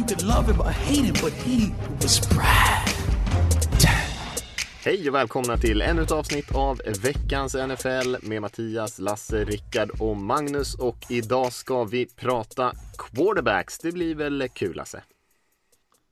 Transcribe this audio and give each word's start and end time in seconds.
You 0.00 0.06
could 0.06 0.22
love 0.22 0.52
him 0.52 0.60
or 0.60 0.70
hate 0.70 1.04
him, 1.04 1.14
but 1.22 1.32
he 1.32 1.72
was 2.02 2.28
Brad. 2.28 2.88
Hej 4.84 5.08
och 5.08 5.14
välkomna 5.14 5.56
till 5.56 5.82
ännu 5.82 6.02
ett 6.02 6.12
avsnitt 6.12 6.54
av 6.54 6.80
veckans 7.02 7.54
NFL 7.54 8.28
med 8.28 8.42
Mattias, 8.42 8.98
Lasse, 8.98 9.44
Rickard 9.44 9.90
och 10.00 10.16
Magnus. 10.16 10.74
Och 10.74 10.96
idag 11.08 11.52
ska 11.52 11.84
vi 11.84 12.06
prata 12.06 12.72
quarterbacks. 12.98 13.78
Det 13.78 13.92
blir 13.92 14.14
väl 14.14 14.48
kul 14.52 14.76
Lasse? 14.76 15.02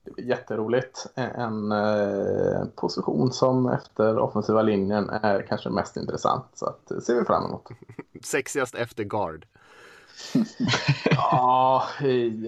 Det 0.05 0.11
blir 0.11 0.25
jätteroligt. 0.25 1.05
En 1.15 1.71
eh, 1.71 2.65
position 2.75 3.31
som 3.31 3.69
efter 3.69 4.19
offensiva 4.19 4.61
linjen 4.61 5.09
är 5.09 5.41
kanske 5.41 5.69
mest 5.69 5.97
intressant. 5.97 6.45
Så 6.53 6.65
att, 6.65 6.87
det 6.87 7.01
ser 7.01 7.15
vi 7.15 7.25
fram 7.25 7.45
emot. 7.45 7.67
Sexigast 8.23 8.75
efter 8.75 9.03
guard. 9.03 9.45
ja, 11.11 11.83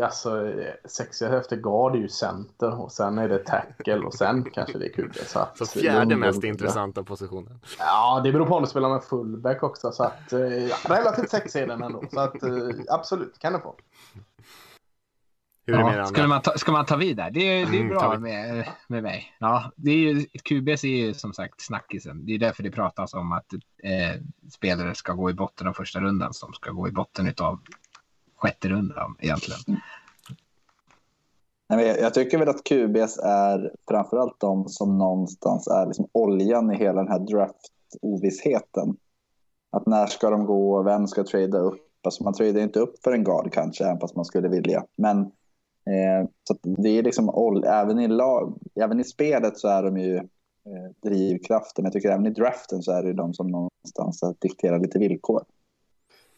alltså 0.04 0.54
sexiga 0.86 1.38
efter 1.38 1.56
guard 1.56 1.96
är 1.96 2.00
ju 2.00 2.10
center 2.10 2.82
och 2.82 2.92
sen 2.92 3.18
är 3.18 3.30
det 3.30 3.38
tackle 3.38 4.00
och 4.00 4.14
sen 4.14 4.44
kanske 4.54 4.78
det 4.78 4.86
är 4.86 4.94
kul. 4.94 5.14
Så, 5.26 5.40
att, 5.40 5.58
så 5.58 5.66
fjärde 5.66 6.16
mest 6.16 6.44
intressanta 6.44 7.04
positionen. 7.04 7.60
Ja, 7.80 8.22
det 8.24 8.32
beror 8.32 8.46
på 8.46 8.56
om 8.56 8.64
du 8.64 8.70
spelar 8.70 8.90
med 8.90 9.04
fullback 9.04 9.64
också. 9.64 9.92
Så 9.92 10.04
att, 10.04 10.34
eh, 10.34 10.40
relativt 10.90 11.30
sexig 11.30 11.62
är 11.62 11.68
den 11.68 11.84
ändå. 11.84 12.04
Så 12.14 12.20
att, 12.20 12.44
eh, 12.44 12.50
absolut, 12.88 13.40
kan 13.40 13.54
du 13.54 13.60
få. 13.60 13.76
Hur 15.66 15.76
är 15.76 15.98
ja, 15.98 16.06
ska, 16.06 16.28
man 16.28 16.42
ta, 16.42 16.58
ska 16.58 16.72
man 16.72 16.86
ta 16.86 16.96
vid 16.96 17.18
där? 17.18 17.32
Det 17.32 17.40
är, 17.40 17.66
det 17.66 17.78
är 17.78 17.82
mm, 17.82 17.90
bra 17.90 18.20
med, 18.20 18.68
med 18.88 19.04
mig. 19.04 19.36
Ja, 19.40 19.72
det 19.76 19.92
är 19.92 19.96
ju, 19.96 20.26
QBS 20.26 20.84
är 20.84 20.88
ju 20.88 21.14
som 21.14 21.34
sagt 21.34 21.62
snackisen. 21.62 22.26
Det 22.26 22.34
är 22.34 22.40
därför 22.40 22.64
det 22.64 22.72
pratas 22.72 23.14
om 23.14 23.32
att 23.32 23.54
eh, 23.84 24.22
spelare 24.52 24.96
ska 24.96 25.14
gå 25.14 25.30
i 25.30 25.34
botten 25.34 25.68
av 25.68 25.74
första 25.74 26.00
rundan 26.00 26.34
som 26.34 26.54
ska 26.54 26.72
gå 26.72 26.88
i 26.88 26.92
botten 26.92 27.34
av 27.42 27.60
sjätte 28.36 28.70
rundan 28.70 29.16
egentligen. 29.20 29.60
Nej, 31.70 31.98
jag 32.02 32.14
tycker 32.14 32.38
väl 32.38 32.50
att 32.50 32.64
QBS 32.64 33.18
är 33.24 33.72
framförallt 33.88 34.40
de 34.40 34.70
som 34.70 34.98
någonstans 34.98 35.68
är 35.68 35.86
liksom 35.86 36.08
oljan 36.12 36.72
i 36.72 36.78
hela 36.78 37.04
den 37.04 37.12
här 37.12 37.20
draft-ovissheten. 37.20 38.96
Att 39.72 39.86
när 39.86 40.06
ska 40.06 40.30
de 40.30 40.46
gå, 40.46 40.84
vem 40.84 41.08
ska 41.08 41.24
trada 41.24 41.58
upp? 41.58 41.88
Alltså 42.04 42.24
man 42.24 42.34
tradar 42.34 42.62
inte 42.62 42.80
upp 42.80 43.04
för 43.04 43.12
en 43.12 43.24
guard 43.24 43.54
kanske, 43.54 43.84
även 43.84 44.00
fast 44.00 44.16
man 44.16 44.26
skulle 44.26 44.48
vilja. 44.48 44.84
Men 44.96 45.32
så 46.48 46.58
det 46.62 46.90
är 46.90 47.04
liksom, 47.04 47.30
även 47.66 48.00
i, 48.00 48.08
lag, 48.08 48.60
även 48.76 49.00
i 49.00 49.04
spelet 49.04 49.58
så 49.58 49.68
är 49.68 49.84
de 49.84 49.98
ju 49.98 50.16
eh, 50.16 50.92
drivkraften. 51.04 51.86
Jag 51.86 51.94
tycker 51.94 52.10
även 52.10 52.26
i 52.26 52.30
draften 52.30 52.82
så 52.82 52.92
är 52.92 53.04
det 53.04 53.14
de 53.14 53.34
som 53.34 53.48
någonstans 53.48 54.24
dikterar 54.40 54.80
lite 54.80 55.00
villkor. 55.00 55.44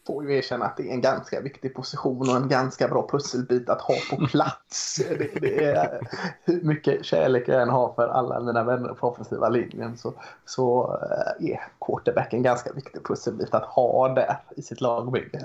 Får 0.06 0.24
ju 0.24 0.36
erkänna 0.36 0.64
att 0.64 0.76
det 0.76 0.88
är 0.88 0.92
en 0.92 1.00
ganska 1.00 1.40
viktig 1.40 1.74
position 1.74 2.28
och 2.30 2.36
en 2.36 2.48
ganska 2.48 2.88
bra 2.88 3.08
pusselbit 3.10 3.68
att 3.68 3.80
ha 3.80 3.94
på 4.10 4.26
plats. 4.26 4.96
det, 5.18 5.40
det 5.40 5.64
är, 5.64 6.08
hur 6.44 6.62
mycket 6.62 7.04
kärlek 7.04 7.48
jag 7.48 7.62
än 7.62 7.68
har 7.68 7.92
för 7.92 8.08
alla 8.08 8.40
mina 8.40 8.64
vänner 8.64 8.94
på 8.94 9.08
offensiva 9.08 9.48
linjen 9.48 9.96
så, 9.96 10.14
så 10.44 10.98
eh, 11.02 11.50
är 11.50 11.60
quarterback 11.80 12.32
en 12.32 12.42
ganska 12.42 12.72
viktig 12.72 13.04
pusselbit 13.04 13.54
att 13.54 13.64
ha 13.64 14.14
där 14.14 14.36
i 14.56 14.62
sitt 14.62 14.80
lagbygge. 14.80 15.44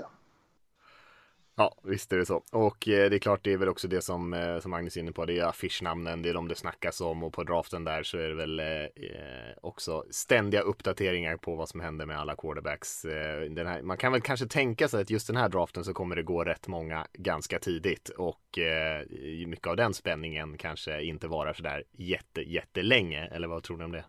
Ja, 1.56 1.74
visst 1.84 2.12
är 2.12 2.18
det 2.18 2.26
så. 2.26 2.42
Och 2.52 2.88
eh, 2.88 3.10
det 3.10 3.16
är 3.16 3.18
klart, 3.18 3.44
det 3.44 3.52
är 3.52 3.56
väl 3.56 3.68
också 3.68 3.88
det 3.88 4.02
som, 4.02 4.34
eh, 4.34 4.58
som 4.58 4.70
Magnus 4.70 4.96
är 4.96 5.00
inne 5.00 5.12
på, 5.12 5.26
det 5.26 5.38
är 5.38 5.44
affischnamnen, 5.44 6.22
det 6.22 6.28
är 6.28 6.34
de 6.34 6.48
det 6.48 6.54
snackas 6.54 7.00
om 7.00 7.22
och 7.22 7.32
på 7.32 7.42
draften 7.42 7.84
där 7.84 8.02
så 8.02 8.18
är 8.18 8.28
det 8.28 8.34
väl 8.34 8.60
eh, 8.60 8.66
eh 8.66 9.56
också 9.62 10.04
ständiga 10.10 10.60
uppdateringar 10.60 11.36
på 11.36 11.54
vad 11.54 11.68
som 11.68 11.80
händer 11.80 12.06
med 12.06 12.18
alla 12.18 12.36
quarterbacks. 12.36 13.04
Eh, 13.04 13.40
den 13.40 13.66
här, 13.66 13.82
man 13.82 13.96
kan 13.96 14.12
väl 14.12 14.20
kanske 14.20 14.46
tänka 14.46 14.88
sig 14.88 15.02
att 15.02 15.10
just 15.10 15.26
den 15.26 15.36
här 15.36 15.48
draften 15.48 15.84
så 15.84 15.94
kommer 15.94 16.16
det 16.16 16.22
gå 16.22 16.44
rätt 16.44 16.68
många 16.68 17.06
ganska 17.12 17.58
tidigt 17.58 18.08
och 18.08 18.58
eh, 18.58 19.06
mycket 19.46 19.66
av 19.66 19.76
den 19.76 19.94
spänningen 19.94 20.58
kanske 20.58 21.02
inte 21.02 21.28
varar 21.28 21.52
sådär 21.52 21.84
jätte, 21.92 22.40
jättelänge, 22.40 23.26
eller 23.26 23.48
vad 23.48 23.62
tror 23.62 23.76
ni 23.76 23.84
om 23.84 23.92
det? 23.92 24.04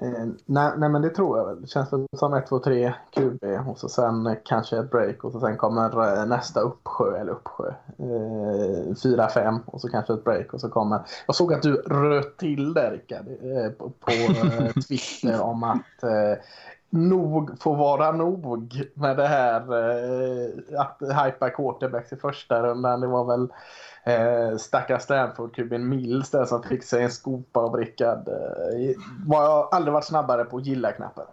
Eh, 0.00 0.26
nej, 0.46 0.72
nej, 0.76 0.88
men 0.88 1.02
det 1.02 1.10
tror 1.10 1.38
jag 1.38 1.46
väl. 1.46 1.60
Det 1.60 1.66
känns 1.66 1.92
väl 1.92 2.06
som 2.16 2.34
1, 2.34 2.46
2, 2.46 2.58
3 2.58 2.94
QB 3.10 3.44
och 3.68 3.78
så 3.78 3.88
sen 3.88 4.36
kanske 4.44 4.78
ett 4.78 4.90
break 4.90 5.24
och 5.24 5.32
så 5.32 5.40
sen 5.40 5.56
kommer 5.56 6.18
eh, 6.18 6.26
nästa 6.26 6.60
uppsjö 6.60 7.20
eller 7.20 7.32
uppsjö. 7.32 7.74
4, 9.02 9.22
eh, 9.22 9.28
5 9.28 9.58
och 9.66 9.80
så 9.80 9.88
kanske 9.88 10.12
ett 10.12 10.24
break 10.24 10.54
och 10.54 10.60
så 10.60 10.68
kommer... 10.68 11.00
Jag 11.26 11.36
såg 11.36 11.54
att 11.54 11.62
du 11.62 11.74
röt 11.74 12.36
till 12.36 12.74
där 12.74 12.90
Rickard 12.90 13.26
eh, 13.28 13.70
på, 13.70 13.90
på 13.90 14.12
eh, 14.12 14.72
Twitter 14.88 15.40
om 15.40 15.62
att 15.62 16.04
nog 16.92 17.62
får 17.62 17.76
vara 17.76 18.12
nog 18.12 18.82
med 18.94 19.16
det 19.16 19.26
här 19.26 19.60
eh, 19.60 20.80
att 20.80 20.98
hypa 21.00 21.50
quarterbacks 21.50 22.12
i 22.12 22.16
första 22.16 22.62
rundan. 22.62 23.00
Det 23.00 23.06
var 23.06 23.24
väl 23.24 23.48
Eh, 24.04 24.56
stackars 24.56 25.02
Stanford-kuben 25.02 25.80
typ 25.80 25.88
Mills 25.88 26.30
där 26.30 26.44
som 26.44 26.62
fick 26.62 26.84
sig 26.84 27.02
en 27.02 27.10
skopa 27.10 27.60
av 27.60 27.76
Rickard. 27.76 28.28
Eh, 28.28 28.96
var 29.26 29.42
jag 29.44 29.68
aldrig 29.72 29.92
varit 29.92 30.04
snabbare 30.04 30.44
på 30.44 30.60
gilla-knappen. 30.60 31.24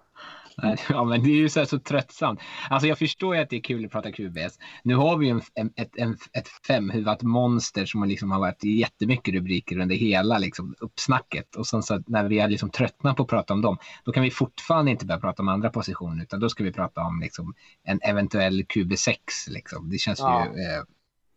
Ja, 0.90 1.04
men 1.04 1.24
det 1.24 1.30
är 1.30 1.36
ju 1.36 1.50
så, 1.50 1.66
så 1.66 1.80
tröttsamt. 1.80 2.40
Alltså 2.70 2.88
jag 2.88 2.98
förstår 2.98 3.36
ju 3.36 3.42
att 3.42 3.50
det 3.50 3.56
är 3.56 3.62
kul 3.62 3.86
att 3.86 3.92
prata 3.92 4.12
QBS. 4.12 4.60
Nu 4.84 4.96
har 4.96 5.18
vi 5.18 5.26
ju 5.26 5.32
en, 5.32 5.42
en, 5.54 5.74
ett, 5.76 5.98
en, 5.98 6.18
ett 6.34 6.48
femhuvat 6.68 7.22
monster 7.22 7.86
som 7.86 8.04
liksom 8.04 8.32
har 8.32 8.40
varit 8.40 8.64
jättemycket 8.64 9.34
rubriker 9.34 9.80
under 9.80 9.96
hela 9.96 10.38
liksom, 10.38 10.76
uppsnacket. 10.80 11.56
Och 11.56 11.68
sen 11.68 11.84
så 11.84 12.04
när 12.08 12.24
vi 12.28 12.40
har 12.40 12.48
liksom 12.48 12.70
tröttnat 12.70 13.16
på 13.18 13.24
att 13.24 13.30
prata 13.30 13.54
om 13.54 13.62
dem, 13.62 13.78
då 14.04 14.12
kan 14.12 14.24
vi 14.24 14.32
fortfarande 14.32 14.92
inte 14.92 15.06
börja 15.06 15.20
prata 15.20 15.44
om 15.44 15.50
andra 15.50 15.70
positioner, 15.70 16.24
utan 16.24 16.40
då 16.40 16.50
ska 16.50 16.64
vi 16.64 16.72
prata 16.72 17.02
om 17.02 17.20
liksom, 17.22 17.54
en 17.84 18.00
eventuell 18.02 18.64
QB6. 18.64 19.16
Liksom. 19.48 19.90
Det 19.90 19.98
känns 19.98 20.20
ja. 20.20 20.46
ju 20.46 20.50
eh, 20.50 20.84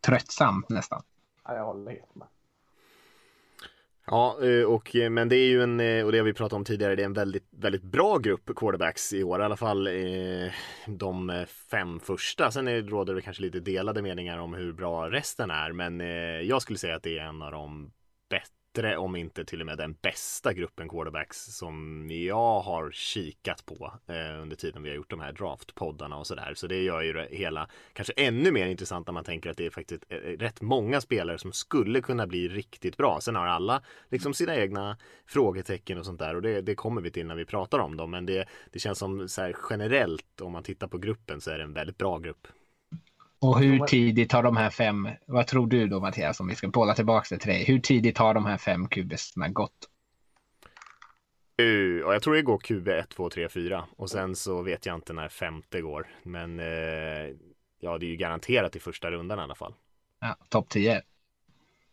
tröttsamt 0.05 0.69
nästan. 0.69 1.01
Ja, 1.45 1.55
jag 1.55 1.65
håller 1.65 1.91
helt 1.91 2.15
med. 2.15 2.27
Ja, 4.05 4.37
eh, 4.43 4.63
och, 4.63 4.95
eh, 4.95 5.09
men 5.09 5.29
det 5.29 5.35
är 5.35 5.47
ju 5.47 5.63
en, 5.63 5.79
eh, 5.79 6.05
och 6.05 6.11
det 6.11 6.17
har 6.17 6.25
vi 6.25 6.33
pratat 6.33 6.53
om 6.53 6.65
tidigare, 6.65 6.95
det 6.95 7.01
är 7.01 7.05
en 7.05 7.13
väldigt, 7.13 7.47
väldigt 7.51 7.83
bra 7.83 8.17
grupp 8.17 8.51
quarterbacks 8.55 9.13
i 9.13 9.23
år, 9.23 9.41
i 9.41 9.43
alla 9.43 9.57
fall 9.57 9.89
de 10.87 11.45
fem 11.71 11.99
första. 11.99 12.51
Sen 12.51 12.67
är, 12.67 12.81
råder 12.81 13.15
det 13.15 13.21
kanske 13.21 13.43
lite 13.43 13.59
delade 13.59 14.01
meningar 14.01 14.37
om 14.37 14.53
hur 14.53 14.73
bra 14.73 15.09
resten 15.09 15.51
är, 15.51 15.71
men 15.71 15.99
jag 16.47 16.61
skulle 16.61 16.79
säga 16.79 16.95
att 16.95 17.03
det 17.03 17.17
är 17.17 17.23
en 17.23 17.41
av 17.41 17.51
de 17.51 17.91
bättre 18.29 18.62
bättre, 18.73 18.97
om 18.97 19.15
inte 19.15 19.45
till 19.45 19.59
och 19.59 19.65
med 19.65 19.77
den 19.77 19.95
bästa 20.01 20.53
gruppen 20.53 20.89
quarterbacks 20.89 21.45
som 21.45 22.07
jag 22.11 22.61
har 22.61 22.91
kikat 22.91 23.65
på 23.65 23.93
eh, 24.07 24.41
under 24.41 24.55
tiden 24.55 24.83
vi 24.83 24.89
har 24.89 24.95
gjort 24.95 25.09
de 25.09 25.19
här 25.19 25.31
draftpoddarna 25.31 26.17
och 26.17 26.27
sådär. 26.27 26.53
Så 26.55 26.67
det 26.67 26.83
gör 26.83 27.01
ju 27.01 27.13
det 27.13 27.27
hela 27.31 27.67
kanske 27.93 28.13
ännu 28.17 28.51
mer 28.51 28.67
intressant 28.67 29.07
när 29.07 29.13
man 29.13 29.23
tänker 29.23 29.49
att 29.49 29.57
det 29.57 29.65
är 29.65 29.69
faktiskt 29.69 30.03
eh, 30.09 30.17
eh, 30.17 30.37
rätt 30.37 30.61
många 30.61 31.01
spelare 31.01 31.37
som 31.37 31.51
skulle 31.51 32.01
kunna 32.01 32.27
bli 32.27 32.47
riktigt 32.47 32.97
bra. 32.97 33.19
Sen 33.21 33.35
har 33.35 33.47
alla 33.47 33.81
liksom 34.09 34.33
sina 34.33 34.55
egna 34.55 34.97
frågetecken 35.25 35.97
och 35.97 36.05
sånt 36.05 36.19
där 36.19 36.35
och 36.35 36.41
det, 36.41 36.61
det 36.61 36.75
kommer 36.75 37.01
vi 37.01 37.11
till 37.11 37.25
när 37.25 37.35
vi 37.35 37.45
pratar 37.45 37.79
om 37.79 37.97
dem. 37.97 38.11
Men 38.11 38.25
det, 38.25 38.47
det 38.71 38.79
känns 38.79 38.97
som 38.99 39.29
så 39.29 39.41
här, 39.41 39.55
generellt 39.69 40.41
om 40.41 40.51
man 40.51 40.63
tittar 40.63 40.87
på 40.87 40.97
gruppen 40.97 41.41
så 41.41 41.51
är 41.51 41.57
det 41.57 41.63
en 41.63 41.73
väldigt 41.73 41.97
bra 41.97 42.17
grupp. 42.19 42.47
Och 43.43 43.59
hur 43.59 43.79
tidigt 43.79 44.31
har 44.31 44.43
de 44.43 44.57
här 44.57 44.69
fem, 44.69 45.09
vad 45.25 45.47
tror 45.47 45.67
du 45.67 45.87
då 45.87 45.99
Mattias, 45.99 46.39
om 46.39 46.47
vi 46.47 46.55
ska 46.55 46.67
bolla 46.67 46.93
tillbaka 46.93 47.37
till 47.37 47.49
dig, 47.49 47.63
hur 47.63 47.79
tidigt 47.79 48.17
har 48.17 48.33
de 48.33 48.45
här 48.45 48.57
fem 48.57 48.87
kubisarna 48.87 49.49
gått? 49.49 49.89
Uh, 51.61 51.99
jag 51.99 52.21
tror 52.21 52.35
det 52.35 52.41
går 52.41 52.57
QB 52.57 52.87
1, 52.87 53.09
2, 53.09 53.29
3, 53.29 53.49
4 53.49 53.85
och 53.97 54.09
sen 54.09 54.35
så 54.35 54.61
vet 54.61 54.85
jag 54.85 54.95
inte 54.95 55.13
när 55.13 55.27
femte 55.27 55.81
går. 55.81 56.07
Men 56.23 56.59
uh, 56.59 57.35
ja, 57.79 57.97
det 57.97 58.05
är 58.05 58.09
ju 58.09 58.15
garanterat 58.15 58.75
i 58.75 58.79
första 58.79 59.11
rundan 59.11 59.39
i 59.39 59.41
alla 59.41 59.55
fall. 59.55 59.73
Ja, 60.21 60.35
topp 60.49 60.69
10. 60.69 61.01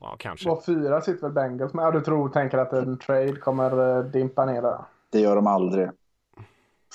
Ja, 0.00 0.16
kanske. 0.18 0.50
Och 0.50 0.64
fyra 0.64 1.00
sitter 1.00 1.22
väl 1.22 1.32
Bengals 1.32 1.74
med? 1.74 1.82
Ja, 1.82 1.90
du 1.90 2.00
tror, 2.00 2.28
tänker 2.28 2.58
att 2.58 2.72
en 2.72 2.98
trade 2.98 3.36
kommer 3.36 3.98
uh, 3.98 4.04
dimpa 4.04 4.46
ner 4.46 4.62
där? 4.62 4.84
Det 5.10 5.20
gör 5.20 5.36
de 5.36 5.46
aldrig. 5.46 5.88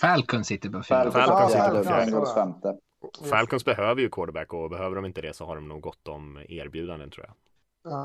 Falcon 0.02 0.44
sitter 0.44 0.70
på 0.70 0.84
fyra. 0.84 1.12
Falcon, 1.12 1.22
Falcon 1.22 1.50
sitter 1.50 1.84
på 1.84 1.90
Bengals 1.90 2.34
femte. 2.34 2.78
Falcons 3.30 3.66
behöver 3.66 4.02
ju 4.02 4.10
quarterback 4.10 4.54
och 4.54 4.70
behöver 4.70 4.96
de 4.96 5.06
inte 5.06 5.22
det 5.22 5.36
så 5.36 5.46
har 5.46 5.56
de 5.56 5.68
nog 5.68 5.82
gott 5.82 6.08
om 6.08 6.40
erbjudanden 6.50 7.10
tror 7.10 7.26
jag. 7.26 7.36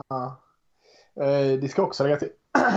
Ja. 0.09 0.37
Eh, 1.15 1.61
det 1.61 1.71
ska 1.71 1.83
också 1.83 2.05
lägga 2.05 2.17
till. 2.17 2.29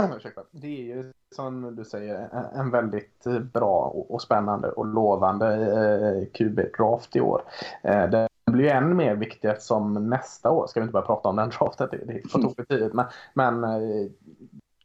det 0.52 0.68
är 0.68 0.96
ju 0.96 1.14
som 1.36 1.76
du 1.76 1.86
säger 1.86 2.30
en 2.56 2.72
väldigt 2.72 3.24
bra 3.54 4.06
och 4.10 4.22
spännande 4.22 4.72
och 4.72 4.86
lovande 4.86 5.48
eh, 5.56 6.26
QB-draft 6.34 7.16
i 7.16 7.22
år. 7.22 7.44
Eh, 7.84 8.10
där 8.10 8.28
blir 8.52 8.64
ju 8.64 8.70
än 8.70 8.96
mer 8.96 9.16
viktig 9.16 9.48
eftersom 9.48 10.10
nästa 10.10 10.52
år 10.52 10.68
ska 10.68 10.80
vi 10.80 10.84
inte 10.84 10.94
börja 10.94 11.06
prata 11.06 11.30
om 11.30 11.36
den 11.36 11.50
draften. 11.60 11.88
Det 11.92 12.14
är 12.14 12.22
på 12.22 12.42
tok 12.42 12.56
för 12.56 12.64
tidigt. 12.64 12.94
Men, 12.94 13.06
men 13.34 13.64
eh, 13.64 14.10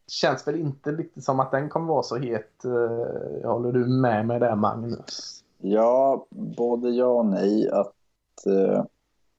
känns 0.07 0.49
väl 0.49 0.57
inte 0.57 0.93
riktigt 0.93 1.25
som 1.25 1.41
att 1.41 1.51
den 1.51 1.69
kommer 1.69 1.87
vara 1.87 2.03
så 2.03 2.17
het. 2.17 2.65
Eh, 2.65 3.51
håller 3.51 3.73
du 3.73 3.87
med 3.87 4.27
mig 4.27 4.41
där 4.41 4.55
Magnus? 4.55 5.38
Ja, 5.63 6.27
både 6.31 6.91
ja 6.91 7.07
och 7.07 7.27
nej. 7.27 7.71
Att, 7.71 8.47
eh, 8.47 8.85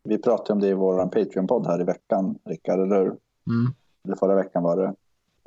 vi 0.04 0.18
pratade 0.18 0.54
om 0.54 0.60
det 0.60 0.68
i 0.68 0.74
vår 0.74 1.06
Patreon-podd 1.06 1.68
här 1.68 1.82
i 1.82 1.84
veckan, 1.84 2.40
Rickard, 2.44 2.80
eller 2.80 2.96
hur? 3.00 3.06
Mm. 3.48 3.74
Eller 4.04 4.16
förra 4.16 4.36
veckan 4.36 4.64
var 4.64 4.78
det. 4.78 4.94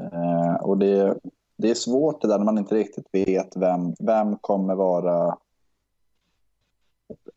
Eh, 0.04 0.54
och 0.54 0.78
det, 0.78 1.18
det 1.56 1.70
är 1.70 1.74
svårt 1.74 2.20
det 2.20 2.28
där 2.28 2.38
när 2.38 2.44
man 2.44 2.58
inte 2.58 2.74
riktigt 2.74 3.06
vet 3.12 3.56
vem, 3.56 3.94
vem 3.98 4.36
kommer 4.36 4.74
vara... 4.74 5.36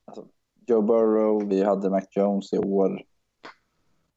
Alltså, 0.05 0.25
Joe 0.67 0.81
Burrow, 0.81 1.43
vi 1.47 1.63
hade 1.63 1.89
Mac 1.89 2.01
Jones 2.11 2.53
i 2.53 2.57
år. 2.57 3.03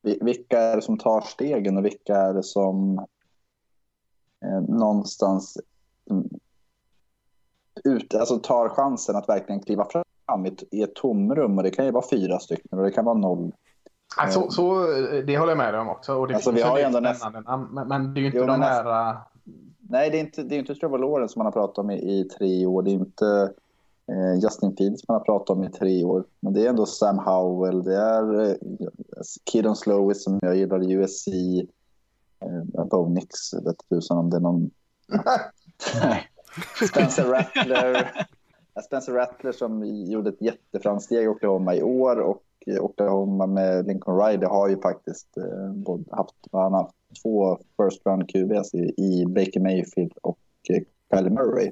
Vi- 0.02 0.18
Vilka 0.22 0.58
är 0.60 0.76
det 0.76 0.82
som 0.82 0.98
tar 0.98 1.20
stegen 1.20 1.76
och 1.76 1.84
vilka 1.84 2.16
är 2.16 2.34
det 2.34 2.42
som 2.42 2.98
eh, 4.44 4.60
någonstans 4.68 5.58
ut, 7.84 8.14
alltså 8.14 8.38
tar 8.38 8.68
chansen 8.68 9.16
att 9.16 9.28
verkligen 9.28 9.60
kliva 9.60 9.84
fram 9.84 10.46
i 10.46 10.48
ett, 10.48 10.62
i 10.70 10.82
ett 10.82 10.94
tomrum 10.94 11.58
och 11.58 11.64
det 11.64 11.70
kan 11.70 11.84
ju 11.84 11.90
vara 11.90 12.04
fyra 12.10 12.38
stycken 12.38 12.78
och 12.78 12.84
det 12.84 12.90
kan 12.90 13.04
vara 13.04 13.18
noll. 13.18 13.52
Nej, 14.18 14.32
så, 14.32 14.86
det 15.26 15.38
håller 15.38 15.50
jag 15.50 15.58
med 15.58 15.74
dig 15.74 15.80
om 15.80 15.88
också. 15.88 16.14
Och 16.14 16.28
det 16.28 16.34
Alltså, 16.34 16.50
vi 16.50 16.62
har 16.62 16.78
ju 16.78 16.84
ändå 16.84 17.00
namn, 17.00 17.68
men, 17.70 17.88
men 17.88 18.14
det 18.14 18.20
är 18.20 18.22
ju 18.22 18.26
inte 18.26 18.38
Jo, 18.38 18.44
de 18.46 18.60
men 18.60 18.62
här... 18.62 19.10
äh, 19.10 19.16
Nej, 19.90 20.10
det 20.10 20.18
är 20.18 20.20
inte, 20.20 20.42
det 20.42 20.54
är 20.54 20.58
inte 20.58 20.88
Lawrence 20.88 21.32
som 21.32 21.40
man 21.40 21.46
har 21.46 21.52
pratat 21.52 21.78
om 21.78 21.90
i, 21.90 21.94
i 21.94 22.24
tre 22.24 22.66
år. 22.66 22.82
Det 22.82 22.90
är 22.90 22.94
inte 22.94 23.52
eh, 24.08 24.34
Justin 24.42 24.76
Fields 24.76 25.08
man 25.08 25.14
har 25.14 25.24
pratat 25.24 25.50
om 25.56 25.64
i 25.64 25.70
tre 25.70 26.04
år. 26.04 26.24
Men 26.40 26.52
det 26.52 26.64
är 26.64 26.68
ändå 26.68 26.86
Sam 26.86 27.18
Howell, 27.18 27.84
det 27.84 27.96
är 27.96 28.50
eh, 28.50 28.56
Kidon 29.52 29.76
Slowis 29.76 30.24
som 30.24 30.38
jag 30.42 30.56
gillar 30.56 30.92
USC. 30.92 31.28
Eh, 32.40 32.84
Bo 32.84 33.08
Nix, 33.08 33.54
vet 33.54 33.88
tusan 33.88 34.18
om 34.18 34.30
det 34.30 34.36
är 34.36 34.40
någon... 34.40 34.70
Spencer 36.88 37.24
Rattler. 37.24 38.10
Spencer 38.84 39.12
Rattler 39.12 39.52
som 39.52 39.84
gjorde 39.84 40.30
ett 40.30 40.42
jätteframsteg 40.42 41.24
i 41.24 41.28
Oklahoma 41.28 41.74
i 41.74 41.82
år 41.82 42.20
och 42.20 42.42
Oklahoma 42.80 43.46
med 43.46 43.86
Lincoln 43.86 44.20
Riley 44.20 44.46
har 44.46 44.68
ju 44.68 44.80
faktiskt 44.80 45.36
eh, 45.36 46.16
haft, 46.16 46.34
han 46.52 46.72
haft 46.72 46.94
två 47.22 47.58
first 47.76 48.06
round 48.06 48.28
QBs 48.28 48.74
i, 48.74 48.94
i 48.96 49.26
Baker 49.26 49.60
Mayfield 49.60 50.12
och 50.22 50.38
eh, 50.70 50.82
Kylie 51.14 51.30
Murray. 51.30 51.70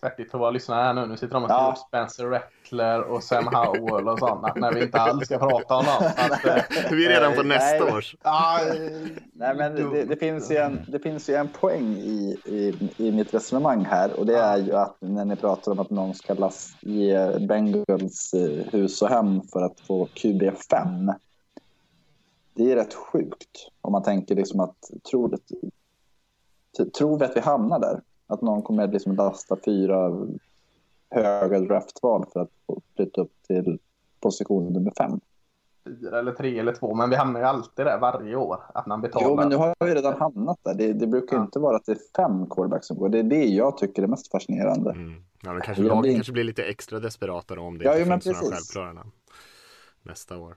Svettigt 0.00 0.30
för 0.30 0.38
våra 0.38 0.50
lyssnare 0.50 0.82
här 0.82 0.94
nu. 0.94 1.06
Nu 1.06 1.16
sitter 1.16 1.34
de 1.34 1.44
och 1.44 1.50
Ja. 1.50 1.76
Spencer 1.88 2.26
Rattler 2.26 3.02
och 3.02 3.22
Sam 3.22 3.46
Howell 3.46 4.08
och 4.08 4.18
sådana 4.18 4.52
när 4.56 4.72
vi 4.72 4.82
inte 4.82 5.00
alls 5.00 5.26
ska 5.26 5.38
prata 5.38 5.76
om 5.76 5.84
dem. 5.84 6.12
Att, 6.16 6.46
eh, 6.46 6.62
Vi 6.90 7.06
är 7.06 7.10
redan 7.10 7.34
på 7.34 7.42
nästa 7.42 7.84
nej. 7.84 7.92
års. 7.92 8.16
ja, 8.22 8.60
Nej, 9.32 9.54
men 9.54 9.74
det, 9.74 10.04
det, 10.04 10.16
finns 10.16 10.50
ju 10.50 10.56
en, 10.56 10.80
det 10.88 10.98
finns 10.98 11.28
ju 11.28 11.34
en 11.34 11.48
poäng 11.48 11.96
i, 11.96 12.36
i, 12.44 12.90
i 12.96 13.12
mitt 13.12 13.34
resonemang 13.34 13.84
här 13.84 14.20
och 14.20 14.26
det 14.26 14.38
är 14.38 14.56
ju 14.56 14.72
att 14.76 14.96
när 14.98 15.24
ni 15.24 15.36
pratar 15.36 15.72
om 15.72 15.78
att 15.78 15.90
någon 15.90 16.14
ska 16.14 16.34
las, 16.34 16.72
ge 16.80 17.38
Bengals 17.38 18.34
eh, 18.34 18.72
hus 18.72 19.02
och 19.02 19.08
hem 19.08 19.42
för 19.42 19.62
att 19.62 19.80
få 19.80 20.06
QB5. 20.06 21.14
Det 22.54 22.72
är 22.72 22.76
rätt 22.76 22.94
sjukt 22.94 23.68
om 23.80 23.92
man 23.92 24.02
tänker 24.02 24.34
liksom 24.34 24.60
att 24.60 24.90
tror, 25.10 25.38
tror 26.98 27.18
vi 27.18 27.24
att 27.24 27.36
vi 27.36 27.40
hamnar 27.40 27.78
där? 27.78 28.00
Att 28.30 28.42
någon 28.42 28.62
kommer 28.62 28.82
att 28.84 28.92
liksom 28.92 29.16
lasta 29.16 29.56
fyra 29.64 30.26
höga 31.10 31.60
draftval 31.60 32.26
för 32.32 32.40
att 32.40 32.50
flytta 32.96 33.20
upp 33.20 33.32
till 33.46 33.78
position 34.20 34.72
nummer 34.72 34.92
fem. 34.98 35.20
fyra 35.84 36.18
eller 36.18 36.32
tre 36.32 36.58
eller 36.58 36.72
två. 36.74 36.94
Men 36.94 37.10
vi 37.10 37.16
hamnar 37.16 37.40
ju 37.40 37.46
alltid 37.46 37.86
där 37.86 37.98
varje 38.00 38.36
år. 38.36 38.60
Att 38.74 38.86
man 38.86 39.00
betalar. 39.00 39.26
Jo, 39.28 39.36
men 39.36 39.48
nu 39.48 39.56
har 39.56 39.74
vi 39.84 39.94
redan 39.94 40.18
hamnat 40.20 40.58
där. 40.62 40.74
Det, 40.74 40.92
det 40.92 41.06
brukar 41.06 41.36
Ja. 41.36 41.42
inte 41.42 41.58
vara 41.58 41.76
att 41.76 41.86
det 41.86 41.92
är 41.92 41.98
fem 42.16 42.46
quarterbacks 42.46 42.86
som 42.86 42.96
går. 42.98 43.08
Det 43.08 43.18
är 43.18 43.22
det 43.22 43.44
jag 43.44 43.78
tycker 43.78 44.02
är 44.02 44.06
mest 44.06 44.30
fascinerande. 44.30 44.90
Mm. 44.90 45.22
Ja, 45.42 45.52
men 45.52 45.62
kanske 45.62 45.82
lagen 45.82 46.02
blir- 46.02 46.14
kanske 46.14 46.32
blir 46.32 46.44
lite 46.44 46.62
extra 46.64 46.98
desperata 47.00 47.60
om 47.60 47.78
det 47.78 47.84
Ja, 47.84 47.90
inte 47.98 48.10
jo, 48.14 48.20
finns 48.20 48.26
några 48.42 48.54
självklara 48.56 49.06
nästa 50.02 50.36
år. 50.38 50.56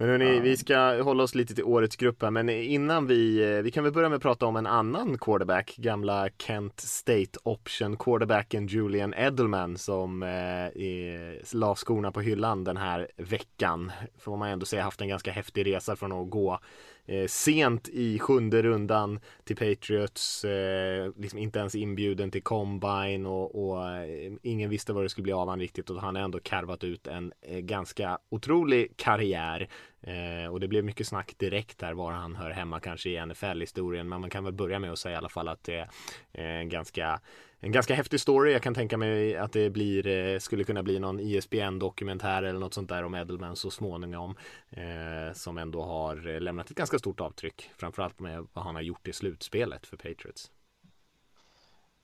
Men 0.00 0.08
hörni, 0.08 0.40
vi 0.40 0.56
ska 0.56 1.02
hålla 1.02 1.22
oss 1.22 1.34
lite 1.34 1.54
till 1.54 1.64
årets 1.64 1.96
grupp 1.96 2.22
här, 2.22 2.30
men 2.30 2.48
innan 2.48 3.06
vi, 3.06 3.52
eh, 3.56 3.62
vi 3.62 3.70
kan 3.70 3.84
väl 3.84 3.92
börja 3.92 4.08
med 4.08 4.16
att 4.16 4.22
prata 4.22 4.46
om 4.46 4.56
en 4.56 4.66
annan 4.66 5.18
quarterback, 5.18 5.74
gamla 5.76 6.28
Kent 6.38 6.80
State 6.80 7.38
option 7.42 7.96
quarterbacken 7.96 8.66
Julian 8.66 9.14
Edelman 9.14 9.76
som 9.78 10.22
eh, 10.22 10.28
är, 10.28 11.54
la 11.56 11.74
skorna 11.74 12.12
på 12.12 12.20
hyllan 12.20 12.64
den 12.64 12.76
här 12.76 13.08
veckan. 13.16 13.92
Får 14.18 14.36
man 14.36 14.48
ändå 14.48 14.66
säga 14.66 14.82
haft 14.82 15.00
en 15.00 15.08
ganska 15.08 15.32
häftig 15.32 15.66
resa 15.66 15.96
från 15.96 16.12
att 16.12 16.30
gå 16.30 16.58
eh, 17.06 17.26
sent 17.26 17.88
i 17.88 18.18
sjunde 18.18 18.62
rundan 18.62 19.20
till 19.44 19.56
Patriots, 19.56 20.44
eh, 20.44 21.12
liksom 21.16 21.38
inte 21.38 21.58
ens 21.58 21.74
inbjuden 21.74 22.30
till 22.30 22.42
Combine 22.42 23.26
och, 23.26 23.64
och 23.64 23.88
eh, 23.88 24.32
ingen 24.42 24.70
visste 24.70 24.92
vad 24.92 25.04
det 25.04 25.08
skulle 25.08 25.22
bli 25.22 25.32
av 25.32 25.48
han 25.48 25.60
riktigt 25.60 25.90
och 25.90 26.00
han 26.00 26.16
har 26.16 26.22
ändå 26.22 26.40
karvat 26.40 26.84
ut 26.84 27.06
en 27.06 27.32
eh, 27.42 27.58
ganska 27.58 28.18
otrolig 28.28 28.96
karriär. 28.96 29.68
Eh, 30.02 30.52
och 30.52 30.60
det 30.60 30.68
blev 30.68 30.84
mycket 30.84 31.06
snack 31.06 31.34
direkt 31.38 31.78
där 31.78 31.92
var 31.92 32.12
han 32.12 32.36
hör 32.36 32.50
hemma 32.50 32.80
kanske 32.80 33.10
i 33.10 33.26
NFL-historien 33.26 34.08
men 34.08 34.20
man 34.20 34.30
kan 34.30 34.44
väl 34.44 34.52
börja 34.52 34.78
med 34.78 34.92
att 34.92 34.98
säga 34.98 35.14
i 35.14 35.18
alla 35.18 35.28
fall 35.28 35.48
att 35.48 35.64
det 35.64 35.74
är 35.74 35.88
eh, 36.32 36.60
en 36.60 36.68
ganska 36.68 37.20
en 37.60 37.72
ganska 37.72 37.94
häftig 37.94 38.20
story. 38.20 38.52
Jag 38.52 38.62
kan 38.62 38.74
tänka 38.74 38.96
mig 38.96 39.36
att 39.36 39.52
det 39.52 39.70
blir, 39.70 40.06
eh, 40.06 40.38
skulle 40.38 40.64
kunna 40.64 40.82
bli 40.82 40.98
någon 40.98 41.20
ISBN-dokumentär 41.20 42.42
eller 42.42 42.60
något 42.60 42.74
sånt 42.74 42.88
där 42.88 43.04
om 43.04 43.14
Edelman 43.14 43.56
så 43.56 43.70
småningom. 43.70 44.34
Eh, 44.70 45.34
som 45.34 45.58
ändå 45.58 45.82
har 45.82 46.40
lämnat 46.40 46.70
ett 46.70 46.76
ganska 46.76 46.98
stort 46.98 47.20
avtryck. 47.20 47.70
Framförallt 47.76 48.20
med 48.20 48.46
vad 48.52 48.64
han 48.64 48.74
har 48.74 48.82
gjort 48.82 49.08
i 49.08 49.12
slutspelet 49.12 49.86
för 49.86 49.96
Patriots. 49.96 50.50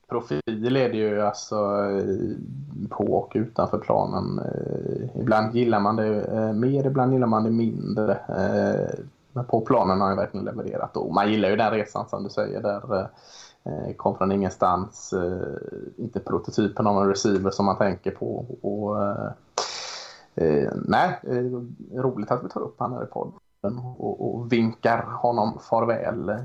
Profil 0.09 0.77
är 0.77 0.89
det 0.89 0.97
ju 0.97 1.21
alltså 1.21 1.55
eh, 1.55 2.89
på 2.89 3.03
och 3.03 3.31
utanför 3.35 3.77
planen. 3.77 4.39
Eh, 4.39 5.21
ibland 5.21 5.55
gillar 5.55 5.79
man 5.79 5.95
det 5.95 6.53
mer, 6.53 6.87
ibland 6.87 7.13
gillar 7.13 7.27
man 7.27 7.43
det 7.43 7.51
mindre. 7.51 8.19
Men 9.33 9.45
på 9.45 9.61
planen 9.61 10.01
har 10.01 10.07
han 10.07 10.17
verkligen 10.17 10.45
levererat. 10.45 10.97
Och 10.97 11.13
man 11.13 11.31
gillar 11.31 11.49
ju 11.49 11.55
den 11.55 11.71
resan 11.71 12.09
som 12.09 12.23
du 12.23 12.29
säger. 12.29 12.61
Där 12.61 13.09
kom 13.97 14.17
från 14.17 14.31
ingenstans. 14.31 15.13
eh, 15.13 16.03
Inte 16.03 16.19
prototypen 16.19 16.87
av 16.87 17.01
en 17.03 17.09
receiver 17.09 17.51
som 17.51 17.65
man 17.65 17.77
tänker 17.77 18.11
på. 18.11 18.45
Och, 18.61 19.03
eh, 19.03 19.31
eh, 20.35 20.71
nej, 20.75 21.19
eh, 21.23 21.99
roligt 22.01 22.31
att 22.31 22.43
vi 22.43 22.49
tar 22.49 22.61
upp 22.61 22.75
han 22.79 22.93
här 22.93 23.03
i 23.03 23.07
podden 23.07 23.79
och, 23.97 24.35
och 24.35 24.51
vinkar 24.53 25.01
honom 25.03 25.59
farväl. 25.69 26.35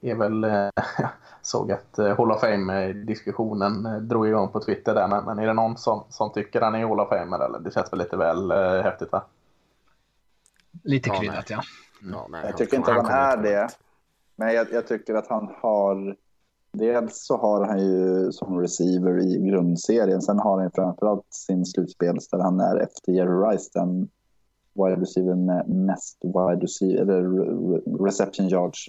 Är 0.00 0.14
väl, 0.14 0.44
eh, 0.44 0.68
såg 1.42 1.72
att 1.72 1.98
eh, 1.98 2.16
Hall 2.16 2.32
of 2.32 2.40
Fame-diskussionen 2.40 3.86
eh, 3.86 3.96
drog 3.96 4.28
igång 4.28 4.48
på 4.48 4.60
Twitter 4.60 4.94
där. 4.94 5.08
Men, 5.08 5.24
men 5.24 5.38
är 5.38 5.46
det 5.46 5.52
någon 5.52 5.76
som, 5.76 6.04
som 6.08 6.32
tycker 6.32 6.60
han 6.60 6.74
är 6.74 6.86
Hall 6.86 7.00
of 7.00 7.08
Fame 7.08 7.36
eller? 7.36 7.58
Det 7.58 7.74
känns 7.74 7.92
väl 7.92 7.98
lite 7.98 8.16
väl 8.16 8.50
eh, 8.50 8.82
häftigt 8.82 9.12
va? 9.12 9.22
Lite 10.82 11.08
Ja, 11.08 11.14
kryddat 11.20 11.50
ja. 11.50 11.62
Ja, 12.12 12.26
nej, 12.30 12.44
Jag 12.46 12.56
tycker 12.56 12.76
inte 12.76 12.90
att 12.90 12.96
han 12.96 13.06
kommer 13.06 13.18
är 13.18 13.36
det. 13.36 13.68
Men 14.36 14.54
jag, 14.54 14.72
jag 14.72 14.86
tycker 14.86 15.14
att 15.14 15.26
han 15.28 15.54
har... 15.60 16.16
Dels 16.72 17.26
så 17.26 17.36
har 17.36 17.66
han 17.66 17.78
ju 17.78 18.32
som 18.32 18.60
receiver 18.60 19.18
i 19.18 19.48
grundserien. 19.48 20.22
Sen 20.22 20.38
har 20.38 20.60
han 20.60 20.70
framförallt 20.70 21.34
sin 21.34 21.66
slutspel 21.66 22.18
där 22.30 22.38
han 22.38 22.60
är 22.60 22.76
efter 22.76 23.12
Jerry 23.12 23.52
Rice 23.52 23.70
den 23.74 24.08
wide 24.74 25.00
receiver 25.00 25.34
med 25.34 25.68
mest 25.68 26.18
wide 26.22 26.62
receiver, 26.62 27.02
eller 27.02 28.04
reception 28.04 28.48
yards 28.48 28.88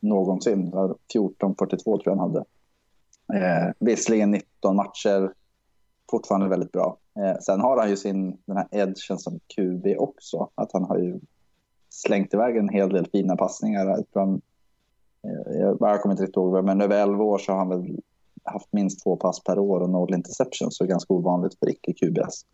någonsin. 0.00 0.72
14-42 1.14 1.82
tror 1.84 2.02
jag 2.04 2.16
han 2.16 2.30
hade. 2.30 2.44
Eh, 3.34 3.72
visserligen 3.78 4.30
19 4.30 4.76
matcher, 4.76 5.32
fortfarande 6.10 6.48
väldigt 6.48 6.72
bra. 6.72 6.98
Eh, 7.16 7.38
sen 7.40 7.60
har 7.60 7.78
han 7.78 7.90
ju 7.90 7.96
sin, 7.96 8.38
den 8.44 8.56
här 8.56 8.68
edgen 8.70 9.18
som 9.18 9.40
QB 9.56 9.86
också. 9.98 10.48
Att 10.54 10.72
han 10.72 10.84
har 10.84 10.98
ju 10.98 11.20
slängt 11.90 12.34
iväg 12.34 12.56
en 12.56 12.68
hel 12.68 12.88
del 12.88 13.06
fina 13.12 13.36
passningar. 13.36 13.86
Jag, 13.86 14.10
tror 14.10 14.26
han, 14.26 14.40
jag, 15.22 15.76
jag 15.80 16.02
kommer 16.02 16.12
inte 16.12 16.22
riktigt 16.22 16.36
ihåg, 16.36 16.64
men 16.64 16.80
över 16.80 17.02
11 17.02 17.24
år 17.24 17.38
så 17.38 17.52
har 17.52 17.58
han 17.58 17.68
väl 17.68 18.00
haft 18.44 18.68
minst 18.70 19.02
två 19.02 19.16
pass 19.16 19.44
per 19.44 19.58
år 19.58 19.80
och 19.80 19.90
noll 19.90 20.14
interceptions. 20.14 20.76
Så 20.76 20.86
ganska 20.86 21.14
ovanligt 21.14 21.58
för 21.58 21.68
icke-QBs. 21.68 22.44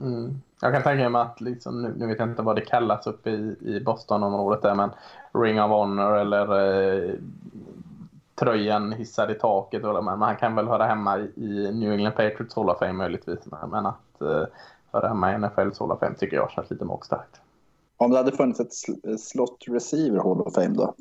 Mm. 0.00 0.40
Jag 0.60 0.72
kan 0.72 0.82
tänka 0.82 1.08
mig 1.08 1.22
att, 1.22 1.40
liksom, 1.40 1.82
nu, 1.82 1.94
nu 1.96 2.06
vet 2.06 2.18
jag 2.18 2.28
inte 2.28 2.42
vad 2.42 2.56
det 2.56 2.60
kallas 2.60 3.06
uppe 3.06 3.30
i, 3.30 3.56
i 3.60 3.80
Boston-området 3.80 4.62
där, 4.62 4.74
men 4.74 4.90
Ring 5.32 5.62
of 5.62 5.70
Honor 5.70 6.16
eller 6.16 6.42
eh, 7.08 7.14
tröjan 8.34 8.92
hissad 8.92 9.30
i 9.30 9.34
taket. 9.34 9.84
Eller, 9.84 10.02
men 10.02 10.22
han 10.22 10.36
kan 10.36 10.54
väl 10.54 10.68
höra 10.68 10.84
hemma 10.86 11.18
i, 11.18 11.70
New 11.72 11.92
England 11.92 12.12
Patriots 12.16 12.56
Hall 12.56 12.70
of 12.70 12.78
Fame 12.78 12.92
möjligtvis. 12.92 13.38
Men, 13.70 13.86
att 13.86 14.20
eh, 14.20 14.44
höra 14.92 15.08
hemma 15.08 15.34
i 15.34 15.38
NFLs 15.38 15.78
Hall 15.78 15.92
of 15.92 16.00
Fame 16.00 16.14
tycker 16.14 16.36
jag 16.36 16.50
känns 16.50 16.70
lite 16.70 16.84
magstarkt. 16.84 17.40
Om 17.96 18.10
det 18.10 18.16
hade 18.16 18.32
funnits 18.32 18.60
ett 18.60 18.72
sl- 18.72 19.16
slot 19.16 19.64
receiver 19.66 20.18
Hall 20.18 20.40
of 20.40 20.54
Fame 20.54 20.74
då? 20.74 20.94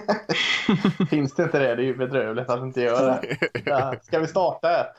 Finns 1.10 1.34
det 1.34 1.42
inte 1.42 1.58
det? 1.58 1.74
Det 1.74 1.82
är 1.82 1.86
ju 1.86 1.96
bedrövligt 1.96 2.48
att 2.48 2.60
det 2.60 2.66
inte 2.66 2.80
gör 2.80 3.20
det. 3.64 4.00
Ska 4.02 4.18
vi 4.18 4.26
starta 4.26 4.80
ett? 4.80 4.96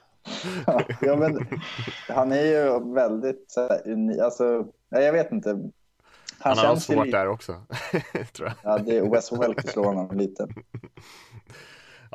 ja, 1.02 1.16
men 1.16 1.48
han 2.08 2.32
är 2.32 2.46
ju 2.46 2.94
väldigt 2.94 3.56
unik. 3.86 4.20
Alltså, 4.20 4.66
jag 4.90 5.14
vet 5.14 5.32
inte. 5.32 5.50
Han, 6.40 6.58
han 6.58 6.68
har 6.68 6.76
svårt 6.76 7.06
lite... 7.06 7.18
där 7.18 7.28
också. 7.28 7.56
tror 8.34 8.48
jag. 8.48 8.54
Ja, 8.62 8.78
det 8.78 8.98
är 8.98 9.10
Wes 9.10 9.32
Welker 9.32 9.68
slår 9.68 9.84
honom 9.84 10.18
lite. 10.18 10.48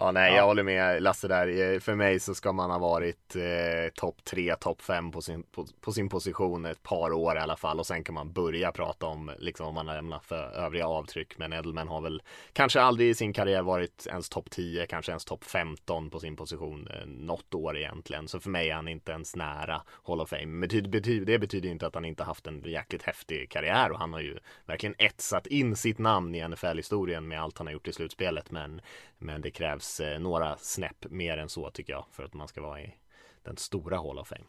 Ja, 0.00 0.12
nej, 0.12 0.34
jag 0.34 0.46
håller 0.46 0.62
med 0.62 1.02
Lasse 1.02 1.28
där. 1.28 1.74
Eh, 1.74 1.80
för 1.80 1.94
mig 1.94 2.20
så 2.20 2.34
ska 2.34 2.52
man 2.52 2.70
ha 2.70 2.78
varit 2.78 3.36
eh, 3.36 3.92
topp 3.94 4.24
tre, 4.24 4.56
topp 4.56 4.82
fem 4.82 5.10
på 5.10 5.22
sin, 5.22 5.42
på, 5.42 5.66
på, 5.80 5.92
sin 5.92 6.08
position 6.08 6.64
ett 6.64 6.82
par 6.82 7.12
år 7.12 7.36
i 7.36 7.40
alla 7.40 7.56
fall 7.56 7.78
och 7.78 7.86
sen 7.86 8.04
kan 8.04 8.14
man 8.14 8.32
börja 8.32 8.72
prata 8.72 9.06
om 9.06 9.30
liksom 9.38 9.66
om 9.66 9.74
man 9.74 9.88
har 9.88 9.94
lämnat 9.94 10.24
för 10.24 10.50
övriga 10.56 10.86
avtryck. 10.86 11.38
Men 11.38 11.52
Edelman 11.52 11.88
har 11.88 12.00
väl 12.00 12.22
kanske 12.52 12.80
aldrig 12.80 13.08
i 13.08 13.14
sin 13.14 13.32
karriär 13.32 13.62
varit 13.62 14.06
ens 14.10 14.28
topp 14.28 14.50
10, 14.50 14.86
kanske 14.86 15.12
ens 15.12 15.24
topp 15.24 15.44
15 15.44 16.10
på 16.10 16.20
sin 16.20 16.36
position 16.36 16.88
eh, 16.90 17.06
något 17.06 17.54
år 17.54 17.76
egentligen. 17.76 18.28
Så 18.28 18.40
för 18.40 18.50
mig 18.50 18.70
är 18.70 18.74
han 18.74 18.88
inte 18.88 19.12
ens 19.12 19.36
nära 19.36 19.82
Hall 20.06 20.20
of 20.20 20.28
Fame. 20.28 20.46
Men 20.46 20.68
det 20.68 20.82
betyder, 20.82 21.26
det 21.26 21.38
betyder 21.38 21.68
inte 21.68 21.86
att 21.86 21.94
han 21.94 22.04
inte 22.04 22.24
haft 22.24 22.46
en 22.46 22.62
jäkligt 22.62 23.02
häftig 23.02 23.50
karriär 23.50 23.92
och 23.92 23.98
han 23.98 24.12
har 24.12 24.20
ju 24.20 24.38
verkligen 24.66 24.94
etsat 24.98 25.46
in 25.46 25.76
sitt 25.76 25.98
namn 25.98 26.34
i 26.34 26.48
NFL-historien 26.48 27.28
med 27.28 27.42
allt 27.42 27.58
han 27.58 27.66
har 27.66 27.72
gjort 27.72 27.88
i 27.88 27.92
slutspelet. 27.92 28.50
Men, 28.50 28.80
men 29.18 29.40
det 29.40 29.50
krävs 29.50 29.87
krävs 29.88 30.00
eh, 30.00 30.20
några 30.20 30.56
snäpp 30.56 31.10
mer 31.10 31.38
än 31.38 31.48
så 31.48 31.70
tycker 31.70 31.92
jag 31.92 32.04
för 32.12 32.22
att 32.22 32.34
man 32.34 32.48
ska 32.48 32.62
vara 32.62 32.80
i 32.80 32.94
den 33.42 33.56
stora 33.56 33.96
Hall 33.96 34.18
of 34.18 34.28
Fame. 34.28 34.44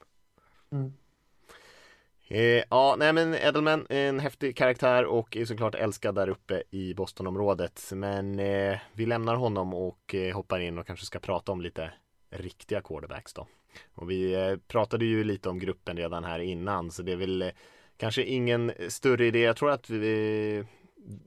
Mm. 0.71 0.93
Eh, 2.27 2.63
ja, 2.69 2.95
nej 2.99 3.13
men 3.13 3.35
Edelman, 3.35 3.85
en 3.89 4.19
häftig 4.19 4.57
karaktär 4.57 5.05
och 5.05 5.37
är 5.37 5.45
såklart 5.45 5.75
älskad 5.75 6.15
där 6.15 6.29
uppe 6.29 6.63
i 6.71 6.93
Bostonområdet. 6.93 7.91
Men 7.93 8.39
eh, 8.39 8.79
vi 8.93 9.05
lämnar 9.05 9.35
honom 9.35 9.73
och 9.73 10.15
eh, 10.15 10.35
hoppar 10.35 10.59
in 10.59 10.77
och 10.77 10.87
kanske 10.87 11.05
ska 11.05 11.19
prata 11.19 11.51
om 11.51 11.61
lite 11.61 11.91
riktiga 12.29 12.81
quarterbacks 12.81 13.33
då. 13.33 13.47
Och 13.95 14.11
vi 14.11 14.33
eh, 14.33 14.57
pratade 14.67 15.05
ju 15.05 15.23
lite 15.23 15.49
om 15.49 15.59
gruppen 15.59 15.97
redan 15.97 16.23
här 16.23 16.39
innan 16.39 16.91
så 16.91 17.03
det 17.03 17.11
är 17.11 17.15
väl 17.17 17.41
eh, 17.41 17.49
kanske 17.97 18.23
ingen 18.23 18.71
större 18.89 19.25
idé. 19.25 19.39
Jag 19.39 19.57
tror 19.57 19.71
att 19.71 19.89
vi, 19.89 20.65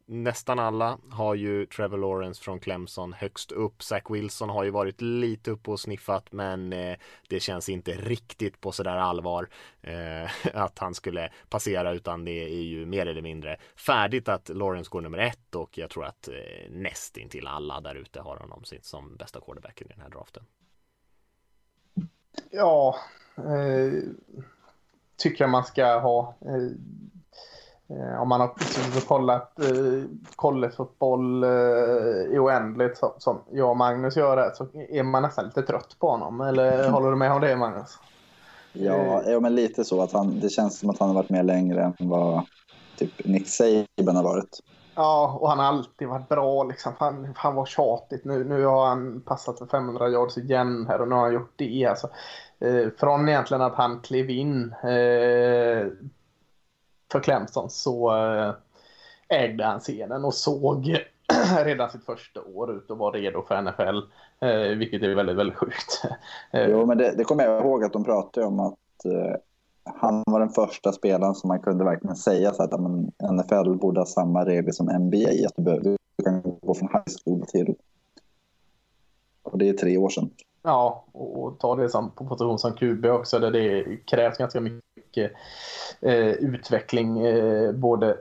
nästan 0.06 0.58
alla 0.58 0.98
har 1.10 1.34
ju 1.34 1.66
Trevor 1.66 1.98
Lawrence 1.98 2.42
från 2.42 2.60
Clemson 2.60 3.12
högst 3.12 3.52
upp. 3.52 3.82
Zach 3.82 4.02
Wilson 4.10 4.50
har 4.50 4.64
ju 4.64 4.70
varit 4.70 5.00
lite 5.00 5.50
uppe 5.50 5.70
och 5.70 5.80
sniffat 5.80 6.32
men 6.32 6.72
eh, 6.72 6.96
det 7.28 7.40
känns 7.40 7.68
inte 7.68 7.92
riktigt 7.92 8.60
på 8.60 8.72
sådär 8.72 8.96
allvar 8.96 9.48
eh, 9.80 10.30
att 10.54 10.78
han 10.78 10.94
skulle 10.94 11.32
passera 11.48 11.92
utan 11.92 12.24
det 12.24 12.44
är 12.44 12.62
ju 12.62 12.86
mer 12.86 13.06
eller 13.06 13.22
mindre 13.22 13.56
färdigt 13.76 14.28
att 14.28 14.48
Lawrence 14.48 14.90
går 14.90 15.00
nummer 15.00 15.18
ett 15.18 15.54
och 15.54 15.78
jag 15.78 15.90
tror 15.90 16.04
att 16.04 16.28
eh, 16.28 16.70
nästintill 16.70 17.46
alla 17.46 17.80
där 17.80 17.94
ute 17.94 18.20
har 18.20 18.36
honom 18.36 18.62
som 18.80 19.16
bästa 19.16 19.40
quarterback 19.40 19.82
i 19.82 19.84
den 19.84 20.00
här 20.00 20.10
draften. 20.10 20.44
Ja, 22.50 22.96
eh, 23.36 23.92
tycker 25.16 25.44
jag 25.44 25.50
man 25.50 25.64
ska 25.64 25.98
ha. 25.98 26.34
Eh, 26.40 26.76
Eh, 27.98 28.22
om 28.22 28.28
man 28.28 28.40
har 28.40 28.50
kollat 29.06 29.58
eh, 29.60 30.02
collegefotboll 30.36 31.44
eh, 31.44 31.50
i 32.30 32.38
oändligt 32.38 32.98
som, 32.98 33.10
som 33.18 33.40
jag 33.50 33.70
och 33.70 33.76
Magnus 33.76 34.16
gör 34.16 34.36
det, 34.36 34.54
så 34.54 34.66
är 34.88 35.02
man 35.02 35.22
nästan 35.22 35.44
lite 35.44 35.62
trött 35.62 35.96
på 35.98 36.10
honom. 36.10 36.40
Eller 36.40 36.88
håller 36.90 37.10
du 37.10 37.16
med 37.16 37.32
om 37.32 37.40
det 37.40 37.56
Magnus? 37.56 37.98
Ja, 38.72 39.22
ja 39.26 39.40
men 39.40 39.54
lite 39.54 39.84
så. 39.84 40.02
att 40.02 40.12
han, 40.12 40.40
Det 40.40 40.48
känns 40.48 40.78
som 40.78 40.90
att 40.90 40.98
han 40.98 41.08
har 41.08 41.14
varit 41.14 41.30
med 41.30 41.46
längre 41.46 41.82
än 41.82 42.08
vad 42.08 42.42
typ 42.96 43.24
Nick 43.24 43.48
Saban 43.48 44.16
har 44.16 44.22
varit. 44.22 44.60
Ja, 44.94 45.38
och 45.40 45.48
han 45.48 45.58
har 45.58 45.66
alltid 45.66 46.08
varit 46.08 46.28
bra. 46.28 46.64
Liksom. 46.64 46.92
Han, 46.98 47.32
han 47.36 47.54
var 47.54 47.66
tjatigt. 47.66 48.24
Nu, 48.24 48.44
nu 48.44 48.64
har 48.64 48.86
han 48.86 49.20
passat 49.20 49.58
för 49.58 49.66
500 49.66 50.08
yards 50.08 50.38
igen 50.38 50.86
här 50.88 51.00
och 51.00 51.08
nu 51.08 51.14
har 51.14 51.22
han 51.22 51.34
gjort 51.34 51.54
det. 51.56 51.86
Alltså, 51.86 52.08
eh, 52.60 52.88
från 52.98 53.28
egentligen 53.28 53.62
att 53.62 53.74
han 53.74 54.00
klev 54.00 54.30
in 54.30 54.74
eh, 54.82 55.86
för 57.12 57.20
Clemson 57.20 57.70
så 57.70 58.16
eh, 58.16 58.54
ägde 59.28 59.64
han 59.64 59.80
scenen 59.80 60.24
och 60.24 60.34
såg 60.34 60.96
redan 61.64 61.90
sitt 61.90 62.04
första 62.04 62.42
år 62.42 62.76
ut 62.76 62.90
och 62.90 62.98
var 62.98 63.12
redo 63.12 63.42
för 63.42 63.62
NFL. 63.62 63.98
Eh, 64.40 64.78
vilket 64.78 65.02
är 65.02 65.14
väldigt, 65.14 65.36
väldigt 65.36 65.58
sjukt. 65.58 66.02
Eh, 66.52 66.66
jo, 66.70 66.86
men 66.86 66.98
det, 66.98 67.14
det 67.16 67.24
kommer 67.24 67.44
jag 67.44 67.60
ihåg 67.60 67.84
att 67.84 67.92
de 67.92 68.04
pratade 68.04 68.46
om 68.46 68.60
att 68.60 68.78
han 69.84 70.22
var 70.26 70.40
den 70.40 70.48
första 70.48 70.92
spelaren 70.92 71.34
som 71.34 71.48
man 71.48 71.60
kunde 71.60 71.84
verkligen 71.84 72.16
säga 72.16 72.52
så 72.52 72.62
att 72.62 72.80
men, 72.80 73.12
NFL 73.32 73.74
borde 73.74 74.00
ha 74.00 74.06
samma 74.06 74.44
regler 74.44 74.72
som 74.72 74.86
NBA. 74.86 75.46
Att 75.46 75.56
du, 75.56 75.62
behöver, 75.62 75.84
du 75.84 76.24
kan 76.24 76.42
gå 76.62 76.74
från 76.74 76.88
high 76.88 77.14
school 77.24 77.46
till... 77.46 77.74
Och 79.42 79.58
det 79.58 79.68
är 79.68 79.72
tre 79.72 79.96
år 79.96 80.08
sedan. 80.08 80.30
Ja, 80.62 81.04
och 81.12 81.58
ta 81.58 81.76
det 81.76 81.88
som 81.88 82.10
på 82.10 82.26
position 82.26 82.58
som 82.58 82.72
QB 82.72 83.04
också 83.04 83.38
där 83.38 83.50
det 83.50 83.96
krävs 83.96 84.38
ganska 84.38 84.60
mycket 84.60 84.82
eh, 85.18 86.30
utveckling 86.30 87.26
eh, 87.26 87.72
både 87.72 88.16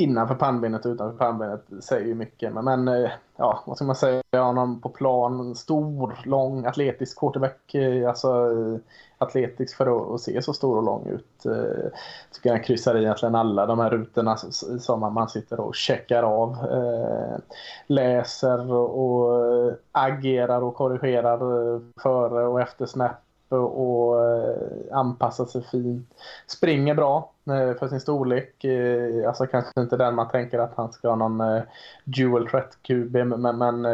innanför 0.00 0.34
pannbenet 0.34 0.86
och 0.86 0.92
utanför 0.92 1.18
pannbenet 1.18 1.64
säger 1.80 2.06
ju 2.06 2.14
mycket. 2.14 2.52
Men, 2.52 2.64
men 2.64 2.88
eh, 2.88 3.10
ja, 3.36 3.62
vad 3.66 3.76
ska 3.76 3.84
man 3.84 3.96
säga 3.96 4.22
honom 4.32 4.80
på 4.80 4.88
plan? 4.88 5.54
Stor, 5.54 6.18
lång, 6.24 6.66
atletisk 6.66 7.18
quarterback. 7.18 7.74
Eh, 7.74 8.08
alltså 8.08 8.28
eh, 8.28 8.80
atletisk 9.18 9.76
för 9.76 9.86
att, 9.86 10.10
att, 10.10 10.20
se 10.20 10.42
så 10.42 10.52
stor 10.52 10.76
och 10.76 10.82
lång 10.82 11.06
ut. 11.06 11.46
Eh, 11.46 11.90
tycker 12.32 12.50
han 12.50 12.62
kryssar 12.62 12.96
i 12.96 13.02
egentligen 13.02 13.34
alla 13.34 13.66
de 13.66 13.78
här 13.78 13.90
rutorna 13.90 14.36
som 14.80 15.00
man 15.00 15.28
sitter 15.28 15.60
och 15.60 15.74
checkar 15.74 16.22
av. 16.22 16.50
Eh, 16.50 17.38
läser 17.86 18.72
och 18.72 19.46
eh, 19.46 19.74
agerar 19.92 20.62
och 20.62 20.74
korrigerar 20.74 21.74
eh, 21.74 21.80
före 22.02 22.46
och 22.46 22.60
efter 22.60 22.86
snap 22.86 23.16
och 23.56 24.24
eh, 24.24 24.56
anpassar 24.92 25.44
sig 25.44 25.62
fint. 25.62 26.14
Springer 26.46 26.94
bra 26.94 27.32
eh, 27.46 27.78
för 27.78 27.88
sin 27.88 28.00
storlek. 28.00 28.64
Eh, 28.64 29.28
alltså 29.28 29.46
kanske 29.46 29.80
inte 29.80 29.96
den 29.96 30.14
man 30.14 30.28
tänker 30.28 30.58
att 30.58 30.74
han 30.76 30.92
ska 30.92 31.08
ha 31.08 31.16
någon 31.16 31.62
dual 32.04 32.48
threat 32.48 32.78
QB 32.82 33.14
men, 33.14 33.58
men 33.58 33.84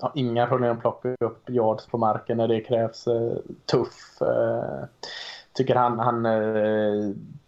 har 0.00 0.12
inga 0.14 0.46
problem 0.46 0.72
att 0.72 0.80
plocka 0.80 1.14
upp 1.20 1.50
yards 1.50 1.86
på 1.86 1.98
marken 1.98 2.36
när 2.36 2.48
det 2.48 2.60
krävs. 2.60 3.08
Tuff. 3.70 4.18
Tycker 5.52 5.74
han, 5.74 5.98
han 5.98 6.22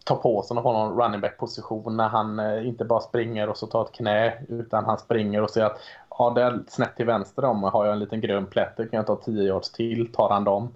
tar 0.03 0.15
på 0.15 0.41
sig 0.41 0.55
någon 0.55 1.01
running 1.01 1.21
back 1.21 1.37
position 1.37 1.97
när 1.97 2.07
han 2.07 2.39
inte 2.65 2.85
bara 2.85 2.99
springer 2.99 3.49
och 3.49 3.57
så 3.57 3.67
tar 3.67 3.85
ett 3.85 3.91
knä 3.91 4.33
utan 4.49 4.85
han 4.85 4.97
springer 4.97 5.41
och 5.41 5.49
ser 5.49 5.63
att 5.63 5.79
ja, 6.17 6.29
det 6.29 6.43
är 6.43 6.59
snett 6.67 6.95
till 6.95 7.05
vänster 7.05 7.45
om 7.45 7.63
har 7.63 7.85
jag 7.85 7.93
en 7.93 7.99
liten 7.99 8.21
grön 8.21 8.45
plätt, 8.45 8.77
då 8.77 8.83
kan 8.83 8.97
jag 8.97 9.07
ta 9.07 9.15
10 9.15 9.43
yards 9.43 9.71
till, 9.71 10.11
tar 10.11 10.29
han 10.29 10.43
dem. 10.43 10.73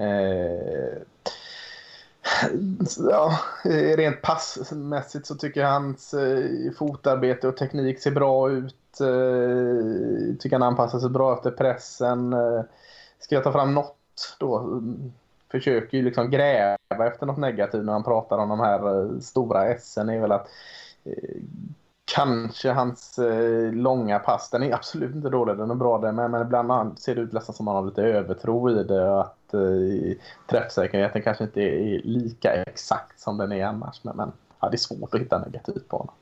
Eh, 0.00 1.02
ja, 3.10 3.38
rent 3.96 4.22
passmässigt 4.22 5.26
så 5.26 5.34
tycker 5.34 5.60
jag 5.60 5.68
hans 5.68 6.14
eh, 6.14 6.72
fotarbete 6.78 7.48
och 7.48 7.56
teknik 7.56 8.00
ser 8.00 8.10
bra 8.10 8.50
ut. 8.50 9.00
Eh, 9.00 10.36
tycker 10.38 10.52
han 10.52 10.62
anpassar 10.62 10.98
sig 10.98 11.10
bra 11.10 11.34
efter 11.34 11.50
pressen. 11.50 12.32
Eh, 12.32 12.62
ska 13.18 13.34
jag 13.34 13.44
ta 13.44 13.52
fram 13.52 13.74
något 13.74 14.36
då? 14.38 14.82
Försöker 15.50 15.98
ju 15.98 16.04
liksom 16.04 16.30
gräva 16.30 17.06
efter 17.06 17.26
något 17.26 17.38
negativt 17.38 17.84
när 17.84 17.92
han 17.92 18.04
pratar 18.04 18.38
om 18.38 18.48
de 18.48 18.60
här 18.60 19.02
eh, 19.02 19.18
stora 19.20 19.66
S-en 19.66 20.08
är 20.08 20.20
väl 20.20 20.32
att 20.32 20.48
eh, 21.04 21.40
kanske 22.14 22.70
hans 22.70 23.18
eh, 23.18 23.72
långa 23.72 24.18
pass, 24.18 24.50
den 24.50 24.62
är 24.62 24.74
absolut 24.74 25.14
inte 25.14 25.28
dålig, 25.28 25.56
den 25.56 25.70
är 25.70 25.74
bra 25.74 25.98
där 25.98 26.12
men, 26.12 26.30
men 26.30 26.42
ibland 26.42 26.98
ser 26.98 27.14
det 27.14 27.20
ut 27.20 27.32
nästan 27.32 27.54
som 27.54 27.68
att 27.68 27.74
han 27.74 27.84
har 27.84 27.90
lite 27.90 28.02
övertro 28.02 28.70
i 28.70 28.84
det 28.84 29.20
att 29.20 29.54
eh, 29.54 30.16
träffsäkerheten 30.46 31.22
kanske 31.22 31.44
inte 31.44 31.60
är 31.60 32.02
lika 32.02 32.52
exakt 32.52 33.20
som 33.20 33.36
den 33.36 33.52
är 33.52 33.64
annars. 33.64 34.04
Men, 34.04 34.16
men 34.16 34.32
ja, 34.60 34.68
det 34.68 34.74
är 34.74 34.78
svårt 34.78 35.14
att 35.14 35.20
hitta 35.20 35.38
negativt 35.38 35.88
på 35.88 35.96
honom. 35.96 36.14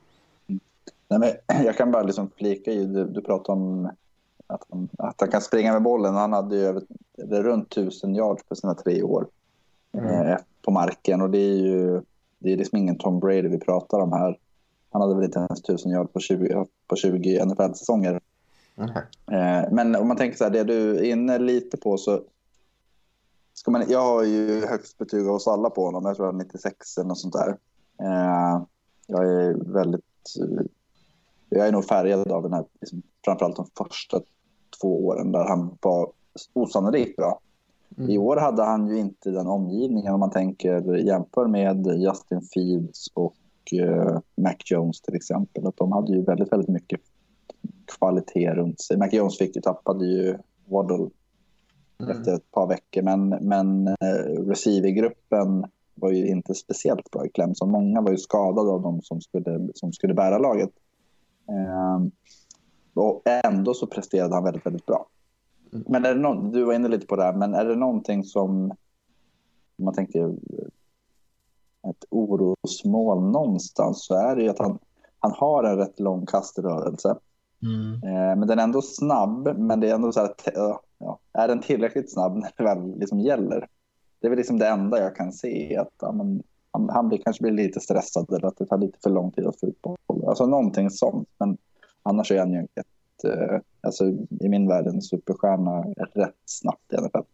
Nej, 1.07 1.19
men 1.19 1.63
jag 1.65 1.77
kan 1.77 1.91
bara 1.91 2.03
liksom 2.03 2.29
flika 2.37 2.71
i, 2.71 2.85
du, 2.85 3.05
du 3.05 3.21
pratar 3.21 3.53
om 3.53 3.89
att 4.47 4.63
han, 4.69 4.89
att 4.97 5.15
han 5.19 5.31
kan 5.31 5.41
springa 5.41 5.73
med 5.73 5.81
bollen. 5.81 6.15
Han 6.15 6.33
hade 6.33 6.55
ju 6.55 6.65
över, 6.65 6.83
runt 7.43 7.69
tusen 7.69 8.15
yards 8.15 8.43
på 8.43 8.55
sina 8.55 8.73
tre 8.73 9.03
år 9.03 9.27
mm. 9.91 10.27
eh, 10.27 10.37
på 10.61 10.71
marken 10.71 11.21
och 11.21 11.29
det 11.29 11.37
är 11.37 11.57
ju 11.57 12.01
det 12.39 12.53
är 12.53 12.57
liksom 12.57 12.77
ingen 12.77 12.97
Tom 12.97 13.19
Brady 13.19 13.47
vi 13.47 13.59
pratar 13.59 13.99
om 13.99 14.13
här. 14.13 14.37
Han 14.89 15.01
hade 15.01 15.15
väl 15.15 15.23
inte 15.23 15.39
ens 15.39 15.61
tusen 15.61 15.91
yards 15.91 16.13
på 16.13 16.19
20, 16.19 16.65
på 16.87 16.95
20 16.95 17.45
NFL-säsonger. 17.45 18.19
Mm. 18.77 18.89
Eh, 19.31 19.71
men 19.71 19.95
om 19.95 20.07
man 20.07 20.17
tänker 20.17 20.37
så 20.37 20.43
här, 20.43 20.51
det 20.51 20.63
du 20.63 20.97
är 20.97 21.03
inne 21.03 21.37
lite 21.37 21.77
på 21.77 21.97
så 21.97 22.21
ska 23.53 23.71
man, 23.71 23.83
jag 23.89 24.01
har 24.01 24.23
ju 24.23 24.65
högst 24.65 24.97
betyg 24.97 25.25
hos 25.25 25.47
alla 25.47 25.69
på 25.69 25.85
honom. 25.85 26.05
Jag 26.05 26.15
tror 26.15 26.27
jag 26.27 26.35
96 26.35 26.97
eller 26.97 27.07
något 27.07 27.19
sånt 27.19 27.33
där. 27.33 27.57
Eh, 28.01 28.61
jag 29.07 29.25
är 29.25 29.73
väldigt... 29.73 30.03
Jag 31.49 31.67
är 31.67 31.71
nog 31.71 31.85
färgad 31.85 32.31
av 32.31 32.43
den 32.43 32.53
här, 32.53 32.65
liksom, 32.81 33.01
framförallt 33.25 33.55
de 33.55 33.65
första 33.77 34.21
två 34.81 35.05
åren 35.05 35.31
där 35.31 35.45
han 35.47 35.77
var 35.81 36.11
osannolikt 36.53 37.15
bra. 37.15 37.39
Mm. 37.97 38.09
I 38.09 38.17
år 38.17 38.37
hade 38.37 38.63
han 38.63 38.87
ju 38.87 38.97
inte 38.97 39.29
den 39.29 39.47
omgivningen 39.47 40.13
om 40.13 40.19
man 40.19 40.31
tänker 40.31 40.95
jämför 40.95 41.47
med 41.47 41.87
Justin 41.87 42.41
Fields 42.41 43.07
och 43.13 43.35
uh, 43.73 44.19
Mac 44.41 44.55
Jones 44.65 45.01
till 45.01 45.15
exempel. 45.15 45.67
Att 45.67 45.77
de 45.77 45.91
hade 45.91 46.13
ju 46.13 46.21
väldigt, 46.21 46.51
väldigt 46.51 46.69
mycket 46.69 46.99
kvalitet 47.97 48.53
runt 48.53 48.81
sig. 48.81 48.97
Mac 48.97 49.09
Jones 49.11 49.37
fick 49.37 49.55
ju, 49.55 49.61
tappade 49.61 50.05
ju 50.05 50.37
Waddle 50.65 51.09
mm. 51.99 52.17
efter 52.17 52.35
ett 52.35 52.51
par 52.51 52.67
veckor. 52.67 53.01
Men, 53.01 53.29
men 53.29 53.87
eh, 53.87 54.45
receivergruppen 54.47 55.65
var 55.95 56.11
ju 56.11 56.27
inte 56.27 56.53
speciellt 56.53 57.11
bra 57.11 57.25
i 57.25 57.29
Clemson. 57.29 57.71
Många 57.71 58.01
var 58.01 58.11
ju 58.11 58.17
skadade 58.17 58.71
av 58.71 58.81
de 58.81 59.01
som 59.01 59.21
skulle, 59.21 59.69
som 59.73 59.93
skulle 59.93 60.13
bära 60.13 60.37
laget. 60.37 60.71
Eh, 61.49 61.99
och 62.93 63.21
ändå 63.25 63.73
så 63.73 63.87
presterade 63.87 64.35
han 64.35 64.43
väldigt, 64.43 64.65
väldigt 64.65 64.85
bra. 64.85 65.07
Mm. 65.73 65.85
Men 65.89 66.05
är 66.05 66.15
det 66.15 66.21
någon, 66.21 66.51
du 66.51 66.63
var 66.63 66.73
inne 66.73 66.87
lite 66.87 67.07
på 67.07 67.15
det 67.15 67.23
här, 67.23 67.33
men 67.33 67.53
är 67.53 67.65
det 67.65 67.75
någonting 67.75 68.23
som 68.23 68.71
om 69.79 69.85
man 69.85 69.93
tänker 69.93 70.35
ett 71.87 72.05
orosmål 72.09 73.31
någonstans 73.31 74.05
så 74.05 74.15
är 74.15 74.35
det 74.35 74.43
ju 74.43 74.49
att 74.49 74.59
han, 74.59 74.79
han 75.19 75.31
har 75.31 75.63
en 75.63 75.77
rätt 75.77 75.99
lång 75.99 76.25
kaströrelse. 76.25 77.15
Mm. 77.63 77.93
Eh, 77.93 78.35
men 78.37 78.47
den 78.47 78.59
är 78.59 78.63
ändå 78.63 78.81
snabb, 78.81 79.57
men 79.57 79.79
det 79.79 79.89
är 79.89 79.95
ändå 79.95 80.11
så 80.11 80.19
här, 80.19 80.33
ja, 80.97 81.19
är 81.33 81.47
den 81.47 81.61
tillräckligt 81.61 82.13
snabb 82.13 82.35
när 82.37 82.51
det 82.57 82.63
väl 82.63 82.99
liksom 82.99 83.19
gäller? 83.19 83.67
Det 84.19 84.27
är 84.27 84.29
väl 84.29 84.37
liksom 84.37 84.59
det 84.59 84.67
enda 84.67 84.99
jag 84.99 85.15
kan 85.15 85.31
se, 85.31 85.77
att 85.77 85.93
ja, 86.01 86.11
men, 86.11 86.43
han, 86.71 86.89
han 86.89 87.09
blir, 87.09 87.17
kanske 87.17 87.41
blir 87.41 87.51
lite 87.51 87.79
stressad 87.79 88.33
eller 88.33 88.47
att 88.47 88.57
det 88.57 88.65
tar 88.65 88.77
lite 88.77 88.97
för 89.03 89.09
lång 89.09 89.31
tid 89.31 89.45
att 89.45 89.59
få 89.59 89.67
ut 89.67 89.81
boll. 89.81 90.25
Alltså 90.27 90.45
någonting 90.45 90.89
sånt, 90.89 91.29
men 91.37 91.57
annars 92.03 92.31
är 92.31 92.39
han 92.39 92.53
ju 92.53 92.59
ett, 92.59 93.23
eh, 93.23 93.59
alltså, 93.81 94.05
i 94.39 94.49
min 94.49 94.67
värld 94.67 94.87
en 94.87 95.01
superstjärna 95.01 95.81
rätt 96.13 96.35
snabbt 96.45 96.93
i 96.93 96.95
alla 96.95 97.09
fall. 97.09 97.25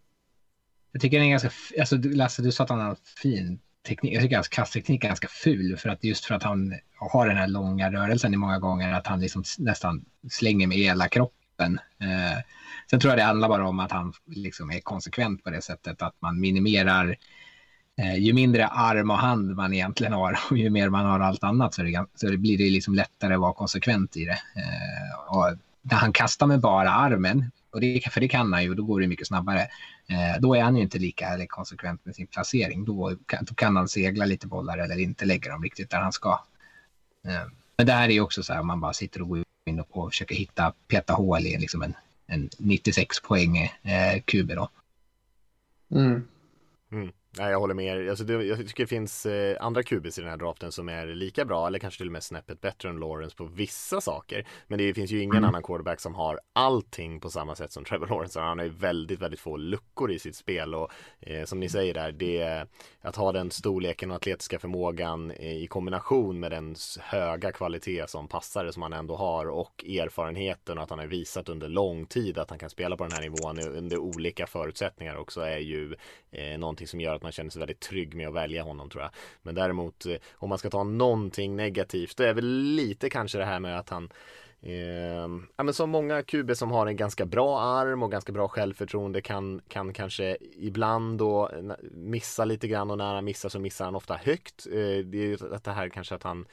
Jag 0.91 1.01
tycker 1.01 1.17
den 1.17 1.25
är 1.25 1.29
ganska, 1.29 1.49
alltså 1.79 1.95
Lasse 2.03 2.41
du 2.41 2.51
sa 2.51 2.63
att 2.63 2.69
han 2.69 2.79
har 2.79 2.97
fin 3.23 3.59
teknik, 3.85 4.13
jag 4.13 4.21
tycker 4.21 4.35
hans 4.35 4.47
kastteknik 4.47 5.03
är 5.03 5.07
ganska 5.07 5.27
ful 5.27 5.77
för 5.77 5.89
att 5.89 6.03
just 6.03 6.25
för 6.25 6.35
att 6.35 6.43
han 6.43 6.73
har 6.95 7.27
den 7.27 7.37
här 7.37 7.47
långa 7.47 7.91
rörelsen 7.91 8.33
i 8.33 8.37
många 8.37 8.59
gånger 8.59 8.93
att 8.93 9.07
han 9.07 9.19
liksom 9.19 9.43
nästan 9.57 10.05
slänger 10.31 10.67
med 10.67 10.77
hela 10.77 11.07
kroppen. 11.07 11.79
Eh, 12.01 12.39
sen 12.89 12.99
tror 12.99 13.11
jag 13.11 13.19
det 13.19 13.23
handlar 13.23 13.49
bara 13.49 13.67
om 13.67 13.79
att 13.79 13.91
han 13.91 14.13
liksom 14.25 14.71
är 14.71 14.79
konsekvent 14.79 15.43
på 15.43 15.49
det 15.49 15.61
sättet 15.61 16.01
att 16.01 16.15
man 16.19 16.39
minimerar 16.39 17.15
eh, 17.97 18.15
ju 18.15 18.33
mindre 18.33 18.67
arm 18.67 19.11
och 19.11 19.17
hand 19.17 19.55
man 19.55 19.73
egentligen 19.73 20.13
har 20.13 20.39
och 20.49 20.57
ju 20.57 20.69
mer 20.69 20.89
man 20.89 21.05
har 21.05 21.19
allt 21.19 21.43
annat 21.43 21.73
så, 21.73 21.83
det, 21.83 22.05
så 22.15 22.27
det 22.27 22.37
blir 22.37 22.57
det 22.57 22.69
liksom 22.69 22.95
lättare 22.95 23.33
att 23.33 23.39
vara 23.39 23.53
konsekvent 23.53 24.17
i 24.17 24.25
det. 24.25 24.39
Eh, 24.55 25.35
och 25.35 25.57
när 25.81 25.97
han 25.97 26.13
kastar 26.13 26.47
med 26.47 26.59
bara 26.59 26.91
armen, 26.91 27.51
och 27.71 27.81
det, 27.81 28.11
för 28.11 28.21
det 28.21 28.27
kan 28.27 28.53
han 28.53 28.63
ju, 28.63 28.75
då 28.75 28.83
går 28.83 28.99
det 28.99 29.07
mycket 29.07 29.27
snabbare. 29.27 29.67
Eh, 30.07 30.41
då 30.41 30.55
är 30.55 30.61
han 30.61 30.75
ju 30.75 30.81
inte 30.81 30.99
lika 30.99 31.47
konsekvent 31.47 32.05
med 32.05 32.15
sin 32.15 32.27
placering. 32.27 32.85
Då 32.85 33.15
kan, 33.25 33.45
då 33.45 33.53
kan 33.53 33.75
han 33.75 33.87
segla 33.87 34.25
lite 34.25 34.47
bollar 34.47 34.77
eller 34.77 34.99
inte 34.99 35.25
lägga 35.25 35.51
dem 35.51 35.63
riktigt 35.63 35.89
där 35.89 36.01
han 36.01 36.13
ska. 36.13 36.43
Eh, 37.27 37.45
men 37.77 37.85
det 37.85 37.93
här 37.93 38.09
är 38.09 38.13
ju 38.13 38.21
också 38.21 38.43
så 38.43 38.53
här, 38.53 38.63
man 38.63 38.79
bara 38.79 38.93
sitter 38.93 39.21
och 39.21 39.29
går 39.29 39.43
in 39.65 39.79
och, 39.79 39.97
och 39.97 40.11
försöker 40.11 40.35
hitta, 40.35 40.73
peta 40.87 41.13
hål 41.13 41.45
i 41.45 41.57
liksom 41.57 41.81
en, 41.81 41.93
en 42.27 42.49
96 42.57 43.21
poäng 43.21 43.57
eh, 43.57 44.21
QB 44.25 44.47
då. 44.55 44.69
Mm. 45.91 46.27
Mm. 46.91 47.11
Nej, 47.37 47.51
jag 47.51 47.59
håller 47.59 47.73
med 47.73 47.97
er. 47.97 48.09
Alltså, 48.09 48.23
det, 48.23 48.43
jag 48.43 48.57
tycker 48.57 48.83
det 48.83 48.87
finns 48.87 49.25
eh, 49.25 49.57
andra 49.59 49.83
QBs 49.83 50.17
i 50.17 50.21
den 50.21 50.29
här 50.29 50.37
draften 50.37 50.71
som 50.71 50.89
är 50.89 51.05
lika 51.05 51.45
bra 51.45 51.67
eller 51.67 51.79
kanske 51.79 51.97
till 51.97 52.07
och 52.07 52.11
med 52.11 52.23
snäppet 52.23 52.61
bättre 52.61 52.89
än 52.89 52.99
Lawrence 52.99 53.35
på 53.35 53.45
vissa 53.45 54.01
saker. 54.01 54.47
Men 54.67 54.77
det 54.77 54.93
finns 54.93 55.11
ju 55.11 55.21
ingen 55.21 55.35
mm. 55.35 55.49
annan 55.49 55.63
quarterback 55.63 55.99
som 55.99 56.15
har 56.15 56.39
allting 56.53 57.19
på 57.19 57.29
samma 57.29 57.55
sätt 57.55 57.71
som 57.71 57.85
Trevor 57.85 58.07
Lawrence. 58.07 58.39
Han 58.39 58.57
har 58.57 58.65
ju 58.65 58.71
väldigt, 58.71 59.21
väldigt 59.21 59.39
få 59.39 59.57
luckor 59.57 60.11
i 60.11 60.19
sitt 60.19 60.35
spel 60.35 60.75
och 60.75 60.91
eh, 61.19 61.45
som 61.45 61.59
ni 61.59 61.69
säger 61.69 61.93
där, 61.93 62.11
det 62.11 62.67
att 63.01 63.15
ha 63.15 63.31
den 63.31 63.51
storleken 63.51 64.11
och 64.11 64.15
atletiska 64.15 64.59
förmågan 64.59 65.31
eh, 65.31 65.63
i 65.63 65.67
kombination 65.67 66.39
med 66.39 66.51
den 66.51 66.75
höga 66.99 67.51
kvalitet 67.51 68.07
som 68.07 68.27
passare 68.27 68.73
som 68.73 68.81
han 68.81 68.93
ändå 68.93 69.15
har 69.15 69.45
och 69.45 69.85
erfarenheten 69.85 70.77
och 70.77 70.83
att 70.83 70.89
han 70.89 70.99
har 70.99 71.07
visat 71.07 71.49
under 71.49 71.69
lång 71.69 72.05
tid 72.05 72.37
att 72.37 72.49
han 72.49 72.59
kan 72.59 72.69
spela 72.69 72.97
på 72.97 73.03
den 73.03 73.13
här 73.13 73.21
nivån 73.21 73.59
under 73.59 73.97
olika 73.97 74.47
förutsättningar 74.47 75.15
också 75.15 75.41
är 75.41 75.57
ju 75.57 75.95
eh, 76.31 76.57
någonting 76.57 76.87
som 76.87 77.01
gör 77.01 77.15
att 77.15 77.24
man 77.25 77.31
känner 77.31 77.49
sig 77.49 77.59
väldigt 77.59 77.79
trygg 77.79 78.15
med 78.15 78.27
att 78.27 78.33
välja 78.33 78.63
honom 78.63 78.89
tror 78.89 79.03
jag. 79.03 79.11
Men 79.41 79.55
däremot 79.55 80.05
eh, 80.05 80.15
om 80.33 80.49
man 80.49 80.57
ska 80.57 80.69
ta 80.69 80.83
någonting 80.83 81.55
negativt, 81.55 82.17
det 82.17 82.29
är 82.29 82.33
väl 82.33 82.45
lite 82.75 83.09
kanske 83.09 83.37
det 83.37 83.45
här 83.45 83.59
med 83.59 83.79
att 83.79 83.89
han 83.89 84.09
Eh, 84.65 85.29
ja, 85.55 85.63
men 85.63 85.73
som 85.73 85.89
många 85.89 86.23
QB 86.23 86.57
som 86.57 86.71
har 86.71 86.87
en 86.87 86.95
ganska 86.95 87.25
bra 87.25 87.59
arm 87.59 88.03
och 88.03 88.11
ganska 88.11 88.31
bra 88.31 88.47
självförtroende 88.47 89.21
kan, 89.21 89.61
kan 89.67 89.93
kanske 89.93 90.37
ibland 90.55 91.17
då 91.17 91.49
eh, 91.49 91.75
missa 91.91 92.45
lite 92.45 92.67
grann 92.67 92.91
och 92.91 92.97
när 92.97 93.15
han 93.15 93.25
missar 93.25 93.49
så 93.49 93.59
missar 93.59 93.85
han 93.85 93.95
ofta 93.95 94.15
högt. 94.15 94.67
Eh, 94.67 94.73
det 95.05 95.17
är 95.17 95.27
ju 95.27 95.37
det 95.63 95.71
här 95.71 95.89
kanske 95.89 96.15
att 96.15 96.23
han 96.23 96.45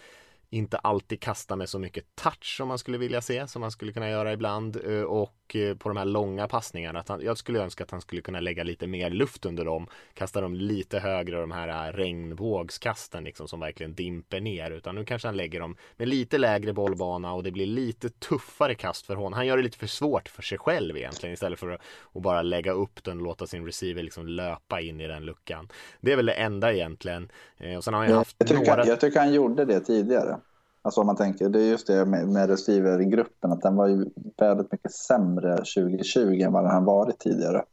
inte 0.50 0.78
alltid 0.78 1.20
kastar 1.20 1.56
med 1.56 1.68
så 1.68 1.78
mycket 1.78 2.04
touch 2.14 2.56
som 2.56 2.68
man 2.68 2.78
skulle 2.78 2.98
vilja 2.98 3.20
se, 3.20 3.48
som 3.48 3.60
man 3.60 3.70
skulle 3.70 3.92
kunna 3.92 4.10
göra 4.10 4.32
ibland. 4.32 4.76
Eh, 4.86 5.02
och 5.02 5.41
eh, 5.56 5.76
på 5.76 5.88
de 5.88 5.96
här 5.96 6.04
långa 6.04 6.48
passningarna, 6.48 7.00
att 7.00 7.08
han, 7.08 7.20
jag 7.20 7.38
skulle 7.38 7.60
önska 7.60 7.84
att 7.84 7.90
han 7.90 8.00
skulle 8.00 8.22
kunna 8.22 8.40
lägga 8.40 8.64
lite 8.64 8.86
mer 8.86 9.10
luft 9.10 9.46
under 9.46 9.64
dem, 9.64 9.86
kasta 10.14 10.40
dem 10.40 10.54
lite 10.54 10.98
högre, 10.98 11.40
de 11.40 11.50
här 11.50 11.88
eh, 11.88 11.92
regnbågskasten 11.92 13.24
liksom 13.24 13.48
som 13.48 13.60
verkligen 13.60 13.94
dimper 13.94 14.40
ner. 14.40 14.70
Utan 14.70 14.94
nu 14.94 15.04
kanske 15.04 15.28
han 15.28 15.36
lägger 15.36 15.60
dem 15.60 15.76
med 15.96 16.08
lite 16.08 16.38
lägre 16.38 16.72
bollbana 16.72 17.32
och 17.32 17.42
det 17.42 17.50
blir 17.50 17.66
lite 17.66 18.08
tuffare 18.08 18.74
kast 18.74 19.06
för 19.06 19.14
honom. 19.14 19.32
Han 19.32 19.46
gör 19.46 19.56
det 19.56 19.62
lite 19.62 19.78
för 19.78 19.86
svårt 19.86 20.28
för 20.28 20.42
sig 20.42 20.58
själv 20.58 20.96
egentligen 20.96 21.32
istället 21.34 21.58
för 21.58 21.70
att, 21.70 21.80
bara 22.22 22.42
lägga 22.42 22.72
upp 22.72 23.04
den 23.04 23.18
och 23.18 23.24
låta 23.24 23.46
sin 23.46 23.66
receiver 23.66 24.02
liksom 24.02 24.26
löpa 24.26 24.80
in 24.80 25.00
i 25.00 25.06
den 25.06 25.24
luckan. 25.24 25.68
Det 26.00 26.12
är 26.12 26.16
väl 26.16 26.26
det 26.26 26.32
enda 26.32 26.72
egentligen. 26.72 27.28
Och 27.76 27.84
sen 27.84 27.94
har 27.94 28.04
han 28.04 28.12
haft 28.12 28.36
jag, 28.38 28.48
tycker, 28.48 28.66
några... 28.66 28.86
jag 28.86 29.00
tycker 29.00 29.20
han 29.20 29.32
gjorde 29.32 29.64
det 29.64 29.80
tidigare. 29.80 30.36
Alltså 30.82 31.00
om 31.00 31.06
man 31.06 31.16
tänker, 31.16 31.48
det 31.48 31.62
är 31.62 31.70
just 31.70 31.86
det 31.86 32.04
med, 32.04 32.28
med 32.28 32.50
receivergruppen, 32.50 33.52
att 33.52 33.60
den 33.60 33.76
var 33.76 33.88
ju 33.88 34.04
väldigt 34.38 34.72
mycket 34.72 34.92
sämre 34.92 35.56
2020 35.56 36.40
än 36.42 36.52
vad 36.52 36.64
den 36.64 36.72
har 36.72 36.80
varit 36.80 37.18
tidigare. 37.18 37.64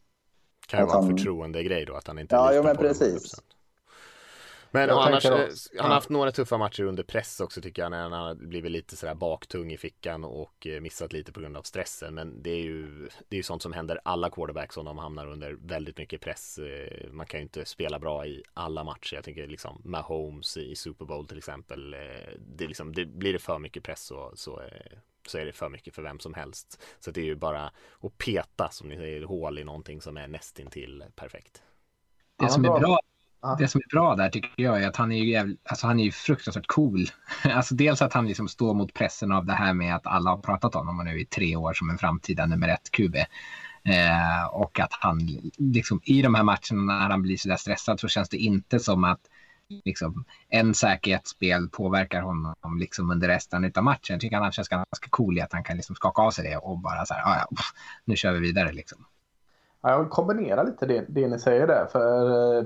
Kan 0.68 0.80
ju 0.80 0.86
vara 0.86 1.04
en 1.04 1.18
förtroendegrej 1.18 1.86
då, 1.86 1.96
att 1.96 2.08
han 2.08 2.20
inte 2.20 2.36
ja, 2.36 2.54
ja, 2.54 2.64
men 2.64 2.78
precis. 2.78 3.36
100%. 3.36 3.40
Men 4.72 4.90
annars, 4.90 5.26
eh, 5.26 5.32
han 5.78 5.86
har 5.86 5.96
haft 5.96 6.10
några 6.10 6.32
tuffa 6.32 6.58
matcher 6.58 6.84
under 6.84 7.04
press 7.04 7.40
också 7.40 7.62
tycker 7.62 7.82
jag 7.82 7.92
när 7.92 8.02
han 8.02 8.12
har 8.12 8.36
blivit 8.36 8.72
lite 8.72 8.96
sådär 8.96 9.16
baktung 9.16 9.72
i 9.72 9.78
fickan 9.78 10.24
och 10.24 10.68
eh, 10.68 10.82
missat 10.82 11.14
lite 11.14 11.32
på 11.32 11.40
grund 11.40 11.58
av 11.58 11.64
stressen. 11.64 12.14
Men 12.14 12.44
det 12.44 12.50
är 12.50 12.64
ju 12.64 13.10
det 13.30 13.36
är 13.36 13.38
ju 13.38 13.44
sånt 13.44 13.62
som 13.62 13.74
händer 13.74 14.00
alla 14.04 14.30
quarterbacks 14.30 14.78
om 14.78 14.86
de 14.86 14.98
hamnar 14.98 15.28
under 15.28 15.58
väldigt 15.62 15.98
mycket 15.98 16.22
press. 16.22 16.58
Eh, 16.58 17.12
man 17.12 17.26
kan 17.26 17.40
ju 17.40 17.44
inte 17.44 17.66
spela 17.66 18.00
bra 18.00 18.26
i 18.26 18.44
alla 18.54 18.84
matcher. 18.84 19.16
Jag 19.16 19.24
tänker 19.24 19.48
liksom 19.48 19.82
Mahomes 19.86 20.58
i 20.58 20.76
Super 20.76 21.06
Bowl 21.06 21.28
till 21.28 21.38
exempel. 21.38 21.92
Det, 22.40 22.64
är 22.64 22.68
liksom, 22.68 22.94
det 22.94 23.06
blir 23.06 23.34
det 23.34 23.40
för 23.40 23.60
mycket 23.60 23.84
press 23.84 24.04
så, 24.04 24.32
så 24.36 24.62
så 25.28 25.38
är 25.38 25.46
det 25.46 25.52
för 25.52 25.70
mycket 25.70 25.96
för 25.96 26.02
vem 26.02 26.20
som 26.20 26.34
helst. 26.34 26.82
Så 27.00 27.12
det 27.12 27.22
är 27.22 27.26
ju 27.26 27.36
bara 27.36 27.72
att 28.00 28.18
peta 28.18 28.70
som 28.70 28.90
ni 28.90 28.96
säger 28.96 29.24
hål 29.24 29.60
i 29.60 29.64
någonting 29.64 30.02
som 30.02 30.18
är 30.18 30.28
nästintill 30.28 31.04
perfekt. 31.16 31.64
Det 32.36 32.50
som 32.50 32.66
är 32.66 32.80
bra 32.80 33.00
det 33.58 33.68
som 33.68 33.82
är 33.86 33.96
bra 33.96 34.16
där 34.16 34.30
tycker 34.30 34.50
jag 34.56 34.84
är 34.84 34.88
att 34.88 34.96
han 34.96 35.12
är 35.12 35.18
ju, 35.18 35.30
jävligt, 35.30 35.60
alltså 35.64 35.88
han 35.88 36.00
är 36.00 36.04
ju 36.04 36.12
fruktansvärt 36.12 36.68
cool. 36.68 37.06
alltså 37.44 37.76
dels 37.76 38.02
att 38.02 38.14
han 38.14 38.28
liksom 38.28 38.48
står 38.48 38.74
mot 38.74 38.94
pressen 38.94 39.32
av 39.32 39.46
det 39.46 39.54
här 39.54 39.74
med 39.74 39.96
att 39.96 40.08
alla 40.08 40.30
har 40.30 40.38
pratat 40.38 40.76
om 40.76 40.88
honom 40.88 41.06
nu 41.06 41.20
i 41.20 41.26
tre 41.26 41.56
år 41.56 41.74
som 41.74 41.90
en 41.90 41.98
framtida 41.98 42.46
nummer 42.46 42.68
ett 42.68 42.92
QB. 42.92 43.16
Eh, 43.84 44.46
och 44.52 44.80
att 44.80 44.94
han 44.94 45.20
liksom 45.58 46.02
i 46.04 46.22
de 46.22 46.36
här 46.36 46.44
matcherna 46.44 47.00
när 47.00 47.10
han 47.10 47.22
blir 47.22 47.38
så 47.38 47.50
där 47.50 47.56
stressad 47.56 48.00
så 48.00 48.08
känns 48.08 48.30
det 48.30 48.38
inte 48.38 48.80
som 48.80 49.04
att 49.04 49.22
liksom, 49.86 50.26
en 50.50 50.74
säkerhetsspel 50.74 51.70
påverkar 51.70 52.22
honom 52.22 52.78
liksom 52.80 53.12
under 53.12 53.28
resten 53.28 53.72
av 53.76 53.84
matchen. 53.84 54.14
Jag 54.14 54.22
tycker 54.22 54.38
att 54.38 54.44
han 54.44 54.52
känns 54.52 54.70
ganska 54.70 55.10
cool 55.10 55.38
i 55.38 55.42
att 55.42 55.54
han 55.54 55.64
kan 55.64 55.76
liksom 55.76 55.96
skaka 55.96 56.22
av 56.22 56.32
sig 56.32 56.50
det 56.50 56.58
och 56.58 56.80
bara 56.80 57.06
så 57.06 57.14
här, 57.14 57.24
ah, 57.26 57.38
ja, 57.38 57.58
nu 58.06 58.16
kör 58.16 58.32
vi 58.32 58.40
vidare 58.40 58.72
liksom. 58.72 59.06
Ja, 59.82 59.90
jag 59.90 60.00
vill 60.00 60.10
kombinera 60.10 60.64
lite 60.64 60.86
det, 60.86 61.06
det 61.10 61.28
ni 61.28 61.40
säger 61.40 61.68
där. 61.68 61.88
För 61.92 62.58
eh, 62.58 62.64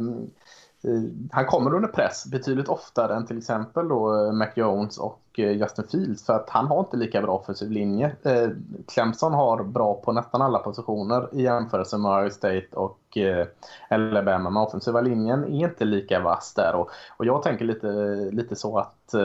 Eh, 0.84 1.02
han 1.32 1.46
kommer 1.46 1.74
under 1.74 1.90
press 1.90 2.26
betydligt 2.26 2.68
oftare 2.68 3.16
än 3.16 3.26
till 3.26 3.38
exempel 3.38 3.88
då 3.88 4.26
eh, 4.26 4.32
Mac 4.32 4.48
Jones 4.56 4.98
och 4.98 5.22
eh, 5.38 5.52
Justin 5.52 5.86
Fields 5.92 6.26
för 6.26 6.34
att 6.34 6.50
han 6.50 6.68
har 6.68 6.80
inte 6.80 6.98
lika 6.98 7.22
bra 7.22 7.36
offensiv 7.36 7.72
linje. 7.72 8.16
Eh, 8.24 8.50
Clemson 8.94 9.34
har 9.34 9.64
bra 9.64 9.94
på 9.94 10.12
nästan 10.12 10.42
alla 10.42 10.60
positioner 10.60 11.30
i 11.32 11.42
jämförelse 11.42 11.98
med 11.98 12.12
Ohio 12.12 12.30
State 12.30 12.68
och 12.72 13.00
Alabama. 13.90 14.50
Men 14.50 14.64
offensiva 14.64 15.02
linjen 15.02 15.44
är 15.44 15.70
inte 15.70 15.86
lika 15.86 16.20
vass 16.20 16.54
där 16.54 16.76
och, 16.76 16.90
och 17.18 17.26
jag 17.26 17.44
tänker 17.44 17.66
lite, 17.66 17.88
lite 18.32 18.56
så 18.56 18.78
att 18.78 19.16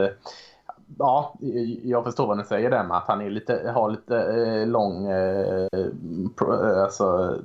Ja, 0.99 1.35
jag 1.83 2.05
förstår 2.05 2.27
vad 2.27 2.37
ni 2.37 2.45
säger 2.45 2.71
där 2.71 2.85
med 2.85 2.97
att 2.97 3.09
han 3.09 3.21
är 3.21 3.31
lite, 3.31 3.71
har 3.75 3.91
lite 3.91 4.65
lång 4.67 5.09
alltså, 6.85 7.39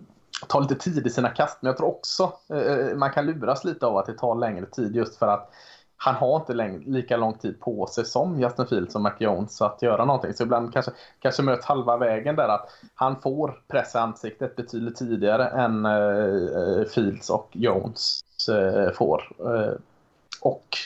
tar 0.48 0.62
lite 0.62 0.76
tid 0.76 1.08
i 1.08 1.10
sina 1.10 1.30
kast. 1.30 1.58
Men 1.62 1.68
jag 1.68 1.78
tror 1.78 1.88
också 1.88 2.34
eh, 2.54 2.62
eh, 2.62 2.96
man 2.96 3.12
kan 3.12 3.26
luras 3.26 3.64
lite 3.64 3.86
av 3.86 3.98
att 3.98 4.06
det 4.06 4.18
tar 4.18 4.36
längre 4.36 4.66
tid 4.66 4.96
just 4.96 5.16
för 5.16 5.28
att 5.28 5.50
han 5.98 6.16
har 6.16 6.36
inte 6.36 6.54
läng 6.54 6.84
lika 6.86 7.18
lång 7.18 7.34
tid 7.34 7.60
på 7.60 7.88
sig 7.88 8.06
som 8.06 8.40
Justin 8.40 8.68
Fields 8.68 8.96
och 8.96 9.02
Mac 9.02 9.14
Jones 9.20 9.62
att 9.62 9.82
göra 9.82 10.06
någonting. 10.06 10.34
Så 10.34 10.44
ibland 10.44 10.74
kanske, 10.74 10.92
kanske 11.20 11.44
möts 11.44 11.66
halva 11.66 11.98
vägen 11.98 12.36
där 12.36 12.48
att 12.48 12.70
han 12.96 13.22
får 13.22 13.62
press 13.68 13.96
i 13.96 13.98
ansiktet 13.98 14.56
betydligt 14.56 14.96
tidigare 14.96 15.48
än 15.48 15.86
eh, 15.86 15.92
eh, 15.92 16.86
Fields 16.86 17.30
och 17.30 17.50
Jones 17.52 18.20
eh, 18.50 18.92
får. 18.94 19.24
Eh, 19.40 19.74
och 20.42 20.78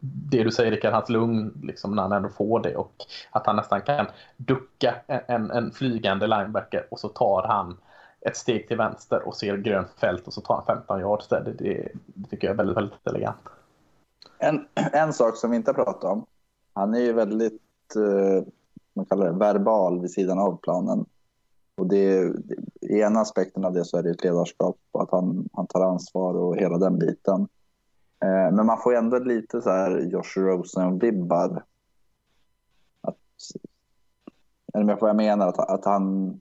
det 0.00 0.44
du 0.44 0.50
säger 0.50 0.70
Rickard, 0.70 0.92
hans 0.92 1.08
lugn 1.08 1.60
liksom, 1.62 1.94
när 1.94 2.02
han 2.02 2.12
ändå 2.12 2.28
får 2.28 2.60
det 2.60 2.76
och 2.76 2.94
att 3.30 3.46
han 3.46 3.56
nästan 3.56 3.80
kan 3.80 4.06
ducka 4.36 4.94
en, 5.06 5.20
en, 5.26 5.50
en 5.50 5.72
flygande 5.72 6.26
linebacker 6.26 6.86
och 6.90 7.00
så 7.00 7.08
tar 7.08 7.42
han 7.48 7.76
ett 8.26 8.36
steg 8.36 8.68
till 8.68 8.76
vänster 8.76 9.28
och 9.28 9.36
ser 9.36 9.56
grönt 9.56 9.90
fält 9.90 10.26
och 10.26 10.32
så 10.32 10.40
tar 10.40 10.54
han 10.54 10.64
15 10.76 11.00
yards 11.00 11.28
där. 11.28 11.40
Det, 11.44 11.52
det, 11.52 11.88
det 12.04 12.28
tycker 12.28 12.46
jag 12.46 12.54
är 12.54 12.58
väldigt, 12.58 12.76
väldigt 12.76 13.06
elegant. 13.06 13.36
En, 14.38 14.66
en 14.74 15.12
sak 15.12 15.36
som 15.36 15.50
vi 15.50 15.56
inte 15.56 15.70
har 15.70 15.84
pratat 15.84 16.04
om. 16.04 16.26
Han 16.72 16.94
är 16.94 17.00
ju 17.00 17.12
väldigt 17.12 17.62
eh, 17.96 18.46
man 18.96 19.06
kallar 19.06 19.26
det, 19.26 19.32
verbal 19.32 20.00
vid 20.00 20.10
sidan 20.10 20.38
av 20.38 20.56
planen. 20.62 21.06
Och 21.76 21.86
det, 21.86 22.32
I 22.80 23.00
ena 23.00 23.20
aspekten 23.20 23.64
av 23.64 23.72
det 23.72 23.84
så 23.84 23.98
är 23.98 24.02
det 24.02 24.10
ett 24.10 24.24
ledarskap 24.24 24.76
och 24.92 25.02
att 25.02 25.10
han, 25.10 25.48
han 25.52 25.66
tar 25.66 25.80
ansvar 25.80 26.34
och 26.34 26.56
hela 26.56 26.78
den 26.78 26.98
biten. 26.98 27.48
Eh, 28.24 28.52
men 28.52 28.66
man 28.66 28.78
får 28.78 28.92
ju 28.92 28.98
ändå 28.98 29.18
lite 29.18 29.62
så 29.62 29.70
här 29.70 30.00
Josh 30.00 30.36
Rosen-vibbar. 30.36 31.62
Är 34.72 34.78
ni 34.78 34.84
med 34.84 34.98
på 34.98 35.00
vad 35.00 35.08
jag 35.08 35.16
menar? 35.16 35.48
Att, 35.48 35.58
att 35.58 35.84
han... 35.84 36.40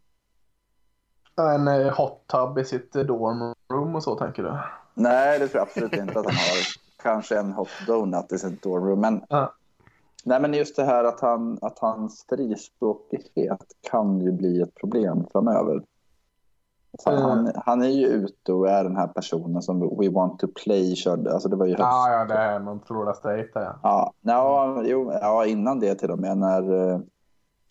En 1.38 1.68
eh, 1.68 1.98
hot 1.98 2.28
tub 2.28 2.58
i 2.58 2.66
sitt 2.66 2.94
dorm 2.94 3.54
room 3.74 3.96
och 3.96 4.04
så 4.04 4.16
tänker 4.16 4.44
du? 4.44 4.58
Nej, 4.94 5.40
det 5.40 5.48
tror 5.48 5.60
jag 5.60 5.68
absolut 5.68 5.94
inte 5.94 6.20
att 6.20 6.26
han 6.26 6.36
har. 6.36 6.66
Kanske 7.04 7.40
en 7.40 7.52
hot 7.54 7.70
donut 7.88 8.32
i 8.32 8.38
sitt 8.38 8.64
dorm 8.64 8.88
room. 8.88 9.02
Men, 9.02 9.22
Ja. 9.30 9.54
nej, 10.26 10.42
men 10.42 10.54
just 10.54 10.76
det 10.76 10.84
här 10.84 11.04
att, 11.04 11.22
han, 11.22 11.58
att 11.62 11.80
hans 11.80 12.26
frispråkighet 12.30 13.64
kan 13.92 14.20
ju 14.22 14.32
bli 14.32 14.62
ett 14.62 14.76
problem 14.76 15.26
framöver. 15.32 15.84
Mm. 17.08 17.22
Han, 17.22 17.52
han 17.56 17.82
är 17.84 17.88
ju 17.88 18.08
ute 18.08 18.54
och 18.54 18.70
är 18.70 18.84
den 18.84 18.98
här 18.98 19.08
personen 19.08 19.62
som 19.62 19.80
We 19.80 20.10
want 20.10 20.40
to 20.40 20.48
play 20.64 20.96
körde. 20.96 21.34
Alltså 21.34 21.50
det 21.50 21.56
var 21.56 21.66
ju 21.66 21.72
höst. 21.72 21.82
Ja, 21.82 22.12
ja, 22.12 22.26
det 22.26 22.34
är 22.34 22.60
mot 22.60 22.88
Florida 22.88 23.14
State. 23.14 23.50
Ja. 23.54 23.80
Ja, 23.84 24.14
ja, 24.22 24.84
jo, 24.86 25.12
ja, 25.22 25.46
innan 25.46 25.80
det 25.80 25.96
till 25.96 26.12
och 26.12 26.20
med. 26.20 26.38
När, 26.38 26.92
eh, 26.92 27.00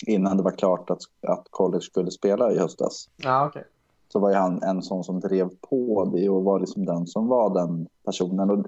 innan 0.06 0.36
det 0.36 0.42
var 0.42 0.50
klart 0.50 0.90
att, 0.90 1.00
att 1.26 1.46
college 1.50 1.80
skulle 1.82 2.10
spela 2.10 2.52
i 2.52 2.58
höstas. 2.58 3.08
Ja, 3.16 3.46
okej. 3.46 3.64
så 4.08 4.18
var 4.18 4.30
ju 4.30 4.36
han 4.36 4.62
en 4.62 4.82
sån 4.82 5.04
som 5.04 5.20
drev 5.20 5.50
på 5.70 6.10
det 6.14 6.28
och 6.28 6.44
var 6.44 6.60
liksom 6.60 6.84
den 6.84 7.06
som 7.06 7.28
var 7.28 7.54
den 7.54 7.86
personen. 8.04 8.50
Och, 8.50 8.58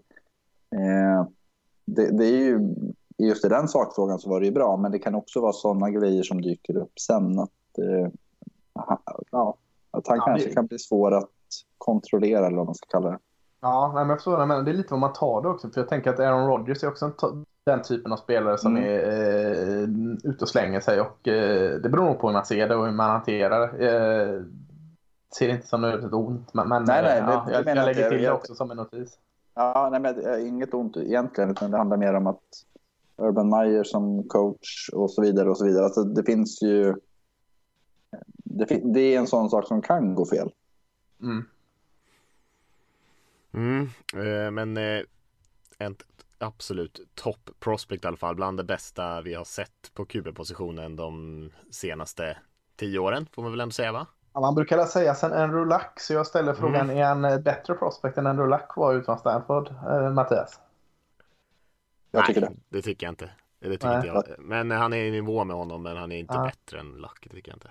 eh, 0.79 1.27
det, 1.85 2.19
det 2.19 2.25
är 2.27 2.39
ju, 2.45 2.61
just 3.19 3.45
i 3.45 3.49
den 3.49 3.69
sakfrågan 3.69 4.19
så 4.19 4.31
var 4.31 4.41
det 4.41 4.47
ju 4.47 4.53
bra, 4.53 4.77
men 4.77 4.93
det 4.93 4.99
kan 4.99 5.15
också 5.15 5.41
vara 5.41 5.53
sådana 5.53 5.91
grejer 5.91 6.23
som 6.23 6.43
dyker 6.43 6.77
upp 6.77 6.99
sen. 7.01 7.39
Att, 7.39 7.79
eh, 7.79 8.11
ja, 9.31 9.55
att 9.91 10.09
han 10.09 10.17
Ja, 10.19 10.25
kanske 10.27 10.49
det- 10.49 10.55
kan 10.55 10.67
bli 10.67 10.79
svår 10.79 11.15
att 11.15 11.31
kontrollera 11.79 12.47
eller 12.47 12.57
vad 12.57 12.67
man 12.67 12.75
ska 12.75 12.87
kalla 12.87 13.11
det. 13.11 13.19
Ja, 13.61 13.93
nej, 13.95 14.05
men 14.05 14.09
jag 14.11 14.19
förstår 14.19 14.39
det, 14.39 14.47
men 14.47 14.65
det 14.65 14.71
är 14.71 14.75
lite 14.75 14.93
vad 14.93 15.01
man 15.01 15.13
tar 15.13 15.43
det 15.43 15.49
också. 15.49 15.71
För 15.71 15.81
jag 15.81 15.89
tänker 15.89 16.11
att 16.11 16.21
Aaron 16.21 16.47
Rodgers 16.47 16.85
är 16.85 16.89
också 16.89 17.05
en 17.05 17.13
den 17.67 17.83
typen 17.83 18.13
av 18.13 18.17
spelare 18.17 18.59
som 18.59 18.77
Mm. 18.77 18.85
är 18.89 18.99
eh, 19.83 20.31
ute 20.31 20.45
och 20.45 20.49
slänger 20.49 20.81
sig. 20.81 21.01
Och 21.01 21.29
eh, 21.29 21.81
det 21.81 21.89
beror 21.89 22.05
nog 22.05 22.19
på 22.21 22.27
hur 22.29 22.33
man 22.33 22.45
ser 22.47 22.69
det 22.69 22.77
och 22.77 22.85
hur 22.87 22.93
man 22.93 23.11
hanterar 23.11 23.73
det. 23.79 23.91
Eh, 23.91 24.43
ser 25.39 25.49
inte 25.49 25.67
som 25.67 25.81
nödvändigt 25.81 26.13
ont, 26.13 26.55
men, 26.55 26.69
men 26.69 26.85
Nej, 26.85 27.03
nej, 27.03 27.19
eh, 27.19 27.27
det- 27.27 27.33
ja, 27.33 27.45
det 27.47 27.53
jag, 27.53 27.65
menar 27.65 27.83
jag 27.83 27.89
jag 27.91 27.97
lägger 27.97 28.09
till 28.11 28.19
det 28.19 28.25
Jag- 28.25 28.35
också 28.37 28.55
som 28.55 28.71
en 28.71 28.77
notis. 28.77 29.19
Ja, 29.55 29.89
nej, 29.93 30.01
men 30.01 30.15
det 30.17 30.23
är 30.23 30.47
inget 30.47 30.75
ont 30.75 30.97
egentligen, 30.97 31.51
utan 31.51 31.71
det 31.71 31.77
handlar 31.77 31.97
mer 31.97 32.15
om 32.15 32.27
att 32.27 32.43
Urban 33.17 33.49
Meyer 33.51 33.85
som 33.85 34.29
coach 34.29 34.89
och 34.93 35.11
så 35.11 35.23
vidare 35.23 35.51
och 35.51 35.59
så 35.59 35.65
vidare. 35.67 35.85
Alltså, 35.85 36.03
det 36.05 36.23
finns 36.23 36.63
ju... 36.63 36.95
Det, 38.45 38.65
det 38.95 39.01
är 39.01 39.19
en 39.19 39.27
sån 39.27 39.51
sak 39.51 39.67
som 39.67 39.83
kan 39.83 40.15
gå 40.15 40.27
fel. 40.27 40.51
Mm. 41.23 41.45
Mm, 43.55 43.83
eh, 44.15 44.51
men 44.51 44.77
eh, 44.77 45.03
en 45.79 45.97
absolut 46.39 47.01
topp 47.15 47.51
prospect 47.61 48.05
i 48.05 48.09
alla 48.09 48.17
fall, 48.17 48.35
bland 48.35 48.57
det 48.57 48.65
bästa 48.65 49.21
vi 49.21 49.35
har 49.35 49.45
sett 49.45 49.91
på 49.95 50.05
QB-positionen 50.05 50.97
de 50.97 51.51
senaste 51.71 52.37
tio 52.77 52.99
åren, 52.99 53.27
får 53.33 53.43
man 53.43 53.51
väl 53.51 53.61
ändå 53.61 53.73
säga 53.73 53.93
va? 53.93 54.07
Ja, 54.33 54.41
man 54.41 54.55
brukar 54.55 54.85
säga 54.85 55.15
sen 55.15 55.33
Andrew 55.33 55.75
Luck, 55.75 56.01
så 56.01 56.13
jag 56.13 56.27
ställer 56.27 56.55
frågan, 56.55 56.91
är 56.91 57.05
han 57.05 57.25
eh, 57.25 57.39
bättre 57.39 57.75
prospect 57.75 58.19
än 58.19 58.27
Andrew 58.27 58.57
Luck 58.57 58.77
var 58.77 58.95
utan 58.95 59.19
Stanford, 59.19 59.69
eh, 59.69 60.11
Mattias? 60.11 60.61
Jag 62.11 62.27
tycker 62.27 62.41
det. 62.41 62.53
det 62.69 62.83
tycker 62.83 63.07
jag 63.07 63.13
inte. 63.13 63.31
Det 63.59 63.71
tycker 63.71 63.89
Nej. 63.89 63.97
inte 63.97 64.09
jag. 64.09 64.39
Men 64.39 64.71
han 64.71 64.93
är 64.93 65.05
i 65.05 65.11
nivå 65.11 65.45
med 65.45 65.57
honom, 65.57 65.83
men 65.83 65.97
han 65.97 66.13
är 66.13 66.19
inte 66.19 66.35
Ja. 66.35 66.43
bättre 66.43 66.81
än 66.81 66.93
Luck, 66.93 67.19
det 67.23 67.29
tycker 67.29 67.51
jag 67.51 67.57
inte. 67.57 67.71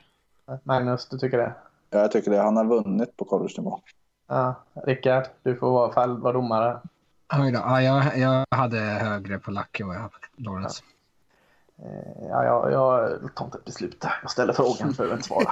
Magnus, 0.63 1.09
du 1.09 1.17
tycker 1.17 1.37
det? 1.37 1.53
Ja, 1.89 1.99
jag 1.99 2.11
tycker 2.11 2.31
det. 2.31 2.37
Han 2.41 2.57
har 2.57 2.65
vunnit 2.65 3.17
på 3.17 3.25
college-nivå. 3.25 3.79
Ja, 4.27 4.55
Rickard, 4.73 5.23
du 5.43 5.55
får 5.55 5.71
vara, 5.71 5.93
fall, 5.93 6.17
vara 6.17 6.33
domare. 6.33 6.81
Oj 7.33 7.51
då. 7.51 7.59
Ja, 7.59 7.81
jag, 7.81 8.17
jag 8.17 8.45
hade 8.49 8.79
högre 8.79 9.39
på 9.39 9.51
Lucky 9.51 9.81
än 9.81 9.87
vad 9.87 9.95
jag 9.95 10.01
har 10.01 10.09
på 10.09 10.17
Lawrence. 10.37 10.83
Eh, 11.79 12.27
Ja, 12.29 12.45
jag, 12.45 12.71
jag 12.71 13.35
tar 13.35 13.45
inte 13.45 13.57
ett 13.57 13.65
beslut. 13.65 14.05
Jag 14.21 14.31
ställer 14.31 14.53
frågan 14.53 14.93
för 14.93 15.05
att 15.05 15.11
inte 15.11 15.23
svara. 15.23 15.51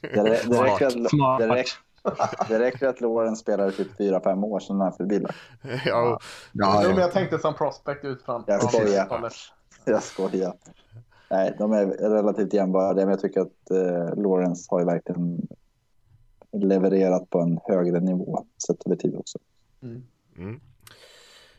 Det, 0.00 0.48
det, 0.48 0.62
räcker, 0.62 0.86
att, 0.86 1.10
Smart. 1.10 1.38
det, 1.38 1.48
räcker, 1.48 1.72
det 2.48 2.58
räcker 2.58 2.88
att 2.88 3.00
Lauren 3.00 3.36
spelade 3.36 3.72
typ 3.72 3.98
4-5 3.98 4.44
år 4.44 4.60
sedan 4.60 4.80
han 4.80 4.92
förbi 4.92 5.26
ja, 5.84 6.18
Ja, 6.52 6.82
men 6.82 6.96
ja. 6.96 7.00
jag 7.00 7.12
tänkte 7.12 7.38
som 7.38 7.54
prospect 7.54 8.04
ut 8.04 8.22
från... 8.22 8.44
Jag 8.46 8.62
skojar. 8.62 9.32
Jag 9.84 10.02
skojar. 10.02 10.54
Nej, 11.30 11.54
de 11.58 11.72
är 11.72 11.86
relativt 11.86 12.52
jämnbördiga, 12.52 13.04
men 13.04 13.12
jag 13.12 13.20
tycker 13.20 13.40
att 13.40 13.70
eh, 13.70 14.22
Lawrence 14.22 14.66
har 14.70 14.80
ju 14.80 14.86
verkligen 14.86 15.48
levererat 16.52 17.30
på 17.30 17.40
en 17.40 17.58
högre 17.64 18.00
nivå 18.00 18.44
sett 18.66 18.86
över 18.86 18.96
tid 18.96 19.16
också. 19.16 19.38
Mm. 19.82 20.60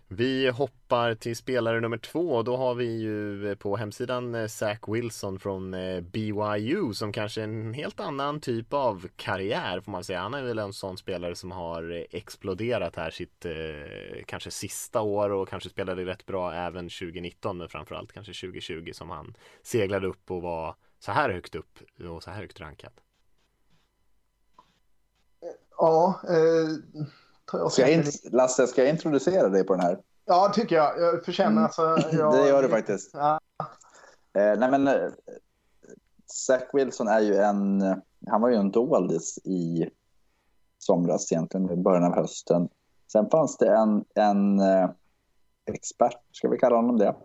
Vi 0.07 0.49
hoppar 0.49 1.15
till 1.15 1.35
spelare 1.35 1.79
nummer 1.79 1.97
två. 1.97 2.35
och 2.35 2.43
Då 2.43 2.57
har 2.57 2.75
vi 2.75 3.01
ju 3.01 3.49
eh, 3.49 3.55
på 3.55 3.75
hemsidan 3.75 4.35
eh, 4.35 4.47
Zach 4.47 4.79
Wilson 4.87 5.39
från 5.39 5.73
eh, 5.73 6.01
BYU 6.01 6.93
som 6.93 7.11
kanske 7.11 7.41
är 7.41 7.43
en 7.43 7.73
helt 7.73 7.99
annan 7.99 8.39
typ 8.39 8.73
av 8.73 9.07
karriär 9.15 9.81
får 9.81 9.91
man 9.91 10.03
säga. 10.03 10.19
Han 10.19 10.33
är 10.33 10.43
väl 10.43 10.59
en 10.59 10.73
sån 10.73 10.97
spelare 10.97 11.35
som 11.35 11.51
har 11.51 12.05
exploderat 12.11 12.95
här 12.95 13.09
sitt 13.09 13.45
eh, 13.45 14.23
kanske 14.25 14.51
sista 14.51 15.01
år 15.01 15.29
och 15.29 15.49
kanske 15.49 15.69
spelade 15.69 16.05
rätt 16.05 16.25
bra 16.25 16.53
även 16.53 16.89
2019 16.89 17.57
men 17.57 17.69
framförallt 17.69 18.13
kanske 18.13 18.33
2020 18.33 18.91
som 18.93 19.09
han 19.09 19.35
seglade 19.61 20.07
upp 20.07 20.31
och 20.31 20.41
var 20.41 20.75
så 20.99 21.11
här 21.11 21.29
högt 21.29 21.55
upp 21.55 21.79
och 22.09 22.23
så 22.23 22.31
här 22.31 22.41
högt 22.41 22.59
rankad. 22.59 22.93
Ja, 25.77 26.21
eh, 26.29 27.05
jag 27.51 27.71
Ska 27.71 27.81
jag 27.81 27.91
in, 27.91 28.03
Lasse, 28.31 28.67
ska 28.67 28.81
jag 28.81 28.89
introducera 28.89 29.49
dig 29.49 29.63
på 29.63 29.73
den 29.73 29.81
här? 29.85 29.99
Ja, 30.25 30.51
tycker 30.55 30.75
jag. 30.75 30.99
Jag 30.99 31.25
förtjänar 31.25 31.51
Mm. 31.51 31.63
alltså... 31.63 31.81
Jag, 32.11 32.33
Det 32.33 32.47
gör 32.47 32.63
du 32.63 32.69
faktiskt. 32.69 33.09
Ja, 33.13 33.39
Eh, 34.37 34.59
nej 34.59 34.71
men, 34.71 34.87
eh, 34.87 35.11
Zach 36.25 36.63
Wilson 36.73 37.07
är 37.07 37.19
ju 37.19 37.35
en... 37.35 37.81
Han 38.27 38.41
var 38.41 38.49
ju 38.49 38.55
en 38.55 38.71
doldis 38.71 39.37
i 39.43 39.89
somras 40.79 41.31
egentligen, 41.31 41.71
i 41.71 41.75
början 41.75 42.03
av 42.03 42.15
hösten. 42.15 42.69
Sen 43.11 43.29
fanns 43.29 43.57
det 43.57 43.75
en, 43.75 44.05
en 44.15 44.59
eh, 44.59 44.89
expert, 45.65 46.17
ska 46.31 46.49
vi 46.49 46.57
kalla 46.57 46.75
honom 46.75 46.97
det, 46.97 47.15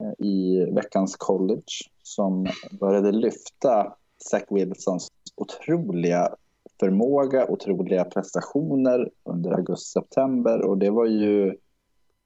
eh, 0.00 0.26
i 0.26 0.64
veckans 0.74 1.16
college 1.16 1.72
som 2.02 2.46
började 2.80 3.12
lyfta 3.12 3.94
Zach 4.30 4.44
Wilsons 4.50 5.08
otroliga 5.36 6.34
förmåga, 6.80 7.46
otroliga 7.46 8.04
prestationer 8.04 9.10
under 9.24 9.50
augusti-september. 9.50 10.62
Och 10.62 10.78
det 10.78 10.90
var 10.90 11.06
ju... 11.06 11.48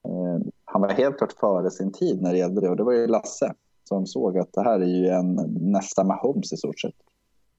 Eh, 0.08 0.38
han 0.64 0.80
var 0.80 0.88
helt 0.88 1.18
klart 1.18 1.32
före 1.32 1.70
sin 1.70 1.92
tid 1.92 2.22
när 2.22 2.32
det 2.32 2.38
gällde 2.38 2.60
det 2.60 2.68
och 2.68 2.76
det 2.76 2.84
var 2.84 2.92
ju 2.92 3.06
Lasse 3.06 3.54
som 3.88 4.06
såg 4.06 4.38
att 4.38 4.52
det 4.52 4.62
här 4.62 4.80
är 4.80 4.86
ju 4.86 5.08
en 5.08 5.34
nästa 5.60 6.04
Mahomes 6.04 6.52
i 6.52 6.56
stort 6.56 6.80
sett 6.80 6.94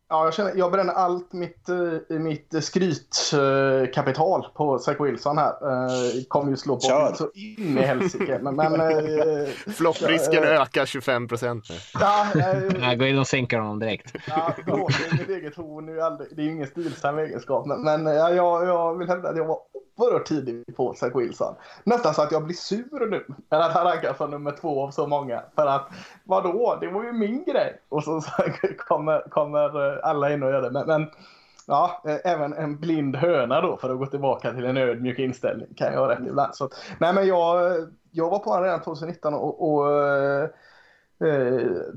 ja 0.10 0.26
jag, 0.26 0.34
känner, 0.34 0.56
jag 0.56 0.72
bränner 0.72 0.94
allt 0.94 1.34
mitt, 1.34 1.70
eh, 1.70 2.20
mitt 2.20 2.64
skrytkapital 2.64 4.48
på 4.56 4.80
Zach 4.80 5.00
Wilson 5.00 5.38
här. 5.38 5.52
Eh, 5.52 6.24
kommer 6.28 6.52
ju 6.52 6.58
slå 6.58 6.80
Kör. 6.80 7.10
på 7.10 7.16
så 7.16 7.32
in 7.34 7.78
i 7.78 7.82
helsike. 7.82 8.40
Men, 8.42 8.56
men 8.56 8.74
eh, 8.82 9.48
Flopprisken 9.76 10.44
eh. 10.44 10.62
ökar 10.62 10.86
25 10.86 11.28
procent 11.28 11.66
ja, 11.94 12.28
Nej, 12.80 12.96
gå 12.96 13.06
in 13.06 13.20
och 13.20 13.28
sänka 13.28 13.60
honom 13.60 13.80
direkt. 13.80 14.16
Ja, 14.28 14.54
förlåt, 14.56 14.94
det 15.00 15.16
är 15.16 15.18
mitt 15.18 15.30
eget 15.30 15.56
horn. 15.56 15.86
Det 16.36 16.42
är 16.42 16.46
ju 16.46 16.52
ingen 16.52 16.68
stilsam 16.68 17.18
egenskap. 17.18 17.66
Men, 17.66 17.82
men 17.82 18.06
ja, 18.06 18.30
jag, 18.30 18.68
jag 18.68 18.98
vill 18.98 19.08
hävda 19.08 19.30
att 19.30 19.38
jag 19.38 19.46
var 19.46 19.60
oerhört 19.98 20.26
tidig 20.26 20.76
på 20.76 20.94
Zach 20.94 21.16
Wilson. 21.16 21.56
Nästan 21.84 22.14
så 22.14 22.22
att 22.22 22.32
jag 22.32 22.44
blir 22.46 22.56
sur 22.56 23.08
nu. 23.10 23.26
när 23.52 23.60
att 23.60 23.72
han 23.72 23.86
rankas 23.86 24.18
som 24.18 24.32
nummer 24.32 24.52
två 24.52 24.84
av 24.84 24.92
så 24.92 25.08
många. 25.08 25.42
För 25.56 25.68
att 25.68 25.88
vadå, 26.24 26.78
det 26.82 26.88
var 26.88 27.04
ju 27.04 27.12
min 27.14 27.44
grej. 27.44 27.82
Och 27.90 28.04
så, 28.04 28.22
så 28.22 28.32
kommer, 28.78 29.30
kommer 29.30 29.94
eh, 29.94 30.00
alla 30.04 30.34
in 30.34 30.44
och 30.44 30.50
gör 30.52 30.62
det. 30.62 30.72
Men, 30.72 30.88
men 30.88 31.08
ja, 31.68 32.02
eh, 32.08 32.32
även 32.32 32.54
en 32.54 32.80
blind 32.80 33.16
höna 33.16 33.62
då 33.62 33.78
för 33.78 33.90
att 33.90 33.98
gå 34.00 34.06
tillbaka 34.06 34.54
till 34.54 34.66
en 34.66 34.78
ödmjuk 34.78 35.20
inställning 35.20 35.68
kan 35.76 35.94
jag 35.94 36.00
ha 36.00 36.10
rätt 36.10 36.28
ibland. 36.28 36.56
Så, 36.56 36.66
att- 36.66 36.74
nej 37.00 37.14
men 37.14 37.28
jag, 37.28 37.66
eh, 37.72 37.84
jag 38.12 38.30
var 38.30 38.40
på 38.40 38.50
honom 38.50 38.64
redan 38.66 38.82
2019 38.82 39.34
och, 39.34 39.74
och 39.74 39.92
eh, 39.98 40.50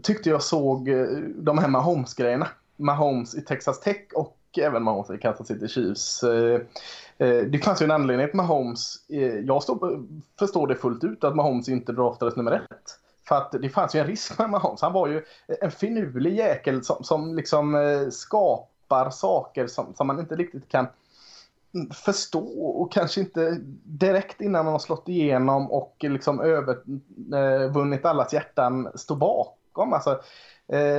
tyckte 0.03 0.31
jag 0.31 0.43
såg 0.43 0.91
de 1.37 1.59
här 1.59 1.69
Mahomes-grejerna. 1.69 2.49
Mahomes 2.77 3.35
i 3.35 3.41
Texas 3.41 3.81
Tech 3.81 3.97
och 4.15 4.35
även 4.61 4.83
Mahomes 4.83 5.11
i 5.11 5.19
Kansas 5.19 5.47
City 5.47 5.69
Chiefs. 5.69 6.23
Eh, 6.23 6.61
Eh, 7.19 7.43
det 7.43 7.59
fanns 7.59 7.83
ju 7.83 7.85
en 7.85 7.91
anledning 7.91 8.27
till 8.27 8.37
Mahomes. 8.37 8.97
Eh, 9.09 9.39
jag 9.39 9.63
stod, 9.63 10.09
förstår 10.39 10.67
det 10.67 10.75
fullt 10.75 11.05
ut 11.05 11.25
att 11.25 11.37
Mahomes 11.37 11.69
inte 11.69 11.93
draftades 11.93 12.37
nummer 12.37 12.53
ett. 12.53 12.99
För 13.29 13.37
att 13.37 13.53
det 13.53 13.69
fanns 13.69 13.95
ju 13.95 14.01
en 14.01 14.07
risk 14.07 14.39
med 14.39 14.51
Mahomes. 14.51 14.83
Han 14.83 14.93
var 14.93 15.09
ju 15.09 15.25
en 15.61 15.71
finurlig 15.71 16.37
jäkel 16.37 16.85
som, 16.85 17.05
som 17.05 17.35
liksom 17.35 17.75
eh, 17.75 18.09
skapar 18.11 19.11
saker 19.11 19.67
som, 19.67 19.95
som 19.95 20.07
man 20.07 20.21
inte 20.21 20.37
riktigt 20.37 20.69
kan 20.69 20.87
förstå 21.93 22.49
och 22.61 22.93
kanske 22.93 23.21
inte 23.21 23.59
direkt 23.85 24.41
innan 24.41 24.65
man 24.65 24.73
har 24.73 24.79
slått 24.79 25.09
igenom 25.09 25.71
och 25.71 25.97
liksom 26.01 26.41
övervunnit 26.41 28.05
allas 28.05 28.33
hjärtan 28.33 28.89
stå 28.95 29.15
bakom. 29.15 29.93
Alltså, 29.93 30.21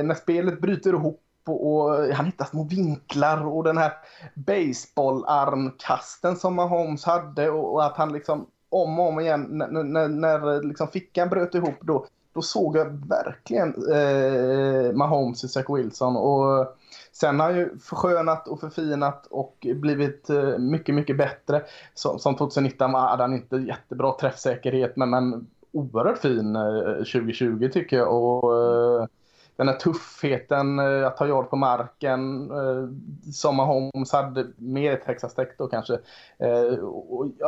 när 0.04 0.14
spelet 0.14 0.60
bryter 0.60 0.92
ihop 0.92 1.22
och, 1.50 1.74
och, 1.74 2.14
han 2.14 2.26
hittar 2.26 2.44
små 2.44 2.64
vinklar 2.64 3.46
och 3.46 3.64
den 3.64 3.78
här 3.78 3.92
baseballarmkasten 4.34 6.36
som 6.36 6.54
Mahomes 6.54 7.04
hade 7.04 7.50
och, 7.50 7.84
att 7.84 7.96
han 7.96 8.12
liksom 8.12 8.46
om 8.68 8.98
och 8.98 9.08
om 9.08 9.20
igen 9.20 9.46
när, 9.50 9.82
när, 9.82 10.08
när 10.08 10.62
liksom 10.62 10.88
fickan 10.88 11.28
bröt 11.28 11.54
ihop 11.54 11.80
då, 11.80 12.06
då 12.32 12.42
såg 12.42 12.76
jag 12.76 13.08
verkligen 13.08 13.74
eh, 13.92 14.92
Mahomes 14.92 15.44
och 15.44 15.50
Zach 15.50 15.66
Wilson 15.68 16.16
och 16.16 16.76
Sen 17.12 17.40
har 17.40 17.46
han 17.46 17.56
ju 17.56 17.78
förskönat 17.78 18.48
och 18.48 18.60
förfinat 18.60 19.26
och 19.26 19.66
blivit 19.74 20.30
eh, 20.30 20.58
mycket, 20.58 20.94
mycket 20.94 21.16
bättre. 21.16 21.62
Som, 21.94 22.18
som 22.18 22.36
2019 22.36 22.94
hade 22.94 23.22
han 23.22 23.34
inte 23.34 23.56
jättebra 23.56 24.12
träffsäkerhet 24.20 24.96
men, 24.96 25.10
men 25.10 25.46
oerhört 25.72 26.18
fin 26.18 26.56
eh, 26.56 26.94
2020 26.94 27.68
tycker 27.72 27.96
jag. 27.96 28.14
Och, 28.14 28.56
eh, 28.56 29.06
den 29.60 29.68
här 29.68 29.76
tuffheten 29.76 30.78
att 30.78 31.16
ta 31.16 31.26
yard 31.26 31.50
på 31.50 31.56
marken 31.56 32.50
som 33.32 33.56
Mahomes 33.56 34.12
hade 34.12 34.46
mer 34.56 34.96
Texas 34.96 35.34
Tech 35.34 35.48
då 35.58 35.66
kanske. 35.66 35.98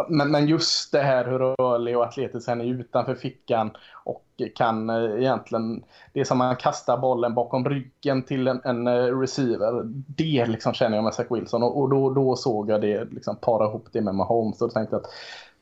men, 0.08 0.46
just 0.46 0.92
det 0.92 1.02
här 1.02 1.24
hur 1.24 1.38
rörlig 1.38 1.96
och 1.96 2.04
atletisk 2.04 2.48
han 2.48 2.60
är 2.60 2.64
utanför 2.64 3.14
fickan 3.14 3.70
och 4.04 4.24
kan 4.54 4.90
egentligen, 4.90 5.84
det 6.12 6.24
som 6.24 6.38
man 6.38 6.56
kastar 6.56 6.98
bollen 6.98 7.34
bakom 7.34 7.64
ryggen 7.64 8.22
till 8.22 8.48
en, 8.48 8.60
en 8.64 8.88
receiver. 9.20 9.82
Det 10.06 10.46
liksom 10.46 10.72
känner 10.72 10.96
jag 10.96 11.04
med 11.04 11.14
Zach 11.14 11.26
Wilson 11.30 11.62
och, 11.62 11.90
då, 11.90 12.10
då 12.10 12.36
såg 12.36 12.70
jag 12.70 12.80
det 12.80 13.04
liksom 13.04 13.36
para 13.36 13.64
ihop 13.64 13.88
det 13.92 14.00
med 14.00 14.14
Mahomes 14.14 14.62
och 14.62 14.72
tänkte 14.72 14.96
att 14.96 15.06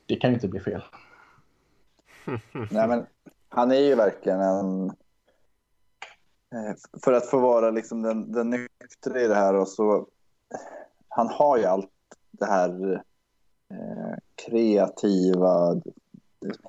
det 0.06 0.16
kan 0.16 0.30
ju 0.30 0.34
inte 0.34 0.48
bli 0.48 0.60
fel. 0.60 0.82
Nej, 2.70 2.88
men 2.88 3.06
han 3.48 3.72
är 3.72 3.80
ju 3.80 3.94
verkligen 3.94 4.40
en 4.40 4.92
Eh, 4.92 5.09
för 7.04 7.12
att 7.12 7.26
få 7.26 7.38
vara 7.38 7.70
liksom 7.70 8.02
den, 8.02 8.32
den 8.32 8.50
nyktra 8.50 9.20
i 9.20 9.26
det 9.28 9.34
här 9.34 9.54
och 9.54 9.68
så 9.68 10.06
han 11.08 11.28
har 11.28 11.58
ju 11.58 11.64
allt 11.64 11.90
det 12.30 12.46
här 12.46 13.02
eh, 13.70 14.16
kreativa, 14.34 15.80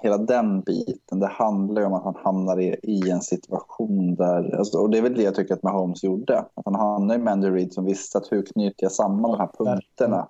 hela 0.01 0.17
den 0.17 0.61
biten. 0.61 1.19
Det 1.19 1.27
handlar 1.27 1.81
ju 1.81 1.87
om 1.87 1.93
att 1.93 2.03
han 2.03 2.15
hamnar 2.15 2.59
i, 2.59 2.75
i 2.83 3.09
en 3.09 3.21
situation 3.21 4.15
där, 4.15 4.55
alltså, 4.55 4.77
och 4.77 4.89
det 4.89 4.97
är 4.97 5.01
väl 5.01 5.13
det 5.13 5.23
jag 5.23 5.35
tycker 5.35 5.53
att 5.53 5.63
Mahomes 5.63 6.03
gjorde. 6.03 6.39
Att 6.39 6.65
han 6.65 6.75
hamnade 6.75 7.19
i 7.19 7.23
Mandy 7.23 7.49
Reid 7.49 7.73
som 7.73 7.85
visste 7.85 8.17
att 8.17 8.31
hur 8.31 8.41
knyter 8.41 8.83
jag 8.83 8.91
samman 8.91 9.31
de 9.31 9.39
här 9.39 9.49
punkterna. 9.57 10.27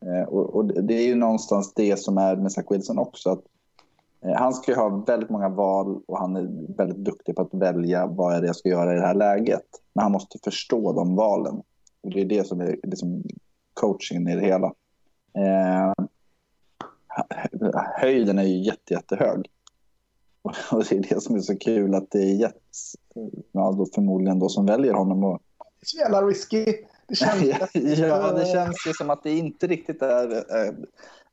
Eh, 0.00 0.28
och, 0.28 0.54
och, 0.54 0.64
det 0.66 0.94
är 0.94 1.06
ju 1.06 1.14
någonstans 1.14 1.72
det 1.74 1.96
som 1.96 2.18
är 2.18 2.36
med 2.36 2.52
Zach 2.52 2.66
Wilson 2.70 2.98
också. 2.98 3.30
Att 3.30 3.40
Eh, 3.40 3.55
han 4.34 4.54
ska 4.54 4.72
ju 4.72 4.78
ha 4.78 5.04
väldigt 5.06 5.30
många 5.30 5.48
val 5.48 6.00
och 6.06 6.18
han 6.18 6.36
är 6.36 6.76
väldigt 6.76 7.04
duktig 7.04 7.36
på 7.36 7.42
att 7.42 7.54
välja 7.54 8.06
vad 8.06 8.34
är 8.34 8.40
det 8.40 8.46
jag 8.46 8.56
ska 8.56 8.68
göra 8.68 8.92
i 8.92 8.96
det 8.96 9.06
här 9.06 9.14
läget. 9.14 9.66
Men 9.92 10.02
han 10.02 10.12
måste 10.12 10.38
förstå 10.44 10.92
de 10.92 11.16
valen. 11.16 11.62
Och 12.02 12.10
det 12.10 12.20
är 12.20 12.24
det 12.24 12.46
som 12.46 12.60
är 12.60 12.76
liksom 12.82 13.22
coachingen 13.74 14.28
i 14.28 14.34
det 14.34 14.46
hela. 14.46 14.66
Eh, 15.38 15.92
höjden 17.96 18.38
är 18.38 18.42
ju 18.42 18.62
jätte, 18.62 18.94
jättehög. 18.94 19.46
Och 20.72 20.84
det 20.84 20.96
är 20.96 21.14
det 21.14 21.22
som 21.22 21.36
är 21.36 21.40
så 21.40 21.58
kul 21.58 21.94
att 21.94 22.10
det 22.10 22.18
är 22.18 22.34
Jets, 22.34 22.96
ja, 23.52 23.74
då 23.78 23.86
förmodligen 23.94 24.38
då 24.38 24.48
som 24.48 24.66
väljer 24.66 24.92
honom. 24.92 25.24
Och... 25.24 25.40
Det 25.58 25.84
är 25.84 25.86
så 25.86 25.98
jävla 25.98 26.22
risky. 26.22 26.64
Det 27.08 27.14
känns... 27.14 27.42
ja, 27.98 28.32
det 28.32 28.46
känns 28.46 28.86
ju 28.86 28.92
som 28.92 29.10
att 29.10 29.22
det 29.22 29.30
inte 29.30 29.66
riktigt 29.66 30.02
är, 30.02 30.28
är 30.56 30.76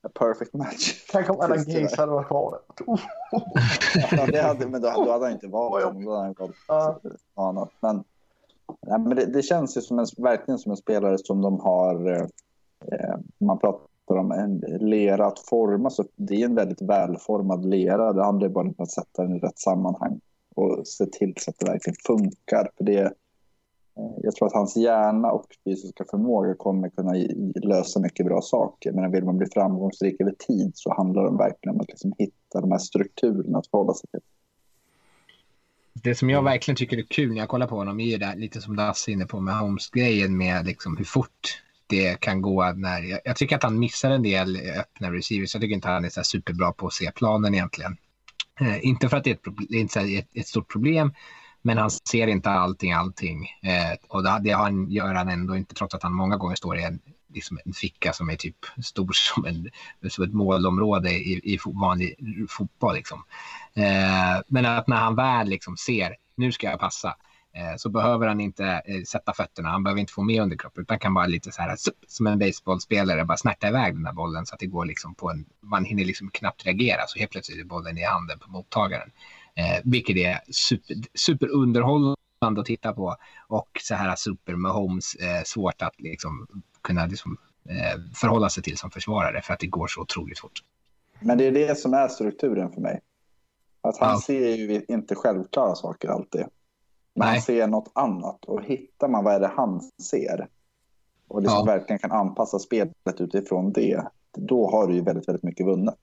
a 0.04 0.10
perfect 0.14 0.54
match. 0.54 1.06
Tänk 1.12 1.30
om 1.30 1.40
Adam 1.40 1.58
Gaze 1.58 1.96
hade 1.98 2.12
varit 2.12 2.28
kvar. 2.28 2.60
ja, 4.12 4.26
det 4.26 4.42
hade, 4.42 4.68
men 4.68 4.82
då, 4.82 4.92
då 4.96 5.12
hade 5.12 5.26
han 5.26 5.34
inte 5.34 5.48
valt 5.48 5.84
honom. 5.84 6.06
Då 6.06 6.12
hade 6.12 6.24
han 6.24 6.36
valt 6.38 6.56
ja. 6.68 7.00
annat. 7.36 7.70
Men, 7.80 8.04
ja, 8.88 8.98
men 8.98 9.16
det, 9.16 9.26
det, 9.26 9.42
känns 9.42 9.78
ju 9.78 9.82
som 9.82 10.00
en, 10.00 10.06
verkligen 10.18 10.60
som 10.60 10.72
en 10.72 10.78
spelare 10.78 11.18
som 11.18 11.42
de 11.42 11.60
har... 11.60 12.12
Eh, 12.92 13.16
man 13.38 13.60
pratar 13.60 14.16
om 14.16 14.32
en 14.32 14.58
lera 14.80 15.26
att 15.26 15.40
forma. 15.40 15.90
Så 15.90 16.06
det 16.16 16.42
är 16.42 16.46
en 16.46 16.56
väldigt 16.56 16.82
välformad 16.82 17.66
lera. 17.66 18.14
Det 18.14 18.24
handlar 18.24 18.50
bara 18.50 18.68
om 18.68 18.76
att 18.78 18.92
sätta 18.92 19.24
den 19.24 19.36
i 19.36 19.40
rätt 19.40 19.60
sammanhang 19.60 20.20
och 20.56 20.88
se 20.88 21.06
till 21.06 21.34
så 21.38 21.50
att 21.50 21.60
det 21.60 21.72
verkligen 21.72 21.98
funkar. 22.08 22.70
För 22.78 22.84
det, 22.84 23.14
Eh, 23.98 24.20
jag 24.24 24.36
tror 24.36 24.48
att 24.48 24.54
hans 24.54 24.76
hjärna 24.76 25.32
och 25.32 25.46
fysiska 25.64 26.06
förmåga 26.12 26.56
kommer 26.56 26.90
kunna 26.90 27.14
lösa 27.56 28.00
mycket 28.00 28.26
bra 28.26 28.42
saker. 28.42 28.92
Men 28.92 29.12
vill 29.12 29.24
man 29.24 29.38
bli 29.38 29.48
framgångsrik 29.54 30.22
över 30.22 30.32
tid 30.48 30.72
så 30.76 30.94
handlar 30.94 31.24
det 31.24 31.38
verkligen 31.38 31.76
om 31.76 31.82
att 31.82 31.90
liksom 31.90 32.14
hitta 32.18 32.62
de 32.62 32.72
här 32.72 32.80
strukturerna 32.80 33.58
att 33.58 33.68
förhålla 33.68 33.94
sig 33.94 34.10
till. 34.12 34.22
Det 35.94 36.16
som 36.16 36.30
jag 36.30 36.44
verkligen 36.44 36.76
tycker 36.76 36.98
är 36.98 37.02
kul 37.02 37.34
när 37.34 37.40
jag 37.40 37.50
kollar 37.50 37.68
på 37.68 37.76
honom 37.76 38.00
är 38.00 38.06
ju 38.06 38.18
det 38.18 38.36
lite 38.36 38.62
som 38.62 38.76
Lasse 38.76 39.12
är 39.12 39.14
inne 39.14 39.26
på 39.26 39.40
med 39.40 39.60
Holmes-grejen 39.60 40.38
med 40.38 40.66
liksom 40.66 40.98
hur 40.98 41.06
fort 41.06 41.62
det 41.88 42.20
kan 42.20 42.42
gå. 42.42 42.72
När, 42.76 43.02
jag, 43.02 43.20
jag, 43.24 43.36
tycker 43.36 43.56
att 43.56 43.64
han 43.64 43.80
missar 43.80 44.12
en 44.12 44.24
del 44.24 44.58
öppna 44.80 45.12
receivers. 45.12 45.56
Jag 45.56 45.62
tycker 45.62 45.76
inte 45.76 45.88
han 45.88 46.06
är 46.06 46.10
så 46.10 46.24
superbra 46.24 46.72
på 46.72 46.88
att 46.88 46.94
se 46.94 47.12
planen 47.16 47.54
egentligen. 47.54 47.98
Eh, 48.60 48.86
inte 48.86 49.10
för 49.10 49.18
att 49.18 49.24
det 49.24 49.30
är 49.30 49.84
ett, 49.84 49.96
ett, 49.96 50.30
ett 50.34 50.48
stort 50.48 50.72
problem, 50.72 51.14
men 51.66 51.78
han 51.78 51.92
ser 51.92 52.28
inte 52.28 52.50
allting, 52.50 52.92
allting. 52.92 53.48
Eh, 53.62 53.98
och 54.08 54.24
det, 54.24 54.40
det 54.44 54.52
han, 54.52 54.92
gör 54.92 55.14
han 55.14 55.30
ändå 55.30 55.56
inte, 55.56 55.76
trots 55.76 55.96
att 55.96 56.04
han 56.04 56.14
många 56.14 56.38
gånger 56.38 56.56
står 56.56 56.78
i 56.78 56.84
en, 56.84 57.00
liksom 57.34 57.60
en 57.66 57.74
ficka 57.74 58.14
som 58.14 58.30
är 58.30 58.36
typ 58.36 58.56
stor 58.84 59.12
som, 59.14 59.46
en, 59.46 59.70
som 60.10 60.24
ett 60.24 60.34
målområde 60.34 61.12
i, 61.12 61.54
i 61.54 61.60
vanlig 61.66 62.16
fotboll. 62.50 62.96
Liksom. 62.96 63.24
Eh, 63.74 64.42
men 64.48 64.66
att 64.66 64.88
när 64.88 64.98
han 64.98 65.16
väl 65.16 65.48
liksom 65.48 65.78
ser, 65.78 66.16
nu 66.36 66.52
ska 66.52 66.70
jag 66.70 66.80
passa, 66.80 67.16
eh, 67.54 67.76
så 67.78 67.90
behöver 67.90 68.28
han 68.28 68.40
inte 68.40 68.66
eh, 68.66 69.04
sätta 69.08 69.34
fötterna, 69.34 69.70
han 69.70 69.84
behöver 69.84 70.00
inte 70.00 70.14
få 70.14 70.22
med 70.22 70.42
underkroppen, 70.42 70.82
utan 70.82 71.00
kan 71.00 71.14
bara 71.14 71.26
lite 71.26 71.52
så 71.52 71.62
här, 71.62 71.78
som 72.08 72.28
en 72.28 72.40
baseballspelare, 72.40 73.26
bara 73.26 73.38
snärta 73.38 73.68
iväg 73.68 73.96
den 73.96 74.06
här 74.06 74.14
bollen 74.14 74.46
så 74.46 74.54
att 74.54 74.60
det 74.60 74.66
går 74.66 74.86
liksom 74.86 75.16
på 75.16 75.32
en, 75.32 75.46
man 75.62 75.86
hinner 75.86 76.06
liksom 76.06 76.30
knappt 76.30 76.66
reagera, 76.66 77.02
så 77.08 77.20
helt 77.20 77.32
plötsligt 77.32 77.60
är 77.60 77.64
bollen 77.64 77.98
i 77.98 78.04
handen 78.04 78.40
på 78.40 78.52
mottagaren. 78.52 79.12
Eh, 79.56 79.82
vilket 79.84 80.18
är 80.18 80.40
super, 80.52 80.96
superunderhållande 81.14 82.16
att 82.62 82.66
titta 82.66 82.94
på. 82.94 83.16
Och 83.48 83.70
så 83.82 83.96
här 83.96 84.16
super 84.16 84.56
med 84.56 84.72
Holmes 84.72 85.16
eh, 85.16 85.44
svårt 85.46 85.82
att 85.82 86.02
liksom 86.02 86.48
kunna 86.82 87.06
liksom, 87.06 87.38
eh, 87.70 88.02
förhålla 88.16 88.50
sig 88.50 88.64
till 88.64 88.78
som 88.78 88.92
försvarare 88.92 89.42
för 89.42 89.54
att 89.54 89.60
det 89.60 89.68
går 89.68 89.88
så 89.88 90.02
otroligt 90.02 90.40
fort. 90.40 90.64
Men 91.20 91.38
det 91.38 91.48
är 91.48 91.52
det 91.52 91.78
som 91.78 91.94
är 91.94 92.08
strukturen 92.08 92.72
för 92.72 92.82
mig. 92.82 93.02
Att 93.82 93.98
han 93.98 94.10
ja. 94.10 94.22
ser 94.22 94.56
ju 94.56 94.86
inte 94.88 95.16
självklara 95.16 95.76
saker 95.76 96.10
alltid. 96.10 96.42
Men 97.16 97.26
Nej. 97.26 97.30
han 97.30 97.42
ser 97.42 97.68
något 97.68 97.92
annat 97.96 98.46
och 98.46 98.64
hittar 98.64 99.08
man 99.08 99.24
vad 99.24 99.34
är 99.34 99.40
det 99.40 99.52
han 99.56 99.82
ser 99.82 100.48
och 101.34 101.42
liksom 101.42 101.58
ja. 101.58 101.74
verkligen 101.74 102.00
kan 102.00 102.12
anpassa 102.12 102.60
spelet 102.60 103.22
utifrån 103.22 103.72
det, 103.74 104.04
då 104.38 104.72
har 104.72 104.88
du 104.88 104.96
ju 104.96 105.02
väldigt, 105.02 105.28
väldigt 105.28 105.44
mycket 105.44 105.66
vunnet. 105.66 106.00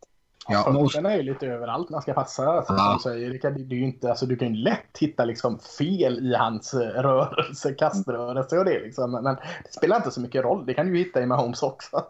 Ja, 0.51 0.65
Fötterna 0.65 1.13
är 1.13 1.17
ju 1.17 1.23
lite 1.23 1.47
överallt 1.47 1.91
man 1.91 2.03
ska 2.03 2.13
passa. 2.13 2.63
Som 2.63 2.77
ja. 2.77 3.01
säger. 3.03 3.31
Det, 3.31 3.39
kan, 3.39 3.69
det 3.69 3.75
är 3.75 3.79
ju 3.79 3.85
inte, 3.85 4.11
alltså, 4.11 4.27
du 4.27 4.37
kan 4.37 4.55
ju 4.55 4.55
lätt 4.55 4.99
hitta 5.01 5.25
liksom 5.25 5.59
fel 5.79 6.27
i 6.27 6.35
hans 6.35 6.75
eh, 6.75 6.79
rörelse, 6.79 7.75
kaströrelse 7.75 8.59
och 8.59 8.65
det. 8.65 8.81
Liksom. 8.81 9.11
Men 9.11 9.25
det 9.65 9.73
spelar 9.73 9.97
inte 9.97 10.11
så 10.11 10.21
mycket 10.21 10.45
roll. 10.45 10.67
Det 10.67 10.75
kan 10.75 10.87
du 10.87 10.99
ju 10.99 11.05
hitta 11.05 11.23
i 11.23 11.27
Mahomes 11.27 11.63
också. 11.63 12.03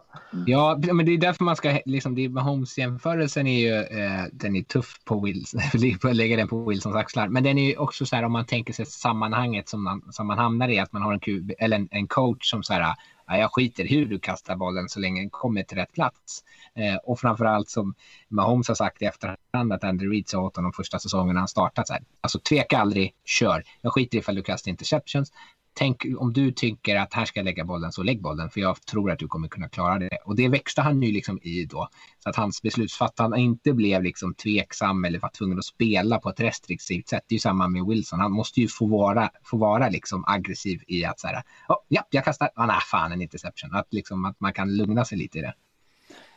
Ja, 0.45 0.79
men 0.93 1.05
det 1.05 1.11
är 1.11 1.17
därför 1.17 1.43
man 1.43 1.55
ska... 1.55 1.79
Liksom, 1.85 2.15
Mahomes-jämförelsen 2.33 3.47
är 3.47 3.59
ju 3.59 3.75
eh, 3.75 4.25
den 4.31 4.55
är 4.55 4.63
tuff 4.63 5.01
på 5.05 5.19
Wilson. 5.19 5.61
lägga 6.13 6.37
den 6.37 6.47
på 6.47 6.65
Wilsons 6.65 6.95
axlar. 6.95 7.27
Men 7.27 7.43
den 7.43 7.57
är 7.57 7.69
ju 7.69 7.77
också 7.77 8.05
så 8.05 8.15
här 8.15 8.23
om 8.23 8.31
man 8.31 8.45
tänker 8.45 8.73
sig 8.73 8.85
sammanhanget 8.85 9.69
som 9.69 9.83
man, 9.83 10.01
som 10.11 10.27
man 10.27 10.37
hamnar 10.37 10.69
i. 10.69 10.79
Att 10.79 10.93
man 10.93 11.01
har 11.01 11.13
en, 11.13 11.19
kub, 11.19 11.51
eller 11.59 11.75
en, 11.75 11.87
en 11.91 12.07
coach 12.07 12.49
som 12.49 12.63
så 12.63 12.73
här 12.73 12.95
jag 13.37 13.53
skiter 13.53 13.85
hur 13.85 14.05
du 14.05 14.19
kastar 14.19 14.55
bollen 14.55 14.89
så 14.89 14.99
länge 14.99 15.21
den 15.21 15.29
kommer 15.29 15.63
till 15.63 15.77
rätt 15.77 15.93
plats. 15.93 16.43
Eh, 16.75 16.95
och 16.95 17.19
framförallt 17.19 17.69
som 17.69 17.93
Mahomes 18.29 18.67
har 18.67 18.75
sagt 18.75 19.01
i 19.01 19.05
efterhand 19.05 19.73
att 19.73 19.83
Andy 19.83 20.05
Reid 20.05 20.29
sa 20.29 20.39
åt 20.39 20.55
honom 20.55 20.73
första 20.73 20.99
säsongen 20.99 21.33
när 21.33 21.41
han 21.41 21.47
startat 21.47 21.87
så 21.87 21.93
här. 21.93 22.03
Alltså 22.21 22.39
tveka 22.39 22.79
aldrig, 22.79 23.13
kör. 23.25 23.63
Jag 23.81 23.93
skiter 23.93 24.17
ifall 24.17 24.35
du 24.35 24.41
kastar 24.43 24.71
interceptions 24.71 25.31
tänk 25.73 26.05
om 26.17 26.33
du 26.33 26.51
tycker 26.51 26.95
att 26.95 27.13
här 27.13 27.25
ska 27.25 27.39
jag 27.39 27.45
lägga 27.45 27.65
bollen 27.65 27.91
så 27.91 28.03
lägg 28.03 28.21
bollen 28.21 28.49
för 28.49 28.61
jag 28.61 28.85
tror 28.85 29.11
att 29.11 29.19
du 29.19 29.27
kommer 29.27 29.47
kunna 29.47 29.69
klara 29.69 29.99
det. 29.99 30.17
Och 30.25 30.35
det 30.35 30.47
växte 30.47 30.81
han 30.81 31.01
ju 31.01 31.11
liksom 31.11 31.39
i 31.41 31.65
då. 31.65 31.87
Så 32.19 32.29
att 32.29 32.35
hans 32.35 32.61
beslutsfattande 32.61 33.39
inte 33.39 33.73
blev 33.73 34.03
liksom 34.03 34.33
tveksam 34.33 35.05
eller 35.05 35.19
var 35.19 35.29
tvungen 35.29 35.57
att 35.57 35.65
spela 35.65 36.19
på 36.19 36.29
ett 36.29 36.39
restriktivt 36.39 37.07
sätt. 37.07 37.23
Det 37.27 37.33
är 37.33 37.35
ju 37.35 37.39
samma 37.39 37.67
med 37.67 37.85
Wilson. 37.85 38.19
Han 38.19 38.31
måste 38.31 38.61
ju 38.61 38.67
få 38.67 38.85
vara, 38.85 39.29
få 39.43 39.57
vara 39.57 39.89
liksom 39.89 40.23
aggressiv 40.27 40.83
i 40.87 41.05
att 41.05 41.19
så 41.19 41.27
här, 41.27 41.43
oh, 41.69 41.77
ja, 41.87 42.07
jag 42.09 42.25
kastar, 42.25 42.49
ah, 42.55 42.65
nej, 42.65 42.79
fan 42.91 43.11
en 43.11 43.21
interception. 43.21 43.75
Att, 43.75 43.87
liksom, 43.89 44.25
att 44.25 44.39
man 44.39 44.53
kan 44.53 44.77
lugna 44.77 45.05
sig 45.05 45.17
lite 45.17 45.37
i 45.37 45.41
det. 45.41 45.53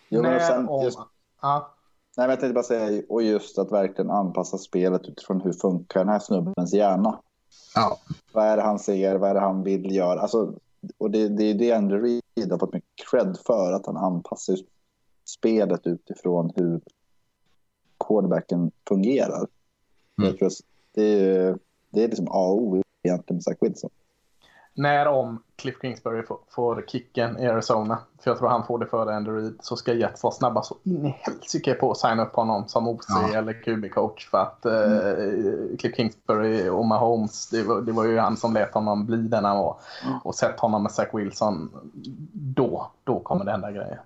Jo, 0.08 0.22
men 0.22 0.40
sen, 0.40 0.68
just, 0.84 0.98
ja. 1.42 1.74
Nej, 2.16 2.26
men 2.26 2.30
jag 2.30 2.40
tänkte 2.40 2.54
bara 2.54 2.64
säga, 2.64 3.02
och 3.08 3.22
just 3.22 3.58
att 3.58 3.72
verkligen 3.72 4.10
anpassa 4.10 4.58
spelet 4.58 5.02
utifrån 5.08 5.40
hur 5.40 5.52
funkar 5.52 6.00
den 6.00 6.08
här 6.08 6.18
snubbens 6.18 6.74
hjärna. 6.74 7.20
Ja. 7.74 8.00
Vad 8.32 8.44
är 8.44 8.56
det 8.56 8.62
han 8.62 8.78
ser? 8.78 9.16
Vad 9.16 9.30
är 9.30 9.34
det 9.34 9.40
han 9.40 9.62
vill 9.62 9.96
göra? 9.96 10.20
Alltså, 10.20 10.54
och 10.98 11.10
det, 11.10 11.28
det 11.28 11.44
är 11.44 11.54
det 11.54 11.72
Andrew 11.72 12.20
Reid 12.36 12.50
har 12.50 12.58
fått 12.58 12.72
mycket 12.72 13.08
cred 13.10 13.36
för. 13.46 13.72
Att 13.72 13.86
han 13.86 13.96
anpassar 13.96 14.56
spelet 15.24 15.86
utifrån 15.86 16.52
hur 16.56 16.80
quarterbacken 18.06 18.70
fungerar. 18.88 19.46
Mm. 20.22 20.36
Det, 20.94 21.04
är, 21.04 21.58
det 21.90 22.04
är 22.04 22.08
liksom 22.08 22.28
A 22.28 22.46
och 22.46 22.62
O 22.62 22.82
egentligen 23.02 23.36
med 23.36 23.42
Zach 23.42 23.56
Wilson. 23.60 23.90
När 24.76 25.06
om 25.06 25.42
Cliff 25.56 25.80
Kingsbury 25.80 26.22
får, 26.22 26.38
får 26.50 26.84
kicken 26.88 27.38
i 27.38 27.46
Arizona, 27.46 27.98
för 28.20 28.30
jag 28.30 28.38
tror 28.38 28.48
han 28.48 28.66
får 28.66 28.78
det 28.78 28.86
före 28.86 29.14
Andrew 29.16 29.42
Reid, 29.42 29.58
så 29.60 29.76
ska 29.76 29.92
Jets 29.92 30.22
vara 30.22 30.34
snabba 30.34 30.62
så 30.62 30.76
in 30.82 31.06
i 31.06 31.16
helsike 31.20 31.74
på 31.74 31.90
att 31.90 31.98
signa 31.98 32.24
upp 32.24 32.34
honom 32.36 32.68
som 32.68 32.88
OC 32.88 33.06
Ja. 33.08 33.38
eller 33.38 33.52
QB-coach. 33.52 34.30
För 34.30 34.38
att 34.38 34.66
eh, 34.66 35.76
Cliff 35.78 35.96
Kingsbury 35.96 36.68
och 36.68 36.84
Mahomes, 36.86 37.50
det 37.50 37.62
var, 37.62 37.80
det 37.80 37.92
var 37.92 38.04
ju 38.04 38.18
han 38.18 38.36
som 38.36 38.54
lät 38.54 38.74
honom 38.74 39.06
bli 39.06 39.16
den 39.16 39.44
han 39.44 39.58
var. 39.58 39.76
Och 40.24 40.34
sett 40.34 40.60
honom 40.60 40.82
med 40.82 40.92
Zach 40.92 41.08
Wilson, 41.12 41.70
då, 42.32 42.90
då 43.04 43.20
kommer 43.20 43.44
det 43.44 43.50
hända 43.50 43.70
grejer. 43.70 44.00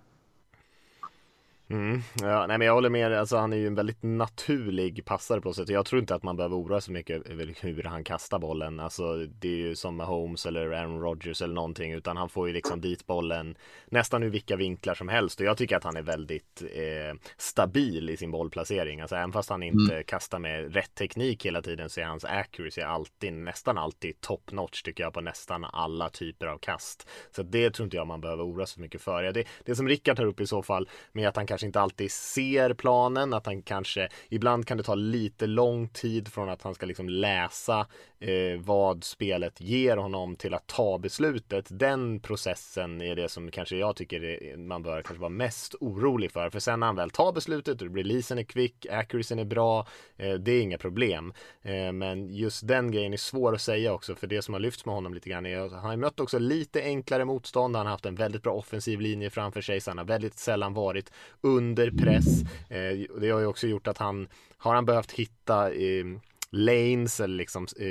Mm, 1.71 2.03
ja, 2.23 2.47
nej 2.47 2.59
men 2.59 2.67
jag 2.67 2.75
håller 2.75 2.91
med, 2.91 3.13
alltså 3.13 3.37
han 3.37 3.53
är 3.53 3.57
ju 3.57 3.67
en 3.67 3.75
väldigt 3.75 4.03
naturlig 4.03 5.05
passare 5.05 5.41
på 5.41 5.53
sätt. 5.53 5.69
Jag 5.69 5.87
tror 5.87 6.01
inte 6.01 6.15
att 6.15 6.23
man 6.23 6.37
behöver 6.37 6.57
oroa 6.57 6.81
sig 6.81 6.95
mycket 6.95 7.27
över 7.27 7.55
hur 7.61 7.83
han 7.83 8.05
kastar 8.05 8.39
bollen. 8.39 8.81
Alltså 8.81 9.17
det 9.17 9.49
är 9.49 9.57
ju 9.57 9.77
som 9.77 9.97
med 9.97 10.07
Holmes 10.07 10.47
eller 10.47 10.71
Aaron 10.71 11.01
Rodgers 11.01 11.43
eller 11.43 11.55
någonting, 11.55 11.93
utan 11.93 12.17
han 12.17 12.29
får 12.29 12.49
ju 12.49 12.55
liksom 12.55 12.81
dit 12.81 13.07
bollen 13.07 13.57
nästan 13.87 14.23
ur 14.23 14.31
vilka 14.31 14.57
vinklar 14.57 14.95
som 14.95 15.09
helst. 15.09 15.41
Och 15.41 15.47
jag 15.47 15.57
tycker 15.57 15.77
att 15.77 15.85
han 15.85 15.97
är 15.97 16.03
väldigt 16.03 16.63
eh, 16.63 17.19
stabil 17.37 18.11
i 18.11 18.17
sin 18.17 18.31
bollplacering. 18.31 19.01
Alltså 19.01 19.17
även 19.17 19.33
fast 19.33 19.51
han 19.51 19.63
inte 19.63 20.03
kastar 20.03 20.39
med 20.39 20.75
rätt 20.75 20.95
teknik 20.95 21.47
hela 21.47 21.63
tiden 21.63 21.91
så 21.91 22.01
är 22.01 22.05
hans 22.05 22.25
accuracy 22.25 22.81
alltid, 22.81 23.33
nästan 23.33 23.79
alltid 23.79 24.21
top 24.21 24.53
notch 24.53 24.83
tycker 24.83 25.05
jag 25.05 25.15
på 25.15 25.21
nästan 25.21 25.65
alla 25.65 26.09
typer 26.11 26.47
av 26.47 26.59
kast. 26.59 27.09
Så 27.31 27.43
det 27.43 27.71
tror 27.71 27.85
inte 27.85 27.97
jag 27.97 28.07
man 28.07 28.21
behöver 28.21 28.45
oroa 28.45 28.67
sig 28.67 28.75
så 28.75 28.81
mycket 28.81 29.01
för. 29.01 29.23
Det, 29.23 29.45
det 29.65 29.77
som 29.77 29.89
Rickard 29.89 30.17
tar 30.17 30.25
upp 30.25 30.41
i 30.41 30.47
så 30.47 30.63
fall 30.63 30.89
med 31.13 31.29
att 31.29 31.37
han 31.37 31.47
kanske 31.47 31.58
kanske 31.59 31.67
inte 31.67 31.81
alltid 31.81 32.11
ser 32.11 32.75
planen, 32.75 33.35
att 33.35 33.47
han 33.47 33.63
kanske 33.63 34.09
ibland 34.29 34.67
kan 34.67 34.77
det 34.77 34.83
ta 34.83 34.95
lite 34.95 35.47
lång 35.47 35.89
tid 35.89 36.29
från 36.29 36.49
att 36.49 36.63
han 36.63 36.75
ska 36.75 36.87
liksom 36.87 37.09
läsa 37.09 37.87
eh, 38.21 38.61
vad 38.61 39.05
spelet 39.05 39.61
ger 39.61 39.97
honom 39.97 40.37
till 40.37 40.55
att 40.55 40.67
ta 40.67 40.99
beslutet. 40.99 41.67
Den 41.71 42.21
processen 42.21 43.03
är 43.03 43.17
det 43.17 43.29
som 43.29 43.51
kanske 43.51 43.77
jag 43.77 43.97
tycker 43.97 44.57
man 44.57 44.83
bör 44.83 45.03
kanske 45.03 45.21
vara 45.21 45.31
mest 45.31 45.75
orolig 45.81 46.33
för. 46.33 46.51
För 46.51 46.61
sen 46.61 46.81
när 46.81 46.87
han 46.87 46.97
väl 46.97 47.11
tar 47.11 47.33
beslutet 47.33 47.83
releasen 47.83 48.39
är 48.39 48.43
quick, 48.43 48.87
accuracyn 48.91 49.39
är 49.39 49.45
bra, 49.45 49.87
eh, 50.17 50.35
det 50.35 50.53
är 50.53 50.61
inga 50.61 50.79
problem. 50.79 51.33
Eh, 51.63 51.93
men 51.93 52.35
just 52.35 52.69
den 52.69 52.91
grejen 52.91 53.13
är 53.13 53.17
svår 53.17 53.55
att 53.55 53.61
säga 53.61 53.93
också, 53.93 54.15
för 54.15 54.27
det 54.27 54.43
som 54.43 54.55
har 54.55 54.61
lyfts 54.61 54.87
med 54.87 54.95
honom 54.95 55.15
lite 55.15 55.31
grann 55.31 55.47
är 55.47 55.59
att 55.59 55.73
han 55.73 55.91
har 55.91 55.97
mött 55.97 56.21
också 56.21 56.39
lite 56.39 56.83
enklare 56.83 57.25
motstånd. 57.25 57.77
Han 57.77 57.87
har 57.87 57.91
haft 57.91 58.07
en 58.07 58.15
väldigt 58.15 58.43
bra 58.43 58.53
offensiv 58.53 59.01
linje 59.01 59.31
framför 59.31 59.61
sig, 59.61 59.81
så 59.81 59.91
han 59.91 59.99
har 59.99 60.05
väldigt 60.05 60.39
sällan 60.39 60.75
varit 60.75 61.13
under 61.57 61.91
press. 61.91 62.43
Eh, 62.69 63.21
det 63.21 63.31
har 63.31 63.41
ju 63.41 63.47
också 63.47 63.67
gjort 63.67 63.87
att 63.87 63.99
han, 63.99 64.29
har 64.57 64.75
han 64.75 64.85
behövt 64.85 65.13
hitta 65.13 65.73
eh, 65.73 66.05
lanes 66.51 67.21
eller 67.21 67.37
liksom 67.37 67.67
eh, 67.79 67.87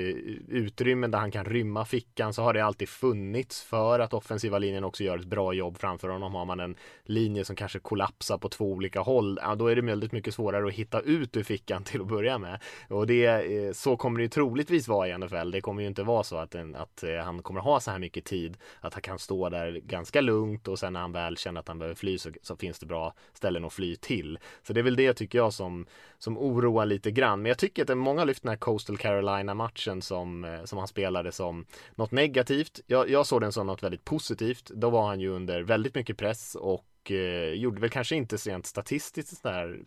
utrymmen 0.47 1.11
där 1.11 1.19
han 1.19 1.31
kan 1.31 1.45
rymma 1.45 1.85
fickan 1.85 2.33
så 2.33 2.41
har 2.41 2.53
det 2.53 2.65
alltid 2.65 2.89
funnits 2.89 3.63
för 3.63 3.99
att 3.99 4.13
offensiva 4.13 4.59
linjen 4.59 4.83
också 4.83 5.03
gör 5.03 5.17
ett 5.17 5.25
bra 5.25 5.53
jobb 5.53 5.77
framför 5.77 6.09
honom. 6.09 6.35
Har 6.35 6.45
man 6.45 6.59
en 6.59 6.75
linje 7.03 7.45
som 7.45 7.55
kanske 7.55 7.79
kollapsar 7.79 8.37
på 8.37 8.49
två 8.49 8.71
olika 8.71 8.99
håll, 8.99 9.39
ja, 9.41 9.55
då 9.55 9.67
är 9.67 9.75
det 9.75 9.81
väldigt 9.81 10.11
mycket 10.11 10.33
svårare 10.33 10.67
att 10.67 10.73
hitta 10.73 10.99
ut 10.99 11.37
ur 11.37 11.43
fickan 11.43 11.83
till 11.83 12.01
att 12.01 12.07
börja 12.07 12.37
med. 12.37 12.59
Och 12.89 13.07
det, 13.07 13.25
eh, 13.25 13.71
så 13.73 13.97
kommer 13.97 14.17
det 14.17 14.23
ju 14.23 14.29
troligtvis 14.29 14.87
vara 14.87 15.07
i 15.07 15.17
NFL. 15.17 15.51
Det 15.51 15.61
kommer 15.61 15.81
ju 15.81 15.87
inte 15.87 16.03
vara 16.03 16.23
så 16.23 16.37
att, 16.37 16.55
en, 16.55 16.75
att 16.75 17.03
eh, 17.03 17.15
han 17.15 17.41
kommer 17.41 17.59
ha 17.59 17.79
så 17.79 17.91
här 17.91 17.99
mycket 17.99 18.25
tid 18.25 18.57
att 18.81 18.93
han 18.93 19.01
kan 19.01 19.19
stå 19.19 19.49
där 19.49 19.71
ganska 19.71 20.21
lugnt 20.21 20.67
och 20.67 20.79
sen 20.79 20.93
när 20.93 20.99
han 20.99 21.11
väl 21.11 21.37
känner 21.37 21.59
att 21.59 21.67
han 21.67 21.79
behöver 21.79 21.95
fly 21.95 22.17
så, 22.17 22.31
så 22.41 22.55
finns 22.55 22.79
det 22.79 22.85
bra 22.85 23.13
ställen 23.33 23.65
att 23.65 23.73
fly 23.73 23.95
till. 23.95 24.39
Så 24.63 24.73
det 24.73 24.79
är 24.79 24.83
väl 24.83 24.95
det 24.95 25.13
tycker 25.13 25.37
jag 25.37 25.53
som, 25.53 25.85
som 26.17 26.37
oroar 26.37 26.85
lite 26.85 27.11
grann. 27.11 27.41
Men 27.41 27.49
jag 27.49 27.57
tycker 27.57 27.81
att 27.81 27.87
det 27.87 27.93
är 27.93 27.95
många 27.95 28.21
har 28.21 28.25
lyft 28.25 28.43
den 28.47 28.51
här 28.51 28.57
Coastal 28.57 28.97
Carolina-matchen 28.97 30.01
som, 30.01 30.43
eh, 30.43 30.63
som 30.63 30.77
han 30.77 30.87
spelade 30.87 31.31
som 31.31 31.65
något 31.95 32.11
negativt. 32.11 32.79
Jag, 32.87 33.09
jag 33.09 33.25
såg 33.25 33.41
den 33.41 33.51
som 33.51 33.67
något 33.67 33.83
väldigt 33.83 34.05
positivt. 34.05 34.69
Då 34.69 34.89
var 34.89 35.07
han 35.07 35.19
ju 35.19 35.29
under 35.29 35.61
väldigt 35.63 35.95
mycket 35.95 36.17
press 36.17 36.55
och 36.55 37.11
eh, 37.11 37.53
gjorde 37.53 37.81
väl 37.81 37.89
kanske 37.89 38.15
inte 38.15 38.35
rent 38.35 38.65
statistiskt 38.65 39.37
sån 39.37 39.51
där 39.51 39.79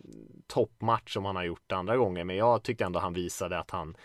toppmatch 0.47 1.13
som 1.13 1.25
han 1.25 1.37
har 1.37 1.45
gjort 1.45 1.73
andra 1.73 1.97
gånger. 1.97 2.25
Men 2.25 2.37
jag 2.37 2.63
tyckte 2.63 2.85
ändå 2.85 3.01
han 3.01 3.13
visade 3.13 3.59
att 3.59 3.71
han 3.71 3.97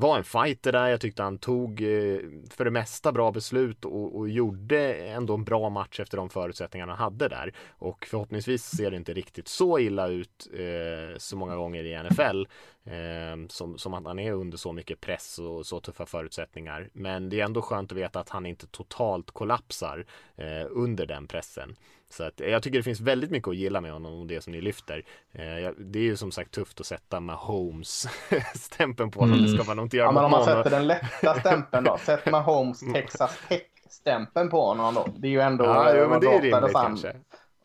var 0.00 0.16
en 0.16 0.24
fighter 0.24 0.72
där. 0.72 0.88
Jag 0.88 1.00
tyckte 1.00 1.22
han 1.22 1.38
tog 1.38 1.82
eh, 1.82 2.18
för 2.50 2.64
det 2.64 2.70
mesta 2.70 3.12
bra 3.12 3.32
beslut 3.32 3.84
och, 3.84 4.16
och 4.18 4.28
gjorde 4.28 4.94
ändå 4.94 5.34
en 5.34 5.44
bra 5.44 5.70
match 5.70 6.00
efter 6.00 6.16
de 6.16 6.30
förutsättningarna 6.30 6.94
han 6.94 7.04
hade 7.04 7.28
där. 7.28 7.54
Och 7.68 8.06
förhoppningsvis 8.10 8.64
ser 8.64 8.90
det 8.90 8.96
inte 8.96 9.12
riktigt 9.12 9.48
så 9.48 9.78
illa 9.78 10.08
ut 10.08 10.48
eh, 10.52 11.18
så 11.18 11.36
många 11.36 11.56
gånger 11.56 11.84
i 11.84 12.02
NFL. 12.02 12.46
Eh, 12.84 13.46
som, 13.48 13.78
som 13.78 13.94
att 13.94 14.04
han 14.04 14.18
är 14.18 14.32
under 14.32 14.58
så 14.58 14.72
mycket 14.72 15.00
press 15.00 15.38
och 15.38 15.66
så 15.66 15.80
tuffa 15.80 16.06
förutsättningar. 16.06 16.90
Men 16.92 17.28
det 17.28 17.40
är 17.40 17.44
ändå 17.44 17.62
skönt 17.62 17.92
att 17.92 17.98
veta 17.98 18.20
att 18.20 18.28
han 18.28 18.46
inte 18.46 18.66
totalt 18.66 19.30
kollapsar 19.30 20.06
eh, 20.36 20.66
under 20.70 21.06
den 21.06 21.26
pressen. 21.26 21.76
Så 22.10 22.24
att 22.24 22.40
jag 22.40 22.62
tycker 22.62 22.78
det 22.78 22.82
finns 22.82 23.00
väldigt 23.00 23.30
mycket 23.30 23.48
att 23.48 23.56
gilla 23.56 23.80
med 23.80 23.92
honom 23.92 24.20
och 24.20 24.26
det 24.26 24.40
som 24.40 24.52
ni 24.52 24.60
lyfter. 24.60 25.04
Eh, 25.32 25.70
det 25.78 25.98
är 25.98 26.02
ju 26.02 26.16
som 26.16 26.30
sagt 26.32 26.50
tufft 26.50 26.80
att 26.80 26.86
sätta 26.86 27.20
med 27.20 27.36
Holmes 27.36 28.06
stämpeln 28.54 29.10
på 29.10 29.20
honom. 29.20 29.38
Mm. 29.38 29.50
Det 29.50 29.58
ska 29.58 29.68
man 29.70 29.76
nog 29.76 29.86
inte 29.86 29.96
göra 29.96 30.06
Ja, 30.08 30.12
men 30.12 30.24
om 30.24 30.30
man 30.30 30.44
sätter 30.44 30.70
den 30.70 30.86
lätta 30.86 31.34
stämpeln 31.40 31.84
då. 31.84 31.98
Sätt 31.98 32.30
Mahomes 32.30 32.80
Texas 32.94 33.38
Tech-stämpeln 33.48 34.50
på 34.50 34.60
honom 34.66 34.94
då. 34.94 35.06
Det 35.16 35.26
är 35.26 35.30
ju 35.30 35.40
ändå... 35.40 35.64
Ja, 35.64 35.94
jo, 35.96 36.08
men 36.08 36.20
det 36.20 36.26
är 36.26 36.40
rimligt 36.40 36.72
kanske. 36.72 37.08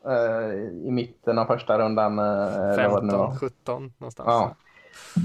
eh, 0.05 0.53
I 0.87 0.91
mitten 0.91 1.37
av 1.37 1.45
första 1.45 1.79
rundan. 1.79 2.19
eh, 2.19 2.25
eller 2.25 2.89
vad 2.89 3.03
det 3.03 3.07
nu 3.07 3.13
var. 3.13 3.27
15, 3.31 3.39
17 3.49 3.93
någonstans. 3.97 4.27
Ja. 4.27 4.55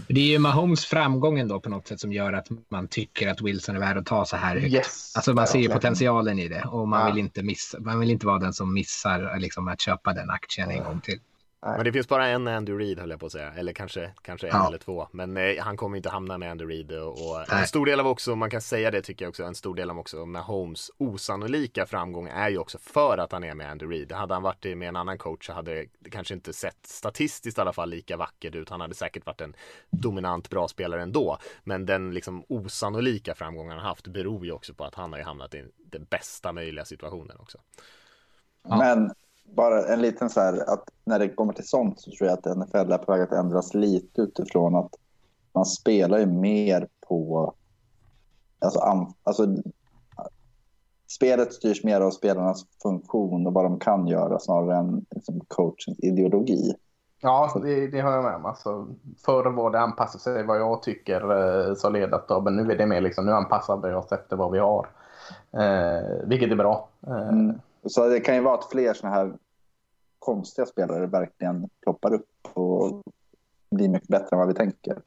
Det 0.08 0.20
är 0.20 0.24
ju 0.24 0.38
Mahomes 0.38 0.84
framgången 0.86 1.48
då 1.48 1.60
på 1.60 1.68
något 1.68 1.88
sätt 1.88 2.00
som 2.00 2.12
gör 2.12 2.32
att 2.32 2.46
man 2.70 2.88
tycker 2.88 3.28
att 3.28 3.40
Wilson 3.40 3.76
är 3.76 3.80
värd 3.80 3.96
att 3.98 4.06
ta 4.06 4.24
så 4.24 4.36
här 4.36 4.56
högt. 4.56 4.74
Yes. 4.74 5.12
Alltså 5.16 5.34
man 5.34 5.46
ser 5.46 5.58
ju 5.58 5.68
potentialen 5.68 6.38
i 6.38 6.48
det 6.48 6.62
och 6.62 6.88
man 6.88 7.00
Ja. 7.00 7.06
vill 7.14 7.18
inte 7.18 7.42
missa. 7.42 7.80
Man 7.80 8.00
vill 8.00 8.10
inte 8.10 8.26
vara 8.26 8.38
den 8.38 8.52
som 8.52 8.74
missar 8.74 9.38
liksom, 9.38 9.68
att 9.68 9.80
köpa 9.80 10.12
den 10.12 10.30
aktien 10.30 10.70
en 10.70 10.84
gång 10.84 11.00
till. 11.00 11.18
Men 11.62 11.84
det 11.84 11.92
finns 11.92 12.08
bara 12.08 12.26
en 12.26 12.48
Andy 12.48 12.72
Reid 12.72 12.98
höll 12.98 13.10
jag 13.10 13.20
på 13.20 13.26
att 13.26 13.32
säga. 13.32 13.52
Eller 13.52 13.72
kanske, 13.72 14.10
kanske 14.22 14.46
en 14.48 14.56
Ja. 14.56 14.66
eller 14.68 14.78
två. 14.78 15.08
Men 15.12 15.36
eh, 15.36 15.62
han 15.62 15.76
kommer 15.76 15.96
inte 15.96 16.08
hamna 16.10 16.38
med 16.38 16.50
Andy 16.50 16.64
Reid. 16.64 16.92
Och, 16.92 17.30
och 17.30 17.40
en 17.40 17.46
Nej. 17.50 17.66
stor 17.66 17.86
del 17.86 18.00
av 18.00 18.06
också, 18.06 18.36
man 18.36 18.50
kan 18.50 18.60
säga 18.60 18.90
det 18.90 19.02
tycker 19.02 19.24
jag 19.24 19.28
också, 19.30 19.44
en 19.44 19.54
stor 19.54 19.74
del 19.74 19.90
av 19.90 19.98
också 19.98 20.26
med 20.26 20.42
Holmes 20.42 20.90
osannolika 20.98 21.86
framgång 21.86 22.28
är 22.28 22.48
ju 22.48 22.58
också 22.58 22.78
för 22.78 23.18
att 23.18 23.32
han 23.32 23.44
är 23.44 23.54
med 23.54 23.70
Andy 23.70 23.86
Reid. 23.86 24.12
Hade 24.12 24.34
han 24.34 24.42
varit 24.42 24.64
med 24.64 24.88
en 24.88 24.96
annan 24.96 25.18
coach 25.18 25.46
så 25.46 25.52
hade 25.52 25.86
det 25.98 26.10
kanske 26.10 26.34
inte 26.34 26.52
sett 26.52 26.86
statistiskt 26.86 27.58
i 27.58 27.60
alla 27.60 27.72
fall 27.72 27.90
lika 27.90 28.16
vackert 28.16 28.54
ut. 28.54 28.68
Han 28.68 28.80
hade 28.80 28.94
säkert 28.94 29.26
varit 29.26 29.40
en 29.40 29.54
dominant 29.90 30.50
bra 30.50 30.68
spelare 30.68 31.02
ändå. 31.02 31.38
Men 31.64 31.86
den 31.86 32.14
liksom 32.14 32.44
osannolika 32.48 33.34
framgången 33.34 33.72
han 33.72 33.86
haft 33.86 34.06
beror 34.06 34.44
ju 34.44 34.52
också 34.52 34.74
på 34.74 34.84
att 34.84 34.94
han 34.94 35.12
har 35.12 35.18
ju 35.18 35.24
hamnat 35.24 35.54
i 35.54 35.64
den 35.78 36.04
bästa 36.04 36.52
möjliga 36.52 36.84
situationen 36.84 37.36
också. 37.40 37.58
Men 38.62 39.10
bara 39.56 39.86
en 39.86 40.02
liten 40.02 40.30
så 40.30 40.40
här 40.40 40.72
att 40.72 40.84
när 41.04 41.18
det 41.18 41.28
kommer 41.28 41.52
till 41.52 41.68
sånt 41.68 42.00
så 42.00 42.10
tror 42.10 42.30
jag 42.30 42.38
att 42.38 42.56
NFL 42.56 42.92
är 42.92 42.98
på 42.98 43.12
väg 43.12 43.22
att 43.22 43.32
ändras 43.32 43.74
lite 43.74 44.22
utifrån 44.22 44.74
att 44.74 44.90
man 45.52 45.66
spelar 45.66 46.18
ju 46.18 46.26
mer 46.26 46.88
på 47.08 47.54
alltså, 48.58 48.80
an, 48.80 49.14
alltså 49.22 49.46
spelet 51.08 51.52
styrs 51.52 51.84
mer 51.84 52.00
av 52.00 52.10
spelarnas 52.10 52.66
funktion 52.82 53.46
och 53.46 53.52
vad 53.52 53.64
de 53.64 53.78
kan 53.78 54.06
göra 54.06 54.38
snarare 54.38 54.76
än 54.76 55.06
liksom, 55.10 55.40
coachens 55.48 55.98
ideologi. 55.98 56.74
Ja, 57.22 57.60
det, 57.62 57.86
det 57.86 58.00
har 58.00 58.12
jag 58.12 58.24
med 58.24 58.34
om. 58.34 58.46
Alltså, 58.46 58.86
förr 59.26 59.50
var 59.50 59.70
det 59.70 59.80
anpassa 59.80 60.18
sig 60.18 60.46
vad 60.46 60.60
jag 60.60 60.82
tycker 60.82 61.20
eh, 61.68 61.74
så 61.74 61.90
ledarstaben. 61.90 62.54
Men 62.54 62.66
nu 62.66 62.72
är 62.72 62.78
det 62.78 62.86
mer 62.86 63.00
liksom, 63.00 63.26
nu 63.26 63.32
anpassar 63.32 63.76
vi 63.76 63.94
oss 63.94 64.12
efter 64.12 64.36
vad 64.36 64.52
vi 64.52 64.58
har. 64.58 64.88
Eh, 65.52 66.26
vilket 66.26 66.50
är 66.50 66.56
bra. 66.56 66.88
Eh, 67.06 67.28
Mm. 67.28 67.60
Så 67.86 68.08
det 68.08 68.20
kan 68.20 68.34
ju 68.34 68.40
vara 68.40 68.58
att 68.58 68.70
fler 68.70 68.94
såna 68.94 69.12
här 69.12 69.38
konstiga 70.18 70.66
spelare 70.66 71.06
verkligen 71.06 71.68
ploppar 71.82 72.14
upp 72.14 72.48
och 72.52 73.02
blir 73.70 73.88
mycket 73.88 74.08
bättre 74.08 74.28
än 74.32 74.38
vad 74.38 74.48
vi 74.48 74.54
tänker. 74.54 75.02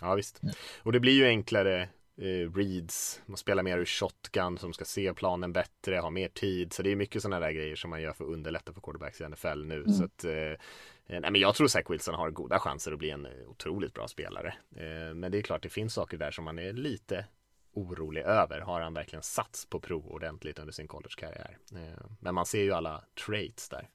Ja 0.00 0.14
visst. 0.14 0.40
Och 0.82 0.92
det 0.92 1.00
blir 1.00 1.12
ju 1.12 1.26
enklare 1.26 1.82
eh, 2.16 2.52
reads, 2.54 3.20
man 3.26 3.36
spelar 3.36 3.62
mer 3.62 3.78
ur 3.78 3.84
shotgun 3.84 4.58
som 4.58 4.72
ska 4.72 4.84
se 4.84 5.14
planen 5.14 5.52
bättre, 5.52 5.96
ha 5.96 6.10
mer 6.10 6.28
tid. 6.28 6.72
Så 6.72 6.82
det 6.82 6.92
är 6.92 6.96
mycket 6.96 7.22
sådana 7.22 7.40
där 7.40 7.52
grejer 7.52 7.76
som 7.76 7.90
man 7.90 8.02
gör 8.02 8.12
för 8.12 8.24
att 8.24 8.30
underlätta 8.30 8.72
för 8.72 8.80
quarterbacks 8.80 9.20
i 9.20 9.28
NFL 9.28 9.64
nu. 9.64 9.84
Så 9.88 10.04
att, 10.04 10.24
eh, 10.24 10.58
nej, 11.06 11.30
men 11.30 11.36
jag 11.36 11.54
tror 11.54 11.66
Zach 11.66 11.90
Wilson 11.90 12.14
har 12.14 12.30
goda 12.30 12.58
chanser 12.58 12.92
att 12.92 12.98
bli 12.98 13.10
en 13.10 13.26
eh, 13.26 13.32
otroligt 13.48 13.94
bra 13.94 14.08
spelare. 14.08 14.54
Eh, 14.76 15.14
men 15.14 15.32
det 15.32 15.38
är 15.38 15.42
klart, 15.42 15.62
det 15.62 15.68
finns 15.68 15.94
saker 15.94 16.16
där 16.16 16.30
som 16.30 16.44
man 16.44 16.58
är 16.58 16.72
lite 16.72 17.24
orolig 17.72 18.22
över. 18.22 18.60
Har 18.60 18.80
han 18.80 18.94
verkligen 18.94 19.22
sats 19.22 19.66
på 19.66 19.80
prov 19.80 20.06
ordentligt 20.06 20.58
under 20.58 20.72
sin 20.72 20.88
collegekarriär? 20.88 21.58
Eh, 21.74 22.04
men 22.20 22.34
man 22.34 22.46
ser 22.46 22.62
ju 22.62 22.72
alla 22.72 23.04
traits 23.26 23.68
där. 23.68 23.88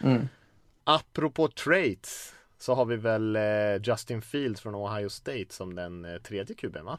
mm. 0.00 0.28
Apropå 0.84 1.48
traits 1.48 2.34
så 2.58 2.74
har 2.74 2.84
vi 2.84 2.96
väl 2.96 3.36
eh, 3.36 3.76
Justin 3.82 4.22
Fields 4.22 4.60
från 4.60 4.74
Ohio 4.74 5.08
State 5.08 5.46
som 5.48 5.74
den 5.74 6.04
eh, 6.04 6.18
tredje 6.18 6.54
kuben 6.56 6.84
va? 6.84 6.98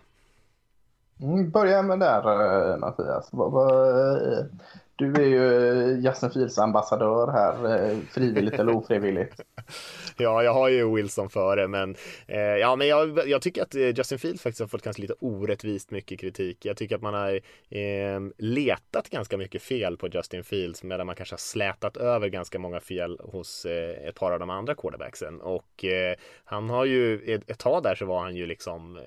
Mm, 1.21 1.49
börja 1.49 1.81
med 1.81 1.99
där 1.99 2.77
Mattias. 2.77 3.29
Vad, 3.31 3.51
vad, 3.51 4.49
du 4.95 5.13
är 5.13 5.25
ju 5.25 5.91
eh, 5.91 5.99
Justin 5.99 6.31
Fields 6.31 6.59
ambassadör 6.59 7.31
här, 7.31 7.89
eh, 7.91 7.97
frivilligt 8.11 8.59
eller 8.59 8.75
ofrivilligt. 8.75 9.41
ja, 10.17 10.43
jag 10.43 10.53
har 10.53 10.69
ju 10.69 10.95
Wilson 10.95 11.29
före, 11.29 11.67
men, 11.67 11.95
eh, 12.27 12.39
ja, 12.39 12.75
men 12.75 12.87
jag, 12.87 13.27
jag, 13.27 13.41
tycker 13.41 13.63
att 13.63 13.75
eh, 13.75 13.81
Justin 13.81 14.19
Fields 14.19 14.41
faktiskt 14.41 14.59
har 14.59 14.67
fått 14.67 14.81
ganska 14.81 15.01
lite 15.01 15.15
orättvist 15.19 15.91
mycket 15.91 16.19
kritik. 16.19 16.65
Jag 16.65 16.77
tycker 16.77 16.95
att 16.95 17.01
man 17.01 17.13
har 17.13 17.33
eh, 17.69 18.19
letat 18.37 19.09
ganska 19.09 19.37
mycket 19.37 19.61
fel 19.61 19.97
på 19.97 20.07
Justin 20.07 20.43
Fields, 20.43 20.83
medan 20.83 21.07
man 21.07 21.15
kanske 21.15 21.33
har 21.33 21.39
slätat 21.39 21.97
över 21.97 22.27
ganska 22.27 22.59
många 22.59 22.79
fel 22.79 23.19
hos 23.23 23.65
eh, 23.65 24.07
ett 24.07 24.15
par 24.15 24.31
av 24.31 24.39
de 24.39 24.49
andra 24.49 24.75
quarterbacksen. 24.75 25.41
Och 25.41 25.85
eh, 25.85 26.15
han 26.43 26.69
har 26.69 26.85
ju, 26.85 27.33
ett, 27.33 27.49
ett 27.49 27.59
tag 27.59 27.83
där 27.83 27.95
så 27.95 28.05
var 28.05 28.21
han 28.21 28.35
ju 28.35 28.45
liksom 28.45 28.97
eh, 28.97 29.03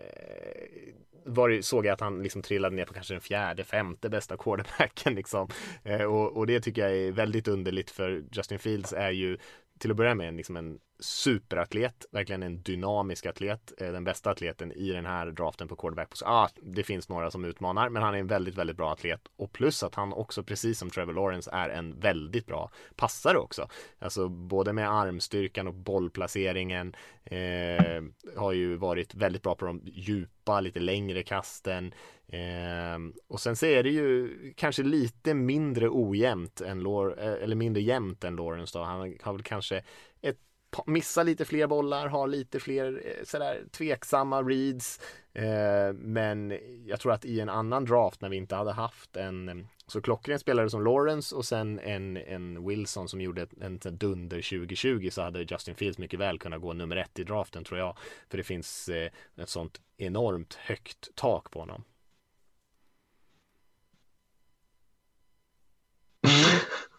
var, 1.27 1.61
såg 1.61 1.87
jag 1.87 1.93
att 1.93 2.01
han 2.01 2.23
liksom 2.23 2.43
trillade 2.43 2.77
ner 2.77 2.85
på 2.85 2.95
kanske 2.95 3.15
den 3.15 3.21
fjärde, 3.21 3.65
femte 3.65 4.09
bästa 4.09 4.37
quarterbacken 4.37 5.15
liksom. 5.15 5.49
Eh, 5.83 6.03
och, 6.03 6.37
och, 6.37 6.47
det 6.47 6.61
tycker 6.61 6.83
jag 6.83 6.97
är 6.97 7.13
väldigt 7.13 7.49
underligt 7.49 7.91
för 7.91 8.25
Justin 8.33 8.59
Fields 8.59 8.93
är 8.93 9.11
ju 9.11 9.39
till 9.79 9.91
att 9.91 9.97
börja 9.97 10.15
med 10.15 10.35
liksom 10.35 10.57
en 10.57 10.79
superatlet, 10.99 12.07
verkligen 12.11 12.43
en 12.43 12.63
dynamisk 12.63 13.27
atlet, 13.27 13.73
eh, 13.79 13.93
den 13.93 14.05
bästa 14.05 14.31
atleten 14.31 14.73
i 14.73 14.93
den 14.93 15.07
här 15.07 15.27
draften 15.27 15.69
på 15.69 15.77
quarterback. 15.77 16.13
Ah, 16.25 16.49
det 16.63 16.83
finns 16.83 17.09
några 17.09 17.31
som 17.31 17.45
utmanar, 17.45 17.89
men 17.89 18.03
han 18.03 18.15
är 18.15 18.19
en 18.19 18.27
väldigt, 18.27 18.55
väldigt 18.55 18.77
bra 18.77 18.93
atlet 18.93 19.21
och 19.37 19.53
plus 19.53 19.83
att 19.83 19.95
han 19.95 20.13
också, 20.13 20.43
precis 20.43 20.79
som 20.79 20.91
Trevor 20.91 21.13
Lawrence, 21.13 21.51
är 21.53 21.69
en 21.69 22.01
väldigt 22.01 22.47
bra 22.47 22.71
passare 22.97 23.39
också. 23.39 23.69
Alltså 23.99 24.29
både 24.29 24.73
med 24.73 24.91
armstyrkan 24.91 25.69
och 25.69 25.75
bollplaceringen 25.75 26.95
eh, 27.25 28.03
har 28.37 28.53
ju 28.53 28.77
varit 28.77 29.15
väldigt 29.15 29.43
bra 29.43 29.55
på 29.55 29.67
de 29.67 29.81
djupa, 29.85 30.61
lite 30.61 30.81
längre 30.81 31.23
kasten. 31.23 31.95
Eh, 32.29 32.99
och 33.29 33.41
sen 33.41 33.57
så 33.57 33.67
är 33.67 33.83
det 33.83 33.91
ju 33.91 34.31
kanske 34.57 34.83
lite 34.83 35.35
mindre 35.35 35.89
ojämnt 35.89 36.61
än 36.61 36.81
Lor 36.81 37.21
eh, 37.21 37.33
eller 37.33 37.57
mindre 37.57 37.83
jämnt 37.83 38.25
än 38.25 38.37
Lawrence 38.37 38.79
då. 38.79 38.85
Han 38.85 39.17
har 39.23 39.33
väl 39.33 39.43
kanske 39.43 39.83
ett 40.21 40.39
missar 40.87 41.25
lite 41.25 41.45
fler 41.45 41.67
bollar, 41.67 42.09
har 42.09 42.27
lite 42.27 42.61
fler 42.61 43.03
eh, 43.05 43.25
sådär 43.25 43.65
tveksamma 43.71 44.43
reads. 44.43 45.01
Eh, 45.33 45.93
men 45.93 46.59
jag 46.87 47.01
tror 47.01 47.13
att 47.13 47.25
i 47.25 47.41
en 47.41 47.49
annan 47.49 47.85
draft 47.85 48.21
när 48.21 48.29
vi 48.29 48.37
inte 48.37 48.55
hade 48.55 48.73
haft 48.73 49.17
en 49.17 49.69
så 49.87 50.01
klockren 50.01 50.39
spelare 50.39 50.71
som 50.71 50.85
Lawrence 50.85 51.35
och 51.35 51.45
sen 51.45 51.79
en, 51.79 52.17
en 52.17 52.67
Wilson 52.67 53.09
som 53.09 53.21
gjorde 53.21 53.47
en, 53.61 53.81
en 53.85 53.99
dunder 53.99 54.59
2020 54.59 55.09
så 55.13 55.23
hade 55.23 55.43
Justin 55.43 55.75
Fields 55.75 55.99
mycket 55.99 56.21
väl 56.21 56.39
kunnat 56.39 56.61
gå 56.61 56.73
nummer 56.73 56.97
ett 56.97 57.19
i 57.19 57.25
draften 57.25 57.65
tror 57.65 57.79
jag. 57.79 57.97
För 58.29 58.39
det 58.39 58.45
finns 58.45 58.89
eh, 58.89 59.11
ett 59.37 59.49
sånt 59.49 59.81
enormt 59.97 60.55
högt 60.55 61.09
tak 61.15 61.51
på 61.51 61.61
honom. 61.61 61.85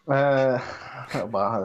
Uh, 0.09 0.61
bara, 1.29 1.59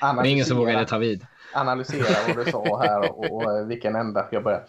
det 0.00 0.06
är 0.06 0.24
ingen 0.26 0.44
som 0.44 0.56
vågade 0.56 0.86
ta 0.86 0.98
vid 0.98 1.26
analysera 1.54 2.34
vad 2.34 2.44
du 2.46 2.50
sa 2.50 2.78
här 2.82 3.10
och, 3.10 3.32
och 3.32 3.42
eh, 3.42 3.66
vilken 3.66 3.96
ända 3.96 4.26
jag 4.30 4.42
börjar. 4.42 4.64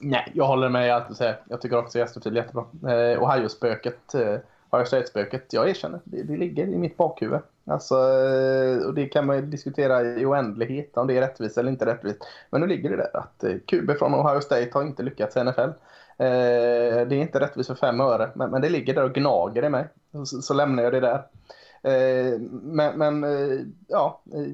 Nej, 0.00 0.32
jag 0.34 0.44
håller 0.44 0.68
med 0.68 0.94
allt 0.94 1.08
du 1.08 1.14
säger. 1.14 1.40
Jag 1.48 1.60
tycker 1.60 1.78
också 1.78 1.98
Gästrefil 1.98 2.36
är 2.36 2.40
jättebra. 2.40 2.64
Eh, 2.82 3.22
Ohio-spöket, 3.22 4.14
eh, 4.14 4.36
Ohio 4.70 4.84
State-spöket, 4.84 5.52
jag 5.52 5.68
erkänner, 5.68 6.00
det, 6.04 6.22
det 6.22 6.36
ligger 6.36 6.66
i 6.66 6.78
mitt 6.78 6.96
bakhuvud. 6.96 7.40
Alltså, 7.66 7.94
eh, 7.94 8.86
och 8.86 8.94
det 8.94 9.06
kan 9.06 9.26
man 9.26 9.50
diskutera 9.50 10.02
i 10.02 10.26
oändlighet 10.26 10.96
om 10.96 11.06
det 11.06 11.16
är 11.16 11.20
rättvist 11.20 11.58
eller 11.58 11.70
inte 11.70 11.86
rättvist. 11.86 12.18
Men 12.50 12.60
nu 12.60 12.66
ligger 12.66 12.90
det 12.90 12.96
där 12.96 13.16
att 13.16 13.44
eh, 13.44 13.56
QB 13.66 13.98
från 13.98 14.14
Ohio 14.14 14.40
State 14.40 14.70
har 14.72 14.82
inte 14.82 15.02
lyckats 15.02 15.36
i 15.36 15.44
NFL. 15.44 15.60
Eh, 16.18 17.06
det 17.06 17.12
är 17.12 17.12
inte 17.12 17.40
rättvist 17.40 17.68
för 17.68 17.74
fem 17.74 18.00
öre, 18.00 18.30
men, 18.34 18.50
men 18.50 18.62
det 18.62 18.68
ligger 18.68 18.94
där 18.94 19.04
och 19.04 19.14
gnager 19.14 19.64
i 19.64 19.68
mig. 19.68 19.84
Så, 20.12 20.42
så 20.42 20.54
lämnar 20.54 20.82
jag 20.82 20.92
det 20.92 21.00
där. 21.00 21.22
Eh, 21.82 22.40
men, 22.50 22.98
men 22.98 23.24
eh, 23.24 23.60
ja, 23.88 24.20
eh, 24.32 24.52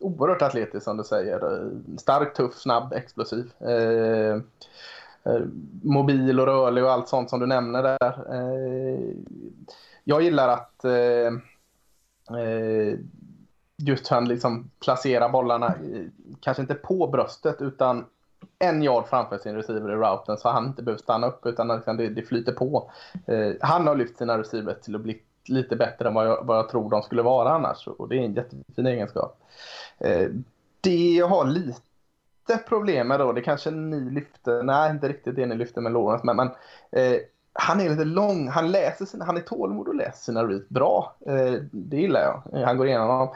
oerhört 0.00 0.42
atletisk 0.42 0.84
som 0.84 0.96
du 0.96 1.04
säger. 1.04 1.70
Stark, 1.98 2.34
tuff, 2.34 2.54
snabb, 2.54 2.92
explosiv. 2.92 3.52
Mobil 5.82 6.40
och 6.40 6.46
rörlig 6.46 6.84
och 6.84 6.90
allt 6.90 7.08
sånt 7.08 7.30
som 7.30 7.40
du 7.40 7.46
nämner 7.46 7.82
där. 7.82 8.24
Jag 10.04 10.22
gillar 10.22 10.48
att 10.48 10.84
just 13.76 14.08
han 14.08 14.28
liksom 14.28 14.70
placerar 14.80 15.28
bollarna, 15.28 15.74
kanske 16.40 16.62
inte 16.62 16.74
på 16.74 17.06
bröstet 17.06 17.62
utan 17.62 18.04
en 18.58 18.82
yard 18.82 19.06
framför 19.06 19.38
sin 19.38 19.54
receiver 19.54 19.90
i 19.90 19.94
routen 19.94 20.38
så 20.38 20.48
han 20.48 20.66
inte 20.66 20.82
behöver 20.82 21.02
stanna 21.02 21.26
upp 21.26 21.46
utan 21.46 21.68
liksom 21.68 21.96
det, 21.96 22.08
det 22.08 22.22
flyter 22.22 22.52
på. 22.52 22.90
han 23.60 23.86
har 23.86 23.96
lyft 23.96 24.18
sina 24.18 24.38
receiver 24.38 24.74
till 24.74 24.94
att 24.94 25.00
bli 25.00 25.22
lite 25.48 25.76
bättre 25.76 26.08
än 26.08 26.14
vad 26.14 26.26
jag, 26.26 26.44
vad 26.44 26.58
jag 26.58 26.68
tror 26.68 26.90
de 26.90 27.02
skulle 27.02 27.22
vara 27.22 27.50
annars. 27.50 27.86
Och 27.86 28.08
det 28.08 28.16
är 28.16 28.22
en 28.22 28.34
jättefin 28.34 28.86
egenskap. 28.86 29.40
Eh, 29.98 30.28
det 30.80 31.14
jag 31.14 31.28
har 31.28 31.44
lite 31.44 32.58
problem 32.68 33.08
med 33.08 33.20
då, 33.20 33.32
det 33.32 33.40
kanske 33.40 33.70
ni 33.70 34.10
lyfte, 34.10 34.62
nej 34.62 34.90
inte 34.90 35.08
riktigt 35.08 35.36
det 35.36 35.46
ni 35.46 35.54
lyfte 35.54 35.80
med 35.80 35.92
Lawrence, 35.92 36.26
men, 36.26 36.36
men 36.36 36.48
eh, 36.90 37.20
han 37.52 37.80
är 37.80 37.90
lite 37.90 38.04
lång, 38.04 38.48
han 38.48 38.70
läser 38.70 39.04
sina, 39.04 39.24
han 39.24 39.36
är 39.36 39.40
tålmodig 39.40 39.88
och 39.88 39.94
läser 39.94 40.24
sina 40.24 40.44
reads 40.44 40.68
bra. 40.68 41.16
Eh, 41.26 41.52
det 41.70 41.96
gillar 41.96 42.20
jag. 42.20 42.60
Eh, 42.60 42.66
han 42.66 42.76
går 42.76 42.86
igenom 42.86 43.08
dem. 43.08 43.34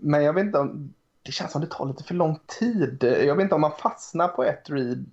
Men 0.00 0.24
jag 0.24 0.32
vet 0.32 0.44
inte 0.44 0.58
om, 0.58 0.94
det 1.22 1.32
känns 1.32 1.52
som 1.52 1.60
det 1.60 1.66
tar 1.66 1.86
lite 1.86 2.04
för 2.04 2.14
lång 2.14 2.38
tid. 2.46 2.98
Jag 3.00 3.34
vet 3.34 3.42
inte 3.42 3.54
om 3.54 3.60
man 3.60 3.72
fastnar 3.78 4.28
på 4.28 4.44
ett 4.44 4.70
read 4.70 5.06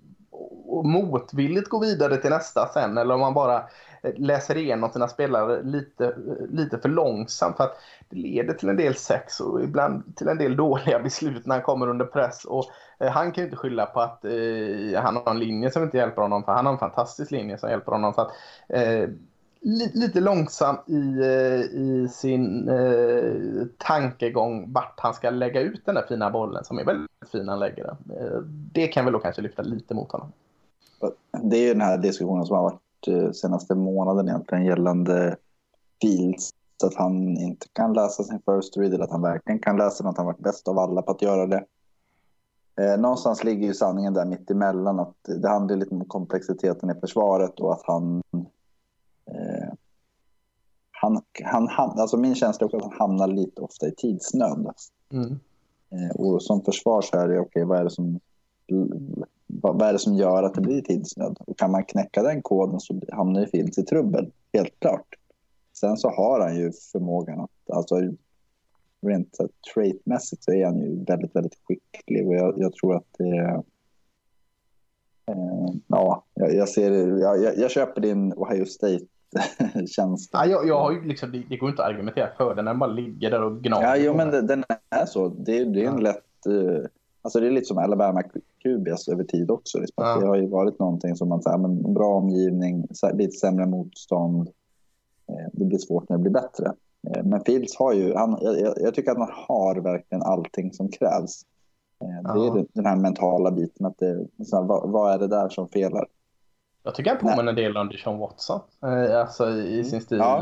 motvilligt 0.83 1.69
går 1.69 1.79
vidare 1.79 2.17
till 2.17 2.29
nästa 2.29 2.67
sen 2.67 2.97
eller 2.97 3.13
om 3.13 3.19
man 3.19 3.33
bara 3.33 3.57
eh, 4.01 4.13
läser 4.17 4.57
igenom 4.57 4.89
sina 4.89 5.07
spelare 5.07 5.63
lite, 5.63 6.05
eh, 6.05 6.45
lite 6.49 6.77
för 6.77 6.89
långsamt. 6.89 7.57
För 7.57 7.63
att 7.63 7.77
det 8.09 8.15
leder 8.17 8.53
till 8.53 8.69
en 8.69 8.77
del 8.77 8.95
sex 8.95 9.39
och 9.39 9.63
ibland 9.63 10.15
till 10.15 10.27
en 10.27 10.37
del 10.37 10.55
dåliga 10.55 10.99
beslut 11.03 11.45
när 11.45 11.55
han 11.55 11.63
kommer 11.63 11.89
under 11.89 12.05
press. 12.05 12.45
Och 12.45 12.65
eh, 12.99 13.11
han 13.11 13.31
kan 13.31 13.41
ju 13.41 13.45
inte 13.45 13.57
skylla 13.57 13.85
på 13.85 14.01
att 14.01 14.25
eh, 14.25 15.01
han 15.01 15.15
har 15.15 15.31
en 15.31 15.39
linje 15.39 15.71
som 15.71 15.83
inte 15.83 15.97
hjälper 15.97 16.21
honom. 16.21 16.43
För 16.43 16.51
han 16.51 16.65
har 16.65 16.73
en 16.73 16.79
fantastisk 16.79 17.31
linje 17.31 17.57
som 17.57 17.69
hjälper 17.69 17.91
honom. 17.91 18.13
Så 18.13 18.21
att, 18.21 18.31
eh, 18.69 19.09
li, 19.61 19.91
lite 19.93 20.19
långsam 20.19 20.77
i, 20.87 21.23
i 21.73 22.07
sin 22.11 22.69
eh, 22.69 23.65
tankegång 23.77 24.73
vart 24.73 24.99
han 24.99 25.13
ska 25.13 25.29
lägga 25.29 25.61
ut 25.61 25.85
den 25.85 25.95
där 25.95 26.05
fina 26.07 26.29
bollen 26.29 26.63
som 26.63 26.79
är 26.79 26.85
väldigt 26.85 27.09
fin 27.31 27.49
han 27.49 27.59
lägger 27.59 27.83
den. 27.83 28.17
Eh, 28.17 28.39
det 28.73 28.87
kan 28.87 29.05
väl 29.05 29.13
då 29.13 29.19
kanske 29.19 29.41
lyfta 29.41 29.61
lite 29.61 29.93
mot 29.93 30.11
honom. 30.11 30.31
Det 31.43 31.57
är 31.57 31.61
ju 31.61 31.73
den 31.73 31.81
här 31.81 31.97
diskussionen 31.97 32.45
som 32.45 32.55
har 32.55 32.63
varit 32.63 32.81
Eh, 33.07 33.31
senaste 33.31 33.75
månaden 33.75 34.27
egentligen 34.27 34.65
gällande 34.65 35.37
Fields. 36.01 36.49
Att 36.83 36.95
han 36.95 37.37
inte 37.37 37.67
kan 37.73 37.93
läsa 37.93 38.23
sin 38.23 38.41
first 38.45 38.77
read 38.77 38.93
eller 38.93 39.03
att 39.03 39.11
han 39.11 39.21
verkligen 39.21 39.59
kan 39.59 39.77
läsa 39.77 40.03
den, 40.03 40.09
att 40.09 40.17
han 40.17 40.25
varit 40.25 40.39
bäst 40.39 40.67
av 40.67 40.79
alla 40.79 41.01
på 41.01 41.11
att 41.11 41.21
göra 41.21 41.47
det. 41.47 41.65
Eh, 42.81 42.99
någonstans 42.99 43.43
ligger 43.43 43.67
ju 43.67 43.73
sanningen 43.73 44.13
där 44.13 44.25
mitt 44.25 44.51
emellan. 44.51 44.99
Att 44.99 45.15
det 45.23 45.49
handlar 45.49 45.75
lite 45.75 45.95
om 45.95 46.05
komplexiteten 46.05 46.89
i 46.89 46.99
försvaret 46.99 47.59
och 47.59 47.73
att 47.73 47.81
han... 47.83 48.23
Eh, 49.25 49.73
han, 50.91 51.21
han, 51.43 51.67
han 51.67 51.99
alltså 51.99 52.17
min 52.17 52.35
känsla 52.35 52.67
är 52.67 52.75
att 52.75 52.83
han 52.83 52.99
hamnar 52.99 53.27
lite 53.27 53.61
ofta 53.61 53.87
i 53.87 53.91
tidsnöd. 53.91 54.71
Mm. 55.11 55.39
Eh, 55.89 56.15
och 56.15 56.43
som 56.43 56.61
försvar 56.61 57.01
så 57.01 57.17
är 57.17 57.27
det 57.27 57.39
okej, 57.39 57.47
okay, 57.47 57.63
vad 57.63 57.79
är 57.79 57.83
det 57.83 57.89
som 57.89 58.19
vad, 59.61 59.81
är 59.81 59.93
det 59.93 59.99
som 59.99 60.15
gör 60.15 60.43
att 60.43 60.53
det 60.53 60.61
blir 60.61 60.81
tidsnöd? 60.81 61.37
Och 61.39 61.57
kan 61.57 61.71
man 61.71 61.83
knäcka 61.83 62.23
den 62.23 62.41
koden 62.41 62.79
så 62.79 63.01
hamnar 63.11 63.41
ju 63.41 63.47
Fields 63.47 63.77
i 63.77 63.83
trubbel, 63.83 64.31
helt 64.53 64.79
klart. 64.79 65.07
Sen 65.73 65.97
så 65.97 66.09
har 66.09 66.39
han 66.39 66.55
ju 66.55 66.71
förmågan 66.91 67.39
att, 67.39 67.75
alltså 67.75 67.95
rent 69.01 69.37
traitmässigt 69.73 70.43
så 70.43 70.51
är 70.51 70.65
han 70.65 70.79
ju 70.79 71.03
väldigt, 71.03 71.35
väldigt 71.35 71.57
skicklig 71.63 72.27
och 72.27 72.35
jag, 72.35 72.53
jag 72.57 72.73
tror 72.73 72.95
att 72.95 73.07
det 73.17 73.37
eh, 75.25 75.73
ja, 75.87 76.25
jag, 76.33 76.55
jag 76.55 76.69
ser, 76.69 77.17
jag, 77.17 77.57
jag 77.57 77.71
köper 77.71 78.01
din 78.01 78.33
Ohio 78.33 78.65
State 78.65 79.05
känsla. 79.87 80.45
Ja, 80.45 80.45
jag, 80.45 80.67
jag 80.67 80.79
har 80.79 80.91
ju 80.91 81.03
liksom, 81.03 81.31
det, 81.31 81.43
det 81.49 81.57
går 81.57 81.69
inte 81.69 81.83
att 81.83 81.89
argumentera 81.89 82.29
för 82.37 82.55
den, 82.55 82.65
den 82.65 82.79
bara 82.79 82.91
ligger 82.91 83.31
där 83.31 83.43
och 83.43 83.63
gnager. 83.63 83.87
Ja, 83.87 83.97
jo, 83.97 84.13
men 84.13 84.31
det, 84.31 84.41
den 84.41 84.63
är 84.89 85.05
så. 85.05 85.27
Det, 85.27 85.65
det 85.65 85.85
är 85.85 85.89
en 85.89 86.03
lätt... 86.03 86.47
Uh, 86.47 86.85
Alltså 87.21 87.39
det 87.39 87.47
är 87.47 87.51
lite 87.51 87.65
som 87.65 87.77
Alabama 87.77 88.23
QBs 88.63 89.07
över 89.07 89.23
tid 89.23 89.51
också. 89.51 89.79
Liksom. 89.79 90.03
Ja. 90.05 90.19
Det 90.19 90.27
har 90.27 90.35
ju 90.35 90.47
varit 90.47 90.79
någonting 90.79 91.15
som 91.15 91.29
man 91.29 91.41
säger, 91.41 91.57
men 91.57 91.93
bra 91.93 92.15
omgivning, 92.15 92.87
lite 93.13 93.31
sämre 93.31 93.65
motstånd. 93.65 94.49
Eh, 95.29 95.49
det 95.53 95.65
blir 95.65 95.77
svårt 95.77 96.09
när 96.09 96.17
det 96.17 96.21
blir 96.21 96.31
bättre. 96.31 96.65
Eh, 97.07 97.23
men 97.23 97.43
Fields 97.43 97.77
har 97.77 97.93
ju, 97.93 98.13
han, 98.15 98.37
jag, 98.41 98.73
jag 98.77 98.93
tycker 98.93 99.11
att 99.11 99.17
man 99.17 99.31
har 99.31 99.75
verkligen 99.75 100.23
allting 100.23 100.73
som 100.73 100.89
krävs. 100.89 101.41
Eh, 102.01 102.33
det 102.33 102.47
är 102.47 102.65
den 102.73 102.85
här 102.85 102.95
mentala 102.95 103.51
biten, 103.51 103.85
att 103.85 103.97
det, 103.97 104.27
här, 104.51 104.63
vad, 104.63 104.89
vad, 104.89 105.13
är 105.13 105.19
det 105.19 105.27
där 105.27 105.49
som 105.49 105.67
felar? 105.67 106.07
Jag 106.83 106.95
tycker 106.95 107.11
han 107.11 107.19
påminner 107.19 107.49
en 107.49 107.55
del 107.55 107.77
om 107.77 107.89
Deshaun 107.89 108.19
Watson. 108.19 108.59
Alltså 108.79 109.49
i, 109.49 109.83
sin 109.83 110.01
stil. 110.01 110.17
Ja, 110.17 110.41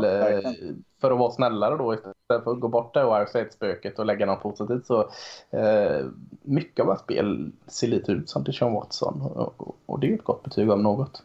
för 1.01 1.11
att 1.11 1.19
vara 1.19 1.31
snällare 1.31 1.77
då 1.77 1.95
för 2.29 2.51
att 2.51 2.59
gå 2.59 2.67
bort 2.67 2.93
det 2.93 3.05
Ohio 3.05 3.25
State-spöket 3.25 3.99
och 3.99 4.05
lägga 4.05 4.25
något 4.25 4.41
positivt. 4.41 4.85
Så, 4.85 5.09
eh, 5.49 6.05
mycket 6.41 6.79
av 6.79 6.87
hans 6.87 6.99
spel 6.99 7.51
ser 7.67 7.87
lite 7.87 8.11
ut 8.11 8.29
som 8.29 8.43
Deshaun 8.43 8.73
Watson. 8.73 9.21
Och, 9.21 9.61
och, 9.61 9.77
och 9.85 9.99
det 9.99 10.09
är 10.09 10.13
ett 10.13 10.23
gott 10.23 10.43
betyg 10.43 10.69
av 10.69 10.81
något. 10.81 11.23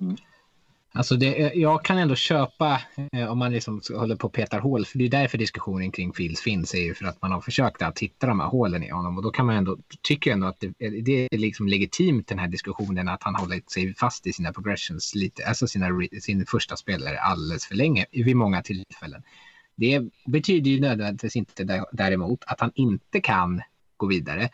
Mm. 0.00 0.16
Alltså 0.92 1.16
det, 1.16 1.42
eh, 1.42 1.52
jag 1.54 1.84
kan 1.84 1.98
ändå 1.98 2.14
köpa 2.14 2.80
eh, 3.12 3.32
om 3.32 3.38
man 3.38 3.52
liksom 3.52 3.80
håller 3.94 4.16
på 4.16 4.26
och 4.26 4.32
petar 4.32 4.60
hål, 4.60 4.86
för 4.86 4.98
det 4.98 5.04
är 5.04 5.08
därför 5.08 5.38
diskussionen 5.38 5.92
kring 5.92 6.12
Fields 6.12 6.40
finns, 6.40 6.74
är 6.74 6.78
ju 6.78 6.94
för 6.94 7.04
att 7.04 7.22
man 7.22 7.32
har 7.32 7.40
försökt 7.40 7.82
att 7.82 7.98
hitta 7.98 8.26
de 8.26 8.40
här 8.40 8.46
hålen 8.46 8.82
i 8.82 8.90
honom 8.90 9.16
och 9.16 9.22
då 9.22 9.30
kan 9.30 9.46
man 9.46 9.56
ändå, 9.56 9.78
tycker 10.02 10.30
jag 10.30 10.34
ändå 10.34 10.46
att 10.46 10.60
det, 10.60 10.66
eh, 10.66 10.92
det 10.92 11.28
är 11.34 11.38
liksom 11.38 11.68
legitimt 11.68 12.28
den 12.28 12.38
här 12.38 12.48
diskussionen 12.48 13.08
att 13.08 13.22
han 13.22 13.34
hållit 13.34 13.70
sig 13.70 13.94
fast 13.94 14.26
i 14.26 14.32
sina 14.32 14.52
progressions, 14.52 15.14
lite, 15.14 15.46
alltså 15.46 15.66
sina, 15.66 15.88
sin 16.20 16.46
första 16.46 16.76
spelare 16.76 17.20
alldeles 17.20 17.66
för 17.66 17.74
länge 17.74 18.06
vid 18.12 18.36
många 18.36 18.62
tillfällen. 18.62 19.22
Det 19.80 20.02
betyder 20.26 20.70
ju 20.70 20.80
nödvändigtvis 20.80 21.36
inte 21.36 21.64
dä- 21.64 21.84
däremot 21.92 22.44
att 22.46 22.60
han 22.60 22.72
inte 22.74 23.20
kan 23.20 23.62
gå 23.96 24.06
vidare, 24.06 24.48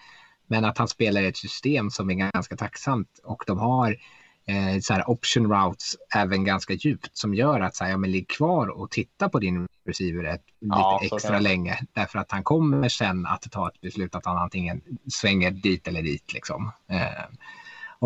men 0.47 0.65
att 0.65 0.79
han 0.79 0.89
spelar 0.89 1.23
ett 1.23 1.37
system 1.37 1.91
som 1.91 2.11
är 2.11 2.15
ganska 2.15 2.57
tacksamt 2.57 3.21
och 3.25 3.45
de 3.47 3.59
har 3.59 3.97
eh, 4.47 4.81
så 4.81 4.95
här 4.95 5.11
option 5.11 5.53
routes 5.53 5.97
även 6.15 6.45
ganska 6.45 6.73
djupt 6.75 7.17
som 7.17 7.35
gör 7.35 7.61
att 7.61 7.77
så 7.77 7.85
här, 7.85 7.91
ja, 7.91 7.97
men 7.97 8.11
ligg 8.11 8.29
kvar 8.29 8.69
och 8.69 8.91
titta 8.91 9.29
på 9.29 9.39
din 9.39 9.69
receiver 9.87 10.25
ett, 10.25 10.43
Ja, 10.59 10.99
lite 11.03 11.15
extra 11.15 11.39
länge 11.39 11.79
därför 11.93 12.19
att 12.19 12.33
han 12.33 12.45
kommer 12.45 12.89
sen 12.89 13.27
att 13.27 13.51
ta 13.51 13.69
ett 13.69 13.81
beslut 13.81 14.15
att 14.15 14.27
han 14.27 14.39
antingen 14.39 14.81
svänger 15.13 15.51
dit 15.51 15.89
eller 15.89 16.03
dit 16.03 16.33
liksom. 16.33 16.73
Eh, 16.89 17.25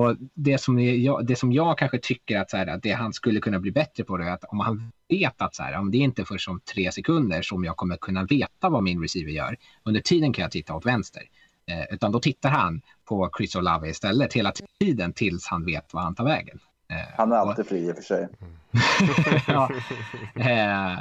och 0.00 0.16
det 0.34 0.58
som, 0.58 0.78
jag, 0.78 1.26
det 1.26 1.36
som 1.36 1.52
jag 1.52 1.78
kanske 1.78 1.98
tycker 1.98 2.38
att, 2.40 2.50
så 2.50 2.56
här, 2.56 2.66
att 2.66 2.82
det 2.82 2.92
han 2.92 3.12
skulle 3.12 3.40
kunna 3.40 3.58
bli 3.60 3.72
bättre 3.72 4.04
på 4.04 4.16
det 4.16 4.24
är 4.24 4.30
att 4.32 4.44
om 4.44 4.60
han 4.60 4.92
vet 5.08 5.42
att 5.42 5.54
så 5.54 5.62
här, 5.62 5.78
om 5.78 5.90
det 5.90 5.96
är 5.98 6.02
inte 6.02 6.24
först 6.24 6.48
om 6.48 6.60
tre 6.74 6.92
sekunder 6.92 7.42
som 7.42 7.64
jag 7.64 7.76
kommer 7.76 7.96
kunna 7.96 8.24
veta 8.24 8.68
vad 8.68 8.82
min 8.82 9.02
receiver 9.02 9.32
gör. 9.32 9.56
Under 9.82 10.00
tiden 10.00 10.32
kan 10.32 10.42
jag 10.42 10.50
titta 10.50 10.74
åt 10.74 10.86
vänster. 10.86 11.22
Eh, 11.66 11.94
utan 11.94 12.12
då 12.12 12.20
tittar 12.20 12.50
han 12.50 12.82
på 13.04 13.30
Chris 13.36 13.56
Olave 13.56 13.88
istället 13.88 14.32
hela 14.32 14.52
tiden 14.80 15.12
tills 15.12 15.46
han 15.46 15.64
vet 15.64 15.94
vad 15.94 16.02
han 16.02 16.14
tar 16.14 16.24
vägen. 16.24 16.58
Eh, 16.90 16.96
Han 17.16 17.32
är 17.32 17.42
och- 17.42 17.48
alltid 17.48 17.66
fri 17.66 17.88
i 17.88 17.92
och 17.92 17.96
för 17.96 18.02
sig. 18.02 18.28
ja. 19.46 19.70
eh, 20.34 20.98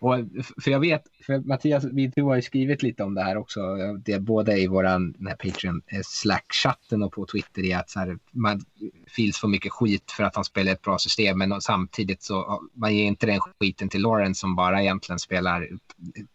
och 0.00 0.14
för 0.62 0.70
jag 0.70 0.80
vet, 0.80 1.02
för 1.26 1.38
Mattias, 1.38 1.84
vi 1.84 2.06
du 2.06 2.22
har 2.22 2.36
ju 2.36 2.42
skrivit 2.42 2.82
lite 2.82 3.02
om 3.02 3.14
det 3.14 3.22
här 3.22 3.36
också, 3.36 3.60
det 4.04 4.12
är 4.12 4.20
både 4.20 4.58
i 4.60 4.66
våran 4.66 5.12
den 5.12 5.26
här 5.26 5.36
Patreon-slack-chatten 5.36 7.02
eh, 7.02 7.06
och 7.06 7.12
på 7.12 7.26
Twitter 7.26 7.64
i 7.64 7.72
att 7.72 7.90
så 7.90 8.00
här, 8.00 8.18
man 8.30 8.64
fils 9.06 9.38
för 9.38 9.48
mycket 9.48 9.72
skit 9.72 10.10
för 10.16 10.24
att 10.24 10.34
han 10.34 10.44
spelar 10.44 10.72
ett 10.72 10.82
bra 10.82 10.98
system, 10.98 11.38
men 11.38 11.60
samtidigt 11.60 12.22
så 12.22 12.62
man 12.74 12.96
ger 12.96 13.04
inte 13.04 13.26
den 13.26 13.40
skiten 13.60 13.88
till 13.88 14.02
Lawrence 14.02 14.40
som 14.40 14.56
bara 14.56 14.82
egentligen 14.82 15.18
spelar 15.18 15.68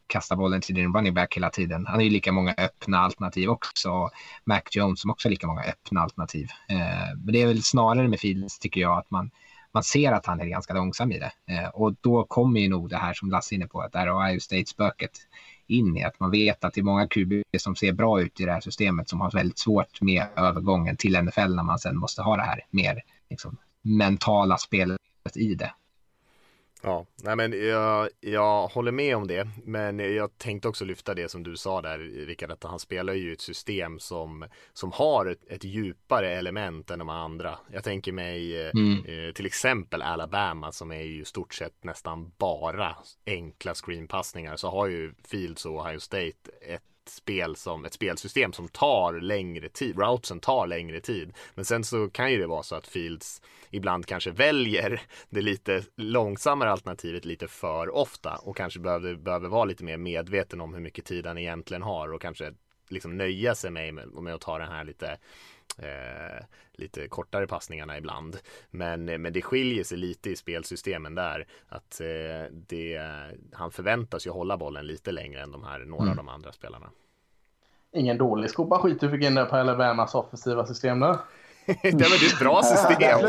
kastar 0.08 0.36
bollen 0.36 0.62
till 0.62 0.76
din 0.76 0.94
running 0.94 1.14
back 1.14 1.36
hela 1.36 1.50
tiden. 1.50 1.86
Han 1.86 1.96
har 1.96 2.02
ju 2.02 2.10
lika 2.10 2.32
många 2.32 2.54
öppna 2.58 3.00
alternativ 3.00 3.50
också. 3.50 3.90
och 3.90 4.12
Mac 4.46 4.62
Jones 4.72 5.02
som 5.02 5.12
också 5.12 5.28
har 5.28 5.32
lika 5.32 5.48
många 5.48 5.64
öppna 5.64 6.02
alternativ. 6.02 6.48
Eh, 6.70 7.18
men 7.24 7.34
det 7.34 7.42
är 7.42 7.48
väl 7.48 7.64
snarare 7.64 8.08
med 8.08 8.20
Fields 8.20 8.60
tycker 8.60 8.82
jag 8.82 8.98
att 8.98 9.12
man 9.12 9.32
man 9.74 9.84
ser 9.84 10.12
att 10.12 10.26
han 10.26 10.42
är 10.42 10.46
ganska 10.46 10.74
långsam 10.74 11.12
i 11.12 11.20
det. 11.20 11.32
Eh, 11.48 11.68
och 11.68 11.96
då 12.02 12.24
kommer 12.24 12.60
ju 12.60 12.70
nog 12.70 12.90
det 12.90 12.98
här 12.98 13.14
som 13.14 13.32
Lasse 13.32 13.54
är 13.54 13.56
inne 13.56 13.68
på, 13.68 13.82
att 13.82 13.92
det 13.92 14.00
här 14.00 14.18
Ohio 14.18 14.40
State-spöket 14.40 15.12
in 15.68 15.98
i 15.98 16.04
att 16.04 16.20
man 16.20 16.32
vet 16.32 16.64
att 16.64 16.74
det 16.74 16.82
är 16.82 16.84
många 16.84 17.08
QB 17.08 17.34
som 17.58 17.76
ser 17.76 17.94
bra 17.94 18.22
ut 18.22 18.40
i 18.40 18.46
det 18.46 18.52
här 18.52 18.62
systemet 18.62 19.10
som 19.10 19.22
har 19.22 19.32
väldigt 19.32 19.60
svårt 19.60 20.02
med 20.02 20.26
övergången 20.36 20.98
till 20.98 21.24
NFL 21.24 21.56
när 21.56 21.64
man 21.64 21.80
sen 21.80 21.98
måste 21.98 22.22
ha 22.22 22.38
det 22.38 22.44
här 22.44 22.66
mer 22.70 23.02
liksom, 23.30 23.58
mentala 23.82 24.58
spelet 24.58 25.00
i 25.36 25.56
det. 25.56 25.74
Ja, 26.86 27.06
nej 27.24 27.36
men 27.36 27.68
jag, 27.68 28.10
jag 28.20 28.68
håller 28.68 28.92
med 28.92 29.16
om 29.16 29.28
det, 29.28 29.48
men 29.64 30.00
jag 30.00 30.38
tänkte 30.38 30.68
också 30.68 30.86
lyfta 30.86 31.14
det 31.14 31.30
som 31.32 31.44
du 31.44 31.58
sa 31.58 31.82
där 31.82 32.00
Rickard, 32.00 32.52
att 32.52 32.64
han 32.64 32.80
spelar 32.80 33.14
ju 33.14 33.34
ett 33.34 33.42
system 33.42 34.00
som, 34.00 34.46
som 34.74 34.92
har 34.92 35.26
ett, 35.26 35.40
ett 35.48 35.64
djupare 35.64 36.30
element 36.30 36.92
än 36.92 37.00
de 37.00 37.10
andra. 37.10 37.58
Jag 37.72 37.84
tänker 37.84 38.12
mig 38.12 38.62
eh, 38.62 38.72
Mm. 38.76 39.06
eh, 39.28 39.34
till 39.34 39.46
exempel 39.46 40.02
Alabama 40.02 40.72
som 40.72 40.92
är 40.92 41.02
ju 41.02 41.26
stort 41.26 41.54
sett 41.54 41.84
nästan 41.84 42.32
bara 42.38 42.96
enkla 43.26 43.74
screenpassningar 43.76 44.56
så 44.56 44.70
har 44.70 44.88
ju 44.88 45.14
Fields 45.28 45.66
och 45.66 45.76
Ohio 45.76 46.00
State 46.00 46.52
ett 46.62 46.84
spel 47.10 47.56
som 47.56 47.86
ett 47.86 47.94
spelsystem 47.94 48.54
som 48.54 48.68
tar 48.68 49.14
längre 49.14 49.70
tid, 49.70 50.00
routsen 50.00 50.40
tar 50.40 50.68
längre 50.68 51.00
tid. 51.00 51.34
Men 51.56 51.66
sen 51.66 51.84
så 51.84 52.10
kan 52.10 52.32
ju 52.32 52.38
det 52.38 52.48
vara 52.48 52.64
så 52.64 52.76
att 52.76 52.88
Fields 52.88 53.42
ibland 53.70 54.06
kanske 54.06 54.32
väljer 54.32 55.02
det 55.30 55.42
lite 55.42 55.84
långsammare 55.96 56.72
alternativet 56.72 57.26
lite 57.26 57.48
för 57.48 57.96
ofta 57.96 58.36
och 58.36 58.58
kanske 58.58 58.80
behöver, 58.80 59.16
behöver 59.16 59.50
vara 59.50 59.66
lite 59.66 59.84
mer 59.84 59.98
medveten 59.98 60.62
om 60.62 60.74
hur 60.74 60.82
mycket 60.82 61.06
tid 61.06 61.26
han 61.26 61.38
egentligen 61.38 61.84
har 61.84 62.14
och 62.14 62.22
kanske 62.22 62.54
liksom 62.90 63.18
nöja 63.18 63.56
sig 63.56 63.72
med, 63.72 63.94
med, 63.94 64.08
med 64.08 64.34
att 64.34 64.42
ta 64.42 64.58
den 64.58 64.72
här 64.72 64.84
lite 64.84 65.18
eh, 65.78 66.46
lite 66.72 67.08
kortare 67.08 67.48
passningarna 67.48 67.98
ibland. 67.98 68.38
Men, 68.70 69.06
men 69.06 69.34
det 69.34 69.42
skiljer 69.42 69.84
sig 69.84 69.98
lite 69.98 70.30
i 70.30 70.36
spelsystemen 70.36 71.16
där. 71.16 71.48
Att 71.68 72.02
eh, 72.02 72.52
det, 72.52 73.02
han 73.54 73.72
förväntas 73.72 74.28
ju 74.28 74.32
hålla 74.32 74.58
bollen 74.58 74.88
lite 74.88 75.12
längre 75.12 75.42
än 75.42 75.52
de 75.52 75.64
här, 75.64 75.80
några 75.80 76.10
av 76.10 76.16
de 76.16 76.30
andra 76.30 76.52
spelarna. 76.52 76.90
Ingen 77.96 78.18
dålig 78.18 78.50
skopa 78.50 78.80
skit 78.80 79.00
du 79.00 79.10
fick 79.10 79.24
in 79.24 79.36
där 79.36 79.46
på 79.46 79.56
Alabamas 79.56 80.16
offensiva 80.16 80.66
system 80.66 81.00
där. 81.00 81.18
Det 81.82 81.88
är 81.88 82.34
ett 82.34 82.40
bra 82.40 82.64
system. 82.64 83.20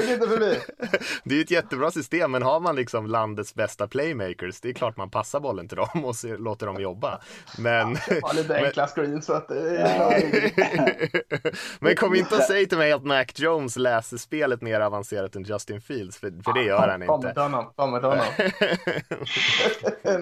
Det 1.25 1.39
är 1.39 1.41
ett 1.41 1.51
jättebra 1.51 1.91
system, 1.91 2.31
men 2.31 2.43
har 2.43 2.61
man 2.61 2.77
liksom 2.77 3.07
landets 3.07 3.55
bästa 3.55 3.89
playmakers, 3.89 4.61
det 4.61 4.69
är 4.69 4.73
klart 4.73 4.97
man 4.97 5.11
passar 5.11 5.41
bollen 5.41 5.69
till 5.69 5.77
dem 5.77 6.05
och 6.05 6.15
låter 6.39 6.67
dem 6.67 6.81
jobba. 6.81 7.21
Men, 7.59 7.97
Ja, 8.23 8.33
lite 8.35 8.57
enkla 8.67 8.87
screens 8.87 9.27
så 9.27 9.33
att 9.33 9.49
det 9.49 9.79
är... 9.79 11.85
men 11.85 11.97
kom 11.97 12.15
inte 12.15 12.35
och 12.35 12.43
säg 12.43 12.67
till 12.67 12.79
mig 12.79 12.93
att 12.93 13.05
Mac 13.05 13.25
Jones 13.35 13.77
läser 13.77 14.17
spelet 14.17 14.63
mer 14.63 14.81
avancerat 14.81 15.37
än 15.37 15.43
Justin 15.43 15.81
Fields, 15.81 16.19
för, 16.19 16.43
för 16.45 16.53
det 16.53 16.63
gör 16.63 16.89
han 16.89 17.03
inte. 17.03 17.33
till 17.33 17.43
honom, 17.43 17.73
kommer 17.77 17.99
till 17.99 18.09
honom. 18.09 18.25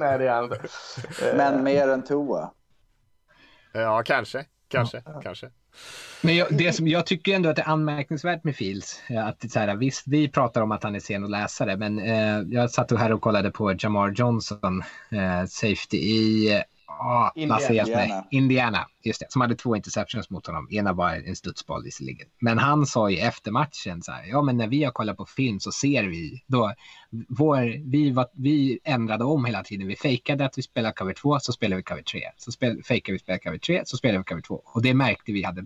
Nej, 0.00 0.18
det 0.18 0.28
är 0.28 0.34
han 0.34 0.44
inte. 0.44 0.60
Men 1.36 1.62
mer 1.62 1.88
än 1.88 2.04
Tua. 2.04 2.50
Ja, 3.72 4.02
kanske, 4.02 4.44
kanske, 4.68 5.02
kanske. 5.22 5.50
Men 6.20 6.36
jag, 6.36 6.46
det 6.50 6.72
som 6.72 6.88
jag 6.88 7.06
tycker 7.06 7.34
ändå 7.34 7.48
att 7.48 7.56
det 7.56 7.62
är 7.62 7.68
anmärkningsvärt 7.68 8.44
med 8.44 8.56
Fields, 8.56 9.02
eh, 9.10 9.26
att 9.26 9.40
det 9.40 9.48
så 9.48 9.58
här, 9.58 9.76
visst 9.76 10.02
vi 10.06 10.28
pratar 10.28 10.60
om 10.60 10.72
att 10.72 10.82
han 10.82 10.94
är 10.94 11.00
sen 11.00 11.24
att 11.24 11.30
läsa 11.30 11.64
det, 11.64 11.76
men 11.76 11.98
eh, 11.98 12.38
jag 12.50 12.70
satt 12.70 12.92
och 12.92 12.98
här 12.98 13.12
och 13.12 13.20
kollade 13.20 13.50
på 13.50 13.74
Jamar 13.78 14.10
Johnson, 14.16 14.82
eh, 15.10 15.46
safety 15.48 15.96
i 15.96 16.62
ah, 17.01 17.32
Indiana. 17.34 17.68
Indiana. 17.68 18.24
Indiana, 18.30 18.86
just 19.03 19.20
det, 19.20 19.32
som 19.32 19.40
hade 19.40 19.55
två 19.55 19.76
interceptions 19.76 20.30
mot 20.30 20.47
honom. 20.47 20.68
Ena 20.70 20.93
var 20.93 21.11
en 21.26 21.36
studsboll 21.36 21.84
visserligen. 21.84 22.28
Men 22.40 22.59
han 22.59 22.86
sa 22.86 23.11
ju 23.11 23.18
efter 23.18 23.51
matchen 23.51 24.03
så 24.03 24.12
här, 24.12 24.26
ja 24.26 24.43
men 24.43 24.57
när 24.57 24.68
vi 24.68 24.84
har 24.84 24.93
kollat 24.93 25.16
på 25.16 25.26
film 25.26 25.61
så 25.61 25.72
ser 25.72 26.05
vi, 26.05 26.43
då, 26.47 26.72
vår, 27.28 27.90
vi, 27.90 28.11
var, 28.11 28.26
vi 28.32 28.78
ändrade 28.84 29.24
om 29.24 29.45
hela 29.45 29.62
tiden. 29.62 29.88
Vi 29.88 29.97
fejkade 29.97 30.45
att 30.45 30.59
vi 30.59 30.62
spelade 30.62 30.95
cover 30.95 31.14
2, 31.14 31.38
så 31.40 31.53
spelade 31.53 31.76
vi 31.76 31.82
cover 31.82 32.03
3. 32.03 32.20
Så 32.36 32.53
spel, 32.53 32.82
fejkade 32.84 33.12
vi 33.12 33.18
spelade 33.18 33.43
cover 33.43 33.59
3, 33.59 33.82
så 33.84 33.97
spelade 33.97 34.18
vi 34.18 34.24
cover 34.24 34.43
2. 34.43 34.62
Och 34.64 34.82
det 34.82 34.95
märkte 34.95 35.32
vi 35.32 35.43
hade 35.43 35.64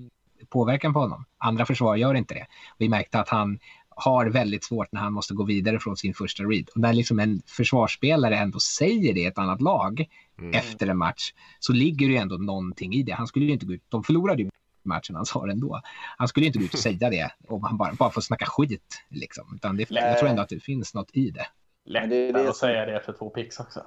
påverkan 0.48 0.92
på 0.92 1.00
honom. 1.00 1.24
Andra 1.38 1.66
försvar 1.66 1.96
gör 1.96 2.14
inte 2.14 2.34
det. 2.34 2.46
Vi 2.78 2.88
märkte 2.88 3.20
att 3.20 3.28
han 3.28 3.58
har 3.96 4.26
väldigt 4.26 4.64
svårt 4.64 4.92
när 4.92 5.00
han 5.00 5.12
måste 5.12 5.34
gå 5.34 5.44
vidare 5.44 5.78
från 5.78 5.96
sin 5.96 6.14
första 6.14 6.42
read. 6.42 6.68
Och 6.74 6.80
när 6.80 6.92
liksom 6.92 7.18
en 7.18 7.42
försvarsspelare 7.46 8.36
ändå 8.36 8.60
säger 8.60 9.14
det 9.14 9.20
i 9.20 9.26
ett 9.26 9.38
annat 9.38 9.60
lag 9.60 10.06
efter 10.52 10.86
en 10.86 10.98
match 10.98 11.32
så 11.60 11.72
ligger 11.72 12.06
det 12.06 12.12
ju 12.12 12.18
ändå 12.18 12.36
någonting 12.36 12.94
i 12.94 13.02
det. 13.02 13.12
Han 13.12 13.26
skulle 13.26 13.44
ju 13.44 13.52
inte 13.52 13.66
gå 13.66 13.72
ut, 13.72 13.82
de 13.88 14.04
förlorade 14.04 14.42
ju 14.42 14.50
matchen 14.82 15.16
han 15.16 15.26
sa 15.26 15.48
ändå. 15.50 15.80
Han 16.18 16.28
skulle 16.28 16.44
ju 16.44 16.46
inte 16.46 16.58
gå 16.58 16.64
ut 16.64 16.74
och 16.74 16.78
säga 16.78 17.10
det 17.10 17.30
om 17.48 17.62
han 17.62 17.76
bara, 17.76 17.92
bara 17.92 18.10
får 18.10 18.20
snacka 18.20 18.46
skit. 18.46 19.02
Liksom. 19.08 19.44
Utan 19.54 19.76
det, 19.76 19.90
jag 19.90 20.18
tror 20.18 20.28
ändå 20.28 20.42
att 20.42 20.48
det 20.48 20.60
finns 20.60 20.94
något 20.94 21.10
i 21.12 21.30
det. 21.30 21.46
Men 21.88 22.08
det 22.08 22.16
är 22.16 22.26
Lättare 22.26 22.42
det 22.42 22.50
att 22.50 22.56
säga 22.56 22.86
det 22.86 22.96
efter 22.96 23.12
två 23.12 23.30
picks 23.30 23.60
också. 23.60 23.82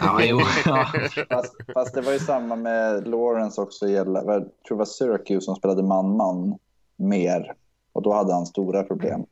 Ja, 0.00 0.20
jo, 0.22 0.40
ja. 0.64 0.88
Fast, 1.30 1.56
fast 1.74 1.94
det 1.94 2.00
var 2.00 2.12
ju 2.12 2.18
samma 2.18 2.56
med 2.56 3.08
Lawrence 3.08 3.60
också. 3.60 3.88
Gälla, 3.88 4.24
jag 4.24 4.42
tror 4.42 4.50
det 4.68 4.74
var 4.74 4.84
Syracuse 4.84 5.44
som 5.44 5.56
spelade 5.56 5.82
man-man 5.82 6.58
mer. 6.96 7.54
Och 7.92 8.02
då 8.02 8.12
hade 8.12 8.32
han 8.34 8.46
stora 8.46 8.82
problem. 8.82 9.26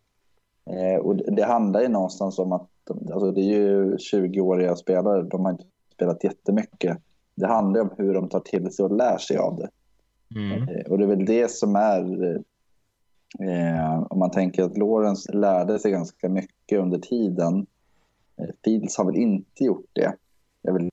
Eh, 0.67 1.01
och 1.01 1.17
det, 1.17 1.45
handlar 1.45 1.81
ju 1.81 1.89
någonstans 1.89 2.39
om 2.39 2.53
att 2.53 2.69
alltså 2.91 3.33
det 3.33 3.41
är 3.41 3.59
ju 3.59 3.97
20-åriga 3.97 4.77
spelare. 4.77 5.23
De 5.23 5.45
har 5.45 5.53
inte 5.53 5.65
spelat 5.95 6.25
jättemycket. 6.25 6.99
Det 7.35 7.47
handlar 7.47 7.81
om 7.81 7.91
hur 7.97 8.15
de 8.15 8.29
tar 8.29 8.41
till 8.41 8.73
sig 8.73 8.85
och 8.85 8.97
lär 8.97 9.19
sig 9.19 9.37
av 9.37 9.57
det. 9.57 9.69
Mm. 10.41 10.69
Eh, 10.69 10.87
Och 10.87 10.99
det 10.99 11.05
är 11.05 11.09
väl 11.09 11.25
det 11.25 11.51
som 11.51 11.77
är... 11.77 12.35
Eh, 13.41 14.03
om 14.11 14.19
man 14.19 14.31
tänker 14.31 14.63
att 14.63 14.79
Lawrence 14.79 15.33
lärde 15.33 15.79
sig 15.79 15.91
ganska 15.91 16.29
mycket 16.29 16.79
under 16.79 16.99
tiden. 16.99 17.67
Eh, 18.37 18.49
Fields 18.65 18.99
har 18.99 19.05
väl 19.05 19.17
inte 19.17 19.65
gjort 19.65 19.91
det. 19.93 20.17
Vill, 20.63 20.91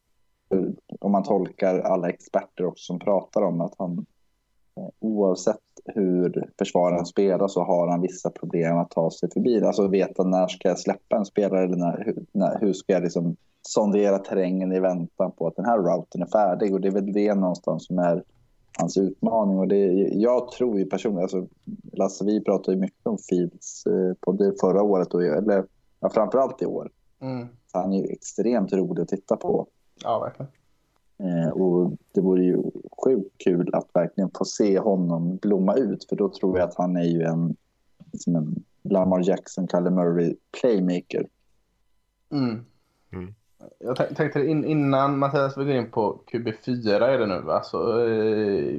om 1.00 1.12
man 1.12 1.24
tolkar 1.24 1.80
alla 1.80 2.10
experter 2.10 2.66
också 2.66 2.84
som 2.84 3.00
pratar 3.00 3.42
om 3.42 3.62
att 3.62 3.74
han 3.78 4.06
oavsett 5.00 5.58
hur 5.86 6.50
försvaren 6.58 7.06
spelar 7.06 7.48
så 7.48 7.64
har 7.64 7.88
han 7.88 8.02
vissa 8.02 8.30
problem 8.30 8.78
att 8.78 8.92
ta 8.92 9.12
sig 9.12 9.32
förbi. 9.32 9.64
Alltså 9.64 9.88
veta 9.88 10.24
när 10.24 10.48
ska 10.48 10.68
jag 10.68 10.80
släppa 10.80 11.16
en 11.16 11.26
spelare 11.26 11.64
eller 11.64 11.78
när, 11.78 12.04
hur, 12.06 12.26
när, 12.32 12.60
hur 12.60 12.74
ska 12.74 12.94
jag 12.94 13.04
liksom 13.04 13.36
sondera 13.62 14.20
terrängen 14.20 14.72
i 14.72 14.80
väntan 14.80 15.32
på 15.32 15.48
att 15.48 15.56
den 15.56 15.66
här 15.66 15.78
routen 15.78 16.22
är 16.22 16.26
färdig. 16.26 16.74
Och 16.74 16.82
det 16.82 16.88
är 16.88 16.92
väl 16.92 17.14
det 17.14 17.36
någonstans 17.36 17.86
som 17.86 18.00
är 18.00 18.24
hans 18.78 18.98
utmaning. 18.98 19.60
Och 19.60 19.68
det, 19.68 19.86
jag 20.14 20.52
tror 20.52 20.80
ju 20.80 20.86
personligen, 20.86 21.24
alltså, 21.24 21.48
Lasse 21.94 22.26
vi 22.26 22.44
pratade 22.44 22.76
ju 22.76 22.82
mycket 22.82 23.08
om 23.08 23.18
Fields 23.18 23.86
eh, 23.86 24.14
på 24.20 24.32
det 24.32 24.60
förra 24.60 24.84
året, 24.84 25.14
och, 25.14 25.24
eller 25.24 25.66
ja, 26.00 26.10
framförallt 26.10 26.62
i 26.62 26.66
år. 26.66 26.92
Mm. 27.22 27.48
Han 27.72 27.94
är 27.94 27.98
ju 27.98 28.08
extremt 28.08 28.74
rolig 28.74 29.02
att 29.02 29.08
titta 29.08 29.36
på. 29.36 29.68
Ja, 30.04 30.20
verkligen. 30.20 30.52
Eh, 31.24 31.50
och 31.50 31.92
det 32.14 32.22
vore 32.22 32.44
ju 32.44 32.64
sjukt 33.04 33.38
kul 33.38 33.70
att 33.74 33.90
verkligen 33.94 34.30
få 34.38 34.46
se 34.46 34.80
honom 34.80 35.38
blomma 35.38 35.76
ut. 35.76 36.06
För 36.10 36.16
då 36.16 36.30
tror 36.30 36.58
jag 36.60 36.70
att 36.70 36.76
han 36.76 36.98
är 36.98 37.04
ju 37.04 37.22
en, 37.22 37.56
liksom 38.12 38.36
en 38.36 38.64
Lamar 38.82 39.30
Jackson, 39.30 39.68
Kalle 39.68 39.90
Murray 39.90 40.36
playmaker. 40.60 41.28
Mm. 42.32 42.66
Mm. 43.14 43.34
Jag 43.80 44.16
tänkte 44.16 44.40
in, 44.40 44.66
innan 44.66 45.20
Mattias 45.20 45.58
vi 45.58 45.66
går 45.66 45.74
in 45.74 45.92
på 45.92 46.20
QB4 46.32 47.02
är 47.02 47.20
det 47.20 47.26
nu 47.26 47.40
va? 47.42 47.62
Så, 47.64 48.00
eh, 48.00 48.74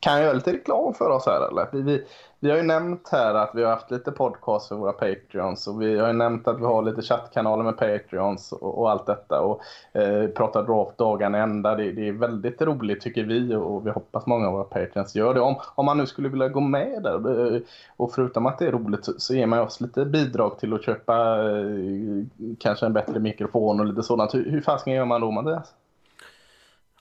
kan 0.00 0.12
jag 0.12 0.22
göra 0.22 0.32
lite 0.32 0.52
reklam 0.52 0.94
för 0.94 1.10
oss 1.10 1.26
här 1.26 1.48
eller? 1.48 1.68
Vi, 1.72 1.82
vi, 1.82 2.04
vi 2.42 2.50
har 2.50 2.56
ju 2.56 2.62
nämnt 2.62 3.08
här 3.12 3.34
att 3.34 3.50
vi 3.54 3.62
har 3.62 3.70
haft 3.70 3.90
lite 3.90 4.12
podcast 4.12 4.68
för 4.68 4.76
våra 4.76 4.92
Patreons 4.92 5.66
och 5.66 5.82
vi 5.82 5.98
har 5.98 6.06
ju 6.06 6.12
nämnt 6.12 6.48
att 6.48 6.60
vi 6.60 6.64
har 6.64 6.82
lite 6.82 7.02
chattkanaler 7.02 7.64
med 7.64 7.76
Patreons 7.76 8.52
och, 8.52 8.78
och 8.78 8.90
allt 8.90 9.06
detta 9.06 9.40
och 9.40 9.60
eh, 9.92 10.26
pratar 10.26 10.62
draft 10.62 10.98
dagarna 10.98 11.38
ända. 11.38 11.74
Det, 11.74 11.92
det 11.92 12.08
är 12.08 12.12
väldigt 12.12 12.62
roligt 12.62 13.00
tycker 13.00 13.24
vi 13.24 13.54
och 13.54 13.86
vi 13.86 13.90
hoppas 13.90 14.26
många 14.26 14.46
av 14.46 14.52
våra 14.52 14.64
Patreons 14.64 15.14
gör 15.14 15.34
det. 15.34 15.40
Om, 15.40 15.56
om 15.74 15.86
man 15.86 15.98
nu 15.98 16.06
skulle 16.06 16.28
vilja 16.28 16.48
gå 16.48 16.60
med 16.60 17.02
där 17.02 17.54
eh, 17.54 17.60
och 17.96 18.12
förutom 18.12 18.46
att 18.46 18.58
det 18.58 18.66
är 18.66 18.72
roligt 18.72 19.04
så, 19.04 19.12
så 19.18 19.34
ger 19.34 19.46
man 19.46 19.58
oss 19.58 19.80
lite 19.80 20.04
bidrag 20.04 20.58
till 20.58 20.74
att 20.74 20.84
köpa 20.84 21.14
eh, 21.50 22.24
kanske 22.58 22.86
en 22.86 22.92
bättre 22.92 23.20
mikrofon 23.20 23.80
och 23.80 23.86
lite 23.90 24.02
sådant. 24.02 24.34
Hur, 24.34 24.50
hur 24.50 24.60
fasiken 24.60 24.92
gör 24.92 25.04
man 25.04 25.20
då 25.20 25.30
Mattias? 25.30 25.74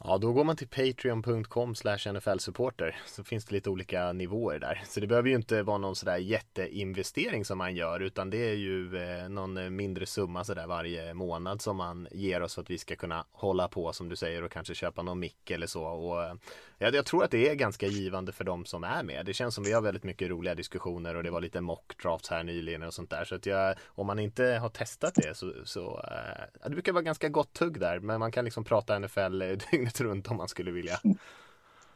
Ja, 0.04 0.18
då 0.18 0.34
går 0.34 0.44
man 0.44 0.56
till 0.56 0.68
patreon.com 0.68 1.74
nfl-supporter 2.14 2.96
så 3.06 3.24
finns 3.24 3.46
det 3.46 3.56
lite 3.56 3.70
olika 3.70 4.14
nivåer 4.14 4.60
där. 4.60 4.82
Så 4.86 5.00
det 5.00 5.08
behöver 5.08 5.30
ju 5.30 5.36
inte 5.36 5.64
vara 5.64 5.78
någon 5.78 5.96
sådär 5.96 6.18
jätteinvestering 6.18 7.46
som 7.46 7.58
man 7.58 7.76
gör 7.76 8.00
utan 8.00 8.30
det 8.30 8.50
är 8.50 8.56
ju 8.56 8.98
eh, 8.98 9.30
någon 9.30 9.76
mindre 9.76 10.06
summa 10.06 10.44
sådär 10.44 10.68
varje 10.68 11.14
månad 11.14 11.62
som 11.62 11.78
man 11.78 12.08
ger 12.12 12.42
oss 12.42 12.56
för 12.56 12.62
att 12.62 12.70
vi 12.70 12.78
ska 12.78 12.96
kunna 12.96 13.26
hålla 13.32 13.68
på 13.68 13.94
som 13.94 14.10
du 14.10 14.16
säger 14.16 14.44
och 14.44 14.52
kanske 14.52 14.76
köpa 14.76 15.02
någon 15.02 15.20
mick 15.20 15.52
eller 15.52 15.68
så. 15.68 15.84
Och, 15.84 16.24
eh, 16.24 16.34
jag, 16.80 16.96
jag 16.96 17.06
tror 17.06 17.24
att 17.24 17.32
det 17.32 17.50
är 17.50 17.56
ganska 17.56 17.88
givande 17.88 18.32
för 18.32 18.44
de 18.44 18.66
som 18.66 18.84
är 18.84 19.04
med. 19.04 19.26
Det 19.26 19.34
känns 19.34 19.56
som 19.56 19.64
vi 19.64 19.74
har 19.74 19.82
väldigt 19.82 20.04
mycket 20.04 20.30
roliga 20.30 20.56
diskussioner 20.56 21.16
och 21.16 21.24
det 21.24 21.32
var 21.32 21.42
lite 21.42 21.62
mock 21.62 22.02
drafts 22.04 22.30
här 22.30 22.44
nyligen 22.44 22.84
och 22.84 22.94
sånt 22.94 23.10
där. 23.10 23.26
Så 23.26 23.36
att 23.36 23.46
jag, 23.46 23.76
om 23.88 24.08
man 24.08 24.20
inte 24.20 24.44
har 24.44 24.70
testat 24.70 25.16
det 25.16 25.38
så, 25.38 25.54
så 25.64 26.02
eh, 26.04 26.70
det 26.70 26.70
brukar 26.70 26.92
vara 26.92 27.04
ganska 27.04 27.30
gott 27.30 27.54
tugg 27.54 27.80
där. 27.80 28.00
Men 28.00 28.20
man 28.20 28.32
kan 28.32 28.46
liksom 28.46 28.64
prata 28.64 29.00
NFL 29.00 29.40
dygnet 29.72 30.02
runt 30.02 30.28
om 30.28 30.38
man 30.38 30.48
skulle 30.48 30.72
vilja. 30.72 31.00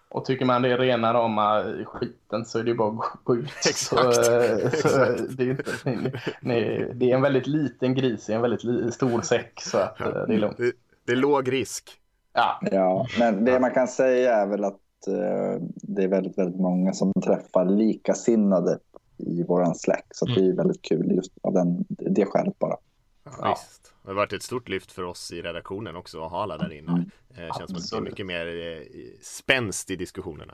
Och 0.10 0.26
tycker 0.26 0.46
man 0.46 0.62
det 0.62 0.70
är 0.70 0.78
rena 0.78 1.14
rama 1.14 1.64
skiten 1.86 2.46
så 2.46 2.60
är 2.60 2.64
det 2.64 2.74
bara 2.74 2.90
att 2.90 3.20
gå 3.24 3.36
ut. 3.36 3.46
Exakt. 3.58 4.16
Så, 4.16 4.42
eh, 4.42 4.58
så 4.58 4.68
Exakt. 4.68 5.38
det, 5.38 5.44
är 5.44 5.50
inte, 5.50 5.72
ni, 5.84 6.12
ni, 6.42 6.92
det 6.94 7.12
är 7.12 7.16
en 7.16 7.22
väldigt 7.22 7.48
liten 7.48 7.96
gris 7.96 8.30
i 8.30 8.34
en 8.34 8.42
väldigt 8.42 8.64
li, 8.64 8.92
stor 8.92 9.22
säck 9.22 9.62
så 9.62 9.78
att 9.78 10.02
eh, 10.02 10.08
det 10.28 10.34
är 10.34 10.38
lugnt. 10.38 10.58
Det, 10.58 10.74
det 11.06 11.12
är 11.12 11.16
låg 11.16 11.52
risk. 11.52 12.00
Ja, 12.34 12.60
Ja, 12.72 13.08
men 13.20 13.46
det 13.46 13.60
man 13.60 13.72
kan 13.72 13.88
säga 13.88 14.36
är 14.36 14.48
väl 14.48 14.64
att 14.64 15.08
eh, 15.08 15.62
det 15.76 16.04
är 16.04 16.08
väldigt, 16.08 16.38
väldigt 16.38 16.62
många 16.62 16.94
som 16.94 17.14
träffar 17.26 17.66
likasinnade 17.66 18.80
i 19.18 19.44
våran 19.44 19.76
Slack. 19.76 20.06
Så 20.12 20.26
att 20.26 20.36
det 20.36 20.42
är 20.46 20.54
väldigt 20.54 20.82
kul 20.82 21.12
just 21.16 21.32
av 21.44 21.54
den, 21.54 21.86
det 21.90 22.26
skälet 22.26 22.60
bara. 22.60 22.78
Ja. 23.24 23.50
Visst. 23.50 23.94
Det 24.04 24.10
har 24.10 24.16
varit 24.16 24.34
ett 24.34 24.44
stort 24.44 24.70
lyft 24.70 24.92
för 24.92 25.04
oss 25.04 25.32
i 25.32 25.42
redaktionen 25.42 25.96
också 25.96 26.24
att 26.26 26.32
ha 26.32 26.44
alla 26.44 26.58
där 26.58 26.74
inne. 26.74 27.06
Eh, 27.30 27.38
känns 27.38 27.56
som 27.56 27.64
att 27.64 27.68
det 27.68 27.74
är 27.74 27.78
Absolut. 27.78 28.04
mycket 28.10 28.26
mer 28.26 28.48
eh, 28.48 28.82
spänst 29.22 29.92
i 29.92 29.96
diskussionerna. 29.96 30.54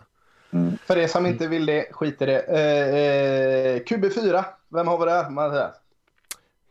för 0.85 0.97
er 0.97 1.07
som 1.07 1.25
inte 1.25 1.47
vill 1.47 1.65
det, 1.65 1.87
skit 1.91 2.21
i 2.21 2.25
det. 2.25 2.41
Eh, 2.41 2.95
eh, 3.75 3.81
QB4, 3.83 4.43
vem 4.69 4.87
har 4.87 4.99
vi 4.99 5.05
där? 5.05 5.71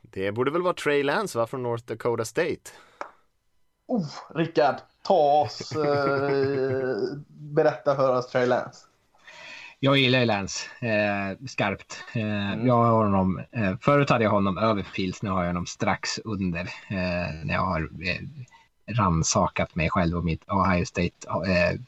Det 0.02 0.32
borde 0.32 0.50
väl 0.50 0.62
vara 0.62 0.74
Trey 0.74 1.02
Lance 1.02 1.38
va, 1.38 1.46
från 1.46 1.62
North 1.62 1.84
Dakota 1.86 2.24
State? 2.24 2.70
Oh, 3.88 4.06
Rickard, 4.34 4.76
ta 5.02 5.14
oss, 5.42 5.72
eh, 5.72 6.96
berätta 7.28 7.96
för 7.96 8.16
oss 8.18 8.26
Trey 8.26 8.46
Lance. 8.46 8.86
Jag 9.80 9.96
gillar 9.96 10.18
ju 10.18 10.24
Lance 10.24 10.66
eh, 10.86 11.46
skarpt. 11.46 12.04
Eh, 12.14 12.66
Jag 12.66 12.74
har 12.76 13.04
honom, 13.04 13.42
eh, 13.52 13.76
förut 13.80 14.10
hade 14.10 14.24
jag 14.24 14.30
honom 14.30 14.58
över 14.58 14.82
Fields, 14.82 15.22
nu 15.22 15.30
har 15.30 15.40
jag 15.40 15.48
honom 15.48 15.66
strax 15.66 16.18
under. 16.24 16.60
Eh, 16.88 17.34
när 17.44 17.54
jag 17.54 17.60
har 17.62 17.80
eh, 17.80 18.20
ransakat 18.96 19.74
mig 19.74 19.90
själv 19.90 20.16
och 20.16 20.24
mitt 20.24 20.48
Ohio 20.48 20.84
State 20.84 21.28
eh, 21.28 21.80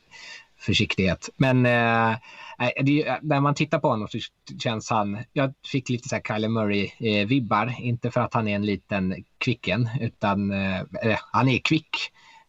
försiktighet. 0.61 1.28
Men 1.36 1.66
eh, 1.66 2.16
nej, 2.58 2.72
det, 2.82 2.92
ju- 2.92 3.14
när 3.22 3.40
man 3.40 3.54
tittar 3.54 3.78
på 3.78 3.88
honom 3.88 4.08
så 4.08 4.18
känns 4.62 4.90
han, 4.90 5.18
jag 5.32 5.54
fick 5.72 5.88
lite 5.88 6.08
så 6.08 6.14
här 6.14 6.22
Kyler 6.22 6.48
Murray-vibbar, 6.48 7.80
inte 7.80 8.11
för 8.11 8.20
att 8.20 8.34
han 8.34 8.48
är 8.48 8.54
en 8.54 8.66
liten 8.66 9.24
kvicken, 9.38 9.88
utan 10.00 10.50
eh, 10.50 10.80
eh, 10.80 11.18
han 11.32 11.48
är 11.48 11.58
kvick. 11.58 11.96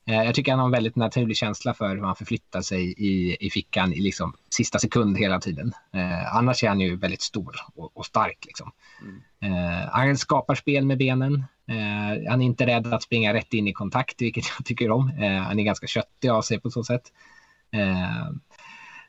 Eh, 0.05 0.23
Jag 0.23 0.35
tycker 0.35 0.51
han 0.51 0.59
har 0.59 0.65
en 0.65 0.71
väldigt 0.71 0.95
naturlig 0.95 1.37
känsla 1.37 1.73
för 1.73 1.95
hur 1.95 2.03
han 2.03 2.15
förflyttar 2.15 2.61
sig 2.61 2.93
i, 2.97 3.37
i 3.39 3.49
fickan 3.49 3.93
i 3.93 3.99
liksom 3.99 4.33
sista 4.49 4.79
sekund 4.79 5.17
hela 5.17 5.39
tiden. 5.39 5.73
Eh, 5.93 6.35
annars 6.35 6.63
är 6.63 6.67
han 6.67 6.79
ju 6.79 6.95
väldigt 6.95 7.21
stor 7.21 7.55
och, 7.75 7.97
och 7.97 8.05
stark. 8.05 8.37
Liksom. 8.45 8.71
Eh, 9.41 9.89
han 9.91 10.17
skapar 10.17 10.55
spel 10.55 10.85
med 10.85 10.97
benen. 10.97 11.33
Eh, 11.67 12.29
han 12.29 12.41
är 12.41 12.45
inte 12.45 12.65
rädd 12.65 12.93
att 12.93 13.03
springa 13.03 13.33
rätt 13.33 13.53
in 13.53 13.67
i 13.67 13.73
kontakt, 13.73 14.21
vilket 14.21 14.45
jag 14.57 14.65
tycker 14.65 14.91
om. 14.91 15.09
Eh, 15.09 15.31
han 15.41 15.59
är 15.59 15.63
ganska 15.63 15.87
köttig 15.87 16.29
av 16.29 16.41
sig 16.41 16.59
på 16.59 16.69
så 16.69 16.83
sätt. 16.83 17.01
Eh, 17.73 18.31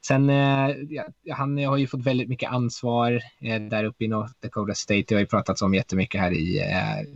sen, 0.06 0.30
eh, 0.30 0.68
ja, 0.88 1.04
han 1.34 1.64
har 1.64 1.76
ju 1.76 1.86
fått 1.86 2.06
väldigt 2.06 2.28
mycket 2.28 2.50
ansvar 2.50 3.20
eh, 3.40 3.60
där 3.60 3.84
uppe 3.84 4.04
i 4.04 4.08
North 4.08 4.32
Dakota 4.42 4.74
State. 4.74 5.04
Det 5.08 5.14
har 5.14 5.20
ju 5.20 5.26
pratats 5.26 5.62
om 5.62 5.74
jättemycket 5.74 6.20
här 6.20 6.32
i 6.32 6.60
eh, 6.60 7.06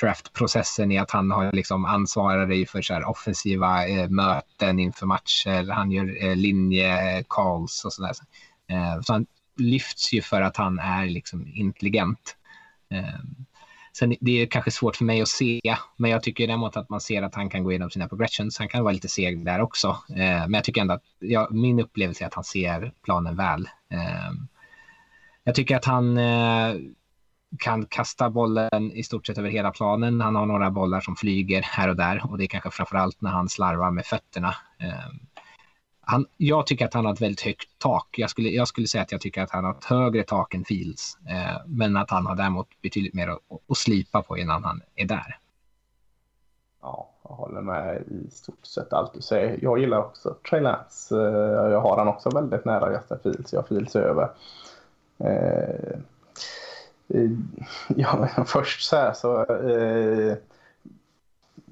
draftprocessen 0.00 0.92
i 0.92 0.98
att 0.98 1.10
han 1.10 1.30
har 1.30 1.52
liksom 1.52 1.84
ansvarar 1.84 2.66
för 2.66 2.82
så 2.82 2.94
här 2.94 3.08
offensiva 3.08 3.86
eh, 3.86 4.08
möten 4.08 4.78
inför 4.78 5.06
matcher. 5.06 5.70
Han 5.70 5.90
gör 5.90 6.24
eh, 6.24 6.36
linje-calls 6.36 7.84
eh, 7.84 7.86
och 7.86 7.92
sådär. 7.92 8.12
Eh, 8.70 9.00
så 9.02 9.12
han 9.12 9.26
lyfts 9.56 10.12
ju 10.12 10.22
för 10.22 10.40
att 10.42 10.56
han 10.56 10.78
är 10.78 11.06
liksom 11.06 11.46
intelligent. 11.54 12.36
Eh, 12.90 13.20
sen 13.96 14.14
det 14.20 14.42
är 14.42 14.46
kanske 14.46 14.70
svårt 14.70 14.96
för 14.96 15.04
mig 15.04 15.22
att 15.22 15.28
se, 15.28 15.60
men 15.96 16.10
jag 16.10 16.22
tycker 16.22 16.46
däremot 16.46 16.76
att 16.76 16.88
man 16.88 17.00
ser 17.00 17.22
att 17.22 17.34
han 17.34 17.50
kan 17.50 17.64
gå 17.64 17.70
igenom 17.70 17.90
sina 17.90 18.08
progressions. 18.08 18.58
Han 18.58 18.68
kan 18.68 18.84
vara 18.84 18.92
lite 18.92 19.08
seg 19.08 19.44
där 19.44 19.60
också, 19.60 19.88
eh, 20.08 20.16
men 20.16 20.54
jag 20.54 20.64
tycker 20.64 20.80
ändå 20.80 20.94
att 20.94 21.02
ja, 21.18 21.48
min 21.50 21.80
upplevelse 21.80 22.24
är 22.24 22.26
att 22.26 22.34
han 22.34 22.44
ser 22.44 22.92
planen 23.02 23.36
väl. 23.36 23.68
Eh, 23.90 24.32
jag 25.44 25.54
tycker 25.54 25.76
att 25.76 25.84
han 25.84 26.18
eh, 26.18 26.74
kan 27.58 27.86
kasta 27.86 28.30
bollen 28.30 28.92
i 28.92 29.02
stort 29.02 29.26
sett 29.26 29.38
över 29.38 29.50
hela 29.50 29.70
planen. 29.70 30.20
Han 30.20 30.34
har 30.36 30.46
några 30.46 30.70
bollar 30.70 31.00
som 31.00 31.16
flyger 31.16 31.62
här 31.62 31.88
och 31.88 31.96
där 31.96 32.30
och 32.30 32.38
det 32.38 32.44
är 32.44 32.48
kanske 32.48 32.70
framförallt 32.70 33.20
när 33.20 33.30
han 33.30 33.48
slarvar 33.48 33.90
med 33.90 34.06
fötterna. 34.06 34.54
Ehm, 34.78 35.18
han, 36.06 36.26
jag 36.36 36.66
tycker 36.66 36.84
att 36.84 36.94
han 36.94 37.04
har 37.04 37.12
ett 37.12 37.20
väldigt 37.20 37.40
högt 37.40 37.68
tak. 37.78 38.18
Jag 38.18 38.30
skulle, 38.30 38.48
jag 38.48 38.68
skulle 38.68 38.86
säga 38.86 39.02
att 39.02 39.12
jag 39.12 39.20
tycker 39.20 39.42
att 39.42 39.50
han 39.50 39.64
har 39.64 39.72
ett 39.72 39.84
högre 39.84 40.22
tak 40.22 40.54
än 40.54 40.64
Fields. 40.64 41.18
Eh, 41.28 41.60
men 41.66 41.96
att 41.96 42.10
han 42.10 42.26
har 42.26 42.36
däremot 42.36 42.68
betydligt 42.82 43.14
mer 43.14 43.28
att, 43.28 43.40
att 43.68 43.76
slipa 43.76 44.22
på 44.22 44.38
innan 44.38 44.64
han 44.64 44.80
är 44.94 45.04
där. 45.04 45.38
Ja, 46.82 47.10
jag 47.24 47.30
håller 47.30 47.60
med 47.60 48.02
i 48.10 48.30
stort 48.30 48.66
sett 48.66 48.92
allt 48.92 49.14
du 49.14 49.20
säger. 49.20 49.58
Jag 49.62 49.78
gillar 49.78 49.98
också 49.98 50.36
Trey 50.50 50.60
Lance. 50.60 51.16
Eh, 51.16 51.70
jag 51.72 51.80
har 51.80 51.96
han 51.98 52.08
också 52.08 52.30
väldigt 52.30 52.64
nära 52.64 52.92
Justin 52.92 53.18
Fields. 53.22 53.52
Jag 53.52 53.60
har 53.60 53.66
Fields 53.66 53.96
över. 53.96 54.30
Eh, 55.18 55.98
eh, 57.08 57.30
ja, 57.96 58.28
men 58.36 58.46
först 58.46 58.88
så 58.88 58.96
här 58.96 59.12
så 59.12 59.44
eh, 59.44 60.36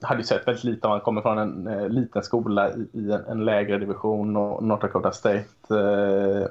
hade 0.03 0.21
ju 0.21 0.25
sett 0.25 0.49
väldigt 0.49 0.65
lite 0.65 0.87
om 0.87 0.91
han 0.91 1.01
kommer 1.01 1.23
från 1.23 1.39
en 1.39 1.67
eh, 1.67 1.89
liten 1.89 2.23
skola 2.23 2.71
i, 2.71 2.89
i 2.93 3.13
en, 3.13 3.25
en 3.29 3.45
lägre 3.45 3.79
division 3.79 4.37
och 4.37 4.63
North 4.63 4.83
Dakota 4.83 5.13
State. 5.13 5.45
Eh, 5.71 6.47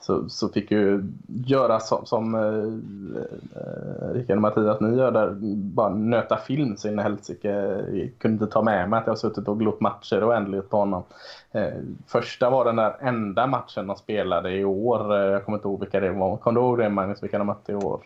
så, 0.00 0.28
så 0.28 0.48
fick 0.48 0.70
ju 0.70 1.04
göra 1.26 1.80
som, 1.80 2.06
som 2.06 2.34
eh, 2.34 4.12
Rickard 4.14 4.36
och 4.36 4.42
Mattias 4.42 4.80
ni 4.80 4.96
gör 4.96 5.10
där, 5.10 5.36
bara 5.54 5.94
nöta 5.94 6.36
film 6.36 6.76
så 6.76 6.88
in 6.88 6.98
i 6.98 7.02
helsike. 7.02 7.48
Jag 7.92 8.10
kunde 8.18 8.44
inte 8.44 8.52
ta 8.52 8.62
med 8.62 8.90
mig 8.90 8.98
att 8.98 9.06
jag 9.06 9.12
har 9.12 9.16
suttit 9.16 9.48
och 9.48 9.58
glott 9.58 9.80
matcher 9.80 10.28
oändligt 10.28 10.70
på 10.70 10.76
honom. 10.76 11.02
Eh, 11.52 11.72
första 12.06 12.50
var 12.50 12.64
den 12.64 12.76
där 12.76 12.96
enda 13.00 13.46
matchen 13.46 13.86
de 13.86 13.96
spelade 13.96 14.52
i 14.52 14.64
år. 14.64 15.16
Eh, 15.16 15.30
jag 15.32 15.44
kommer 15.44 15.58
inte 15.58 15.68
ihåg 15.68 15.80
vilka 15.80 16.00
det 16.00 16.12
var. 16.12 16.36
Kommer 16.36 16.60
du 16.60 16.66
ihåg 16.66 16.78
det 16.78 16.88
Magnus, 16.88 17.22
vilka 17.22 17.38
de 17.38 17.46
mötte 17.46 17.72
i 17.72 17.74
år? 17.74 18.00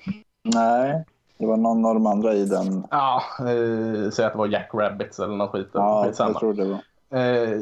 Nej, 0.54 1.04
det 1.38 1.46
var 1.46 1.56
någon 1.56 1.84
av 1.86 1.94
de 1.94 2.06
andra 2.06 2.34
i 2.34 2.44
den. 2.44 2.86
Ja, 2.90 3.22
eh, 3.38 4.10
säg 4.10 4.24
att 4.24 4.32
det 4.32 4.38
var 4.38 4.46
Jack 4.46 4.70
Rabbits 4.74 5.18
eller 5.20 5.36
något 5.36 5.50
skit. 5.50 5.68
Ja, 5.72 6.06
jag 6.18 6.34
tror 6.38 6.54
det 6.54 6.64
var. 6.64 6.78
Eh, 7.20 7.60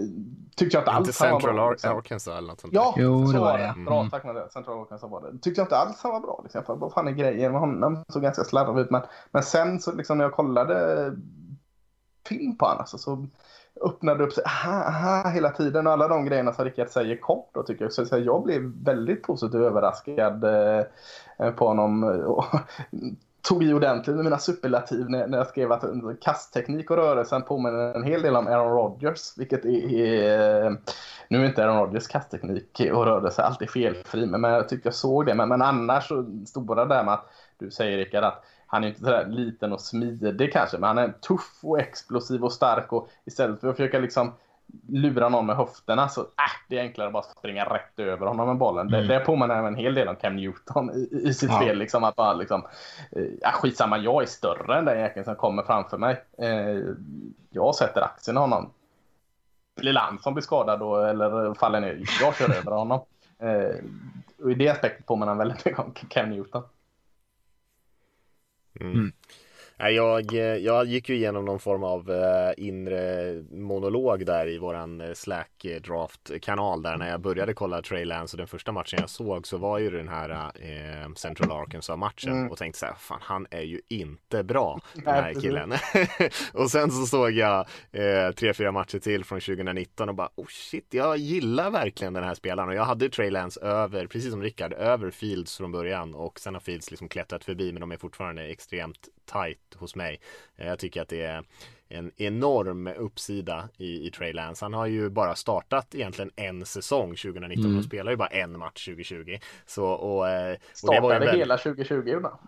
tyckte 0.57 0.77
jag 0.77 0.81
inte 0.83 0.91
alls 0.91 1.09
Inte 1.09 1.25
han 1.25 1.33
var 1.33 1.41
bra. 1.53 1.67
Ar- 1.67 1.71
liksom. 1.71 1.97
Arkansas 1.97 2.39
eller 2.39 2.49
något 2.49 2.61
sånt 2.61 2.73
Ja, 2.75 2.95
Jo, 2.97 3.27
så 3.27 3.33
det 3.33 3.39
var 3.39 3.59
det. 3.59 3.75
det. 3.77 3.85
Bra, 3.85 3.99
Mm. 4.01 4.11
tack 4.11 4.25
med 4.25 4.35
det. 4.35 4.51
Central 4.51 4.81
Arkansas 4.81 5.11
var 5.11 5.21
det. 5.21 5.39
Tyckte 5.39 5.61
jag 5.61 5.65
inte 5.67 5.77
alls 5.77 6.01
han 6.03 6.13
var 6.13 6.21
bra. 6.21 6.41
Liksom. 6.43 6.65
För 6.65 6.75
Vad 6.77 6.93
fan 6.93 7.09
är 7.09 7.13
grejen 7.13 7.53
med 7.53 7.61
honom? 7.61 8.05
såg 8.09 8.23
ganska 8.23 8.45
slarvig 8.45 8.83
ut. 8.83 8.91
Men, 8.91 9.03
men 9.31 9.43
sen 9.43 9.81
så 9.81 9.93
liksom 9.93 10.19
när 10.19 10.25
jag 10.25 10.33
kollade 10.33 11.13
film 12.29 12.57
på 12.57 12.65
honom 12.65 12.81
alltså, 12.81 12.99
så 12.99 13.27
öppnade 13.85 14.19
det 14.19 14.25
upp 14.25 14.33
sig 14.33 14.45
aha, 14.45 14.83
aha, 14.85 15.31
hela 15.31 15.51
tiden. 15.51 15.87
Och 15.87 15.93
alla 15.93 16.09
de 16.09 16.25
grejerna 16.25 16.53
som 16.53 16.65
Rickard 16.65 16.89
säger 16.89 17.17
kom 17.17 17.43
då 17.55 17.63
tycker 17.63 17.85
jag. 17.85 17.93
Så, 17.93 18.07
så 18.07 18.19
jag 18.19 18.43
blev 18.43 18.63
väldigt 18.85 19.23
positivt 19.23 19.55
överraskad 19.61 20.45
eh, 20.45 21.51
på 21.57 21.67
honom. 21.69 22.05
Och, 22.05 22.45
tog 23.49 23.63
i 23.63 23.73
ordentligt 23.73 24.17
med 24.17 24.25
mina 24.25 24.39
superlativ 24.39 25.11
när, 25.11 25.27
när 25.27 25.39
jag 25.39 25.47
skrev 25.47 25.73
att 25.73 25.85
kastteknik 26.21 26.91
och 26.91 26.97
rörelsen 26.97 27.43
påminner 27.43 27.95
en 27.95 28.03
hel 28.03 28.23
del 28.23 28.37
om 28.37 28.47
Aaron 28.47 28.73
Rodgers. 28.73 29.39
Vilket 29.39 29.65
är, 29.65 29.95
är 29.95 30.77
nu 31.29 31.43
är 31.43 31.47
inte 31.47 31.65
Aaron 31.65 31.79
Rodgers 31.79 32.07
kastteknik 32.07 32.81
och 32.93 33.05
rörelse 33.05 33.43
alltid 33.43 33.71
felfri, 33.71 34.27
men 34.27 34.45
jag 34.45 34.69
tyckte 34.69 34.87
jag 34.87 34.95
såg 34.95 35.27
det. 35.27 35.35
Men, 35.35 35.49
men 35.49 35.63
annars 35.63 36.09
så 36.09 36.25
stod 36.47 36.77
det 36.77 36.85
där 36.85 37.05
med 37.05 37.15
att 37.15 37.31
du 37.59 37.71
säger 37.71 37.99
Rickard 37.99 38.25
att 38.25 38.45
han 38.67 38.85
är 38.85 38.89
inte 38.89 39.01
sådär 39.01 39.27
liten 39.27 39.73
och 39.73 39.81
smidig 39.81 40.53
kanske, 40.53 40.79
men 40.79 40.89
han 40.89 40.99
är 40.99 41.09
tuff 41.09 41.59
och 41.63 41.79
explosiv 41.79 42.45
och 42.45 42.53
stark 42.53 42.93
och 42.93 43.09
istället 43.25 43.61
för 43.61 43.69
att 43.69 43.77
försöka 43.77 43.99
liksom 43.99 44.33
lura 44.89 45.29
någon 45.29 45.47
med 45.47 45.57
höfterna 45.57 46.09
så 46.09 46.21
äh, 46.21 46.27
det 46.69 46.79
är 46.79 46.83
enklare 46.83 47.07
att 47.07 47.13
bara 47.13 47.23
springa 47.23 47.65
rätt 47.65 47.99
över 47.99 48.27
honom 48.27 48.49
med 48.49 48.57
bollen. 48.57 48.89
Mm. 48.89 49.09
Det, 49.09 49.15
det 49.15 49.21
påminner 49.21 49.63
en 49.63 49.75
hel 49.75 49.95
del 49.95 50.09
om 50.09 50.17
Cam 50.17 50.37
Newton 50.37 50.91
i, 50.91 51.29
i 51.29 51.35
sitt 51.35 51.51
Ja. 51.51 51.57
spel. 51.61 51.79
Liksom, 51.79 52.05
att 52.05 52.17
bara 52.17 52.33
liksom, 52.33 52.67
eh, 53.13 53.25
ja, 53.41 53.51
skitsamma, 53.53 53.99
jag 53.99 54.23
är 54.23 54.27
större 54.27 54.79
än 54.79 54.85
den 54.85 54.99
jäkeln 54.99 55.25
som 55.25 55.37
kommer 55.37 55.63
framför 55.63 55.99
mig. 55.99 56.25
Eh, 56.39 56.83
jag 57.51 57.75
sätter 57.75 58.01
axeln 58.03 58.37
i 58.37 58.41
honom. 58.41 58.71
Blir 59.77 59.93
Lansson 59.93 60.35
blir 60.35 60.43
skadad 60.43 60.81
då, 60.81 60.97
eller 61.01 61.55
faller 61.55 61.81
ner, 61.81 62.03
jag 62.21 62.37
kör 62.37 62.57
över 62.57 62.73
honom. 62.73 63.01
Eh, 63.39 63.75
och 64.43 64.51
I 64.51 64.55
det 64.55 64.69
aspektet 64.69 65.07
påminner 65.07 65.27
han 65.29 65.39
väldigt 65.39 65.65
mycket 65.65 65.81
om 65.81 65.93
Cam 66.09 66.31
Newton. 66.31 66.63
Mm. 68.81 69.13
Jag, 69.79 70.35
eh, 70.35 70.41
jag 70.41 70.87
gick 70.87 71.09
ju 71.09 71.15
igenom 71.17 71.45
någon 71.45 71.59
form 71.61 71.85
av 71.85 72.11
eh, 72.11 72.53
inre 72.57 73.35
monolog 73.51 74.27
där 74.27 74.49
i 74.49 74.59
våran 74.59 75.01
eh, 75.01 75.13
Slack 75.13 75.65
eh, 75.65 75.81
draft 75.81 76.31
kanal 76.43 76.83
där 76.83 76.97
när 76.97 77.11
jag 77.11 77.21
började 77.21 77.55
kolla 77.55 77.83
Trey 77.83 78.05
Lance 78.05 78.37
och 78.37 78.39
den 78.39 78.47
första 78.47 78.73
matchen 78.73 78.99
jag 79.01 79.11
såg 79.11 79.47
så 79.47 79.59
var 79.59 79.79
ju 79.79 79.91
den 79.91 80.09
här 80.09 80.53
Central 81.17 81.53
Arkansas 81.53 81.99
matchen 81.99 82.33
Mm. 82.35 82.51
och 82.51 82.59
tänkte 82.59 82.79
så 82.79 82.87
här, 82.87 82.95
fan 82.95 83.19
han 83.23 83.47
är 83.51 83.61
ju 83.63 83.81
inte 83.89 84.43
bra 84.45 84.81
den 84.95 85.15
här 85.15 85.35
killen. 85.35 85.73
och 86.53 86.71
sen 86.71 86.91
så 86.91 87.07
såg 87.07 87.31
jag 87.31 87.67
tre, 88.37 88.55
fyra 88.55 88.73
matcher 88.73 88.99
till 88.99 89.25
från 89.25 89.41
2019 89.41 90.09
och 90.09 90.15
bara 90.15 90.29
oh 90.35 90.47
shit, 90.49 90.87
jag 90.91 91.17
gillar 91.17 91.71
verkligen 91.71 92.13
den 92.13 92.25
här 92.25 92.35
spelaren 92.35 92.69
och 92.69 92.75
jag 92.75 92.85
hade 92.85 93.09
Trey 93.09 93.31
Lance 93.31 93.61
över, 93.61 94.07
precis 94.07 94.31
som 94.31 94.43
Rickard, 94.43 94.73
över 94.73 95.11
Fields 95.11 95.57
från 95.57 95.73
början 95.73 96.15
och 96.15 96.41
sen 96.41 96.55
har 96.55 96.61
Fields 96.61 96.91
liksom 96.91 97.09
klättrat 97.09 97.45
förbi 97.45 97.73
men 97.73 97.81
de 97.81 97.93
är 97.93 97.97
fortfarande 97.97 98.45
extremt 98.47 99.09
tight 99.27 99.75
hos 99.77 99.97
mig. 99.97 100.21
Eh, 100.57 100.67
Jag 100.67 100.79
tycker 100.79 101.03
att 101.03 101.09
det 101.09 101.23
är 101.23 101.45
en 101.89 102.11
enorm 102.17 102.87
uppsida 102.87 103.69
i, 103.77 104.07
i 104.07 104.11
Trey 104.11 104.33
Lance. 104.33 104.65
Han 104.65 104.75
har 104.75 104.87
ju 104.87 105.11
bara 105.11 105.35
startat 105.35 105.95
egentligen 105.95 106.31
en 106.37 106.67
säsong 106.67 107.09
2019 107.17 107.65
Mm. 107.65 107.79
och 107.79 107.85
spelar 107.85 108.11
ju 108.11 108.17
bara 108.17 108.29
en 108.29 108.59
match 108.59 108.85
2020. 108.85 109.39
Så, 109.67 109.85
och, 109.87 110.29
eh, 110.29 110.53
och 110.83 110.95
det 110.95 111.01
var 111.01 111.11
ju 111.13 111.17
Startade 111.17 111.27
väl- 111.27 111.37
hela 111.39 111.59
2020 111.59 112.09
gjorde 112.09 112.29
han. 112.29 112.39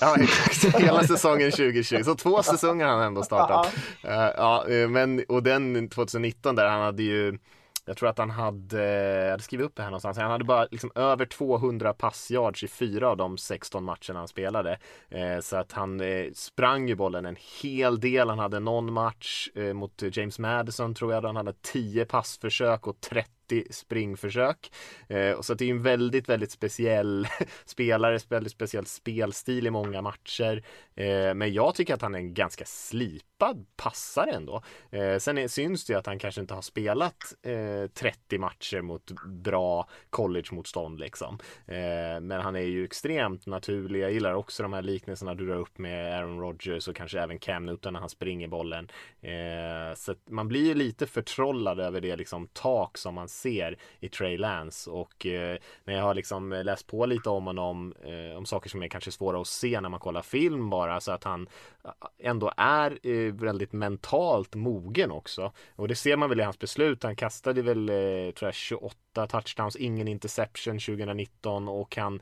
Ja, 0.00 0.16
exakt. 0.22 0.80
Hela 0.80 1.02
säsongen 1.02 1.50
2020. 1.50 2.02
Så 2.04 2.14
två 2.14 2.42
säsonger 2.42 2.86
har 2.86 2.92
han 2.92 3.02
ändå 3.06 3.22
startat. 3.22 3.74
Ja, 4.02 4.68
eh, 4.68 4.88
men 4.88 5.24
och 5.28 5.42
den 5.42 5.88
2019 5.88 6.54
där 6.56 6.68
han 6.68 6.80
hade 6.80 7.02
ju 7.02 7.38
jag 7.84 7.96
tror 7.96 8.08
att 8.08 8.18
han 8.18 8.30
hade, 8.30 8.82
jag 9.24 9.30
hade 9.30 9.42
skrivit 9.42 9.66
upp 9.66 9.76
det 9.76 9.82
här 9.82 9.90
någonstans, 9.90 10.18
han 10.18 10.30
hade 10.30 10.44
bara 10.44 10.66
liksom 10.70 10.92
över 10.94 11.26
200 11.26 11.92
passyards 11.92 12.64
i 12.64 12.68
fyra 12.68 13.08
av 13.08 13.16
de 13.16 13.38
16 13.38 13.84
matcherna 13.84 14.18
han 14.18 14.28
spelade. 14.28 14.78
Eh, 15.08 15.40
så 15.40 15.56
att 15.56 15.72
han 15.72 16.00
eh, 16.00 16.26
sprang 16.34 16.88
ju 16.88 16.94
bollen 16.94 17.26
en 17.26 17.36
hel 17.62 18.00
del, 18.00 18.28
han 18.28 18.38
hade 18.38 18.60
någon 18.60 18.92
match 18.92 19.48
eh, 19.54 19.72
mot 19.72 20.02
James 20.12 20.38
Madison 20.38 20.94
tror 20.94 21.12
jag, 21.12 21.22
där 21.22 21.28
han 21.28 21.36
hade 21.36 21.54
10 21.62 22.04
passförsök 22.04 22.86
och 22.86 23.00
30 23.00 23.30
springförsök. 23.70 24.72
Eh, 25.08 25.32
och 25.32 25.44
så 25.44 25.52
att 25.52 25.58
det 25.58 25.64
är 25.64 25.66
ju 25.66 25.76
en 25.76 25.82
väldigt, 25.82 26.28
väldigt 26.28 26.50
speciell 26.50 27.26
spelare, 27.64 28.18
väldigt 28.28 28.52
speciell 28.52 28.86
spelstil 28.86 29.66
i 29.66 29.70
många 29.70 30.02
matcher. 30.02 30.64
Eh, 30.94 31.34
men 31.34 31.52
jag 31.52 31.74
tycker 31.74 31.94
att 31.94 32.02
han 32.02 32.14
är 32.14 32.18
en 32.18 32.34
ganska 32.34 32.64
slipad 32.64 33.66
passare 33.76 34.30
ändå. 34.30 34.62
Eh, 34.90 35.18
sen 35.18 35.38
är, 35.38 35.48
syns 35.48 35.84
det 35.84 35.92
ju 35.92 35.98
att 35.98 36.06
han 36.06 36.18
kanske 36.18 36.40
inte 36.40 36.54
har 36.54 36.62
spelat 36.62 37.34
eh, 37.42 37.90
30 37.94 38.38
matcher 38.38 38.80
mot 38.80 39.10
bra 39.26 39.88
college-motstånd 40.10 41.00
liksom. 41.00 41.38
Eh, 41.66 42.20
men 42.20 42.32
han 42.32 42.56
är 42.56 42.60
ju 42.60 42.84
extremt 42.84 43.46
naturlig. 43.46 44.00
Jag 44.00 44.12
gillar 44.12 44.34
också 44.34 44.62
de 44.62 44.72
här 44.72 44.82
liknelserna 44.82 45.34
du 45.34 45.46
drar 45.46 45.56
upp 45.56 45.78
med 45.78 46.18
Aaron 46.18 46.40
Rodgers 46.40 46.88
och 46.88 46.96
kanske 46.96 47.20
även 47.20 47.38
Cam 47.38 47.66
Newton 47.66 47.92
när 47.92 48.00
han 48.00 48.08
springer 48.08 48.48
bollen. 48.48 48.88
Eh, 49.20 49.94
så 49.96 50.12
att 50.12 50.30
man 50.30 50.48
blir 50.48 50.66
ju 50.66 50.74
lite 50.74 51.06
förtrollad 51.06 51.80
över 51.80 52.00
det 52.00 52.16
liksom 52.16 52.48
tak 52.52 52.98
som 52.98 53.14
man 53.14 53.28
ser 53.32 53.78
i 54.00 54.08
Trey 54.08 54.38
Lance. 54.38 54.90
Och 54.90 55.26
eh, 55.26 55.58
när 55.84 55.94
jag 55.94 56.02
har 56.02 56.14
liksom 56.14 56.52
eh, 56.52 56.64
läst 56.64 56.86
på 56.86 57.06
lite 57.06 57.30
om 57.30 57.46
honom 57.46 57.94
eh, 58.04 58.36
om 58.36 58.46
saker 58.46 58.70
som 58.70 58.82
är 58.82 58.88
kanske 58.88 59.12
svåra 59.12 59.40
att 59.40 59.46
se 59.46 59.80
när 59.80 59.88
man 59.88 60.00
kollar 60.00 60.22
film 60.22 60.70
bara 60.70 61.00
så 61.00 61.12
att 61.12 61.24
han 61.24 61.48
ändå 62.18 62.52
är 62.56 62.98
eh, 63.02 63.34
väldigt 63.34 63.72
mentalt 63.72 64.54
mogen 64.54 65.10
också. 65.10 65.52
Och 65.76 65.88
det 65.88 65.94
ser 65.94 66.16
man 66.16 66.28
väl 66.28 66.40
i 66.40 66.42
hans 66.42 66.58
beslut. 66.58 67.02
Han 67.02 67.16
kastade 67.16 67.62
väl 67.62 67.88
eh, 67.88 68.32
tror 68.34 68.48
jag 68.48 68.54
28 68.54 69.26
touchdowns, 69.26 69.76
ingen 69.76 70.08
interception 70.08 70.78
2019 70.78 71.68
och 71.68 71.96
han 71.96 72.20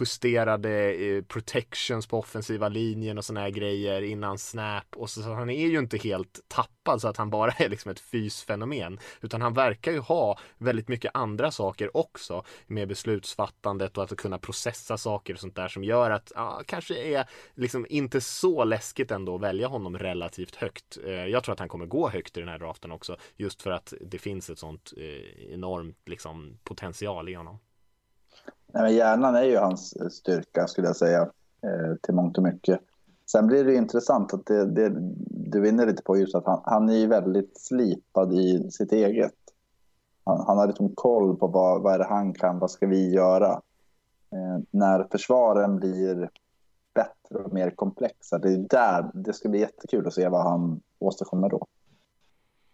justerade 0.00 0.92
eh, 0.92 1.22
protections 1.22 2.06
på 2.06 2.18
offensiva 2.18 2.68
linjen 2.68 3.18
och 3.18 3.24
såna 3.24 3.40
här 3.40 3.50
grejer 3.50 4.02
innan 4.02 4.38
snap. 4.38 4.96
Och 4.96 5.10
så, 5.10 5.22
så 5.22 5.32
han 5.32 5.50
är 5.50 5.68
ju 5.68 5.78
inte 5.78 5.98
helt 5.98 6.40
tappad 6.48 7.00
så 7.00 7.08
att 7.08 7.16
han 7.16 7.30
bara 7.30 7.50
är 7.58 7.68
liksom 7.68 7.90
ett 7.90 8.00
fysfenomen. 8.00 8.98
Utan 9.20 9.42
han 9.42 9.54
verkar 9.54 9.92
ju 9.92 9.98
ha 9.98 10.38
väldigt 10.58 10.88
mycket 10.88 11.10
andra 11.14 11.50
saker 11.50 11.96
också 11.96 12.44
med 12.66 12.88
beslutsfattandet 12.88 13.98
och 13.98 14.04
att 14.04 14.16
kunna 14.16 14.38
processa 14.38 14.98
saker 14.98 15.34
och 15.34 15.40
sånt 15.40 15.56
där 15.56 15.68
som 15.68 15.84
gör 15.84 16.10
att 16.10 16.32
ja, 16.34 16.62
kanske 16.66 16.96
är 16.96 17.24
liksom 17.54 17.86
inte 17.88 18.20
så 18.20 18.64
läskigt 18.64 19.01
ändå 19.10 19.34
att 19.34 19.40
välja 19.40 19.68
honom 19.68 19.98
relativt 19.98 20.56
högt. 20.56 20.98
Eh, 21.04 21.12
jag 21.12 21.44
tror 21.44 21.52
att 21.52 21.58
han 21.58 21.68
kommer 21.68 21.86
gå 21.86 22.08
högt 22.08 22.36
i 22.36 22.40
den 22.40 22.48
här 22.48 22.58
draften 22.58 22.92
också 22.92 23.16
just 23.36 23.62
för 23.62 23.70
att 23.70 23.92
det 24.00 24.18
finns 24.18 24.50
ett 24.50 24.58
sånt 24.58 24.92
eh, 24.96 25.52
enormt 25.54 26.08
liksom 26.08 26.58
potential 26.64 27.28
i 27.28 27.34
honom. 27.34 27.58
Nej, 28.72 28.82
men 28.82 28.94
hjärnan 28.94 29.34
är 29.34 29.44
ju 29.44 29.56
hans 29.56 29.92
eh, 29.92 30.08
styrka 30.08 30.66
skulle 30.66 30.86
jag 30.86 30.96
säga 30.96 31.30
till 32.02 32.14
mångt 32.14 32.38
och 32.38 32.44
mycket. 32.44 32.80
Sen 33.32 33.46
blir 33.46 33.64
det 33.64 33.74
intressant 33.74 34.34
att 34.34 34.46
det, 34.46 34.64
det, 34.66 34.92
du 35.30 35.60
vinner 35.60 35.86
lite 35.86 36.02
på 36.02 36.16
just 36.16 36.34
att 36.34 36.46
han, 36.46 36.60
han 36.64 36.88
är 36.88 36.96
ju 36.96 37.06
väldigt 37.06 37.60
slipad 37.60 38.32
i 38.32 38.70
sitt 38.70 38.92
eget. 38.92 39.34
Han, 40.24 40.44
han 40.46 40.58
har 40.58 40.66
liksom 40.66 40.94
koll 40.94 41.36
på 41.36 41.46
vad, 41.46 41.82
vad 41.82 41.94
är 41.94 41.98
det 41.98 42.04
han 42.04 42.34
kan, 42.34 42.58
vad 42.58 42.70
ska 42.70 42.86
vi 42.86 43.10
göra? 43.10 43.50
Eh, 44.32 44.58
när 44.70 45.06
försvaren 45.10 45.76
blir 45.76 46.30
bättre 46.94 47.44
och 47.44 47.52
mer 47.52 47.70
komplexa, 47.70 48.38
det 48.38 48.48
är 48.52 48.56
där 48.58 49.10
det 49.14 49.32
ska 49.32 49.48
bli 49.48 49.60
jättekul 49.60 50.06
att 50.06 50.14
se 50.14 50.28
vad 50.28 50.42
han 50.42 50.80
åstadkommer 50.98 51.48
då. 51.48 51.66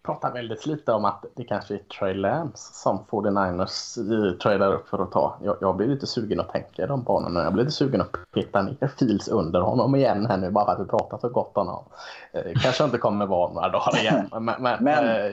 pratar 0.02 0.32
väldigt 0.32 0.66
lite 0.66 0.92
om 0.92 1.04
att 1.04 1.24
det 1.36 1.44
kanske 1.44 1.74
är 1.74 1.78
Trey 1.78 2.14
Lance 2.14 2.74
som 2.74 2.98
49ers 3.10 3.98
eh, 4.12 4.38
tradar 4.38 4.72
upp 4.72 4.88
för 4.88 4.98
att 4.98 5.12
ta. 5.12 5.38
Jag, 5.42 5.56
jag 5.60 5.76
blir 5.76 5.86
lite 5.86 6.06
sugen 6.06 6.40
att 6.40 6.52
tänka 6.52 6.82
i 6.84 6.86
de 6.86 7.02
banorna. 7.02 7.42
Jag 7.42 7.52
blir 7.52 7.64
lite 7.64 7.76
sugen 7.76 8.00
att 8.00 8.16
peta 8.34 8.62
ner 8.62 8.88
Fields 8.98 9.28
under 9.28 9.60
honom 9.60 9.94
igen 9.94 10.26
här 10.26 10.36
nu 10.36 10.50
bara 10.50 10.64
för 10.64 10.72
att 10.72 10.80
vi 10.80 10.90
pratar 10.90 11.18
så 11.18 11.28
gott 11.28 11.56
om 11.56 11.66
honom. 11.66 11.84
Eh, 12.32 12.52
kanske 12.62 12.84
inte 12.84 12.98
kommer 12.98 13.26
vara 13.26 13.52
några 13.52 13.68
dagar 13.68 14.00
igen. 14.00 14.28
Men, 14.32 14.44
men, 14.44 14.84
Men- 14.84 15.32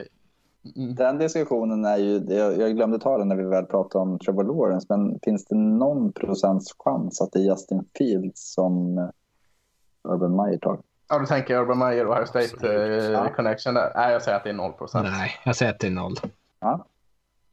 mm. 0.76 0.94
Den 0.94 1.18
diskussionen 1.18 1.84
är 1.84 1.96
ju, 1.96 2.24
jag 2.28 2.60
jag 2.60 2.76
glömde 2.76 2.98
ta 2.98 3.18
den 3.18 3.28
när 3.28 3.36
vi 3.36 3.44
väl 3.44 3.64
pratade 3.64 4.02
om 4.02 4.18
Trevor 4.18 4.44
Lawrence, 4.44 4.86
men 4.90 5.18
finns 5.24 5.44
det 5.44 5.56
någon 5.56 6.12
procents 6.12 6.74
chans 6.78 7.20
att 7.20 7.32
det 7.32 7.38
är 7.38 7.42
Justin 7.42 7.84
Fields 7.98 8.52
som 8.54 8.98
eh, 8.98 9.08
Urban 10.12 10.36
Meyer 10.36 10.58
tar? 10.58 10.78
Ja, 11.08 11.18
du 11.18 11.26
tänker 11.26 11.60
Urban 11.60 11.78
Meyer 11.78 12.06
och 12.06 12.12
Ohio 12.14 12.26
State 12.26 13.12
eh, 13.12 13.34
connection 13.34 13.74
där. 13.74 13.92
Nej, 13.94 14.12
jag 14.12 14.22
säger 14.22 14.36
att 14.36 14.44
det 14.44 14.50
är 14.50 14.54
0 14.54 14.72
procent. 14.72 15.08
Nej, 15.10 15.30
jag 15.44 15.56
säger 15.56 15.72
att 15.72 15.80
det 15.80 15.86
är 15.86 15.90
noll. 15.90 16.14
Ja, 16.60 16.86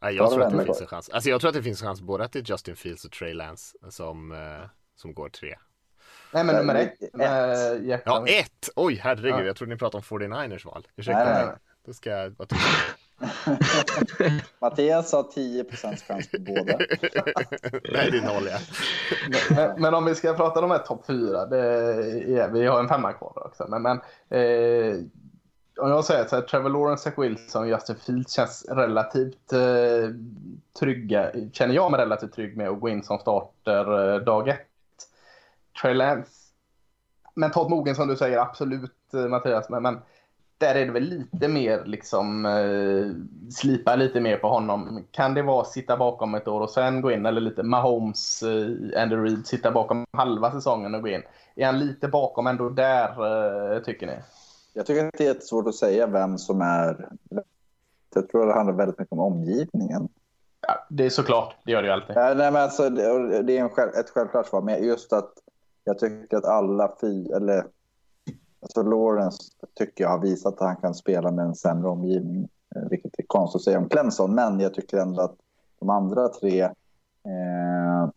Nej, 0.02 0.16
jag 0.16 0.32
tror 0.32 0.44
att 0.44 0.58
det 0.58 0.66
finns 0.66 0.82
en 0.82 0.88
chans. 0.88 1.10
Alltså 1.10 1.30
jag 1.30 1.42
tror 1.42 1.50
att 1.50 1.56
det 1.56 1.64
finns 1.64 1.82
en 1.82 1.88
chans 1.88 2.02
både 2.02 2.24
att 2.24 2.32
det 2.32 2.40
är 2.40 2.52
Justin 2.52 2.76
Fields 2.76 3.06
och 3.06 3.12
Trey 3.12 3.34
Lance 3.34 3.78
som, 3.90 4.32
eh, 4.32 4.70
som 4.96 5.14
går 5.14 5.30
tre. 5.30 5.56
Nej, 6.34 6.44
men 6.44 6.56
nummer 6.56 6.76
Eh, 6.76 6.82
ett. 6.82 7.02
ett. 7.02 8.02
Ja, 8.06 8.28
ett! 8.28 8.70
Oj, 8.76 9.00
herregud, 9.04 9.32
Ja. 9.40 9.44
jag 9.44 9.56
trodde 9.56 9.74
ni 9.74 9.80
pratade 9.80 9.98
om 9.98 10.20
49ers 10.20 10.66
val. 10.66 10.88
Ursäkta 10.96 11.24
Nej, 11.24 11.34
nej, 11.34 11.46
mig. 11.46 11.56
Då 11.86 11.94
ska 11.94 12.10
jag 12.10 12.30
vara 12.30 12.48
tyst. 12.48 12.62
Mattias 14.62 15.12
har 15.12 15.24
10 15.24 15.64
procents 15.64 16.04
chans 16.04 16.32
på 16.32 16.38
båda. 16.40 16.78
Nej, 17.94 18.12
det 18.12 18.18
är 18.18 18.34
noll 18.34 18.48
ja. 18.52 18.58
men, 19.50 19.82
men 19.82 19.94
om 19.94 20.06
vi 20.06 20.16
ska 20.16 20.34
prata 20.34 20.60
om 20.60 20.70
de 20.70 20.72
här 20.72 20.84
topp 20.86 21.06
fyra. 21.08 21.46
Det 21.46 21.60
är, 21.60 22.52
vi 22.52 22.66
har 22.66 22.80
en 22.80 22.88
femma 22.88 23.14
kvar 23.14 23.48
också. 23.48 23.68
Men, 23.70 23.82
men 23.82 23.98
eh, 24.30 24.96
om 25.78 25.90
jag 25.90 26.06
säger 26.06 26.26
så 26.26 26.36
här, 26.36 26.44
Trevor 26.44 26.70
Lawrence, 26.70 27.04
Zach 27.04 27.18
Wilson 27.18 27.62
och 27.62 27.70
Justin 27.70 27.96
Fields 27.96 28.34
känns 28.34 28.66
relativt 28.70 29.54
eh, 29.54 30.10
trygga. 30.80 31.32
Känner 31.52 31.76
jag 31.76 31.92
mig 31.92 32.00
relativt 32.00 32.34
trygg 32.34 32.58
med 32.58 32.70
att 32.70 32.80
gå 32.80 32.90
in 32.90 33.04
som 33.04 33.20
starter 33.20 34.14
eh, 34.14 34.20
dag 34.20 34.48
ett. 34.48 34.68
Trey 35.82 35.94
Lance, 35.94 36.32
mentalt 37.36 37.70
mogen 37.70 37.96
som 37.96 38.08
du 38.08 38.16
säger, 38.16 38.38
absolut 38.38 39.14
eh, 39.14 39.28
Mattias, 39.28 39.70
men, 39.70 39.84
men 39.84 40.00
där 40.58 40.76
är 40.76 40.86
det 40.86 40.92
väl 40.92 41.04
lite 41.04 41.48
mer 41.48 41.86
liksom 41.86 42.46
eh, 42.46 43.52
slipa 43.52 43.96
lite 43.96 44.20
mer 44.20 44.38
på 44.38 44.48
honom. 44.48 45.04
Kan 45.12 45.34
det 45.34 45.42
vara 45.42 45.66
sitta 45.66 45.98
bakom 45.98 46.36
ett 46.36 46.48
år 46.48 46.62
och 46.62 46.70
sen 46.70 47.02
gå 47.02 47.12
in 47.12 47.26
eller 47.26 47.42
lite 47.42 47.64
Mahomes, 47.64 48.44
eh, 48.44 49.02
Andy 49.02 49.16
Reid 49.16 49.48
sitta 49.48 49.72
bakom 49.72 50.06
halva 50.12 50.52
säsongen 50.52 50.96
och 50.96 51.02
gå 51.02 51.08
in? 51.08 51.22
Är 51.56 51.66
han 51.66 51.80
lite 51.80 52.08
bakom 52.08 52.48
ändå 52.48 52.70
där 52.70 53.10
eh, 53.76 53.80
tycker 53.80 54.08
ni? 54.08 54.14
Jag 54.74 54.86
tycker 54.86 55.06
att 55.06 55.14
det 55.18 55.24
är 55.24 55.28
jättesvårt 55.28 55.68
att 55.68 55.76
säga 55.76 56.08
vem 56.08 56.38
som 56.38 56.62
är... 56.62 57.10
Jag 58.16 58.30
tror 58.30 58.46
det 58.46 58.54
handlar 58.54 58.74
väldigt 58.74 59.00
mycket 59.00 59.12
om 59.12 59.20
omgivningen. 59.20 60.10
Ja, 60.68 60.86
det 60.90 61.06
är 61.06 61.10
såklart, 61.10 61.56
det 61.66 61.72
gör 61.72 61.82
det 61.82 61.88
ju 61.88 61.94
alltid. 61.94 62.16
Ja, 62.16 62.34
nej, 62.34 62.52
men 62.52 62.62
alltså, 62.62 62.90
det 62.90 63.42
det 63.42 63.58
är 63.58 63.62
en 63.62 63.70
själv, 63.70 63.90
ett 63.90 64.10
självklart 64.10 64.48
svar, 64.48 64.62
men 64.62 64.84
just 64.84 65.14
att 65.14 65.32
jag 65.84 66.00
tycker 66.00 66.38
att 66.38 66.46
alla 66.46 66.96
fy, 67.02 67.26
eller 67.26 67.66
alltså 68.64 68.84
Lawrence 68.84 69.38
tycker 69.76 70.04
jag 70.04 70.12
har 70.12 70.20
visat 70.20 70.54
att 70.54 70.60
han 70.60 70.76
kan 70.76 70.94
spela 70.94 71.32
med 71.32 71.46
en 71.46 71.56
sämre 71.56 71.90
omgivning, 71.90 72.50
eh, 72.76 72.82
vilket 72.90 73.20
är 73.20 73.24
konstigt 73.28 73.60
att 73.60 73.64
säga 73.64 73.78
om 73.78 73.90
Clemson, 73.90 74.36
men 74.36 74.60
jag 74.60 74.74
tycker 74.74 74.98
ändå 74.98 75.22
att 75.22 75.36
de 75.80 75.90
andra 75.90 76.28
tre, 76.28 76.62
eh, 76.62 78.10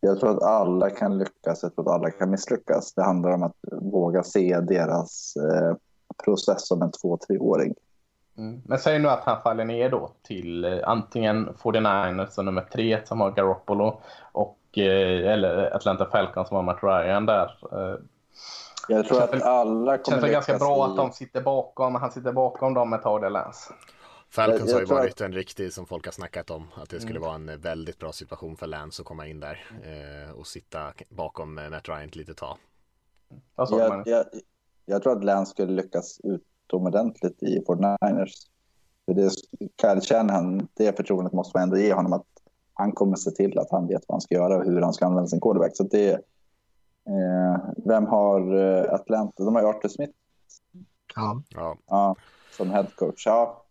jag 0.00 0.20
tror 0.20 0.30
att 0.30 0.42
alla 0.42 0.90
kan 0.90 1.18
lyckas, 1.18 1.62
jag 1.62 1.74
tror 1.74 1.88
att 1.88 1.94
alla 1.94 2.10
kan 2.10 2.30
misslyckas. 2.30 2.94
Det 2.94 3.02
handlar 3.02 3.30
om 3.30 3.42
att 3.42 3.56
våga 3.72 4.22
se 4.22 4.60
deras 4.60 5.36
eh, 5.36 5.76
process 6.24 6.68
som 6.68 6.82
en 6.82 6.92
två, 6.92 7.16
treåring. 7.16 7.74
Mm. 8.38 8.62
Men 8.64 8.78
säg 8.78 8.98
nu 8.98 9.08
att 9.08 9.24
han 9.24 9.42
faller 9.42 9.64
ner 9.64 9.90
då 9.90 10.10
till 10.22 10.64
eh, 10.64 10.78
antingen 10.84 11.48
49ers 11.48 12.26
som 12.26 12.44
nummer 12.44 12.62
tre 12.72 13.00
som 13.04 13.20
har 13.20 13.30
Garoppolo 13.30 14.00
och 14.32 14.58
eh, 14.78 15.32
eller 15.32 15.76
Atlanta 15.76 16.06
Falcons 16.06 16.48
som 16.48 16.56
har 16.56 16.62
Matt 16.62 16.82
Ryan 16.82 17.26
där. 17.26 17.58
Eh, 17.72 18.00
Eh, 18.88 18.96
Jag 18.96 19.06
tror 19.06 19.22
att 19.22 19.42
alla 19.42 19.98
kommer 19.98 20.16
känns 20.16 20.24
väl 20.24 20.30
ganska 20.32 20.58
bra 20.58 20.86
att 20.86 20.96
de 20.96 21.12
sitter 21.12 21.40
bakom, 21.40 21.94
han 21.94 22.10
sitter 22.10 22.32
bakom 22.32 22.74
dem 22.74 22.92
ett 22.92 23.02
tag 23.02 23.20
där 23.20 23.30
Lance. 23.30 23.74
Falcons 24.30 24.72
har 24.72 24.80
ju 24.80 24.86
varit 24.86 25.20
en 25.20 25.32
riktig 25.32 25.72
som 25.72 25.86
folk 25.86 26.04
har 26.04 26.12
snackat 26.12 26.50
om. 26.50 26.68
Att 26.74 26.90
det 26.90 27.00
skulle 27.00 27.18
Mm. 27.18 27.22
vara 27.22 27.34
en 27.34 27.60
väldigt 27.60 27.98
bra 27.98 28.12
situation 28.12 28.56
för 28.56 28.66
Lance 28.66 29.02
att 29.02 29.06
komma 29.08 29.26
in 29.26 29.40
där 29.40 29.64
eh, 29.82 30.30
och 30.38 30.46
sitta 30.46 30.92
bakom 31.08 31.58
eh, 31.58 31.70
Matt 31.70 31.88
Ryan 31.88 32.04
ett 32.08 32.16
litet 32.16 32.36
tag. 32.36 32.56
Jag, 33.56 34.02
jag, 34.06 34.24
jag 34.86 35.02
tror 35.02 35.16
att 35.16 35.24
Lance 35.24 35.50
skulle 35.50 35.72
lyckas 35.72 36.20
utomordentligt 36.24 37.42
i 37.42 37.58
49ers. 37.66 38.32
För 39.06 39.14
det, 39.14 39.30
Kyle 39.80 40.00
Shanahan, 40.00 40.68
det 40.74 40.96
förtroendet 40.96 41.32
måste 41.32 41.58
man 41.58 41.62
ändå 41.62 41.76
ge 41.78 41.92
honom 41.92 42.12
att 42.12 42.26
han 42.74 42.92
kommer 42.92 43.16
se 43.16 43.30
till 43.30 43.58
att 43.58 43.70
han 43.70 43.86
vet 43.86 44.02
vad 44.08 44.14
han 44.14 44.20
ska 44.20 44.34
göra 44.34 44.56
och 44.56 44.64
hur 44.64 44.80
han 44.82 44.92
ska 44.92 45.06
använda 45.06 45.28
sin 45.28 45.40
quarterback. 45.40 45.76
Så 45.76 45.82
det, 45.82 46.10
eh, 46.12 46.18
vem 47.88 48.06
har 48.06 48.54
eh, 48.54 48.94
Atlanta? 48.94 49.44
De 49.44 49.54
har 49.54 49.62
ju 49.62 49.68
Arthur 49.68 49.88
Smith 49.88 50.12
Ja. 51.14 51.42
Ja, 51.48 51.78
ja, 51.86 52.16
som 52.50 52.70
head 52.70 52.86
coach. 52.96 53.26
Ja, 53.26 53.62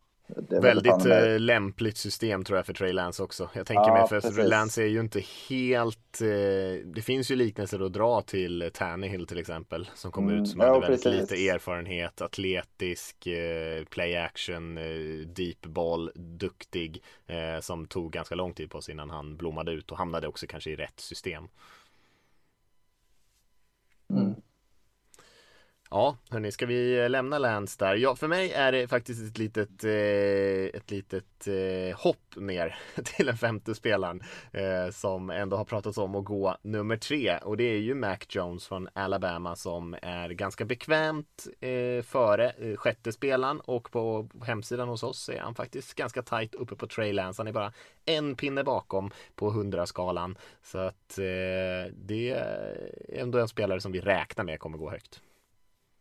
väldigt 0.49 1.05
eh, 1.05 1.39
lämpligt 1.39 1.97
system 1.97 2.43
tror 2.43 2.57
jag 2.57 2.65
för 2.65 2.73
Trey 2.73 2.93
Lance 2.93 3.23
också. 3.23 3.49
Jag 3.53 3.65
tänker 3.67 3.83
Ja, 3.87 3.93
mig 3.93 4.07
för 4.07 4.21
precis. 4.21 4.49
Lance 4.49 4.83
är 4.83 4.87
ju 4.87 4.99
inte 4.99 5.19
helt 5.49 6.21
eh, 6.21 6.85
Det 6.85 7.01
finns 7.01 7.31
ju 7.31 7.35
liknelser 7.35 7.85
att 7.85 7.93
dra 7.93 8.21
till 8.21 8.69
Tannehill 8.73 9.27
till 9.27 9.37
exempel 9.37 9.89
som 9.95 10.11
kom 10.11 10.27
Mm, 10.29 10.41
ut 10.41 10.47
som 10.49 10.61
ja, 10.61 10.67
hade 10.67 10.79
väldigt 10.79 11.03
precis. 11.03 11.31
lite 11.31 11.49
erfarenhet, 11.49 12.21
atletisk, 12.21 13.27
eh, 13.27 13.83
play 13.85 14.15
action, 14.15 14.77
eh, 14.77 15.27
deep 15.27 15.61
ball, 15.65 16.11
duktig 16.15 17.03
eh, 17.27 17.61
som 17.61 17.87
tog 17.87 18.11
ganska 18.11 18.35
lång 18.35 18.53
tid 18.53 18.69
på 18.71 18.81
sig 18.81 18.93
innan 18.93 19.09
han 19.09 19.37
blommade 19.37 19.71
ut 19.71 19.91
och 19.91 19.97
hamnade 19.97 20.27
också 20.27 20.47
kanske 20.47 20.71
i 20.71 20.75
rätt 20.75 20.99
system. 20.99 21.47
Mm. 24.11 24.44
Ja, 25.95 26.17
hörni, 26.29 26.51
ska 26.51 26.65
vi 26.65 26.99
eh, 26.99 27.09
lämna 27.09 27.37
Lance 27.37 27.75
där? 27.79 27.95
Ja, 27.95 28.15
för 28.15 28.27
mig 28.27 28.51
är 28.51 28.71
det 28.71 28.87
faktiskt 28.87 29.23
ett 29.23 29.37
litet, 29.37 29.83
eh, 29.83 30.79
ett 30.79 30.91
litet 30.91 31.47
eh, 31.47 31.97
hopp 31.97 32.35
ner 32.35 32.75
till 33.03 33.25
den 33.25 33.37
femte 33.37 33.75
spelaren 33.75 34.23
eh, 34.51 34.91
som 34.91 35.29
ändå 35.29 35.57
har 35.57 35.65
pratats 35.65 35.97
om 35.97 36.15
att 36.15 36.25
gå 36.25 36.57
nummer 36.61 36.97
tre 36.97 37.37
och 37.37 37.57
det 37.57 37.63
är 37.63 37.77
ju 37.77 37.95
Mac 37.95 38.17
Jones 38.29 38.67
från 38.67 38.89
Alabama 38.93 39.55
som 39.55 39.95
är 40.01 40.29
ganska 40.29 40.65
bekvämt 40.65 41.47
eh, 41.59 42.03
före 42.03 42.49
eh, 42.49 42.75
sjätte 42.75 43.11
spelaren 43.11 43.59
och 43.59 43.91
på 43.91 44.29
hemsidan 44.45 44.87
hos 44.87 45.03
oss 45.03 45.29
är 45.29 45.39
han 45.39 45.55
faktiskt 45.55 45.93
ganska 45.93 46.21
tajt 46.21 46.55
uppe 46.55 46.75
på 46.75 46.87
Trey 46.87 47.13
Lance. 47.13 47.39
Han 47.39 47.47
är 47.47 47.51
bara 47.51 47.73
en 48.05 48.35
pinne 48.35 48.63
bakom 48.63 49.11
på 49.35 49.51
100-skalan 49.51 50.37
så 50.63 50.77
att 50.77 51.17
eh, 51.17 51.93
det 51.93 52.29
är 52.29 52.89
ändå 53.09 53.39
en 53.39 53.47
spelare 53.47 53.81
som 53.81 53.91
vi 53.91 53.99
räknar 53.99 54.43
med 54.43 54.59
kommer 54.59 54.77
gå 54.77 54.89
högt. 54.89 55.21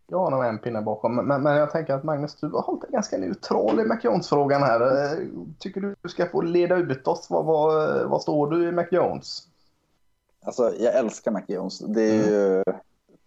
Jag 0.07 0.19
har 0.19 0.31
nog 0.31 0.45
en 0.45 0.59
pinne 0.59 0.83
bakom, 0.83 1.15
men, 1.15 1.43
men 1.43 1.57
jag 1.57 1.71
tänker 1.71 1.95
att 1.95 2.05
Magnus, 2.05 2.35
du 2.35 2.49
har 2.49 2.63
hållit 2.63 2.83
dig 2.83 2.91
ganska 2.91 3.19
neutral 3.19 3.81
i 3.81 3.85
McJones-frågan 3.85 4.63
här. 4.63 4.81
Eh, 4.81 5.29
Tycker 5.59 5.81
du 5.81 6.09
ska 6.09 6.27
få 6.27 6.41
leda 6.41 6.77
ut 6.77 7.09
oss? 7.09 7.27
Vad, 7.31 7.45
vad, 7.45 8.03
vad 8.09 8.23
står 8.23 8.51
du 8.51 8.69
i 8.69 8.73
McJones? 8.73 9.43
Alltså, 10.45 10.73
jag 10.79 10.95
älskar 10.95 11.31
Mac 11.31 11.43
Jones. 11.49 11.79
Det 11.79 12.03
är 12.03 12.31
ju 12.31 12.65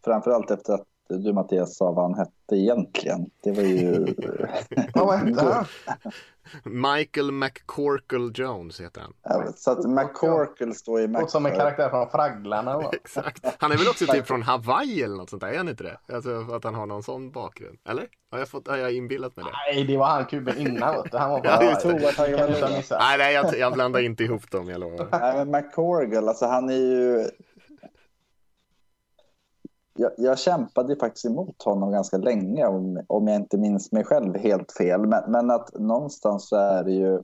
framförallt 0.06 0.52
efter 0.52 0.74
att 0.74 0.86
du 1.10 1.34
Mattias 1.34 1.78
sa 1.78 1.91
vad 1.91 2.05
han 2.05 2.14
hette 2.16 2.55
egentligen. 2.55 3.30
Det 3.43 3.51
var 3.51 3.64
ju... 3.64 4.16
Vad 4.93 5.18
hette 5.18 5.43
han? 5.43 5.66
Michael 6.64 7.32
McCorkle 7.32 8.32
Jones 8.36 8.82
heter 8.82 9.01
han. 9.01 9.14
Ja, 9.24 9.53
Så 9.55 9.72
att 9.72 9.86
McCorkle 9.86 10.74
står 10.74 11.01
i. 11.01 11.08
Låter 11.08 11.28
som 11.28 11.45
en 11.45 11.55
karaktär 11.55 11.89
från 11.89 12.10
Fragglarna. 12.10 12.78
Va? 12.78 12.89
Exakt. 12.93 13.45
Han 13.60 13.72
är 13.72 13.78
väl 13.78 13.88
också 13.88 14.05
typ 14.05 14.28
från 14.28 14.41
Hawaii 14.41 15.03
eller 15.03 15.16
något 15.16 15.30
sånt 15.30 15.41
där, 15.41 15.49
är 15.49 15.58
han 15.58 15.70
inte 15.70 15.84
det? 15.84 16.16
Alltså 16.16 16.45
att 16.51 16.64
han 16.64 16.76
har 16.76 16.86
någon 16.86 17.03
sån 17.03 17.32
bakgrund. 17.32 17.78
Eller? 17.89 18.08
Har 18.32 18.39
jag, 18.39 18.47
fått, 18.47 18.68
har 18.68 18.78
jag 18.78 18.93
inbillat 18.93 19.36
mig 19.36 19.45
det? 19.45 19.51
Nej, 19.74 19.84
det 19.84 19.97
var 19.97 20.05
han 20.08 20.26
kuben 20.26 20.58
innan. 20.58 20.95
vet 21.03 21.12
du. 21.12 21.18
Han 21.18 21.30
var 21.32 21.41
Ja, 21.43 21.58
bara... 21.58 21.70
just 21.70 21.82
det. 21.82 21.89
Jag 21.89 21.99
tror 21.99 22.10
att 22.10 22.18
han 22.30 22.38
kan 22.38 22.49
inte 22.49 22.66
ha 22.66 22.78
missat. 22.78 22.99
Nej, 22.99 23.18
nej 23.18 23.34
jag, 23.34 23.58
jag 23.58 23.74
blandar 23.74 23.99
inte 23.99 24.24
ihop 24.24 24.51
dem, 24.51 24.70
jag 24.70 24.80
lovar. 24.80 25.08
Nej, 25.12 25.45
men 25.45 25.51
McCorkle, 25.51 26.30
alltså 26.30 26.45
han 26.45 26.70
är 26.70 26.74
ju... 26.74 27.26
Jag, 29.98 30.12
jag 30.18 30.39
kämpade 30.39 30.95
faktiskt 30.95 31.26
emot 31.26 31.64
honom 31.64 31.91
ganska 31.91 32.18
länge 32.18 32.68
om, 32.68 33.02
om 33.08 33.28
jag 33.28 33.36
inte 33.36 33.58
minns 33.58 33.91
mig 33.91 34.04
själv 34.04 34.38
helt 34.38 34.72
fel. 34.72 35.08
Men, 35.08 35.32
men 35.32 35.52
att 35.52 35.80
någonstans 35.80 36.50
så 36.50 36.56
är 36.56 36.84
det 36.84 36.91
ju... 36.93 37.22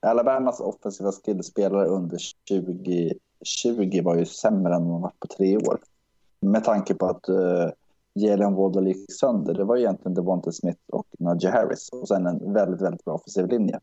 Alabamas 0.00 0.60
offensiva 0.60 1.12
skillspelare 1.12 1.86
under 1.86 2.18
2020 2.48 4.02
var 4.02 4.16
ju 4.16 4.24
sämre 4.24 4.74
än 4.74 4.88
de 4.88 5.02
varit 5.02 5.20
på 5.20 5.26
tre 5.26 5.56
år. 5.56 5.80
Med 6.40 6.64
tanke 6.64 6.94
på 6.94 7.06
att 7.06 7.28
uh, 7.28 7.70
Jalen 8.14 8.54
Waddle 8.54 8.88
gick 8.88 9.12
sönder. 9.12 9.54
Det 9.54 9.64
var 9.64 9.76
ju 9.76 9.82
egentligen 9.82 10.14
Devonte 10.14 10.52
Smith 10.52 10.80
och 10.92 11.06
Najee 11.18 11.50
Harris. 11.50 11.88
Och 11.92 12.08
sen 12.08 12.26
en 12.26 12.52
väldigt, 12.52 12.82
väldigt 12.82 13.04
bra 13.04 13.14
offensiv 13.14 13.46
linje. 13.46 13.80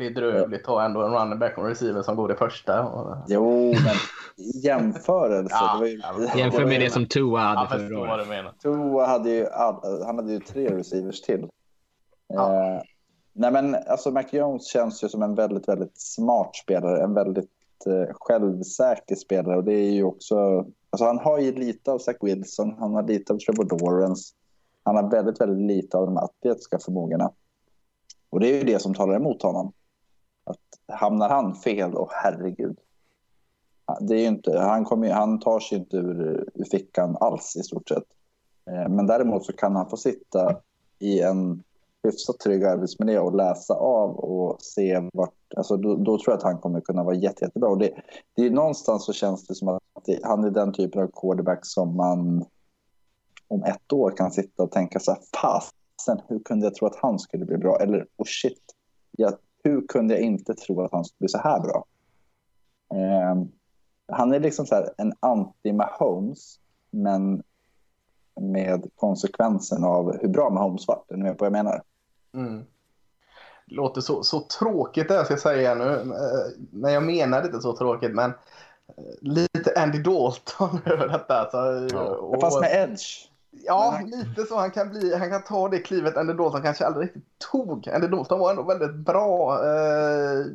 Bedrövligt 0.00 0.60
att 0.60 0.66
ha 0.66 0.84
ändå 0.84 1.02
en 1.02 1.12
running 1.12 1.38
back 1.38 1.58
och 1.58 1.64
en 1.64 1.68
receiver 1.68 2.02
som 2.02 2.16
går 2.16 2.32
i 2.32 2.34
första. 2.34 2.88
Och... 2.88 3.16
Jo, 3.28 3.66
men 3.66 3.96
i 4.46 4.58
jämförelse. 4.64 5.54
Ja, 5.60 5.78
det 5.80 5.88
ju, 5.88 6.00
Jämför 6.40 6.66
med 6.66 6.80
det 6.80 6.90
som 6.90 7.06
Tua 7.06 7.40
hade 7.40 7.68
förra 7.68 8.00
året. 8.00 8.60
Tua 8.62 9.06
hade 9.06 9.30
ju, 9.30 9.46
all, 9.46 10.04
han 10.06 10.16
hade 10.16 10.32
ju 10.32 10.40
tre 10.40 10.76
receivers 10.76 11.20
till. 11.20 11.48
Ja. 12.28 12.74
Eh, 12.74 12.82
nej 13.32 13.52
men 13.52 13.74
alltså 13.74 14.10
Mac 14.10 14.24
Jones 14.30 14.72
känns 14.72 15.04
ju 15.04 15.08
som 15.08 15.22
en 15.22 15.34
väldigt, 15.34 15.68
väldigt 15.68 16.00
smart 16.00 16.56
spelare. 16.56 17.02
En 17.02 17.14
väldigt 17.14 17.50
eh, 17.86 18.14
självsäker 18.14 19.14
spelare. 19.14 19.56
Och 19.56 19.64
det 19.64 19.74
är 19.74 19.90
ju 19.90 20.04
också, 20.04 20.36
alltså 20.90 21.04
han 21.04 21.18
har 21.18 21.38
ju 21.38 21.52
lite 21.52 21.92
av 21.92 21.98
Zach 21.98 22.16
Wilson, 22.20 22.74
han 22.78 22.94
har 22.94 23.02
lite 23.02 23.32
av 23.32 23.38
Trevor 23.38 23.80
Lawrence. 23.80 24.34
Han 24.82 24.96
har 24.96 25.10
väldigt, 25.10 25.40
väldigt 25.40 25.66
lite 25.66 25.96
av 25.96 26.06
de 26.06 26.16
atletiska 26.16 26.78
förmågorna. 26.78 27.30
Och 28.30 28.40
det 28.40 28.46
är 28.48 28.58
ju 28.58 28.64
det 28.64 28.78
som 28.78 28.94
talar 28.94 29.16
emot 29.16 29.42
honom. 29.42 29.72
Att 30.44 30.96
hamnar 30.98 31.28
han 31.28 31.54
fel, 31.54 31.94
och 31.94 32.10
herregud. 32.12 32.78
Det 34.00 34.14
är 34.14 34.18
ju 34.18 34.26
inte, 34.26 34.58
han, 34.58 34.84
kommer, 34.84 35.10
han 35.10 35.40
tar 35.40 35.60
sig 35.60 35.78
inte 35.78 35.96
ur, 35.96 36.48
ur 36.54 36.64
fickan 36.64 37.16
alls 37.20 37.56
i 37.56 37.62
stort 37.62 37.88
sett. 37.88 38.04
Eh, 38.70 38.88
men 38.88 39.06
däremot 39.06 39.44
så 39.44 39.52
kan 39.52 39.76
han 39.76 39.90
få 39.90 39.96
sitta 39.96 40.56
i 40.98 41.20
en 41.20 41.62
hyfsat 42.02 42.38
trygg 42.38 42.64
arbetsmiljö 42.64 43.18
och 43.18 43.36
läsa 43.36 43.74
av 43.74 44.16
och 44.16 44.62
se 44.62 45.08
vart... 45.12 45.34
Alltså 45.56 45.76
då, 45.76 45.96
då 45.96 46.18
tror 46.18 46.24
jag 46.26 46.36
att 46.36 46.42
han 46.42 46.58
kommer 46.58 46.80
kunna 46.80 47.04
vara 47.04 47.14
jätte, 47.14 47.44
jättebra. 47.44 47.68
Och 47.68 47.78
det, 47.78 47.90
det 48.34 48.46
är 48.46 48.50
någonstans 48.50 49.04
så 49.04 49.12
känns 49.12 49.46
det 49.46 49.54
som 49.54 49.68
att 49.68 49.82
det, 50.04 50.20
han 50.22 50.44
är 50.44 50.50
den 50.50 50.72
typen 50.72 51.02
av 51.02 51.10
quarterback 51.20 51.66
som 51.66 51.96
man 51.96 52.44
om 53.48 53.64
ett 53.64 53.92
år 53.92 54.10
kan 54.16 54.30
sitta 54.30 54.62
och 54.62 54.70
tänka 54.70 55.00
så 55.00 55.10
här, 55.10 55.20
fasen, 55.40 56.20
hur 56.28 56.38
kunde 56.38 56.66
jag 56.66 56.74
tro 56.74 56.86
att 56.86 56.96
han 56.96 57.18
skulle 57.18 57.44
bli 57.44 57.56
bra? 57.56 57.80
Eller, 57.80 58.06
oh 58.16 58.26
shit, 58.26 58.62
jag, 59.10 59.34
hur 59.64 59.86
kunde 59.86 60.14
jag 60.14 60.22
inte 60.22 60.54
tro 60.54 60.82
att 60.82 60.92
han 60.92 61.04
skulle 61.04 61.18
bli 61.18 61.28
så 61.28 61.38
här 61.38 61.60
bra? 61.60 61.84
Eh, 62.94 63.42
han 64.12 64.32
är 64.34 64.40
liksom 64.40 64.66
så 64.66 64.74
här 64.74 64.90
en 64.96 65.12
anti-Mahomes, 65.20 66.58
men 66.90 67.42
med 68.40 68.90
konsekvensen 68.96 69.84
av 69.84 70.18
hur 70.20 70.28
bra 70.28 70.50
Mahomes 70.50 70.88
var. 70.88 71.02
Är 71.08 71.16
ni 71.16 71.22
med 71.22 71.38
på 71.38 71.44
vad 71.44 71.46
jag 71.46 71.64
menar? 71.64 71.82
Mm. 72.34 72.64
Låter 73.66 74.00
så, 74.00 74.22
så 74.22 74.40
tråkigt 74.40 75.08
det 75.08 75.14
jag 75.14 75.26
ska 75.26 75.36
säga 75.36 75.74
nu. 75.74 75.92
Eh, 75.94 76.62
Men 76.70 76.92
jag 76.92 77.02
menar 77.02 77.44
inte 77.44 77.60
så 77.60 77.76
tråkigt. 77.76 78.14
Men 78.14 78.30
eh, 78.30 79.04
lite 79.20 79.72
Andy 79.76 80.02
Dalton 80.02 80.78
över 80.86 81.08
detta. 81.08 81.34
Alltså, 81.40 81.96
Ja. 81.96 82.38
Fast 82.40 82.60
med 82.60 82.70
edge. 82.72 83.29
Ja, 83.52 83.98
Men 84.00 84.20
lite 84.20 84.42
så. 84.42 84.58
Han 84.58 84.70
kan, 84.70 84.90
bli, 84.90 85.16
han 85.16 85.30
kan 85.30 85.42
ta 85.42 85.68
det 85.68 85.78
klivet 85.78 86.16
Andy 86.16 86.32
Dalton 86.32 86.62
kanske 86.62 86.86
aldrig 86.86 87.04
riktigt 87.04 87.38
tog. 87.52 87.88
Andy 87.88 88.06
Dalton 88.06 88.38
var 88.38 88.50
ändå 88.50 88.62
väldigt 88.62 88.94
bra 88.94 89.60
eh, 89.64 90.46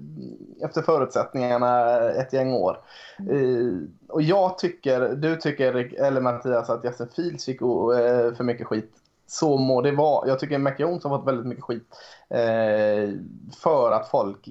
efter 0.61 0.81
förutsättningarna 0.81 1.99
ett 1.99 2.33
gäng 2.33 2.53
år. 2.53 2.77
Eh, 3.19 3.87
och 4.07 4.21
jag 4.21 4.57
tycker, 4.57 5.09
du 5.15 5.35
tycker, 5.35 6.01
eller 6.01 6.21
Mattias, 6.21 6.69
att 6.69 6.83
Justin 6.83 7.07
Fields 7.15 7.45
fick 7.45 7.61
eh, 7.61 8.35
för 8.35 8.43
mycket 8.43 8.67
skit. 8.67 8.91
Så 9.27 9.57
må 9.57 9.81
det 9.81 9.91
vara. 9.91 10.27
Jag 10.27 10.39
tycker 10.39 10.57
Mac 10.57 10.73
Jones 10.77 11.03
har 11.03 11.17
fått 11.17 11.27
väldigt 11.27 11.45
mycket 11.45 11.63
skit. 11.63 11.87
Eh, 12.29 13.09
för 13.63 13.91
att 13.91 14.09
folk 14.09 14.49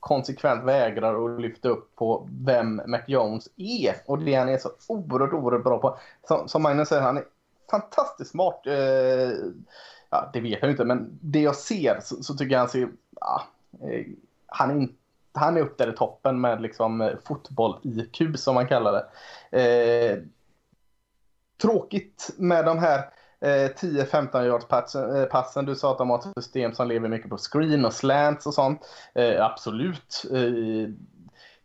konsekvent 0.00 0.64
vägrar 0.64 1.34
att 1.34 1.40
lyfta 1.40 1.68
upp 1.68 1.96
på 1.96 2.28
vem 2.44 2.82
Mac 2.86 3.00
Jones 3.06 3.48
är. 3.56 3.94
Och 4.06 4.18
det 4.18 4.34
han 4.34 4.48
är 4.48 4.58
så 4.58 4.70
oerhört, 4.88 5.32
oerhört 5.32 5.64
bra 5.64 5.78
på. 5.78 5.98
Som, 6.28 6.48
som 6.48 6.62
Magnus 6.62 6.88
säger, 6.88 7.02
han 7.02 7.16
är 7.16 7.24
fantastiskt 7.70 8.30
smart. 8.30 8.66
Eh, 8.66 9.32
ja, 10.10 10.30
det 10.32 10.40
vet 10.40 10.58
jag 10.62 10.70
inte, 10.70 10.84
men 10.84 11.18
det 11.22 11.40
jag 11.40 11.56
ser 11.56 12.00
så, 12.00 12.22
så 12.22 12.34
tycker 12.34 12.52
jag 12.52 12.60
han 12.60 12.68
ser... 12.68 12.88
Ja, 13.20 13.42
eh, 13.82 14.06
han, 14.46 14.70
är 14.70 14.74
in, 14.74 14.96
han 15.32 15.56
är 15.56 15.60
upp 15.60 15.78
där 15.78 15.92
i 15.92 15.96
toppen 15.96 16.40
med 16.40 16.62
liksom 16.62 17.00
eh, 17.00 17.16
fotboll-IQ 17.24 18.36
som 18.36 18.54
man 18.54 18.66
kallar 18.66 18.92
det. 18.92 19.06
Eh, 19.62 20.18
tråkigt 21.62 22.30
med 22.36 22.64
de 22.64 22.78
här 22.78 22.98
eh, 23.40 23.70
10-15 23.70 24.44
yards 24.44 24.68
passen, 24.68 25.16
eh, 25.16 25.24
passen. 25.24 25.64
Du 25.64 25.74
sa 25.74 25.92
att 25.92 25.98
de 25.98 26.10
har 26.10 26.18
ett 26.18 26.44
system 26.44 26.74
som 26.74 26.88
lever 26.88 27.08
mycket 27.08 27.30
på 27.30 27.38
screen 27.38 27.84
och 27.84 27.92
slants 27.92 28.46
och 28.46 28.54
sånt. 28.54 28.88
Eh, 29.14 29.44
absolut. 29.44 30.24
Eh, 30.32 30.90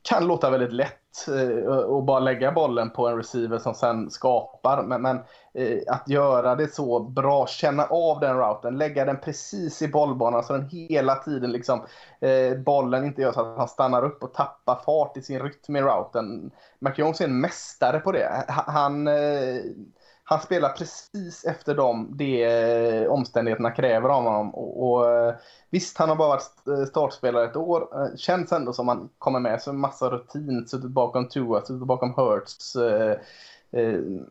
kan 0.02 0.28
låta 0.28 0.50
väldigt 0.50 0.74
lätt 0.74 1.03
Eh, 1.28 1.68
och 1.68 2.04
bara 2.04 2.20
lägga 2.20 2.52
bollen 2.52 2.90
på 2.90 3.08
en 3.08 3.18
receiver 3.18 3.60
som 3.60 3.74
sen 3.74 4.10
skapar. 4.12 4.84
Men, 4.84 5.02
men 5.02 5.18
eh, 5.54 5.80
att 5.88 6.10
göra 6.10 6.56
det 6.56 6.74
så 6.74 7.00
bra, 7.00 7.48
känna 7.48 7.84
av 7.84 8.20
den 8.20 8.38
routen, 8.38 8.78
lägga 8.78 9.06
den 9.06 9.20
precis 9.20 9.82
i 9.82 9.88
bollbanan 9.88 10.44
så 10.44 10.54
den 10.54 10.70
hela 10.70 11.16
tiden 11.16 11.52
liksom 11.52 11.86
eh, 12.20 12.58
bollen 12.58 13.06
inte 13.06 13.22
gör 13.22 13.32
så 13.32 13.42
att 13.42 13.58
han 13.58 13.68
stannar 13.68 14.06
upp 14.06 14.24
och 14.24 14.34
tappar 14.34 14.76
fart 14.86 15.18
i 15.18 15.22
sin 15.22 15.40
rytm 15.40 15.76
i 15.76 15.82
routen. 15.82 16.52
McJones 16.80 17.22
är 17.22 17.26
en 17.26 17.42
mästare 17.42 18.00
på 18.00 18.12
det. 18.12 18.46
Han, 18.48 19.08
eh, 19.08 19.62
han 20.26 20.42
spelar 20.42 20.70
precis 20.70 21.46
efter 21.46 21.76
dem 21.76 22.12
det 22.16 22.44
eh, 22.44 23.12
omständigheterna 23.12 23.72
kräver 23.72 24.10
av 24.10 24.24
honom. 24.24 24.56
Och, 24.56 24.92
och, 24.92 25.12
eh, 25.12 25.34
visst, 25.70 25.98
han 25.98 26.10
har 26.10 26.16
bara 26.16 26.28
varit 26.28 26.68
eh, 26.68 26.86
startspelare 26.86 27.46
ett 27.46 27.56
år. 27.56 27.88
Känns 28.18 28.52
ändå 28.52 28.74
som 28.74 28.88
han 28.88 29.10
kommer 29.18 29.40
med 29.40 29.62
sig 29.62 29.72
en 29.72 29.80
massa 29.80 30.10
rutin. 30.10 30.68
Suttit 30.68 30.90
bakom 30.90 31.28
Tua, 31.28 31.62
suttit 31.62 31.88
bakom 31.88 32.14
Hurts. 32.14 32.76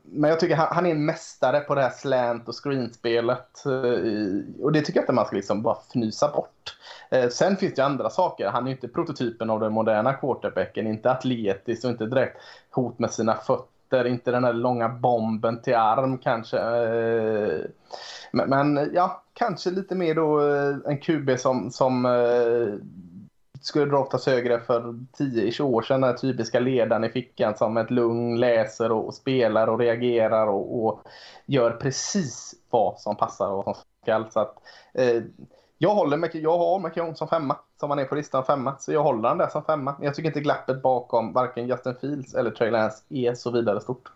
Men 0.02 0.30
jag 0.30 0.40
tycker 0.40 0.56
han, 0.56 0.68
han 0.70 0.86
är 0.86 0.90
en 0.90 1.04
mästare 1.04 1.60
på 1.60 1.74
det 1.74 1.82
här 1.82 1.90
slant 1.90 2.48
och 2.48 2.54
screenspelet. 2.54 3.64
Och 4.62 4.72
det 4.72 4.80
tycker 4.80 4.98
jag 4.98 5.02
inte 5.02 5.12
man 5.12 5.26
ska 5.26 5.36
liksom 5.36 5.62
bara 5.62 5.76
fnysa 5.90 6.32
bort. 6.32 6.76
Sen 7.30 7.56
finns 7.56 7.74
det 7.74 7.82
ju 7.82 7.86
andra 7.86 8.10
saker. 8.10 8.48
Han 8.48 8.62
är 8.62 8.68
ju 8.68 8.74
inte 8.74 8.88
prototypen 8.88 9.50
av 9.50 9.60
den 9.60 9.72
moderna 9.72 10.12
quarterbacken. 10.12 10.86
Inte 10.86 11.10
atletisk 11.10 11.84
och 11.84 11.90
inte 11.90 12.06
direkt 12.06 12.36
hot 12.70 12.98
med 12.98 13.10
sina 13.10 13.34
fötter. 13.34 13.71
Inte 13.92 14.30
den 14.30 14.44
här 14.44 14.52
långa 14.52 14.88
bomben 14.88 15.62
till 15.62 15.74
arm 15.74 16.18
kanske. 16.18 16.58
Eh, 16.58 17.60
men, 18.32 18.50
men 18.50 18.90
ja, 18.94 19.22
kanske 19.32 19.70
lite 19.70 19.94
mer 19.94 20.14
då 20.14 20.40
eh, 20.40 20.76
en 20.86 20.98
QB 20.98 21.38
som, 21.38 21.70
som 21.70 22.06
eh, 22.06 22.74
skulle 23.60 23.90
draftas 23.90 24.26
högre 24.26 24.60
för 24.60 24.80
10-20 25.18 25.62
år 25.62 25.82
sedan. 25.82 26.00
Den 26.00 26.10
här 26.10 26.16
typiska 26.16 26.60
ledaren 26.60 27.04
i 27.04 27.08
fickan 27.08 27.56
som 27.56 27.76
ett 27.76 27.90
lugn 27.90 28.40
läser 28.40 28.92
och, 28.92 29.14
spelar 29.14 29.66
och 29.66 29.78
reagerar 29.78 30.46
och, 30.46 30.84
och 30.84 31.02
gör 31.46 31.70
precis 31.70 32.54
vad 32.70 33.00
som 33.00 33.16
passar 33.16 33.48
och 33.48 33.66
vad 33.66 33.76
som 33.76 33.84
skall. 34.02 34.30
Så 34.30 34.40
att, 34.40 34.54
eh, 34.94 35.22
jag, 35.82 35.94
håller 35.94 36.30
jag 36.32 36.58
har 36.58 36.78
McJones 36.78 37.18
som 37.18 37.28
femma, 37.28 37.58
som 37.80 37.90
han 37.90 37.98
är 37.98 38.04
på 38.04 38.14
listan 38.14 38.44
femma. 38.44 38.76
Så 38.78 38.92
jag 38.92 39.02
håller 39.02 39.28
han 39.28 39.38
där 39.38 39.48
som 39.48 39.64
femma. 39.64 39.94
Men 39.98 40.06
jag 40.06 40.14
tycker 40.14 40.28
inte 40.28 40.40
glappet 40.40 40.82
bakom 40.82 41.32
varken 41.32 41.68
Justin 41.68 41.94
Fields 42.00 42.34
eller 42.34 42.50
Trey 42.50 42.70
Lance 42.70 43.04
är 43.08 43.34
så 43.34 43.50
vidare 43.50 43.80
stort. 43.80 44.08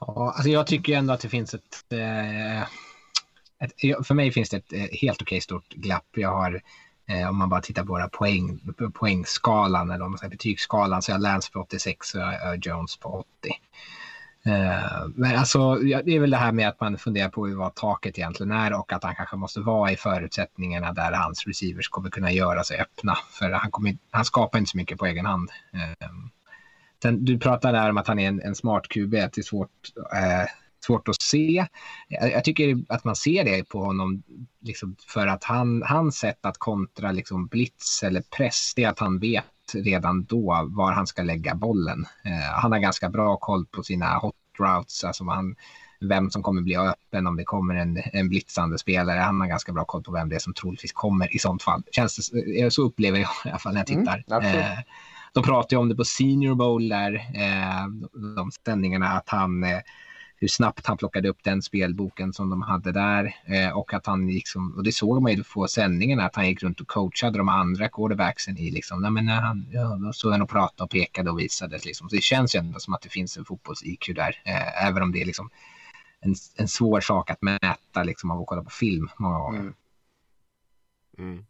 Ja, 0.00 0.32
alltså 0.36 0.48
jag 0.48 0.66
tycker 0.66 0.96
ändå 0.96 1.12
att 1.12 1.20
det 1.20 1.28
finns 1.28 1.54
ett, 1.54 1.92
eh, 1.92 2.62
ett 3.64 4.06
för 4.06 4.14
mig 4.14 4.32
finns 4.32 4.50
det 4.50 4.56
ett 4.56 4.72
eh, 4.72 4.98
helt 5.00 5.22
okej 5.22 5.40
stort 5.40 5.68
glapp. 5.68 6.08
Jag 6.14 6.30
har, 6.30 6.62
eh, 7.06 7.28
om 7.28 7.36
man 7.36 7.48
bara 7.48 7.60
tittar 7.60 7.84
på 7.84 7.92
våra 7.92 8.08
poäng, 8.08 8.60
poängskalan 8.94 9.90
eller 9.90 10.04
om 10.04 10.10
man 10.10 10.18
säger 10.18 10.30
betygsskalan, 10.30 11.02
så 11.02 11.10
jag 11.10 11.16
har 11.16 11.22
Lance 11.22 11.52
på 11.52 11.60
86 11.60 12.14
och 12.14 12.20
jag 12.20 12.40
har 12.40 12.54
Jones 12.54 12.96
på 12.96 13.08
80. 13.08 13.26
Eh, 14.46 15.08
men 15.14 15.36
alltså, 15.36 15.74
det 15.74 16.16
är 16.16 16.20
väl 16.20 16.30
det 16.30 16.36
här 16.36 16.52
med 16.52 16.68
att 16.68 16.80
man 16.80 16.98
funderar 16.98 17.28
på 17.28 17.54
vad 17.56 17.74
taket 17.74 18.18
egentligen 18.18 18.52
är 18.52 18.72
och 18.78 18.92
att 18.92 19.04
han 19.04 19.14
kanske 19.14 19.36
måste 19.36 19.60
vara 19.60 19.92
i 19.92 19.96
förutsättningarna 19.96 20.92
där 20.92 21.12
hans 21.12 21.46
receivers 21.46 21.88
kommer 21.88 22.10
kunna 22.10 22.32
göra 22.32 22.64
sig 22.64 22.80
öppna. 22.80 23.18
För 23.30 23.50
han, 23.50 23.70
kommer, 23.70 23.96
han 24.10 24.24
skapar 24.24 24.58
inte 24.58 24.70
så 24.70 24.76
mycket 24.76 24.98
på 24.98 25.06
egen 25.06 25.26
hand. 25.26 25.50
Eh, 25.72 26.10
Sen, 27.02 27.24
du 27.24 27.38
pratar 27.38 27.72
där 27.72 27.90
om 27.90 27.98
att 27.98 28.08
han 28.08 28.18
är 28.18 28.28
en, 28.28 28.40
en 28.42 28.54
smart 28.54 28.88
QB, 28.88 29.14
att 29.14 29.32
det 29.32 29.40
är 29.40 29.42
svårt, 29.42 29.70
eh, 30.14 30.48
svårt 30.86 31.08
att 31.08 31.22
se. 31.22 31.66
Jag, 32.08 32.32
jag, 32.32 32.44
tycker 32.44 32.78
att 32.88 33.04
man 33.04 33.16
ser 33.16 33.44
det 33.44 33.68
på 33.68 33.84
honom 33.84 34.22
liksom, 34.60 34.96
för 35.08 35.26
att 35.26 35.44
han, 35.44 35.82
hans 35.82 36.16
sätt 36.18 36.46
att 36.46 36.58
kontra 36.58 37.12
liksom, 37.12 37.46
blitz 37.46 38.02
eller 38.02 38.22
press, 38.36 38.72
det 38.76 38.84
är 38.84 38.88
att 38.88 38.98
han 38.98 39.18
vet 39.18 39.44
redan 39.74 40.24
då 40.24 40.68
var 40.70 40.92
han 40.92 41.06
ska 41.06 41.22
lägga 41.22 41.54
bollen. 41.54 42.06
Eh, 42.24 42.60
han 42.62 42.72
har 42.72 42.78
ganska 42.78 43.10
bra 43.10 43.36
koll 43.36 43.66
på 43.66 43.82
sina 43.82 44.18
hot 44.18 44.34
routes, 44.58 45.04
alltså 45.04 45.24
han, 45.24 45.54
vem 46.00 46.30
som 46.30 46.42
kommer 46.42 46.62
bli 46.62 46.76
öppen 46.76 47.26
om 47.26 47.36
det 47.36 47.44
kommer 47.44 47.74
en, 47.74 48.02
en 48.12 48.28
blitzande 48.28 48.78
spelare. 48.78 49.18
Han 49.18 49.40
har 49.40 49.48
ganska 49.48 49.72
bra 49.72 49.84
koll 49.84 50.02
på 50.02 50.12
vem 50.12 50.28
det 50.28 50.34
är 50.34 50.40
som 50.40 50.54
troligtvis 50.54 50.92
kommer 50.92 51.36
i 51.36 51.38
sånt 51.38 51.62
fall. 51.62 51.82
Känns 51.92 52.30
det, 52.30 52.70
så 52.70 52.82
upplever 52.82 53.18
jag 53.18 53.30
i 53.44 53.48
alla 53.48 53.58
fall 53.58 53.72
när 53.72 53.80
jag 53.80 53.86
tittar. 53.86 54.24
Mm, 54.30 54.58
eh, 54.58 54.78
de 55.32 55.42
pratar 55.42 55.76
ju 55.76 55.80
om 55.80 55.88
det 55.88 55.94
på 55.94 56.04
Senior 56.04 56.54
Bowl 56.54 56.88
där, 56.88 57.14
eh, 57.14 57.86
de 58.36 58.50
ställningarna, 58.50 59.08
att 59.08 59.28
han, 59.28 59.64
eh, 59.64 59.78
hur 60.40 60.48
snabbt 60.48 60.86
han 60.86 60.96
plockade 60.96 61.28
upp 61.28 61.44
den 61.44 61.62
spelboken 61.62 62.32
som 62.32 62.50
de 62.50 62.62
hade 62.62 62.92
där 62.92 63.36
eh, 63.44 63.70
och 63.78 63.94
att 63.94 64.06
han 64.06 64.26
liksom, 64.26 64.74
och 64.76 64.82
det 64.82 64.92
såg 64.92 65.22
man 65.22 65.32
ju 65.32 65.44
på 65.44 65.68
sändningarna, 65.68 66.24
att 66.24 66.36
han 66.36 66.48
gick 66.48 66.62
runt 66.62 66.80
och 66.80 66.86
coachade 66.86 67.38
de 67.38 67.48
andra 67.48 67.88
quarterbacksen 67.88 68.58
i 68.58 68.70
liksom, 68.70 69.02
nej 69.02 69.10
men 69.10 69.26
när 69.26 69.40
han, 69.40 69.66
ja, 69.70 69.98
då 70.06 70.12
stod 70.12 70.32
han 70.32 70.42
och 70.42 70.50
pratade 70.50 70.84
och 70.84 70.90
pekade 70.90 71.30
och 71.30 71.38
visade 71.38 71.78
liksom. 71.84 72.08
Så 72.08 72.16
det 72.16 72.22
känns 72.22 72.54
ju 72.54 72.58
ändå 72.58 72.78
som 72.78 72.94
att 72.94 73.02
det 73.02 73.08
finns 73.08 73.36
en 73.36 73.44
fotbolls-IQ 73.44 74.14
där, 74.14 74.42
eh, 74.44 74.86
även 74.86 75.02
om 75.02 75.12
det 75.12 75.22
är 75.22 75.26
liksom 75.26 75.50
en, 76.20 76.34
en 76.56 76.68
svår 76.68 77.00
sak 77.00 77.30
att 77.30 77.42
mäta 77.42 78.02
liksom 78.04 78.30
av 78.30 78.40
att 78.40 78.46
kolla 78.46 78.62
på 78.62 78.70
film 78.70 79.10
många 79.16 79.38
gånger. 79.38 79.60
Mm. 79.60 79.74
Mm. 81.18 81.44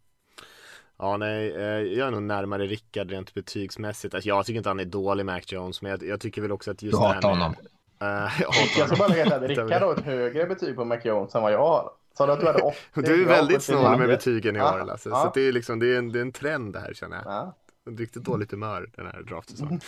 Ja, 0.98 1.16
nej, 1.16 1.50
eh, 1.56 1.62
jag 1.62 2.08
är 2.08 2.10
nog 2.10 2.22
närmare 2.22 2.66
Rickard 2.66 3.10
rent 3.10 3.34
betygsmässigt. 3.34 4.14
Alltså, 4.14 4.28
jag 4.28 4.46
tycker 4.46 4.58
inte 4.58 4.70
han 4.70 4.80
är 4.80 4.84
dålig, 4.84 5.26
Mac 5.26 5.40
Jones, 5.46 5.82
men 5.82 5.90
jag, 5.90 6.02
jag 6.02 6.20
tycker 6.20 6.42
väl 6.42 6.52
också 6.52 6.70
att 6.70 6.82
just 6.82 6.98
du 6.98 7.06
hatar 7.06 7.28
honom. 7.28 7.54
Uh, 8.02 8.40
jag, 8.40 8.54
jag 8.78 8.86
ska 8.86 8.96
bara 8.96 9.08
lägga 9.08 9.38
till 9.38 9.48
Rickard 9.48 9.82
har 9.82 9.92
ett 9.92 10.04
högre 10.04 10.46
betyg 10.46 10.76
på 10.76 10.84
Mac 10.84 10.98
Jones 11.04 11.34
än 11.34 11.42
vad 11.42 11.52
jag 11.52 11.58
har. 11.58 11.90
Sa 12.16 12.26
du 12.26 12.32
att 12.32 12.40
du 12.40 12.46
hade 12.46 12.62
80? 12.62 12.76
Du 12.94 13.22
är 13.22 13.26
väldigt 13.26 13.62
snål 13.62 13.98
med 13.98 14.08
betygen 14.08 14.56
i 14.56 14.60
år, 14.60 14.84
Lasse. 14.86 15.10
Så 15.10 15.30
det 15.34 15.40
är, 15.40 15.52
liksom, 15.52 15.78
det, 15.78 15.94
är 15.94 15.98
en, 15.98 16.12
det 16.12 16.18
är 16.18 16.22
en 16.22 16.32
trend 16.32 16.72
det 16.72 16.80
här, 16.80 16.94
känner 16.94 17.16
jag. 17.16 17.24
Ja. 17.26 17.56
Riktigt 17.98 18.22
dåligt 18.22 18.50
humör 18.50 18.90
den 18.96 19.06
här 19.06 19.22
draftsäsongen. 19.22 19.80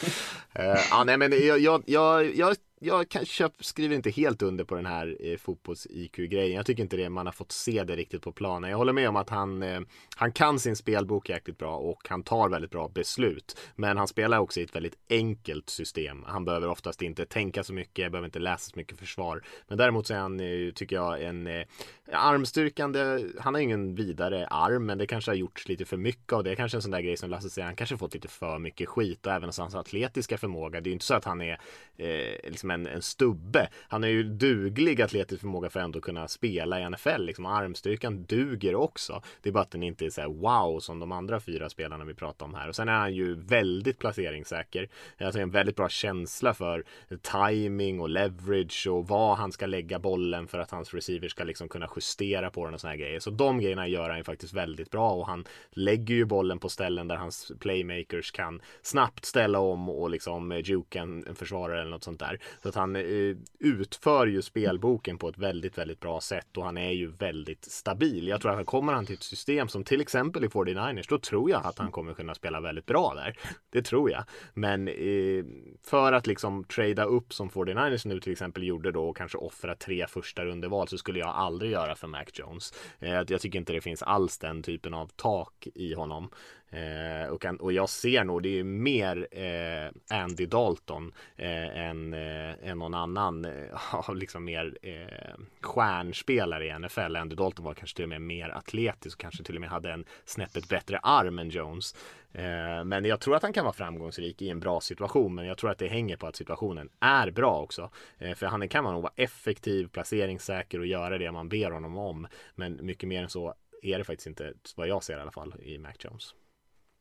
uh, 0.59 0.65
ja, 0.91 1.05
nej, 1.05 1.17
men 1.17 1.33
jag, 1.47 1.59
jag, 1.59 1.83
jag, 1.87 2.35
jag 2.35 2.57
jag 2.85 3.09
kanske 3.09 3.51
skriver 3.61 3.97
inte 3.97 4.11
helt 4.11 4.43
under 4.43 4.65
på 4.65 4.75
den 4.75 4.87
här 4.87 5.17
eh, 5.21 5.37
fotbolls-IQ-grejen. 5.37 6.57
Jag 6.57 6.67
tycker 6.67 6.83
inte 6.83 6.97
det, 6.97 7.09
man 7.09 7.27
har 7.27 7.33
fått 7.33 7.53
se 7.53 7.85
det 7.85 7.97
riktigt 7.97 8.23
på 8.23 8.33
planen. 8.33 8.71
Jag 8.71 8.79
håller 8.79 8.93
med 8.93 9.09
om 9.09 9.17
att 9.17 9.31
han, 9.31 9.63
eh, 9.63 9.81
han 10.17 10.33
kan 10.33 10.59
sin 10.59 10.77
spelbok 10.77 11.29
jäkligt 11.29 11.59
bra 11.59 11.77
och 11.77 12.09
han 12.09 12.23
tar 12.23 12.49
väldigt 12.49 12.71
bra 12.71 12.89
beslut. 12.89 13.59
Men 13.77 13.97
han 13.97 14.09
spelar 14.09 14.39
också 14.39 14.61
i 14.61 14.63
ett 14.63 14.77
väldigt 14.77 14.99
enkelt 15.11 15.71
system. 15.71 16.25
Han 16.27 16.45
behöver 16.45 16.69
oftast 16.69 17.03
inte 17.03 17.27
tänka 17.27 17.65
så 17.65 17.73
mycket, 17.73 18.13
behöver 18.13 18.27
inte 18.27 18.39
läsa 18.39 18.71
så 18.71 18.79
mycket 18.79 18.99
försvar. 18.99 19.43
Men 19.69 19.79
däremot 19.79 20.07
så 20.07 20.15
är 20.15 20.19
han, 20.19 20.41
eh, 20.41 20.73
tycker 20.75 20.97
jag, 20.97 21.23
en 21.23 21.47
eh, 21.47 21.65
Armstyrkan, 22.13 22.93
det, 22.93 23.27
Han 23.39 23.55
har 23.55 23.61
ingen 23.61 23.95
vidare 23.95 24.47
arm, 24.47 24.87
men 24.87 24.99
det 24.99 25.07
kanske 25.07 25.31
har 25.31 25.37
gjorts 25.37 25.69
lite 25.69 25.85
för 25.85 25.97
mycket 25.97 26.33
av 26.33 26.45
det. 26.45 26.57
Kanske 26.57 26.79
en 26.79 26.83
sån 26.83 26.91
där 26.91 27.01
grej 27.01 27.17
som 27.17 27.31
Lasse 27.31 27.51
säger, 27.51 27.67
han 27.67 27.77
kanske 27.77 27.97
fått 27.97 28.15
lite 28.15 28.29
för 28.29 28.59
mycket 28.59 28.89
skit 28.89 29.27
och 29.27 29.33
även 29.33 29.51
hans 29.59 29.75
atletiska 29.75 30.39
förmåga. 30.39 30.81
Det 30.81 30.89
är 30.89 30.91
ju 30.91 30.93
inte 30.93 31.05
så 31.05 31.15
att 31.15 31.25
han 31.25 31.41
är 31.41 31.61
eh, 31.97 32.51
liksom 32.51 32.71
en, 32.71 32.87
en 32.87 33.03
stubbe. 33.03 33.69
Han 33.89 34.05
är 34.05 34.09
ju 34.09 34.23
duglig 34.23 35.03
atletisk 35.03 35.41
förmåga 35.41 35.71
för 35.71 35.81
att 35.81 35.85
ändå 35.85 36.01
kunna 36.01 36.29
spela 36.29 36.81
i 36.81 36.91
NFL. 36.91 37.23
Liksom. 37.23 37.47
Armstyrkan 37.47 38.25
duger 38.25 38.75
också. 38.75 39.23
Det 39.43 39.49
är 39.49 39.53
bara 39.53 39.63
att 39.63 39.71
den 39.71 39.83
inte 39.83 40.07
är 40.07 40.11
så 40.11 40.21
här 40.21 40.29
wow 40.29 40.81
som 40.81 40.99
de 40.99 41.13
andra 41.13 41.41
fyra 41.41 41.69
spelarna 41.69 42.05
vi 42.05 42.15
pratar 42.15 42.47
om 42.47 42.55
här. 42.55 42.69
Och 42.69 42.77
sen 42.77 42.89
är 42.89 42.99
han 42.99 43.15
ju 43.15 43.35
väldigt 43.35 43.99
placeringssäker. 43.99 44.89
Alltså 45.21 45.41
en 45.41 45.51
väldigt 45.51 45.77
bra 45.77 45.89
känsla 45.89 46.55
för 46.55 46.85
timing 47.23 48.01
och 48.01 48.09
leverage 48.09 48.87
och 48.91 49.09
var 49.09 49.35
han 49.35 49.53
ska 49.53 49.67
lägga 49.67 49.99
bollen 49.99 50.49
för 50.49 50.59
att 50.59 50.71
hans 50.71 50.95
receiver 50.95 51.29
ska 51.29 51.45
liksom 51.45 51.69
kunna 51.69 51.89
justera 51.97 52.02
justera 52.03 52.51
på 52.51 52.65
den 52.65 52.75
och 52.75 52.81
såna 52.81 52.91
här 52.91 52.99
grejer. 52.99 53.21
Så 53.21 53.31
de 53.31 53.61
grejerna 53.61 53.89
gör 53.89 54.09
han 54.09 54.19
ju 54.19 54.25
faktiskt 54.25 54.53
väldigt 54.53 54.91
bra 54.91 55.13
och 55.13 55.27
han 55.27 55.45
lägger 55.71 56.15
ju 56.15 56.25
bollen 56.25 56.59
på 56.59 56.69
ställen 56.69 57.09
där 57.09 57.17
hans 57.17 57.53
playmakers 57.61 58.31
kan 58.31 58.61
snabbt 58.83 59.25
ställa 59.25 59.59
om 59.59 59.89
och 59.89 60.11
liksom 60.11 60.53
eh, 60.53 60.59
juka 60.59 61.01
en, 61.01 61.27
en 61.27 61.35
försvarare 61.35 61.81
eller 61.81 61.91
något 61.91 62.05
sånt 62.05 62.21
där. 62.21 62.41
Så 62.63 62.69
att 62.69 62.75
han 62.75 62.97
eh, 62.97 63.37
utför 63.59 64.27
ju 64.27 64.43
spelboken 64.43 65.19
på 65.19 65.29
ett 65.29 65.39
väldigt, 65.39 65.79
väldigt 65.79 66.01
bra 66.01 66.21
sätt 66.21 66.57
och 66.57 66.65
han 66.65 66.79
är 66.79 66.91
ju 66.91 67.11
väldigt 67.11 67.65
stabil. 67.65 68.29
Jag 68.29 68.41
tror 68.41 68.61
att 68.61 68.67
kommer 68.67 68.93
han 68.93 69.07
till 69.07 69.15
ett 69.15 69.23
system 69.23 69.69
som 69.69 69.85
till 69.85 70.01
exempel 70.01 70.45
i 70.45 70.49
49ers, 70.49 71.07
då 71.09 71.19
tror 71.19 71.51
jag 71.51 71.67
att 71.67 71.79
han 71.79 71.91
kommer 71.91 72.15
kunna 72.15 72.35
spela 72.35 72.61
väldigt 72.61 72.87
bra 72.87 73.15
där. 73.15 73.39
Det 73.71 73.83
tror 73.83 74.11
jag. 74.11 74.25
Men 74.55 74.89
eh, 74.89 75.45
för 75.83 76.13
att 76.13 76.27
liksom 76.27 76.65
trada 76.65 77.05
upp 77.05 77.35
som 77.35 77.51
49ers 77.51 78.09
nu 78.09 78.21
till 78.21 78.33
exempel 78.33 78.63
gjorde 78.63 78.93
då 78.93 79.09
och 79.09 79.17
kanske 79.17 79.39
offra 79.39 79.75
tre 79.75 80.07
första 80.07 80.45
rundeval 80.45 80.89
så 80.89 80.99
skulle 80.99 81.19
jag 81.19 81.29
aldrig 81.29 81.71
göra 81.71 81.92
för 81.95 82.07
Mac 82.07 82.25
Jones. 82.33 82.73
Eh, 83.01 83.23
jag 83.29 83.41
tycker 83.41 83.59
inte 83.59 83.73
det 83.73 83.81
finns 83.81 84.03
alls 84.03 84.39
den 84.39 84.63
typen 84.63 84.95
av 84.95 85.07
tak 85.07 85.67
i 85.75 85.95
honom. 85.95 86.31
Eh, 86.73 87.29
och, 87.29 87.45
och 87.61 87.73
jag 87.73 87.89
ser 87.89 88.25
nog 88.25 88.43
det 88.43 88.59
är 88.59 88.65
mer 88.65 89.29
eh, 89.31 90.19
Andy 90.23 90.47
Dalton 90.47 91.13
eh, 91.37 91.79
än, 91.79 92.15
eh, 92.15 92.69
än 92.69 92.79
någon 92.79 92.95
annan 92.95 93.45
eh, 93.45 94.11
liksom 94.15 94.45
mer 94.45 94.79
eh, 94.83 95.41
stjärnspelare 95.61 96.67
i 96.67 96.79
NFL. 96.79 97.17
Andy 97.17 97.37
Dalton 97.37 97.65
var 97.65 97.75
kanske 97.75 97.97
till 97.97 98.05
och 98.05 98.09
med 98.09 98.23
mer 98.23 98.49
atletisk 98.49 99.17
och 99.19 99.21
kanske 99.21 99.45
till 99.45 99.55
och 99.55 99.61
med 99.61 99.71
hade 99.71 99.93
en 99.93 100.05
snäppet 100.25 100.69
bättre 100.69 100.99
arm 100.99 101.39
än 101.39 101.51
Jones. 101.51 101.95
Eh, 102.33 102.85
men 102.85 103.05
jag 103.05 103.21
tror 103.21 103.37
att 103.37 103.43
han 103.43 103.53
kan 103.53 103.65
vara 103.65 103.75
framgångsrik 103.75 104.43
i 104.43 104.51
en 104.51 104.61
bra 104.61 104.81
situation. 104.81 105.35
Men 105.35 105.47
jag 105.47 105.59
tror 105.59 105.71
att 105.71 105.79
det 105.79 105.89
hänger 105.89 106.17
på 106.17 106.27
att 106.27 106.37
situationen 106.37 106.89
är 107.01 107.31
bra 107.31 107.63
också. 107.63 107.91
Eh, 108.19 108.35
för 108.35 108.47
han 108.47 108.69
kan 108.69 108.85
nog 108.85 109.03
vara 109.03 109.13
effektiv, 109.17 109.89
placeringssäker 109.89 110.79
och 110.79 110.87
göra 110.87 111.19
det 111.19 111.33
man 111.33 111.49
ber 111.49 111.71
honom 111.71 111.99
om. 111.99 112.27
Men 112.55 112.87
mycket 112.87 113.09
mer 113.09 113.23
än 113.23 113.29
så 113.29 113.55
är 113.83 113.99
det 113.99 114.05
faktiskt 114.05 114.27
inte 114.27 114.53
vad 114.77 114.89
jag 114.89 115.03
ser 115.03 115.19
i 115.19 115.21
alla 115.21 115.33
fall 115.33 115.55
i 115.63 115.79
Mac 115.79 115.93
Jones. 115.99 116.35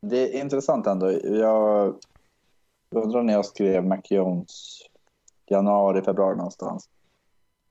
Det 0.02 0.38
är 0.38 0.42
intressant 0.42 0.88
ändå. 0.88 1.12
Jag 1.24 1.96
undrar 2.90 3.24
när 3.24 3.34
jag 3.34 3.46
skrev 3.46 3.86
Mac 3.86 4.02
Jones 4.10 4.82
januari, 5.46 6.02
februari 6.02 6.36
någonstans. 6.38 6.90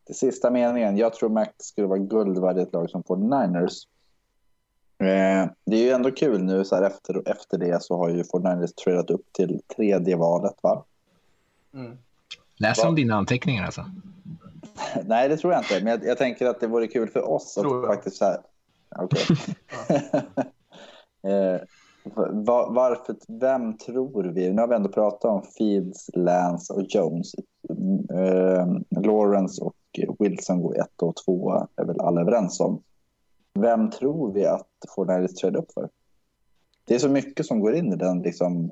Det 0.07 0.15
sista 0.15 0.51
meningen, 0.51 0.97
jag 0.97 1.15
tror 1.15 1.29
Mac 1.29 1.47
skulle 1.59 1.87
vara 1.87 1.99
guld 1.99 2.39
värd 2.39 2.59
ett 2.59 2.73
lag 2.73 2.91
som 2.91 3.03
får 3.03 3.17
Niners. 3.17 3.87
Eh, 5.01 5.51
det 5.67 5.77
är 5.77 5.83
ju 5.83 5.91
ändå 5.91 6.11
kul 6.11 6.43
nu 6.43 6.65
så 6.65 6.77
här 6.77 6.83
efter, 6.83 7.29
efter 7.29 7.59
det 7.59 7.83
så 7.83 7.97
har 7.97 8.09
ju 8.09 8.23
49ers 8.23 8.75
tradat 8.85 9.11
upp 9.11 9.33
till 9.33 9.61
tredje 9.77 10.17
valet 10.17 10.57
va? 10.63 10.85
Mm. 11.75 11.99
Läs 12.57 12.85
om 12.85 12.95
dina 12.95 13.15
anteckningar 13.15 13.65
alltså. 13.65 13.85
Nej, 15.05 15.29
det 15.29 15.37
tror 15.37 15.53
jag 15.53 15.63
inte. 15.63 15.85
Men 15.85 15.87
jag, 15.87 16.05
jag 16.05 16.19
tänker 16.19 16.47
att 16.47 16.61
det 16.61 16.67
vore 16.67 16.87
kul 16.87 17.09
för 17.09 17.31
oss 17.31 17.59
att 17.59 17.87
faktiskt 17.87 18.17
så 18.17 18.25
här... 18.25 18.39
Okay. 19.05 19.37
eh, 21.33 21.61
var, 22.33 22.73
varför, 22.73 23.17
vem 23.29 23.77
tror 23.77 24.25
vi? 24.25 24.53
Nu 24.53 24.61
har 24.61 24.69
vi 24.69 24.75
ändå 24.75 24.89
pratat 24.89 25.25
om 25.25 25.43
Fields, 25.59 26.11
Lance 26.15 26.73
och 26.73 26.83
Jones. 26.89 27.35
Uh, 28.13 28.79
Lawrence 28.91 29.63
och 29.63 29.75
Wilson 30.19 30.63
går 30.63 30.81
ett 30.81 31.03
och 31.03 31.17
två 31.25 31.67
är 31.77 31.85
väl 31.85 32.01
alla 32.01 32.21
överens 32.21 32.61
om. 32.61 32.83
Vem 33.55 33.91
tror 33.91 34.33
vi 34.33 34.47
att 34.47 34.69
Fortnite 34.95 35.35
trade 35.35 35.59
upp 35.59 35.73
för? 35.73 35.89
Det 36.85 36.95
är 36.95 36.99
så 36.99 37.09
mycket 37.09 37.47
som 37.47 37.61
går 37.61 37.75
in 37.75 37.93
i 37.93 37.97
den 37.97 38.23
liksom, 38.23 38.71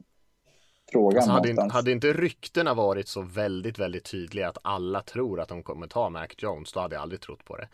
frågan. 0.93 1.16
Alltså 1.16 1.31
hade, 1.31 1.51
inte, 1.51 1.68
hade 1.72 1.93
inte 1.93 2.12
ryktena 2.12 2.74
varit 2.74 3.09
så 3.09 3.22
väldigt, 3.22 3.79
väldigt 3.79 4.05
tydliga 4.05 4.49
att 4.49 4.59
alla 4.62 5.03
tror 5.03 5.41
att 5.41 5.49
de 5.49 5.62
kommer 5.62 5.87
ta 5.87 6.11
Mac 6.11 6.26
Jones, 6.39 6.72
då 6.72 6.81
hade 6.81 6.95
jag 6.95 7.03
aldrig 7.03 7.20
trott 7.20 7.45
på 7.45 7.57
det. 7.57 7.68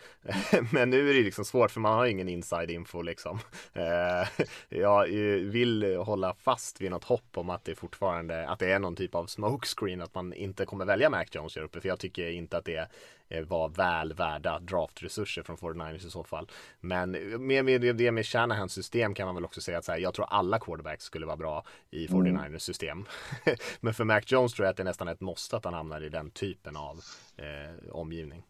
Men 0.72 0.90
nu 0.90 1.10
är 1.10 1.14
det 1.14 1.22
liksom 1.22 1.44
svårt 1.44 1.70
för 1.70 1.80
man 1.80 1.98
har 1.98 2.06
ingen 2.06 2.28
inside 2.28 2.70
info 2.70 3.02
liksom. 3.02 3.38
Eh, 3.76 4.44
jag 4.68 5.06
vill 5.40 5.96
hålla 5.96 6.34
fast 6.34 6.80
vid 6.80 6.90
något 6.90 7.04
hopp 7.04 7.38
om 7.38 7.50
att 7.50 7.64
det 7.64 7.74
fortfarande, 7.74 8.48
att 8.48 8.58
det 8.58 8.72
är 8.72 8.78
någon 8.78 8.96
typ 8.96 9.14
av 9.14 9.26
smokescreen, 9.26 10.02
att 10.02 10.14
man 10.14 10.32
inte 10.32 10.66
kommer 10.66 10.84
välja 10.84 11.10
Mac 11.10 11.24
Jones 11.32 11.54
där 11.54 11.62
uppe, 11.62 11.80
för 11.80 11.88
jag 11.88 11.98
tycker 11.98 12.30
inte 12.30 12.56
att 12.56 12.64
det 12.64 12.88
Eh, 13.23 13.23
var 13.28 13.68
väl 13.68 14.12
värda 14.12 14.58
draftresurser 14.58 15.42
från 15.42 15.56
49ers 15.56 16.06
i 16.06 16.10
så 16.10 16.24
fall. 16.24 16.50
Men 16.80 17.10
med, 17.46 17.64
med 17.64 17.96
det 17.96 18.12
med 18.12 18.26
Shanahans 18.26 18.72
system 18.72 19.14
kan 19.14 19.26
man 19.26 19.34
väl 19.34 19.44
också 19.44 19.60
säga 19.60 19.78
att 19.78 19.84
så 19.84 19.92
här, 19.92 19.98
jag 19.98 20.14
tror 20.14 20.26
alla 20.30 20.58
quarterbacks 20.58 21.04
skulle 21.04 21.26
vara 21.26 21.36
bra 21.36 21.64
i 21.90 22.06
49ers 22.06 22.46
mm. 22.46 22.60
system. 22.60 23.04
Men 23.80 23.94
för 23.94 24.04
Mac 24.04 24.20
Jones 24.26 24.54
tror 24.54 24.66
jag 24.66 24.70
att 24.70 24.76
det 24.76 24.82
är 24.82 24.84
nästan 24.84 25.08
ett 25.08 25.20
måste 25.20 25.56
att 25.56 25.64
han 25.64 25.74
hamnar 25.74 26.04
i 26.04 26.08
den 26.08 26.30
typen 26.30 26.76
av 26.76 27.00
eh, 27.36 27.92
omgivning. 27.92 28.42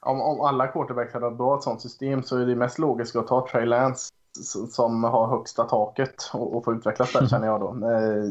Om, 0.00 0.20
om 0.20 0.40
alla 0.40 0.66
quarterbacks 0.66 1.14
hade 1.14 1.30
bra 1.30 1.56
ett 1.56 1.62
sånt 1.62 1.82
system 1.82 2.22
så 2.22 2.38
är 2.38 2.46
det 2.46 2.56
mest 2.56 2.78
logiskt 2.78 3.16
att 3.16 3.26
ta 3.26 3.48
Trey 3.48 3.66
Lance 3.66 4.12
som 4.70 5.04
har 5.04 5.26
högsta 5.26 5.64
taket 5.64 6.30
och, 6.32 6.56
och 6.56 6.64
få 6.64 6.72
utvecklas 6.72 7.12
där 7.12 7.26
känner 7.30 7.46
jag 7.46 7.60
då. 7.60 7.68
Eh, 7.68 8.24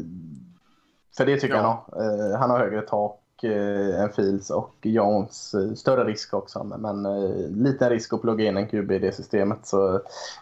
för 1.16 1.26
det 1.26 1.40
tycker 1.40 1.54
ja. 1.54 1.84
jag 1.92 2.04
nog. 2.04 2.32
Eh, 2.32 2.38
han 2.38 2.50
har 2.50 2.58
högre 2.58 2.82
tak 2.82 3.19
eh, 3.44 4.02
en 4.02 4.12
Fields 4.12 4.50
och 4.50 4.74
Jones. 4.82 5.54
Eh, 5.54 5.74
större 5.74 6.04
risk 6.04 6.34
också, 6.34 6.64
men 6.64 7.06
eh, 7.06 7.48
liten 7.50 7.90
risk 7.90 8.12
att 8.12 8.22
plugga 8.22 8.44
in 8.44 8.56
en 8.56 8.68
QB 8.68 8.92
i 8.92 8.98
det 8.98 9.12
systemet. 9.12 9.58
Så, 9.66 9.94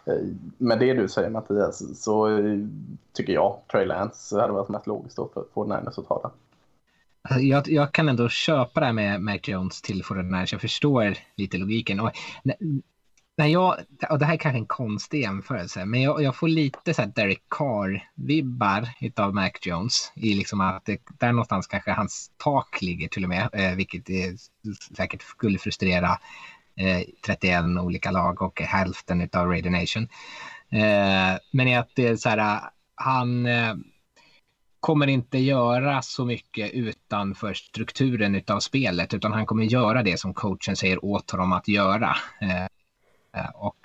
eh, 0.04 0.14
med 0.58 0.78
det 0.78 0.92
du 0.92 1.08
säger 1.08 1.30
Mattias 1.30 2.02
så 2.02 2.38
eh, 2.38 2.58
tycker 3.12 3.32
jag 3.32 3.56
Trey 3.72 3.86
Lance 3.86 4.40
hade 4.40 4.52
varit 4.52 4.68
mest 4.68 4.86
logiskt 4.86 5.16
då 5.16 5.30
för, 5.34 5.44
för 5.54 5.64
Niners 5.64 5.98
att 5.98 6.08
ta 6.08 6.20
den. 6.22 6.30
Alltså, 7.22 7.40
jag, 7.40 7.68
jag, 7.68 7.92
kan 7.92 8.08
ändå 8.08 8.28
köpa 8.28 8.80
det 8.80 8.86
här 8.86 8.92
med 8.92 9.20
Mac 9.20 9.38
Jones 9.42 9.82
till 9.82 10.04
Fortnite. 10.04 10.46
Jag 10.52 10.60
förstår 10.60 11.14
lite 11.36 11.58
logiken. 11.58 12.00
Och 12.00 12.10
när 13.38 13.46
jag, 13.46 13.76
och 14.10 14.18
det 14.18 14.24
här 14.24 14.34
är 14.34 14.38
kanske 14.38 14.58
en 14.58 14.66
konstig 14.66 15.20
jämförelse, 15.20 15.84
men 15.84 16.02
jag, 16.02 16.22
jag 16.22 16.36
får 16.36 16.48
lite 16.48 16.94
så 16.94 17.02
här 17.02 17.12
Derek 17.14 17.42
Carr-vibbar 17.48 18.88
av 19.16 19.34
Mac 19.34 19.50
Jones. 19.62 20.12
I 20.14 20.34
liksom 20.34 20.60
att 20.60 20.84
det, 20.84 21.00
där 21.18 21.32
någonstans 21.32 21.66
kanske 21.66 21.92
hans 21.92 22.30
tak 22.36 22.82
ligger 22.82 23.08
till 23.08 23.24
och 23.24 23.28
med, 23.28 23.48
eh, 23.52 23.74
vilket 23.74 24.10
är, 24.10 24.36
säkert 24.96 25.22
skulle 25.22 25.58
frustrera 25.58 26.18
eh, 26.76 27.02
31 27.26 27.64
olika 27.80 28.10
lag 28.10 28.42
och 28.42 28.60
hälften 28.60 29.28
av 29.32 29.46
Raider 29.46 29.70
Nation. 29.70 30.02
Eh, 30.70 31.38
men 31.50 31.78
att 31.78 31.90
det 31.94 32.06
är 32.06 32.16
så 32.16 32.28
här, 32.28 32.60
han 32.94 33.46
eh, 33.46 33.74
kommer 34.80 35.06
inte 35.06 35.38
göra 35.38 36.02
så 36.02 36.24
mycket 36.24 36.72
utanför 36.72 37.54
strukturen 37.54 38.42
av 38.46 38.60
spelet, 38.60 39.14
utan 39.14 39.32
han 39.32 39.46
kommer 39.46 39.64
göra 39.64 40.02
det 40.02 40.20
som 40.20 40.34
coachen 40.34 40.76
säger 40.76 41.04
åt 41.04 41.30
honom 41.30 41.52
att 41.52 41.68
göra. 41.68 42.16
Eh, 42.40 42.66
Eh, 43.36 43.50
och 43.54 43.76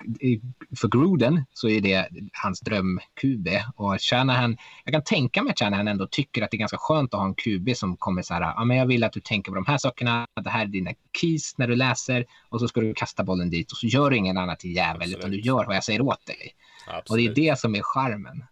för 0.76 0.88
Gruden 0.88 1.44
så 1.52 1.68
är 1.68 1.80
det 1.80 2.08
hans 2.32 2.62
dröm-QB. 2.62 3.48
Och 3.76 3.96
Shanahan, 4.00 4.56
jag 4.84 4.92
kan 4.92 5.02
tänka 5.02 5.42
mig 5.42 5.50
att 5.50 5.58
Shanahan 5.58 5.88
ändå 5.88 6.06
tycker 6.06 6.42
att 6.42 6.50
det 6.50 6.56
är 6.56 6.58
ganska 6.58 6.76
skönt 6.76 7.14
att 7.14 7.20
ha 7.20 7.26
en 7.26 7.34
QB 7.34 7.76
som 7.76 7.96
kommer 7.96 8.22
så 8.22 8.34
här, 8.34 8.40
ja 8.40 8.64
men 8.64 8.76
jag 8.76 8.86
vill 8.86 9.04
att 9.04 9.12
du 9.12 9.20
tänker 9.20 9.52
på 9.52 9.56
de 9.56 9.66
här 9.66 9.78
sakerna, 9.78 10.26
det 10.42 10.50
här 10.50 10.62
är 10.62 10.66
dina 10.66 10.90
keys 11.20 11.58
när 11.58 11.68
du 11.68 11.76
läser 11.76 12.26
och 12.48 12.60
så 12.60 12.68
ska 12.68 12.80
du 12.80 12.94
kasta 12.94 13.24
bollen 13.24 13.50
dit 13.50 13.72
och 13.72 13.78
så 13.78 13.86
gör 13.86 14.10
du 14.10 14.16
ingen 14.16 14.38
annat 14.38 14.60
till 14.60 14.76
jävel 14.76 15.02
Absolut. 15.02 15.18
utan 15.18 15.30
du 15.30 15.40
gör 15.40 15.64
vad 15.64 15.76
jag 15.76 15.84
säger 15.84 16.00
åt 16.00 16.26
dig. 16.26 16.54
Absolut. 16.86 17.10
Och 17.10 17.34
det 17.34 17.42
är 17.42 17.50
det 17.50 17.58
som 17.58 17.74
är 17.74 17.82
charmen. 17.82 18.44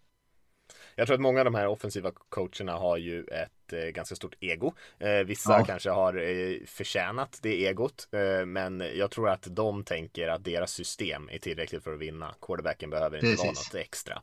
Jag 0.96 1.06
tror 1.06 1.14
att 1.14 1.20
många 1.20 1.40
av 1.40 1.44
de 1.44 1.54
här 1.54 1.66
offensiva 1.66 2.10
coacherna 2.28 2.72
har 2.72 2.96
ju 2.96 3.24
ett 3.24 3.61
eh, 3.72 3.84
ganska 3.84 4.14
stort 4.16 4.34
ego. 4.40 4.72
Eh, 4.98 5.10
vissa 5.10 5.58
ja. 5.58 5.64
kanske 5.64 5.90
har 5.90 6.14
eh, 6.16 6.56
förtjänat 6.66 7.38
det 7.42 7.66
egot, 7.66 8.08
eh, 8.12 8.46
men 8.46 8.82
jag 8.94 9.10
tror 9.10 9.28
att 9.28 9.46
de 9.50 9.84
tänker 9.84 10.28
att 10.28 10.44
deras 10.44 10.72
system 10.72 11.28
är 11.32 11.38
tillräckligt 11.38 11.84
för 11.84 11.92
att 11.92 11.98
vinna. 12.00 12.34
Quarterbacken 12.42 12.90
behöver 12.90 13.16
inte 13.16 13.26
Precis. 13.26 13.38
vara 13.38 13.50
något 13.50 13.74
extra. 13.74 14.22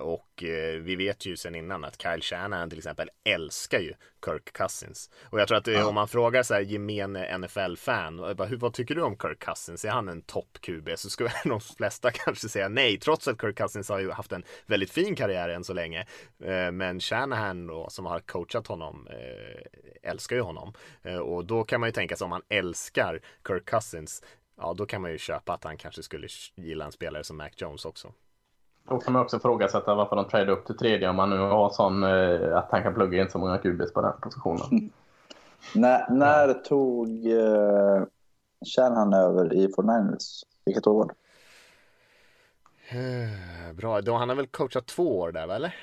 Och 0.00 0.44
vi 0.80 0.96
vet 0.96 1.26
ju 1.26 1.36
sedan 1.36 1.54
innan 1.54 1.84
att 1.84 2.02
Kyle 2.02 2.22
Shanahan 2.22 2.70
till 2.70 2.78
exempel 2.78 3.10
älskar 3.24 3.80
ju 3.80 3.94
Kirk 4.24 4.52
Cousins. 4.52 5.10
Och 5.22 5.40
jag 5.40 5.48
tror 5.48 5.58
att 5.58 5.66
ja. 5.66 5.86
om 5.86 5.94
man 5.94 6.08
frågar 6.08 6.42
så 6.42 6.54
här 6.54 6.60
gemene 6.60 7.38
NFL-fan, 7.38 8.36
vad 8.58 8.74
tycker 8.74 8.94
du 8.94 9.02
om 9.02 9.16
Kirk 9.16 9.38
Cousins? 9.38 9.84
Är 9.84 9.90
han 9.90 10.08
en 10.08 10.22
topp-QB? 10.22 10.96
Så 10.96 11.10
skulle 11.10 11.30
de 11.44 11.60
flesta 11.60 12.10
kanske 12.10 12.48
säga 12.48 12.68
nej, 12.68 12.98
trots 12.98 13.28
att 13.28 13.40
Kirk 13.40 13.58
Cousins 13.58 13.88
har 13.88 13.98
ju 13.98 14.10
haft 14.10 14.32
en 14.32 14.44
väldigt 14.66 14.90
fin 14.90 15.16
karriär 15.16 15.48
än 15.48 15.64
så 15.64 15.72
länge. 15.72 16.06
Men 16.72 17.00
Shanahan 17.00 17.66
då, 17.66 17.90
som 17.90 18.06
har 18.06 18.20
coachat 18.20 18.61
älskat 18.62 18.66
honom 18.66 19.06
eh, 19.10 20.10
älskar 20.10 20.36
ju 20.36 20.42
honom. 20.42 20.72
Eh, 21.02 21.18
och 21.18 21.44
då 21.44 21.64
kan 21.64 21.80
man 21.80 21.88
ju 21.88 21.92
tänka 21.92 22.16
sig 22.16 22.24
om 22.24 22.30
man 22.30 22.42
älskar 22.48 23.20
Kirk 23.46 23.64
Cousins, 23.64 24.22
ja 24.56 24.74
då 24.74 24.86
kan 24.86 25.02
man 25.02 25.10
ju 25.10 25.18
köpa 25.18 25.52
att 25.52 25.64
han 25.64 25.76
kanske 25.76 26.02
skulle 26.02 26.28
gilla 26.56 26.84
en 26.84 26.92
spelare 26.92 27.24
som 27.24 27.36
Mac 27.36 27.50
Jones 27.56 27.84
också. 27.84 28.12
Då 28.88 28.98
kan 28.98 29.12
man 29.12 29.22
också 29.22 29.36
ifrågasätta 29.36 29.94
varför 29.94 30.16
de 30.16 30.28
tradar 30.28 30.52
upp 30.52 30.66
till 30.66 30.76
tredje 30.76 31.08
om 31.08 31.16
man 31.16 31.30
nu 31.30 31.38
har 31.38 31.70
sån 31.70 32.02
eh, 32.02 32.56
att 32.56 32.70
han 32.70 32.82
kan 32.82 32.94
plugga 32.94 33.22
in 33.22 33.30
så 33.30 33.38
många 33.38 33.58
QBs 33.58 33.92
på 33.92 34.02
den 34.02 34.12
positionen. 34.22 34.66
När, 35.74 36.10
när 36.10 36.54
tog 36.54 37.26
uh, 37.26 38.04
Shanahan 38.76 39.12
över 39.12 39.52
i 39.52 39.66
49ers? 39.66 40.44
Vilket 40.64 40.86
år? 40.86 41.14
Eh, 42.88 43.72
Bra, 43.74 44.00
då 44.00 44.16
han 44.16 44.28
har 44.28 44.36
väl 44.36 44.46
coachat 44.46 44.86
två 44.86 45.18
år 45.18 45.32
där, 45.32 45.48
eller? 45.48 45.74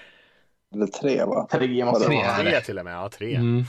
Eller 0.76 0.88
tre, 0.88 1.26
va? 1.26 1.48
Tre 1.52 1.86
måste 1.86 2.00
det 2.04 2.06
Tre. 2.06 2.16
vara. 2.24 2.36
Tre 2.52 2.62
till 2.62 2.80
och 2.80 2.86
med, 2.86 2.94
ja 2.94 3.10
tre. 3.10 3.36
Mm. 3.36 3.64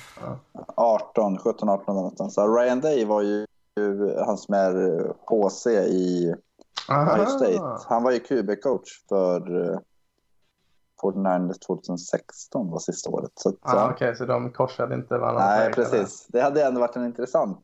18, 0.77 1.39
17, 1.39 1.69
18 1.69 1.95
någonstans. 1.97 2.35
Så 2.35 2.57
Ryan 2.57 2.81
Day 2.81 3.05
var 3.05 3.23
ju 3.23 3.47
han 4.27 4.39
som 4.39 4.55
är 4.55 4.99
eh, 5.01 5.13
HC 5.27 5.67
i 5.67 6.35
Ohio 6.91 7.27
State. 7.27 7.79
Han 7.89 8.03
var 8.03 8.11
ju 8.11 8.19
QB-coach 8.19 8.89
för 9.09 9.57
uh, 9.71 9.79
49ers 11.03 11.59
2016 11.67 12.71
var 12.71 12.79
sista 12.79 13.11
året. 13.11 13.31
Så, 13.35 13.53
Ah. 13.63 13.91
Okej, 13.91 14.17
så 14.17 14.25
de 14.27 14.53
korsade 14.53 14.95
inte 14.95 15.19
varandra. 15.19 15.47
Nej, 15.47 15.73
precis. 15.73 16.27
Det 16.29 16.41
hade 16.41 16.65
ändå 16.65 16.81
varit 16.81 16.97
en 16.97 17.05
intressant. 17.05 17.61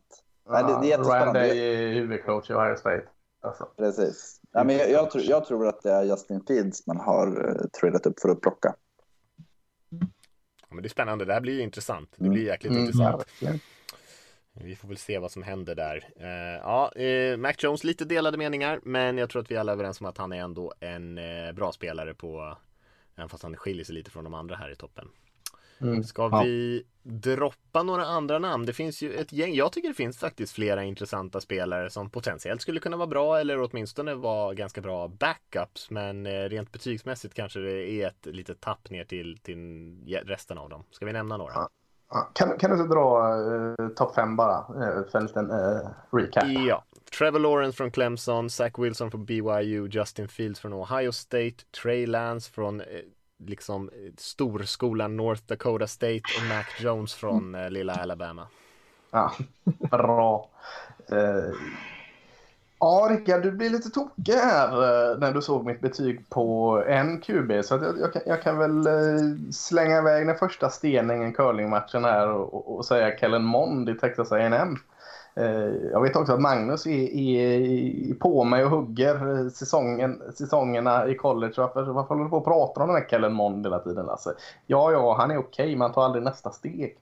Nej, 0.50 0.64
det- 0.64 0.78
det 0.82 0.92
är. 0.92 0.98
Ryan 0.98 1.32
Day 1.34 1.58
är 1.58 1.94
huvudcoach 1.94 2.50
i 2.50 2.54
Ohio 2.54 2.76
State. 2.76 3.02
Alltså. 3.40 3.64
Precis. 3.76 4.40
Ja, 4.52 4.64
men 4.64 4.76
jag, 4.76 4.90
jag, 4.90 5.10
tror, 5.10 5.24
jag 5.24 5.44
tror 5.44 5.66
att 5.68 5.82
det 5.82 5.92
är 5.92 6.02
Justin 6.02 6.40
Fields 6.46 6.86
man 6.86 6.96
har 7.00 7.48
uh, 7.48 7.66
tradat 7.80 8.06
upp 8.06 8.20
för 8.20 8.28
att 8.28 8.40
plocka. 8.40 8.74
Ja, 10.68 10.74
men 10.74 10.82
det 10.82 10.86
är 10.86 10.90
spännande, 10.90 11.24
det 11.24 11.32
här 11.32 11.40
blir 11.40 11.54
ju 11.54 11.60
intressant. 11.62 12.10
Det 12.16 12.24
Mm. 12.24 12.32
blir 12.34 12.44
jäkligt 12.44 12.70
Mm, 12.70 12.82
intressant. 12.84 13.18
verkligen. 13.20 13.60
Vi 14.60 14.76
får 14.76 14.88
väl 14.88 14.96
se 14.96 15.18
vad 15.18 15.30
som 15.32 15.42
händer 15.42 15.74
där. 15.74 16.08
Eh, 16.20 16.60
ja, 16.62 16.92
eh, 16.92 17.36
Mac 17.36 17.52
Jones, 17.58 17.84
lite 17.84 18.04
delade 18.04 18.38
meningar, 18.38 18.80
men 18.82 19.18
jag 19.18 19.30
tror 19.30 19.42
att 19.42 19.50
vi 19.50 19.56
alla 19.56 19.72
är 19.72 19.74
överens 19.76 20.00
om 20.00 20.06
att 20.06 20.18
han 20.18 20.32
är 20.32 20.36
ändå 20.40 20.72
en 20.80 21.18
eh, 21.18 21.52
bra 21.52 21.72
spelare 21.72 22.14
på, 22.14 22.56
även 23.16 23.28
fast 23.28 23.42
han 23.42 23.56
skiljer 23.56 23.84
sig 23.84 23.94
lite 23.94 24.10
från 24.10 24.24
de 24.24 24.34
andra 24.34 24.56
här 24.56 24.70
i 24.70 24.76
toppen. 24.76 25.08
Mm. 25.80 26.04
Ska 26.04 26.28
Ja. 26.32 26.42
vi 26.44 26.82
droppa 27.02 27.82
några 27.82 28.04
andra 28.04 28.38
namn? 28.38 28.66
Det 28.66 28.72
finns 28.72 29.02
ju 29.02 29.14
ett 29.14 29.32
gäng, 29.32 29.54
jag 29.54 29.72
tycker 29.72 29.88
det 29.88 29.94
finns 29.94 30.18
faktiskt 30.18 30.52
flera 30.52 30.84
intressanta 30.84 31.40
spelare 31.40 31.90
som 31.90 32.10
potentiellt 32.10 32.60
skulle 32.60 32.80
kunna 32.80 32.96
vara 32.96 33.06
bra 33.06 33.40
eller 33.40 33.62
åtminstone 33.62 34.14
vara 34.14 34.54
ganska 34.54 34.80
bra 34.80 35.08
backups. 35.08 35.90
Men 35.90 36.26
eh, 36.26 36.30
rent 36.30 36.72
betygsmässigt 36.72 37.34
kanske 37.34 37.60
det 37.60 37.90
är 37.90 38.06
ett 38.06 38.26
litet 38.26 38.60
tapp 38.60 38.90
ner 38.90 39.04
till, 39.04 39.38
till 39.42 40.22
resten 40.24 40.58
av 40.58 40.68
dem. 40.68 40.84
Ska 40.90 41.06
vi 41.06 41.12
nämna 41.12 41.36
några? 41.36 41.52
Ja. 41.54 41.68
Kan, 42.32 42.58
kan 42.58 42.70
du 42.70 42.76
inte 42.76 42.94
dra 42.94 43.34
uh, 43.36 43.88
topp 43.88 44.14
fem 44.14 44.36
bara? 44.36 44.58
Uh, 44.58 45.08
för 45.10 45.18
en 45.18 45.26
liten 45.26 45.50
uh, 45.50 45.88
recap. 46.12 46.44
Ja, 46.68 46.84
Trevor 47.18 47.38
Lawrence 47.38 47.76
från 47.76 47.90
Clemson, 47.90 48.50
Zach 48.50 48.72
Wilson 48.78 49.10
från 49.10 49.24
BYU, 49.24 49.88
Justin 49.88 50.28
Fields 50.28 50.60
från 50.60 50.72
Ohio 50.74 51.12
State, 51.12 51.54
Trey 51.82 52.06
Lance 52.06 52.50
från 52.52 52.82
liksom 53.38 53.88
eh, 53.88 54.12
storskolan 54.16 55.16
North 55.16 55.42
Dakota 55.46 55.86
State 55.86 56.22
och 56.38 56.48
Mac 56.48 56.64
Jones 56.78 57.14
från 57.14 57.54
eh, 57.54 57.70
lilla 57.70 57.94
Alabama. 57.94 58.46
Ja, 59.10 59.32
bra. 59.90 60.48
Uh, 61.12 61.54
ja, 62.80 63.08
Rickard, 63.10 63.42
du 63.42 63.52
blir 63.52 63.70
lite 63.70 63.90
tokig 63.90 64.32
här 64.32 64.68
eh, 64.68 65.18
när 65.18 65.32
du 65.32 65.42
såg 65.42 65.66
mitt 65.66 65.80
betyg 65.80 66.30
på 66.30 66.82
en 66.86 67.20
QB. 67.20 67.64
Så 67.64 67.74
jag, 67.74 68.00
jag, 68.00 68.12
kan, 68.12 68.22
jag 68.26 68.42
kan 68.42 68.58
väl 68.58 68.86
eh, 68.86 69.52
slänga 69.52 69.98
iväg 69.98 70.26
den 70.26 70.36
första 70.36 70.70
steningen 70.70 71.32
curlingmatchen 71.32 72.04
här 72.04 72.28
och, 72.28 72.54
och, 72.54 72.76
och 72.76 72.84
säga 72.84 73.18
Kellen 73.18 73.44
Mond 73.44 73.88
i 73.88 73.94
Texas 73.94 74.32
A&M. 74.32 74.76
Eh, 75.36 75.90
jag 75.92 76.02
vet 76.02 76.16
också 76.16 76.32
att 76.32 76.40
Magnus 76.40 76.86
är, 76.86 77.14
är 77.14 78.14
på 78.14 78.44
mig 78.44 78.64
och 78.64 78.70
hugger 78.70 79.38
eh, 79.38 79.48
säsongen, 79.48 80.22
säsongerna 80.34 81.08
i 81.08 81.14
college. 81.14 81.54
Varför, 81.56 81.82
varför 81.82 82.08
håller 82.08 82.24
du 82.24 82.30
på 82.30 82.36
och 82.36 82.44
pratar 82.44 82.82
om 82.82 82.88
den 82.88 82.96
här 82.96 83.08
Kellen 83.08 83.32
Mond 83.32 83.66
hela 83.66 83.78
tiden? 83.78 84.08
Alltså, 84.08 84.34
ja, 84.66 84.92
ja, 84.92 85.16
han 85.18 85.30
är 85.30 85.38
okej, 85.38 85.70
men 85.70 85.80
han 85.80 85.92
tar 85.92 86.04
aldrig 86.04 86.24
nästa 86.24 86.50
steg. 86.50 86.98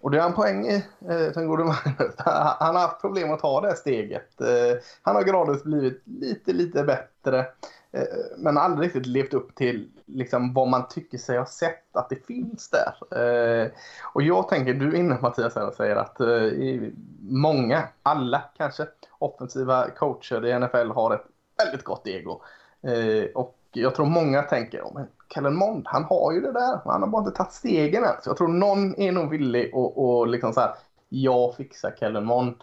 Och 0.00 0.10
det 0.10 0.18
har 0.18 0.22
han 0.22 0.34
poäng 0.34 0.66
i, 0.66 0.84
eh, 1.08 1.16
eh 1.16 1.32
den 1.32 1.46
gode 1.46 1.64
Magnus. 1.64 2.14
Han 2.58 2.74
har 2.74 2.82
haft 2.82 3.00
problem 3.00 3.32
att 3.32 3.40
ta 3.40 3.60
det 3.60 3.68
här 3.68 3.74
steget. 3.74 4.40
Eh, 4.40 4.80
han 5.02 5.16
har 5.16 5.22
gradvis 5.22 5.64
blivit 5.64 6.02
lite, 6.04 6.52
lite 6.52 6.82
bättre. 6.84 7.46
Eh, 7.92 8.02
men 8.38 8.58
aldrig 8.58 8.86
riktigt 8.86 9.06
levt 9.06 9.34
upp 9.34 9.54
till 9.54 9.88
liksom, 10.06 10.54
vad 10.54 10.68
man 10.68 10.88
tycker 10.88 11.18
sig 11.18 11.38
ha 11.38 11.46
sett 11.46 11.96
att 11.96 12.08
det 12.08 12.26
finns 12.26 12.70
där. 12.70 12.94
Eh, 13.20 13.70
och 14.14 14.22
jag 14.22 14.48
tänker, 14.48 14.74
du 14.74 14.88
är 14.88 14.98
inne 14.98 15.18
Mattias 15.20 15.54
här 15.54 15.66
och 15.68 15.74
säger 15.74 15.96
att 15.96 16.20
eh, 16.20 16.90
många, 17.20 17.88
alla 18.02 18.42
kanske, 18.56 18.86
offensiva 19.18 19.90
coacher 19.90 20.46
i 20.46 20.58
NFL 20.58 20.90
har 20.90 21.14
ett 21.14 21.24
väldigt 21.64 21.84
gott 21.84 22.06
ego. 22.06 22.42
Eh, 22.82 23.30
och 23.34 23.58
jag 23.72 23.94
tror 23.94 24.06
många 24.06 24.42
tänker, 24.42 24.82
oh, 24.82 24.94
men 24.94 25.06
Kellen 25.34 25.54
Mond, 25.54 25.86
han 25.86 26.04
har 26.04 26.32
ju 26.32 26.40
det 26.40 26.52
där. 26.52 26.80
Han 26.84 27.02
har 27.02 27.08
bara 27.08 27.22
inte 27.22 27.36
tagit 27.36 27.52
stegen 27.52 28.04
än. 28.04 28.22
Så 28.22 28.30
jag 28.30 28.36
tror 28.36 28.48
någon 28.48 29.00
är 29.00 29.12
nog 29.12 29.30
villig 29.30 29.68
att 29.68 29.96
och 29.96 30.28
liksom 30.28 30.52
så 30.52 30.60
här, 30.60 30.74
jag 31.08 31.54
fixar 31.54 31.94
Kellen 32.00 32.24
Mond. 32.24 32.54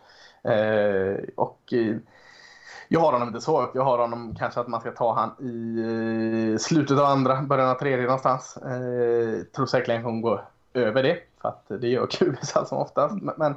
Eh, 0.43 1.23
och 1.35 1.73
eh, 1.73 1.95
jag 2.87 2.99
har 2.99 3.11
honom 3.11 3.27
inte 3.27 3.41
så 3.41 3.61
högt. 3.61 3.75
Jag 3.75 3.83
har 3.83 3.97
honom 3.97 4.35
kanske 4.39 4.59
att 4.59 4.67
man 4.67 4.81
ska 4.81 4.91
ta 4.91 5.13
han 5.13 5.45
i 5.47 5.79
eh, 6.53 6.57
slutet 6.57 6.99
av 6.99 7.05
andra, 7.05 7.41
början 7.41 7.69
av 7.69 7.75
tredje 7.75 8.05
någonstans. 8.05 8.57
Eh, 8.57 9.43
tror 9.55 9.65
säkerligen 9.65 10.03
hon 10.03 10.21
går 10.21 10.45
över 10.73 11.03
det. 11.03 11.17
För 11.41 11.49
att 11.49 11.81
det 11.81 11.87
gör 11.87 12.07
kubisar 12.07 12.65
som 12.67 12.77
oftast. 12.77 13.15
Men, 13.21 13.35
men 13.37 13.51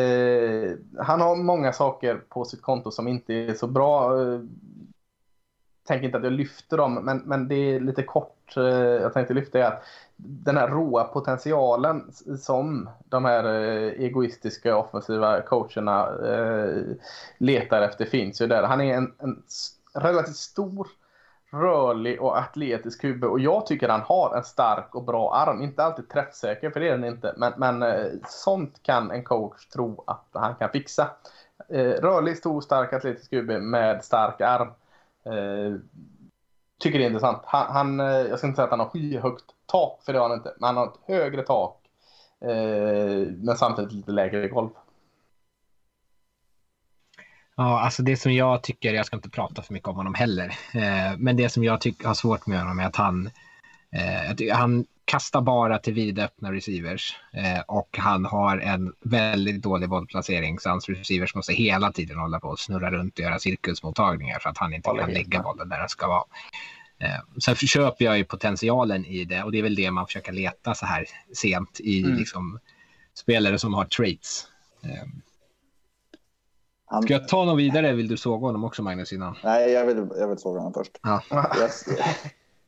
eh, 0.00 0.72
han 0.98 1.20
har 1.20 1.36
många 1.36 1.72
saker 1.72 2.20
på 2.28 2.44
sitt 2.44 2.62
konto 2.62 2.90
som 2.90 3.08
inte 3.08 3.34
är 3.34 3.54
så 3.54 3.66
bra. 3.66 4.20
Eh, 4.20 4.40
Tänker 5.86 6.06
inte 6.06 6.18
att 6.18 6.24
jag 6.24 6.32
lyfter 6.32 6.76
dem, 6.76 6.94
men, 6.94 7.18
men 7.18 7.48
det 7.48 7.54
är 7.54 7.80
lite 7.80 8.02
kort. 8.02 8.56
Eh, 8.56 8.64
jag 8.74 9.12
tänkte 9.12 9.34
lyfta 9.34 9.58
är 9.58 9.64
att 9.64 9.84
den 10.16 10.56
här 10.56 10.68
råa 10.68 11.04
potentialen 11.04 12.12
som 12.40 12.88
de 13.04 13.24
här 13.24 13.44
eh, 13.44 14.04
egoistiska 14.04 14.76
offensiva 14.76 15.40
coacherna 15.40 16.08
eh, 16.26 16.82
letar 17.38 17.82
efter 17.82 18.04
finns 18.04 18.42
ju 18.42 18.46
där. 18.46 18.62
Han 18.62 18.80
är 18.80 18.96
en, 18.96 19.12
en 19.18 19.42
relativt 19.94 20.36
stor, 20.36 20.88
rörlig 21.52 22.22
och 22.22 22.38
atletisk 22.38 23.04
huvud. 23.04 23.24
och 23.24 23.40
jag 23.40 23.66
tycker 23.66 23.88
han 23.88 24.00
har 24.00 24.36
en 24.36 24.44
stark 24.44 24.94
och 24.94 25.04
bra 25.04 25.34
arm. 25.34 25.62
Inte 25.62 25.84
alltid 25.84 26.08
träffsäker, 26.08 26.70
för 26.70 26.80
det 26.80 26.88
är 26.88 26.98
den 26.98 27.04
inte, 27.04 27.34
men, 27.36 27.52
men 27.56 27.84
sånt 28.28 28.82
kan 28.82 29.10
en 29.10 29.24
coach 29.24 29.66
tro 29.66 30.04
att 30.06 30.26
han 30.32 30.54
kan 30.54 30.70
fixa. 30.70 31.10
Rörlig, 31.98 32.38
stor, 32.38 32.60
stark, 32.60 32.92
atletisk 32.92 33.32
huvud 33.32 33.62
med 33.62 34.04
stark 34.04 34.40
arm. 34.40 34.68
Eh, 35.26 35.78
tycker 36.80 36.98
det 36.98 37.04
är 37.04 37.06
intressant. 37.06 37.42
Han, 37.44 37.72
han, 37.72 38.00
eh, 38.00 38.06
jag 38.06 38.38
ska 38.38 38.46
inte 38.46 38.56
säga 38.56 38.64
att 38.64 38.70
han 38.70 38.80
har 38.80 38.88
skyhögt 38.88 39.44
tak, 39.66 40.02
för 40.02 40.12
det 40.12 40.18
har 40.18 40.28
han 40.28 40.38
inte. 40.38 40.54
Men 40.58 40.66
han 40.66 40.76
har 40.76 40.86
ett 40.86 41.00
högre 41.06 41.42
tak. 41.42 41.80
Eh, 42.40 43.28
men 43.36 43.56
samtidigt 43.56 43.92
lite 43.92 44.12
lägre 44.12 44.48
golv. 44.48 44.70
Ja, 47.56 47.80
alltså 47.80 48.02
det 48.02 48.16
som 48.16 48.32
jag 48.32 48.62
tycker, 48.62 48.94
jag 48.94 49.06
ska 49.06 49.16
inte 49.16 49.30
prata 49.30 49.62
för 49.62 49.72
mycket 49.72 49.88
om 49.88 49.96
honom 49.96 50.14
heller, 50.14 50.46
eh, 50.74 51.16
men 51.18 51.36
det 51.36 51.48
som 51.48 51.64
jag 51.64 51.80
tycker 51.80 52.06
har 52.06 52.14
svårt 52.14 52.46
med 52.46 52.58
honom 52.58 52.78
är 52.78 52.86
att 52.86 52.96
han, 52.96 53.30
eh, 53.92 54.54
han 54.56 54.86
kastar 55.04 55.40
bara 55.40 55.78
till 55.78 55.94
vidöppna 55.94 56.52
receivers 56.52 57.16
eh, 57.32 57.60
och 57.68 57.88
han 57.98 58.24
har 58.24 58.58
en 58.58 58.92
väldigt 59.00 59.62
dålig 59.62 59.88
bollplacering 59.88 60.58
så 60.58 60.68
hans 60.68 60.88
receivers 60.88 61.34
måste 61.34 61.52
hela 61.52 61.92
tiden 61.92 62.18
hålla 62.18 62.40
på 62.40 62.48
och 62.48 62.58
snurra 62.58 62.90
runt 62.90 63.14
och 63.18 63.24
göra 63.24 63.38
cirkusmottagningar 63.38 64.38
så 64.38 64.48
att 64.48 64.58
han 64.58 64.74
inte 64.74 64.90
kan 64.98 65.10
lägga 65.12 65.42
bollen 65.42 65.68
där 65.68 65.78
den 65.78 65.88
ska 65.88 66.08
vara. 66.08 66.24
Eh, 66.98 67.40
sen 67.44 67.54
köper 67.56 68.04
jag 68.04 68.18
ju 68.18 68.24
potentialen 68.24 69.04
i 69.06 69.24
det 69.24 69.42
och 69.42 69.52
det 69.52 69.58
är 69.58 69.62
väl 69.62 69.74
det 69.74 69.90
man 69.90 70.06
försöker 70.06 70.32
leta 70.32 70.74
så 70.74 70.86
här 70.86 71.04
sent 71.32 71.80
i 71.80 72.02
Mm. 72.02 72.16
liksom, 72.16 72.58
spelare 73.14 73.58
som 73.58 73.74
har 73.74 73.84
traits. 73.84 74.46
Eh, 74.84 75.08
Ska 77.02 77.12
jag 77.12 77.28
ta 77.28 77.44
någon 77.44 77.56
vidare? 77.56 77.92
Vill 77.92 78.08
du 78.08 78.16
såga 78.16 78.46
honom 78.46 78.64
också 78.64 78.82
Magnus 78.82 79.12
innan? 79.12 79.36
Nej, 79.44 79.70
jag 79.70 79.86
vill, 79.86 80.08
jag 80.18 80.28
vill 80.28 80.38
såga 80.38 80.58
honom 80.60 80.72
först. 80.72 80.92
Ja. 81.02 81.22
Jag, 81.30 81.70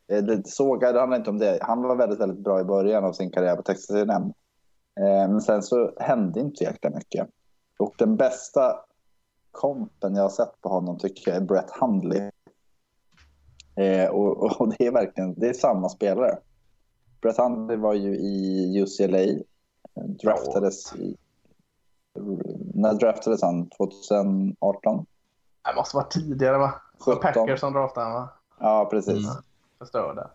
det, 0.09 0.47
såga, 0.49 0.93
det 0.93 1.01
handlar 1.01 1.19
inte 1.19 1.31
om 1.31 1.39
det. 1.39 1.59
Han 1.62 1.83
var 1.83 1.97
väldigt, 1.97 2.20
väldigt 2.20 2.45
bra 2.45 2.61
i 2.61 2.65
början 2.65 3.05
av 3.05 3.12
sin 3.12 3.31
karriär 3.31 3.57
på 3.57 3.62
Texas 3.62 3.91
A&M. 3.97 4.23
Eh, 5.01 5.28
Men 5.31 5.41
sen 5.41 5.62
så 5.62 5.93
hände 6.01 6.41
inte 6.41 6.57
så 6.57 6.65
jäkla 6.65 6.91
mycket. 6.91 7.28
Och 7.78 7.95
den 7.99 8.16
bästa 8.16 8.81
kompen 9.51 10.15
jag 10.15 10.23
har 10.23 10.28
sett 10.31 10.61
på 10.61 10.69
honom 10.69 10.99
tycker 10.99 11.31
jag 11.31 11.37
är 11.43 11.47
Brett 11.47 11.70
Hundley. 11.81 12.31
Eh, 13.77 14.09
och, 14.11 14.61
och 14.61 14.69
det 14.69 14.87
är 14.87 14.93
verkligen 14.93 15.35
det 15.35 15.49
är 15.49 15.53
samma 15.53 15.89
spelare. 15.89 16.39
Brett 17.23 17.37
Hundley 17.39 17.77
var 17.77 17.95
ju 17.95 18.16
i 18.16 18.81
UCLA. 18.83 19.19
eh, 19.19 19.43
Draftades 20.23 20.95
i... 20.95 21.16
När 22.74 22.95
draftades 22.95 23.43
han? 23.43 23.69
2018? 23.69 25.07
Det 25.65 25.74
måste 25.77 25.97
vara 25.97 26.07
tidigare 26.07 26.59
va? 26.59 26.74
Det 27.05 27.11
var 27.11 27.15
17. 27.16 27.23
Packers 27.23 27.61
som 27.61 27.73
draftade 27.73 28.07
honom 28.07 28.20
va? 28.23 28.28
Ja, 28.61 28.89
precis. 28.91 29.27
Förstörde. 29.78 30.28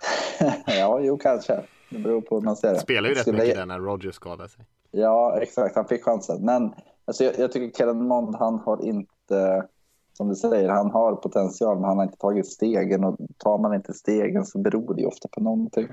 ja, 0.66 1.00
jo, 1.00 1.18
kanske. 1.18 1.64
Det 1.90 1.98
beror 1.98 2.20
på 2.20 2.34
hur 2.34 2.42
man 2.42 2.56
ser 2.56 2.72
det. 2.72 2.80
Spelar 2.80 3.08
ju 3.08 3.14
rätt 3.14 3.26
mycket 3.26 3.56
där 3.56 3.66
när 3.66 3.78
Rogers 3.78 4.14
skadade 4.14 4.48
sig. 4.48 4.64
Ja, 4.90 5.38
exakt. 5.40 5.76
Han 5.76 5.88
fick 5.88 6.04
chansen. 6.04 6.44
Men 6.44 6.74
alltså, 7.04 7.24
jag, 7.24 7.38
jag 7.38 7.52
tycker 7.52 7.78
Kellen 7.78 8.08
Mond, 8.08 8.36
han 8.36 8.58
har 8.58 8.84
inte, 8.84 9.66
som 10.12 10.28
du 10.28 10.34
säger, 10.34 10.68
han 10.68 10.90
har 10.90 11.16
potential, 11.16 11.76
men 11.76 11.84
han 11.84 11.96
har 11.96 12.04
inte 12.04 12.18
tagit 12.18 12.46
stegen. 12.46 13.04
Och 13.04 13.16
tar 13.36 13.58
man 13.58 13.74
inte 13.74 13.92
stegen 13.92 14.46
så 14.46 14.58
beror 14.58 14.94
det 14.94 15.00
ju 15.00 15.06
ofta 15.06 15.28
på 15.28 15.40
någonting. 15.40 15.88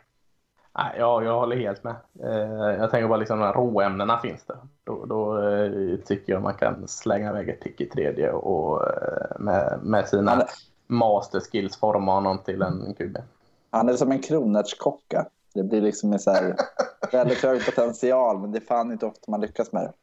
Nej, 0.78 0.96
ja, 1.00 1.24
jag 1.24 1.40
håller 1.40 1.56
helt 1.56 1.84
med. 1.84 1.96
Eh, 2.24 2.80
jag 2.80 2.92
tänker 2.92 3.08
bara 3.08 3.18
liksom 3.18 3.40
de 3.40 3.46
här 3.46 3.54
råämnena 3.54 4.18
finns 4.18 4.46
det. 4.46 4.58
Då, 4.84 5.06
då 5.06 5.50
eh, 5.50 5.98
tycker 6.06 6.34
jag 6.34 6.42
man 6.42 6.54
kan 6.54 6.88
slänga 6.88 7.30
iväg 7.30 7.50
ett 7.50 7.62
tick 7.62 7.82
i 7.82 7.86
tredje 7.86 8.32
och 8.32 8.84
eh, 8.84 9.40
med, 9.40 9.80
med 9.84 10.08
sina 10.08 10.48
master 10.88 11.40
skills 11.40 11.78
forma 11.78 12.14
honom 12.14 12.40
till 12.46 12.62
en 12.62 12.94
QB. 12.98 13.18
Han 13.70 13.90
är 13.90 13.94
som 13.94 14.12
en 14.12 14.20
kronärtskocka. 14.20 15.26
Det 15.54 15.64
blir 15.64 15.82
liksom 15.82 16.14
en 16.14 16.20
så 16.20 16.32
här 16.32 16.56
väldigt 17.12 17.44
hög 17.44 17.66
potential, 17.66 18.40
men 18.40 18.52
det 18.52 18.58
är 18.58 18.66
fan 18.66 18.92
inte 18.92 19.06
ofta 19.06 19.32
man 19.32 19.42
lyckas 19.42 19.72
med 19.72 19.84
det. 19.84 19.94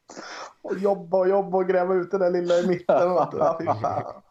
Och 0.63 0.79
jobba 0.79 1.19
och 1.19 1.29
jobba 1.29 1.59
och 1.59 1.69
gräva 1.69 1.95
ut 1.95 2.11
den 2.11 2.21
där 2.21 2.31
lilla 2.31 2.59
i 2.59 2.67
mitten. 2.67 2.97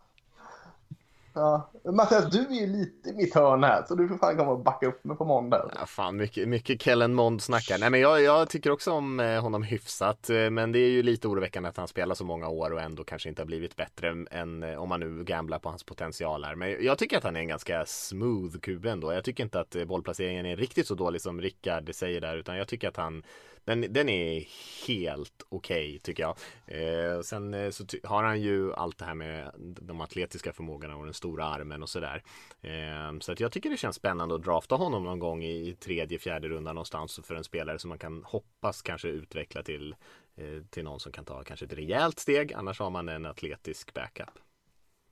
Ja, 1.39 1.71
Mattias, 1.91 2.31
du 2.31 2.39
är 2.39 2.61
ju 2.61 2.67
lite 2.67 3.09
i 3.09 3.13
mitt 3.13 3.35
hörn 3.35 3.63
här, 3.63 3.83
så 3.87 3.95
du 3.95 4.07
får 4.07 4.17
fan 4.17 4.37
komma 4.37 4.51
och 4.51 4.63
backa 4.63 4.87
upp 4.87 5.03
mig 5.03 5.17
på 5.17 5.25
måndag. 5.25 5.71
Ja, 5.79 5.85
fan, 5.85 6.17
mycket, 6.17 6.47
mycket 6.47 6.81
Kellen 6.81 7.13
Mond 7.13 7.41
snackar. 7.41 7.77
Nej, 7.79 7.89
men 7.89 7.99
jag, 7.99 8.21
jag 8.21 8.49
tycker 8.49 8.71
också 8.71 8.91
om 8.91 9.19
eh, 9.19 9.41
honom 9.41 9.63
hyfsat, 9.63 10.29
eh, 10.29 10.49
men 10.49 10.71
det 10.71 10.79
är 10.79 10.89
ju 10.89 11.03
lite 11.03 11.27
oroväckande 11.27 11.69
att 11.69 11.77
han 11.77 11.87
spelar 11.87 12.15
så 12.15 12.25
många 12.25 12.47
år 12.47 12.73
och 12.73 12.81
ändå 12.81 13.03
kanske 13.03 13.29
inte 13.29 13.41
har 13.41 13.47
blivit 13.47 13.75
bättre 13.75 14.25
än 14.31 14.63
eh, 14.63 14.81
om 14.81 14.89
man 14.89 14.99
nu 14.99 15.23
gamblar 15.23 15.59
på 15.59 15.69
hans 15.69 15.83
potential 15.83 16.43
här. 16.43 16.55
Men 16.55 16.85
jag 16.85 16.97
tycker 16.97 17.17
att 17.17 17.23
han 17.23 17.35
är 17.35 17.39
en 17.39 17.47
ganska 17.47 17.85
smooth 17.85 18.57
QB 18.57 18.85
ändå. 18.85 19.13
Jag 19.13 19.23
tycker 19.23 19.43
inte 19.43 19.59
att 19.59 19.75
bollplaceringen 19.87 20.45
är 20.45 20.55
riktigt 20.55 20.87
så 20.87 20.95
dålig 20.95 21.21
som 21.21 21.41
Rickard 21.41 21.95
säger 21.95 22.21
där, 22.21 22.37
utan 22.37 22.57
jag 22.57 22.67
tycker 22.67 22.87
att 22.87 22.97
han 22.97 23.23
den, 23.69 23.93
den 23.93 24.09
är 24.09 24.45
helt 24.87 25.45
okej 25.49 25.99
tycker 25.99 26.23
jag. 26.23 26.37
Eh, 26.65 27.21
sen 27.21 27.53
eh, 27.53 27.69
så 27.69 27.85
ty- 27.85 27.99
har 28.03 28.23
han 28.23 28.41
ju 28.41 28.73
allt 28.73 28.97
det 28.97 29.05
här 29.05 29.13
med 29.13 29.51
de 29.57 30.01
atletiska 30.01 30.53
förmågorna 30.53 30.95
och 30.95 31.05
den 31.05 31.13
stora 31.13 31.45
armen 31.45 31.83
och 31.83 31.89
sådär. 31.89 32.23
Eh, 32.61 33.19
så 33.19 33.31
att 33.31 33.39
jag 33.39 33.51
tycker 33.51 33.69
det 33.69 33.77
känns 33.77 33.95
spännande 33.95 34.35
att 34.35 34.43
drafta 34.43 34.75
honom 34.75 35.03
någon 35.03 35.19
gång 35.19 35.43
i 35.43 35.75
tredje, 35.79 36.19
fjärde 36.19 36.47
rundan 36.49 36.75
någonstans 36.75 37.19
för 37.23 37.35
en 37.35 37.43
spelare 37.43 37.79
som 37.79 37.89
man 37.89 37.97
kan 37.97 38.23
hoppas 38.23 38.81
kanske 38.81 39.07
utveckla 39.07 39.63
till, 39.63 39.95
eh, 40.37 40.63
till 40.69 40.83
någon 40.83 40.99
som 40.99 41.11
kan 41.11 41.25
ta 41.25 41.43
kanske 41.43 41.65
ett 41.65 41.73
rejält 41.73 42.19
steg. 42.19 42.53
Annars 42.53 42.79
har 42.79 42.89
man 42.89 43.09
en 43.09 43.25
atletisk 43.25 43.93
backup. 43.93 44.39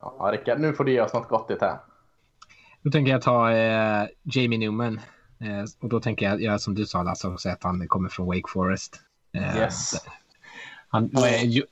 Ja, 0.02 0.30
Rickard, 0.34 0.60
nu 0.60 0.74
får 0.74 0.84
du 0.84 0.92
ge 0.92 1.02
oss 1.02 1.14
något 1.14 1.28
gottigt 1.28 1.62
här. 1.62 1.78
Då 2.82 2.92
tänker 2.92 3.12
jag 3.12 3.22
ta 3.22 3.52
eh, 3.52 4.08
Jamie 4.24 4.60
Newman. 4.60 5.00
Eh, 5.40 5.64
och 5.80 5.90
då 5.90 6.00
tänker 6.00 6.26
jag 6.30 6.42
göra 6.42 6.60
som 6.60 6.76
du 6.76 6.86
sa 6.86 7.04
Lasse, 7.04 7.28
också 7.28 7.50
att 7.50 7.64
han 7.64 7.88
kommer 7.88 8.10
från 8.10 8.28
Wake 8.28 8.48
Forest. 8.48 9.00
Eh, 9.34 9.58
Yes. 9.58 9.94
Han, 10.90 11.12
eh, 11.16 11.44
ju, 11.46 11.64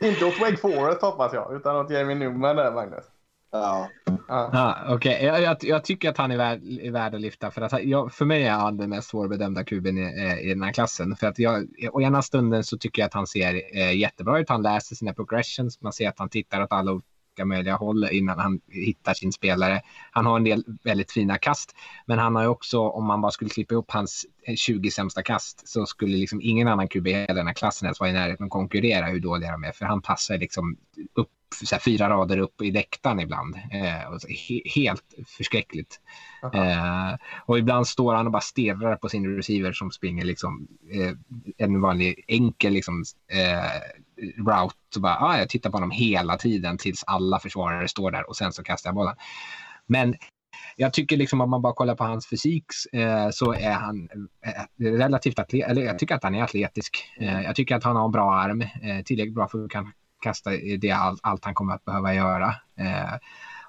Inte 0.00 0.24
åt 0.24 0.40
Wake 0.40 0.56
Forest 0.56 1.02
hoppas 1.02 1.32
jag, 1.32 1.56
utan 1.56 1.76
åt 1.76 1.90
Jamie 1.90 2.16
Newman 2.16 2.56
där, 2.56 2.72
Magnus. 2.72 3.04
Ja. 3.52 3.88
Ja. 4.28 4.50
Ja, 4.52 4.78
okej. 4.94 5.24
Jag, 5.24 5.42
jag, 5.42 5.56
jag 5.60 5.84
tycker 5.84 6.10
att 6.10 6.16
han 6.16 6.30
är 6.30 6.36
värd, 6.36 6.60
är 6.82 6.90
värd 6.90 7.14
att 7.14 7.20
lyfta. 7.20 7.50
För, 7.50 7.62
att, 7.62 7.84
jag, 7.84 8.12
för 8.12 8.24
mig 8.24 8.46
är 8.46 8.52
han 8.52 8.76
den 8.76 8.90
mest 8.90 9.08
svårbedömda 9.08 9.64
kuben 9.64 9.98
i, 9.98 10.02
eh, 10.02 10.38
i 10.38 10.48
den 10.48 10.62
här 10.62 10.72
klassen. 10.72 11.16
För 11.16 11.26
att 11.26 11.38
jag, 11.38 11.68
å 11.92 12.00
ena 12.00 12.22
stunden 12.22 12.64
så 12.64 12.78
tycker 12.78 13.02
jag 13.02 13.06
att 13.06 13.14
han 13.14 13.26
ser 13.26 13.76
eh, 13.76 13.96
jättebra 13.96 14.38
ut. 14.38 14.48
Han 14.48 14.62
läser 14.62 14.96
sina 14.96 15.14
progressions. 15.14 15.80
Man 15.80 15.92
ser 15.92 16.08
att 16.08 16.18
han 16.18 16.28
tittar 16.28 16.62
åt 16.62 16.72
alla 16.72 16.90
möjliga 17.44 17.76
håll 17.76 18.08
innan 18.10 18.38
han 18.38 18.60
hittar 18.68 19.14
sin 19.14 19.32
spelare. 19.32 19.80
Han 20.10 20.26
har 20.26 20.36
en 20.36 20.44
del 20.44 20.64
väldigt 20.84 21.12
fina 21.12 21.38
kast. 21.38 21.74
Men 22.06 22.18
han 22.18 22.34
har 22.34 22.42
ju 22.42 22.48
också, 22.48 22.80
om 22.80 23.06
man 23.06 23.20
bara 23.20 23.32
skulle 23.32 23.50
klippa 23.50 23.74
upp 23.74 23.90
hans 23.90 24.26
20 24.56 24.90
sämsta 24.90 25.22
kast 25.22 25.68
så 25.68 25.86
skulle 25.86 26.16
liksom 26.16 26.40
ingen 26.42 26.68
annan 26.68 26.88
QB 26.88 27.06
i 27.06 27.26
den 27.28 27.46
här 27.46 27.54
klassen 27.54 27.86
ens 27.86 28.00
vara 28.00 28.10
i 28.10 28.12
närheten 28.12 28.44
att 28.44 28.50
konkurrera 28.50 29.06
hur 29.06 29.20
dåliga 29.20 29.52
de 29.52 29.64
är. 29.64 29.72
För 29.72 29.84
han 29.84 30.02
passar 30.02 30.38
liksom 30.38 30.76
upp 31.14 31.30
så 31.54 31.74
här, 31.74 31.80
fyra 31.80 32.08
rader 32.08 32.38
upp 32.38 32.62
i 32.62 32.70
läktaren 32.70 33.20
ibland. 33.20 33.56
Eh, 33.56 34.28
he, 34.48 34.60
helt 34.74 35.04
förskräckligt. 35.26 36.00
Eh, 36.54 37.14
och 37.46 37.58
ibland 37.58 37.86
står 37.86 38.14
han 38.14 38.26
och 38.26 38.32
bara 38.32 38.42
stirrar 38.42 38.96
på 38.96 39.08
sin 39.08 39.36
receiver 39.36 39.72
som 39.72 39.90
springer 39.90 40.24
liksom 40.24 40.68
eh, 40.92 41.12
en 41.58 41.80
vanlig 41.80 42.24
enkel 42.28 42.72
liksom, 42.72 43.04
eh, 43.28 43.80
route. 44.46 44.76
Så 44.94 45.00
bara, 45.00 45.16
ah, 45.20 45.38
jag 45.38 45.48
tittar 45.48 45.70
på 45.70 45.76
honom 45.76 45.90
hela 45.90 46.36
tiden 46.36 46.78
tills 46.78 47.04
alla 47.06 47.38
försvarare 47.38 47.88
står 47.88 48.10
där 48.10 48.28
och 48.28 48.36
sen 48.36 48.52
så 48.52 48.62
kastar 48.62 48.88
jag 48.88 48.94
bollen. 48.94 49.14
Men 49.86 50.14
jag 50.76 50.92
tycker 50.92 51.16
liksom 51.16 51.40
om 51.40 51.50
man 51.50 51.62
bara 51.62 51.72
kollar 51.72 51.94
på 51.94 52.04
hans 52.04 52.28
fysik 52.28 52.64
eh, 52.92 53.30
så 53.30 53.52
är 53.52 53.72
han 53.72 54.08
eh, 54.46 54.84
relativt 54.84 55.38
atletisk. 55.38 55.70
Eller 55.70 55.82
jag 55.82 55.98
tycker 55.98 56.14
att 56.14 56.24
han 56.24 56.34
är 56.34 56.42
atletisk. 56.42 57.04
Eh, 57.20 57.42
jag 57.42 57.56
tycker 57.56 57.76
att 57.76 57.84
han 57.84 57.96
har 57.96 58.04
en 58.04 58.12
bra 58.12 58.34
arm. 58.34 58.60
Eh, 58.60 59.02
tillräckligt 59.04 59.34
bra 59.34 59.48
för 59.48 59.64
att 59.64 59.70
kunna 59.70 59.92
kasta 60.22 60.50
det 60.78 60.90
allt, 60.90 61.20
allt 61.22 61.44
han 61.44 61.54
kommer 61.54 61.74
att 61.74 61.84
behöva 61.84 62.14
göra. 62.14 62.54
Eh, 62.78 63.18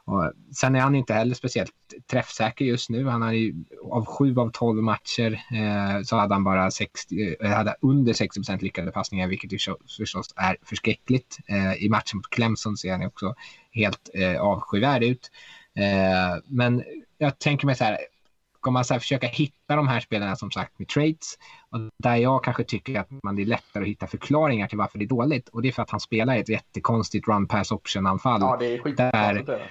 och 0.06 0.32
sen 0.56 0.76
är 0.76 0.80
han 0.80 0.96
inte 0.96 1.14
heller 1.14 1.36
speciellt 1.36 1.72
träffsäker 2.12 2.66
just 2.66 2.90
nu. 2.90 3.08
Han 3.08 3.22
har 3.22 3.32
ju, 3.32 3.54
av 3.92 4.06
sju 4.06 4.36
av 4.38 4.52
tolv 4.52 4.84
matcher 4.84 5.32
eh, 5.34 6.04
så 6.04 6.18
hade 6.18 6.34
han 6.34 6.44
bara 6.44 6.72
60, 6.72 7.36
eh, 7.40 7.52
hade 7.52 7.76
under 7.82 8.14
60 8.14 8.40
procent 8.40 8.62
lyckade 8.62 8.92
passningar, 8.92 9.28
vilket 9.28 9.54
ju 9.54 9.58
förstås 9.98 10.34
är 10.36 10.58
förskräckligt. 10.62 11.38
Eh, 11.48 11.84
I 11.84 11.90
matchen 11.90 12.18
mot 12.18 12.30
Clemson 12.30 12.78
ser 12.78 12.92
han 12.92 13.06
också 13.06 13.36
helt 13.72 14.10
eh, 14.14 14.42
avskyvärd 14.42 15.04
ut. 15.04 15.32
Eh, 15.80 16.42
men 16.46 16.84
jag 17.18 17.40
tänker 17.40 17.66
mig 17.66 17.76
så 17.76 17.84
här, 17.84 17.98
ska 18.58 18.72
man 18.72 18.86
så 18.86 19.00
försöka 19.00 19.28
hitta 19.28 19.76
de 19.76 19.88
här 19.88 20.00
spelarna 20.00 20.36
som 20.36 20.52
sagt 20.52 20.80
med 20.80 20.88
traits 20.88 21.38
och 21.70 21.80
där 22.04 22.16
jag 22.16 22.44
kanske 22.44 22.64
tycker 22.64 23.00
att 23.00 23.24
man 23.24 23.40
är 23.40 23.46
lättare 23.46 23.84
att 23.84 23.90
hitta 23.90 24.08
förklaringar 24.08 24.68
till 24.68 24.78
varför 24.78 25.00
det 25.00 25.06
är 25.06 25.10
dåligt 25.10 25.50
och 25.50 25.62
det 25.62 25.68
är 25.68 25.72
för 25.72 25.82
att 25.82 25.90
han 25.90 26.00
spelar 26.00 26.38
ett 26.38 26.50
jättekonstigt 26.50 27.28
run 27.28 27.48
pass 27.48 27.72
option 27.72 28.08
anfall. 28.08 28.42
Ja, 28.42 28.58
det 28.60 28.66
är. 28.66 28.96
Där- 28.96 29.44
det. 29.44 29.62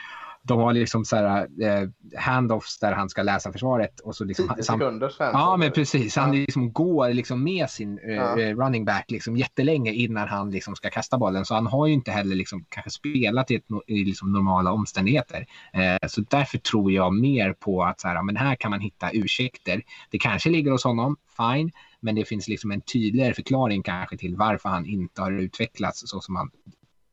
De 0.45 0.61
har 0.61 0.73
liksom 0.73 1.05
så 1.05 1.17
här 1.17 1.41
eh, 1.63 1.89
handoffs 2.19 2.79
där 2.79 2.93
han 2.93 3.09
ska 3.09 3.23
läsa 3.23 3.53
försvaret 3.53 4.01
och 4.01 4.17
så 4.17 4.25
liksom 4.25 4.49
10 4.49 4.63
sam- 4.63 4.79
sekunder 4.79 5.09
sen. 5.09 5.31
Ja, 5.33 5.57
men 5.57 5.73
precis. 5.73 6.17
Han 6.17 6.33
liksom 6.33 6.73
går 6.73 7.09
liksom 7.13 7.45
med 7.45 7.71
sin 7.71 7.99
eh, 7.99 8.15
Ja. 8.15 8.39
eh, 8.41 8.57
running 8.57 8.85
back 8.85 9.11
liksom 9.11 9.37
jättelänge 9.37 9.93
innan 9.93 10.29
han 10.29 10.51
liksom 10.51 10.77
ska 10.77 10.91
kasta 10.91 11.19
bollen. 11.19 11.45
Så 11.45 11.55
han 11.55 11.67
har 11.67 11.87
ju 11.87 11.93
inte 11.93 12.11
heller 12.11 12.37
liksom 12.37 12.65
kanske 12.69 12.91
spelat 12.91 13.51
i, 13.51 13.55
ett, 13.55 13.65
i 13.87 14.05
liksom 14.05 14.33
normala 14.33 14.73
omständigheter. 14.73 15.47
Eh, 15.73 16.09
så 16.09 16.21
därför 16.31 16.59
tror 16.59 16.93
jag 16.93 17.15
mer 17.15 17.53
på 17.53 17.85
att 17.85 18.01
så 18.01 18.09
här, 18.09 18.23
men 18.23 18.37
här 18.37 18.55
kan 18.55 18.71
man 18.71 18.81
hitta 18.81 19.11
ursäkter. 19.13 19.83
Det 20.11 20.19
kanske 20.19 20.51
ligger 20.51 20.71
hos 20.71 20.85
honom, 20.85 21.17
fine. 21.37 21.71
Men 22.01 22.15
det 22.15 22.25
finns 22.25 22.49
liksom 22.49 22.71
en 22.71 22.81
tydligare 22.81 23.35
förklaring 23.35 23.83
kanske 23.83 24.17
till 24.17 24.37
varför 24.37 24.69
han 24.69 24.87
inte 24.87 25.23
har 25.23 25.33
utvecklats 25.33 26.03
så 26.05 26.21
som 26.21 26.35
man 26.35 26.51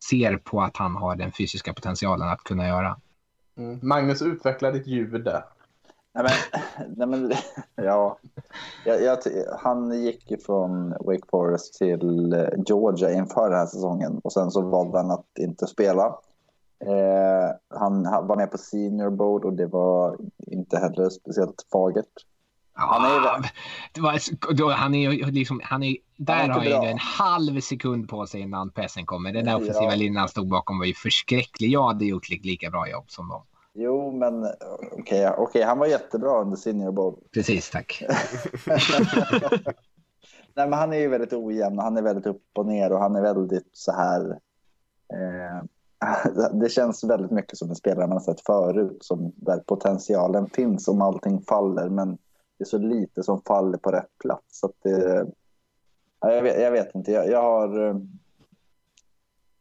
ser 0.09 0.37
på 0.37 0.61
att 0.61 0.77
han 0.77 0.95
har 0.95 1.15
den 1.15 1.31
fysiska 1.31 1.73
potentialen 1.73 2.27
att 2.29 2.43
kunna 2.43 2.67
göra. 2.67 2.97
Mm. 3.59 3.79
Magnus, 3.81 4.21
utveckla 4.21 4.71
ditt 4.71 4.87
ljud 4.87 5.23
där. 5.23 5.43
Nej, 6.13 6.23
men, 6.23 6.95
nej, 6.97 7.07
men, 7.07 7.31
ja. 7.75 8.17
Jag, 8.85 9.01
jag, 9.03 9.17
han 9.59 10.03
gick 10.03 10.31
ju 10.31 10.37
från 10.37 10.89
Wake 10.89 11.27
Forest 11.31 11.73
till 11.73 12.33
eh, 12.33 12.47
Georgia 12.65 13.11
inför 13.11 13.49
den 13.49 13.59
här 13.59 13.65
säsongen 13.65 14.19
och 14.23 14.33
sen 14.33 14.51
så 14.51 14.61
valde 14.61 14.97
han 14.97 15.11
att 15.11 15.25
inte 15.39 15.67
spela. 15.67 16.05
Eh, 16.85 17.55
han 17.69 18.03
var 18.03 18.35
med 18.35 18.51
på 18.51 18.57
Senior 18.57 19.09
Bowl 19.09 19.45
och 19.45 19.53
det 19.53 19.65
var 19.65 20.17
inte 20.37 20.77
heller 20.77 21.09
speciellt 21.09 21.65
fagert. 21.71 22.25
Han 22.79 23.05
är 23.05 23.09
ju 23.09 23.15
Ja, 23.95 24.01
var, 24.01 24.53
då, 24.53 24.69
han 24.69 24.95
är 24.95 25.31
liksom, 25.31 25.61
han 25.63 25.83
är, 25.83 25.95
där 26.17 26.33
Han 26.35 26.49
är 26.49 26.53
har 26.53 26.63
ju 26.85 26.89
en 26.91 26.97
halv 26.97 27.59
sekund 27.59 28.09
på 28.09 28.25
sig 28.27 28.41
innan 28.41 28.71
pressen 28.71 29.05
kommer. 29.05 29.33
Den 29.33 29.45
där 29.45 29.51
Ja. 29.51 29.57
offensiva 29.57 29.95
linjen 29.95 30.15
han 30.17 30.29
stod 30.29 30.49
bakom 30.49 30.79
var 30.79 30.85
ju 30.85 30.93
förskräcklig. 30.93 31.69
Jag 31.69 31.87
hade 31.87 32.05
gjort 32.05 32.29
li- 32.29 32.41
lika 32.43 32.69
bra 32.69 32.89
jobb 32.89 33.05
som 33.07 33.27
dem. 33.29 33.41
Jo, 33.73 34.11
men 34.17 34.47
okej, 34.91 35.29
okej, 35.37 35.63
han 35.63 35.77
var 35.79 35.87
jättebra 35.87 36.41
under 36.41 36.57
Senior 36.57 36.91
Bowl. 36.91 37.15
Precis, 37.33 37.69
tack. 37.69 38.03
Nej, 40.53 40.69
men 40.69 40.73
han 40.73 40.93
är 40.93 40.97
ju 40.97 41.07
väldigt 41.07 41.33
ojämn 41.33 41.77
och 41.77 41.83
han 41.83 41.97
är 41.97 42.01
väldigt 42.01 42.25
upp 42.25 42.43
och 42.55 42.65
ner 42.65 42.91
och 42.91 42.99
han 42.99 43.15
är 43.15 43.21
väldigt 43.21 43.69
så 43.73 43.91
här. 43.91 44.29
Eh, 45.13 45.63
det 46.59 46.69
känns 46.69 47.03
väldigt 47.03 47.31
mycket 47.31 47.57
som 47.57 47.69
en 47.69 47.75
spelare 47.75 48.07
man 48.07 48.17
har 48.17 48.19
sett 48.19 48.41
förut 48.45 48.97
som 49.01 49.31
där 49.35 49.57
potentialen 49.57 50.49
finns 50.49 50.87
om 50.87 51.01
allting 51.01 51.41
faller, 51.41 51.89
men 51.89 52.17
det 52.59 52.63
är 52.63 52.65
så 52.65 52.77
lite 52.77 53.23
som 53.23 53.41
faller 53.41 53.77
på 53.77 53.91
rätt 53.91 54.17
plats. 54.17 54.59
Så 54.59 54.65
att 54.65 54.85
eh, 54.85 55.25
det, 56.21 56.35
jag, 56.35 56.43
vet, 56.43 56.61
jag 56.61 56.71
vet 56.71 56.95
inte. 56.95 57.11
Jag, 57.11 57.29
jag 57.29 57.41
har. 57.41 57.87
Eh, 57.87 57.95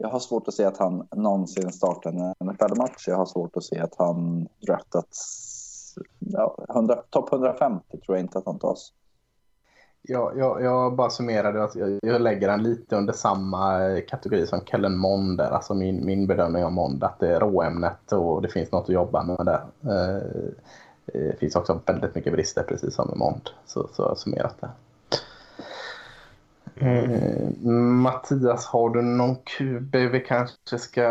jag 0.01 0.09
har 0.09 0.19
svårt 0.19 0.49
att 0.49 0.55
se 0.55 0.65
att 0.65 0.77
han 0.77 1.09
någonsin 1.17 1.73
startar 1.73 2.11
en 2.11 2.49
NFL-match. 2.49 3.09
Jag 3.09 3.17
har 3.17 3.27
svårt 3.27 3.57
att 3.57 3.65
se 3.65 3.79
att 3.79 3.95
han 3.99 4.49
draftats. 4.67 5.95
Ja, 6.19 6.65
100 6.71 6.97
topp 7.11 7.33
150 7.33 8.01
tror 8.01 8.17
jag 8.17 8.25
inte 8.25 8.39
att 8.39 8.47
han 8.47 8.59
tas. 8.59 8.93
Jag, 10.03 10.39
jag, 10.39 10.63
jag 10.63 10.97
bara 10.97 11.11
summerade 11.11 11.65
att 11.65 11.75
jag, 11.75 11.99
jag 12.03 12.21
lägger 12.21 12.49
den 12.49 12.63
lite 12.63 12.97
under 12.97 13.13
samma 13.13 13.81
kategori 14.09 14.47
som 14.47 14.61
Kellen 14.61 14.97
Mond 14.97 15.39
där. 15.39 15.51
Alltså 15.51 15.75
min, 15.75 16.07
min 16.07 16.27
bedömning 16.27 16.65
av 16.65 16.73
Mond 16.73 17.05
att 17.05 17.21
det 17.21 17.35
är 17.35 17.41
råämnet 17.41 18.13
och 18.13 18.43
det 18.43 18.49
finns 18.49 18.73
något 18.73 18.83
att 18.83 18.95
jobba 18.95 19.23
med 19.23 19.47
där. 19.47 19.67
Eh, 19.83 20.53
Eh, 21.15 21.21
Det 21.21 21.37
finns 21.41 21.57
också 21.57 21.81
väldigt 21.87 22.15
mycket 22.15 22.33
brister 22.33 22.63
precis 22.63 22.95
som 22.95 23.09
med 23.09 23.19
Mond. 23.19 23.51
Så, 23.67 23.89
så 23.93 24.03
har 24.03 24.11
jag 24.11 24.19
summerat 24.19 24.57
det. 24.61 24.71
Eh, 26.81 27.71
Mattias, 27.73 28.67
har 28.67 28.91
du 28.91 29.03
någon 29.03 29.37
QB 29.37 29.95
vi 29.95 30.21
kanske 30.29 30.79
ska... 30.79 31.03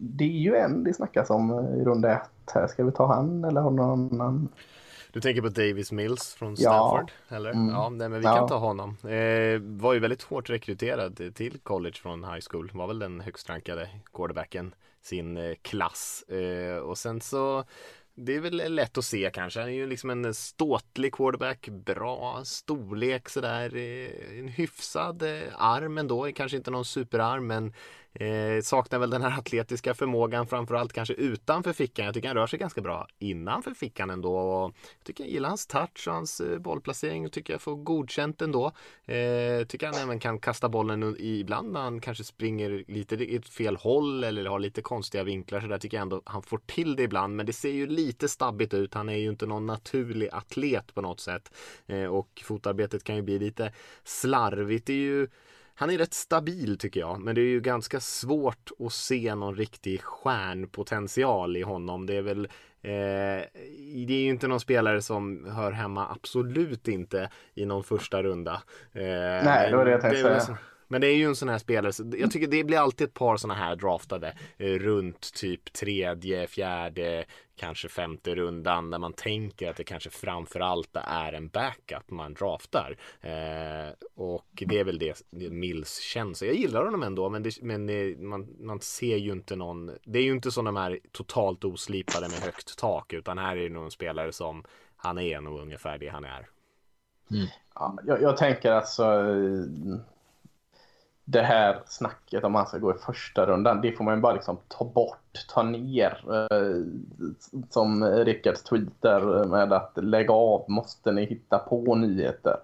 Det 0.00 0.24
är 0.24 0.28
ju 0.38 0.56
en 0.56 0.84
det 0.84 0.94
snackas 0.94 1.30
om 1.30 1.50
i 1.80 1.84
runda 1.84 2.12
ett 2.12 2.52
här. 2.54 2.66
Ska 2.66 2.84
vi 2.84 2.92
ta 2.92 3.06
han 3.06 3.44
eller 3.44 3.60
har 3.60 3.70
du 3.70 3.76
någon 3.76 4.12
annan? 4.20 4.48
Du 5.12 5.20
tänker 5.20 5.42
på 5.42 5.48
Davis 5.48 5.92
Mills 5.92 6.34
från 6.34 6.54
Ja. 6.58 6.70
Stanford? 6.70 7.12
Eller? 7.36 7.50
Mm. 7.50 7.68
Ja, 7.74 7.88
nej, 7.88 8.08
men 8.08 8.20
vi 8.20 8.26
Ja. 8.26 8.36
kan 8.36 8.48
ta 8.48 8.56
honom. 8.58 8.96
Eh, 9.02 9.60
var 9.80 9.92
ju 9.94 9.98
väldigt 10.00 10.22
hårt 10.22 10.50
rekryterad 10.50 11.34
till 11.34 11.58
college 11.62 11.94
från 12.02 12.24
high 12.24 12.40
school. 12.50 12.70
Var 12.74 12.86
väl 12.86 12.98
den 12.98 13.20
högst 13.20 13.48
rankade 13.50 13.88
quarterbacken 14.12 14.74
sin 15.02 15.36
eh, 15.36 15.54
klass. 15.62 16.22
Eh, 16.28 16.76
och 16.76 16.98
sen 16.98 17.20
så 17.20 17.64
det 18.24 18.34
är 18.34 18.40
väl 18.40 18.74
lätt 18.74 18.98
att 18.98 19.04
se 19.04 19.30
kanske. 19.34 19.60
Han 19.60 19.68
är 19.68 19.74
ju 19.74 19.86
liksom 19.86 20.10
en 20.10 20.34
ståtlig 20.34 21.14
quarterback. 21.14 21.68
Bra 21.68 22.42
storlek 22.44 23.28
sådär. 23.28 23.76
Eh, 23.76 24.38
en 24.38 24.48
hyfsad 24.48 25.22
eh, 25.22 25.42
arm 25.54 25.98
ändå. 25.98 26.32
Kanske 26.32 26.56
inte 26.56 26.70
någon 26.70 26.84
superarm 26.84 27.46
men 27.46 27.72
eh, 28.14 28.62
saknar 28.62 28.98
väl 28.98 29.10
den 29.10 29.22
här 29.22 29.38
atletiska 29.38 29.94
förmågan 29.94 30.46
framförallt 30.46 30.92
kanske 30.92 31.14
utanför 31.14 31.72
fickan. 31.72 32.04
Jag 32.04 32.14
tycker 32.14 32.28
han 32.28 32.36
rör 32.36 32.46
sig 32.46 32.58
ganska 32.58 32.80
bra 32.80 33.06
innanför 33.18 33.74
fickan 33.74 34.10
ändå. 34.10 34.38
Och 34.38 34.74
jag 34.98 35.04
tycker 35.04 35.24
jag 35.24 35.32
gillar 35.32 35.48
hans 35.48 35.66
touch 35.66 36.08
och 36.08 36.14
hans 36.14 36.40
eh, 36.40 36.58
bollplacering 36.58 37.26
och 37.26 37.32
tycker 37.32 37.54
jag 37.54 37.62
får 37.62 37.76
godkänt 37.76 38.42
ändå. 38.42 38.66
Eh, 39.04 39.66
tycker 39.68 39.86
han 39.86 40.02
även 40.02 40.20
kan 40.20 40.38
kasta 40.38 40.68
bollen 40.68 41.16
ibland 41.18 41.72
när 41.72 41.80
han 41.80 42.00
kanske 42.00 42.24
springer 42.24 42.84
lite 42.88 43.14
i 43.14 43.36
ett 43.36 43.48
fel 43.48 43.76
håll 43.76 44.24
eller 44.24 44.44
har 44.44 44.58
lite 44.58 44.82
konstiga 44.82 45.24
vinklar 45.24 45.60
så 45.60 45.66
där 45.66 45.78
tycker 45.78 45.96
jag 45.96 46.02
ändå 46.02 46.22
han 46.24 46.42
får 46.42 46.60
till 46.66 46.96
det 46.96 47.02
ibland 47.02 47.36
men 47.36 47.46
det 47.46 47.52
ser 47.52 47.70
ju 47.70 47.86
lite 47.86 48.28
stabbigt 48.28 48.74
ut. 48.74 48.94
Han 48.94 49.08
är 49.08 49.16
ju 49.16 49.28
inte 49.28 49.46
någon 49.46 49.66
naturlig 49.66 50.28
atlet 50.32 50.94
på 50.94 51.00
något 51.00 51.20
sätt 51.20 51.52
eh, 51.86 52.04
och 52.04 52.42
fotarbetet 52.44 53.04
kan 53.04 53.16
ju 53.16 53.22
bli 53.22 53.38
lite 53.38 53.72
slarvigt. 54.04 54.86
Det 54.86 54.92
är 54.92 54.96
ju 54.96 55.28
han 55.80 55.90
är 55.90 55.98
rätt 55.98 56.14
stabil 56.14 56.78
tycker 56.78 57.00
jag, 57.00 57.20
men 57.20 57.34
det 57.34 57.40
är 57.40 57.50
ju 57.50 57.60
ganska 57.60 58.00
svårt 58.00 58.70
att 58.78 58.92
se 58.92 59.34
någon 59.34 59.56
riktig 59.56 60.02
stjärnpotential 60.02 61.56
i 61.56 61.62
honom. 61.62 62.06
Det 62.06 62.16
är 62.16 62.22
väl 62.22 62.44
eh, 62.82 62.90
det 64.06 64.14
är 64.14 64.22
ju 64.22 64.28
inte 64.28 64.48
någon 64.48 64.60
spelare 64.60 65.02
som 65.02 65.44
hör 65.50 65.72
hemma, 65.72 66.08
absolut 66.10 66.88
inte, 66.88 67.30
i 67.54 67.66
någon 67.66 67.84
första 67.84 68.22
runda. 68.22 68.52
Eh, 68.92 69.02
Nej, 69.44 69.70
det 69.70 69.76
var 69.76 69.84
det 69.84 69.90
jag 69.90 70.00
tänkte 70.00 70.40
säga. 70.40 70.58
Men 70.90 71.00
det 71.00 71.06
är 71.06 71.16
ju 71.16 71.24
en 71.24 71.36
sån 71.36 71.48
här 71.48 71.58
spelare, 71.58 71.92
så 71.92 72.12
jag 72.18 72.30
tycker 72.30 72.46
det 72.46 72.64
blir 72.64 72.78
alltid 72.78 73.06
ett 73.06 73.14
par 73.14 73.36
såna 73.36 73.54
här 73.54 73.76
draftade 73.76 74.34
eh, 74.58 74.66
runt 74.66 75.34
typ 75.34 75.72
tredje, 75.72 76.46
fjärde, 76.46 77.24
kanske 77.56 77.88
femte 77.88 78.34
rundan 78.34 78.90
där 78.90 78.98
man 78.98 79.12
tänker 79.12 79.70
att 79.70 79.76
det 79.76 79.84
kanske 79.84 80.10
framförallt 80.10 80.90
är 80.94 81.32
en 81.32 81.48
backup 81.48 82.10
man 82.10 82.34
draftar. 82.34 82.96
Eh, 83.20 83.92
och 84.14 84.46
det 84.52 84.78
är 84.78 84.84
väl 84.84 84.98
det, 84.98 85.22
det 85.30 85.50
Mills 85.50 85.98
känns. 86.00 86.38
Så 86.38 86.46
Jag 86.46 86.54
gillar 86.54 86.84
honom 86.84 87.02
ändå 87.02 87.28
men, 87.28 87.42
det, 87.42 87.62
men 87.62 87.86
det, 87.86 88.16
man, 88.18 88.56
man 88.58 88.80
ser 88.80 89.16
ju 89.16 89.32
inte 89.32 89.56
någon, 89.56 89.90
det 90.04 90.18
är 90.18 90.22
ju 90.22 90.32
inte 90.32 90.50
som 90.50 90.64
de 90.64 90.76
här 90.76 90.98
totalt 91.12 91.64
oslipade 91.64 92.28
med 92.28 92.38
högt 92.38 92.78
tak 92.78 93.12
utan 93.12 93.38
här 93.38 93.56
är 93.56 93.62
det 93.62 93.74
nog 93.74 93.84
en 93.84 93.90
spelare 93.90 94.32
som 94.32 94.64
han 94.96 95.18
är 95.18 95.40
nog 95.40 95.60
ungefär 95.60 95.98
det 95.98 96.08
han 96.08 96.24
är. 96.24 96.48
Ja, 97.74 97.98
jag, 98.06 98.22
jag 98.22 98.36
tänker 98.36 98.72
alltså 98.72 99.04
eh, 99.04 100.00
det 101.30 101.42
här 101.42 101.82
snacket 101.86 102.44
om 102.44 102.52
man 102.52 102.66
ska 102.66 102.78
gå 102.78 102.90
i 102.90 102.98
första 102.98 103.46
rundan, 103.46 103.80
det 103.80 103.92
får 103.92 104.04
man 104.04 104.14
ju 104.14 104.20
bara 104.20 104.32
liksom 104.32 104.58
ta 104.68 104.84
bort, 104.84 105.46
ta 105.48 105.62
ner. 105.62 106.24
Eh, 106.28 106.84
som 107.70 108.04
Rickards 108.04 108.62
tweeter 108.62 109.44
med 109.44 109.72
att 109.72 109.92
lägga 109.96 110.34
av, 110.34 110.64
måste 110.68 111.12
ni 111.12 111.24
hitta 111.24 111.58
på 111.58 111.94
nyheter. 111.94 112.56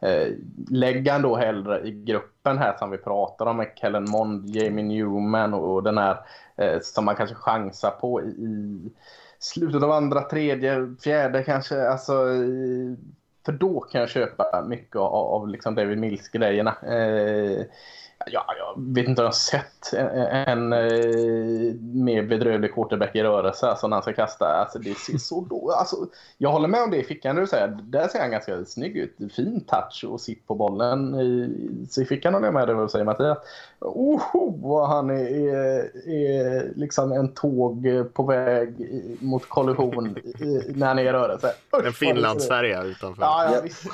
Eh, 0.00 0.28
lägg 0.70 1.08
han 1.08 1.22
då 1.22 1.36
hellre 1.36 1.80
i 1.80 1.90
gruppen 1.90 2.58
här 2.58 2.76
som 2.78 2.90
vi 2.90 2.98
pratar 2.98 3.46
om 3.46 3.56
med 3.56 3.72
Kellen 3.76 4.10
Mond, 4.10 4.56
Jamie 4.56 4.84
Newman 4.84 5.54
och 5.54 5.82
den 5.82 5.98
här 5.98 6.16
eh, 6.56 6.80
som 6.82 7.04
man 7.04 7.16
kanske 7.16 7.36
chansar 7.36 7.90
på 7.90 8.22
i, 8.22 8.90
slutet 9.38 9.82
av 9.82 9.90
andra, 9.90 10.22
tredje, 10.22 10.94
fjärde 11.04 11.42
kanske. 11.42 11.88
Alltså, 11.88 12.12
för 13.44 13.52
då 13.52 13.80
kan 13.80 14.00
jag 14.00 14.10
köpa 14.10 14.64
mycket 14.68 14.96
av, 14.96 15.14
av 15.14 15.48
liksom 15.48 15.74
David 15.74 15.98
Mills-grejerna. 15.98 16.76
Eh, 16.82 17.64
ja, 18.26 18.44
jag 18.58 18.94
vet 18.94 19.08
inte 19.08 19.22
om 19.22 19.24
jag 19.24 19.28
har 19.28 19.32
sett 19.32 19.92
en, 19.92 20.08
en 20.48 20.72
eh, 20.72 21.74
mer 21.80 22.22
bedrövlig 22.22 22.74
quarterback 22.74 23.16
i 23.16 23.22
rörelse 23.22 23.66
alltså, 23.66 23.88
när 23.88 23.96
han 23.96 24.02
ska 24.02 24.12
kasta. 24.12 24.46
Alltså, 24.46 24.78
det 24.78 24.94
ser 24.98 25.18
så 25.18 25.46
då, 25.50 25.72
alltså, 25.72 25.96
jag 26.38 26.50
håller 26.52 26.68
med 26.68 26.82
om 26.82 26.90
det 26.90 26.96
i 26.96 27.04
fickan 27.04 27.36
du 27.36 27.46
säger. 27.46 27.68
Där 27.68 28.08
ser 28.08 28.20
han 28.20 28.30
ganska 28.30 28.64
snygg 28.64 28.96
ut. 28.96 29.16
Fin 29.36 29.64
touch 29.64 30.04
och 30.08 30.20
sitt 30.20 30.46
på 30.46 30.54
bollen. 30.54 31.16
Så 31.90 32.02
i 32.02 32.04
fickan 32.04 32.34
håller 32.34 32.46
jag 32.46 32.54
med 32.54 32.68
dig 32.68 32.74
vad 32.74 32.84
du 32.84 32.88
säger 32.88 33.04
Mattias. 33.04 33.38
Oho, 33.80 34.58
vad 34.62 34.88
han 34.88 35.10
är, 35.10 35.14
är, 35.14 36.08
är 36.08 36.72
liksom 36.76 37.12
en 37.12 37.34
tåg 37.34 37.86
på 38.14 38.22
väg 38.22 38.74
mot 39.20 39.48
kollision 39.48 40.16
när 40.74 40.86
han 40.86 40.98
är 40.98 41.02
i 41.02 41.12
rörelse. 41.12 41.52
Usch, 41.76 41.86
En. 41.86 41.92
Finlandsfärja 41.92 42.82
utanför. 42.82 43.22
Ja, 43.22 43.44
ja, 43.44 43.52
Ja. 43.54 43.60
visst. 43.62 43.84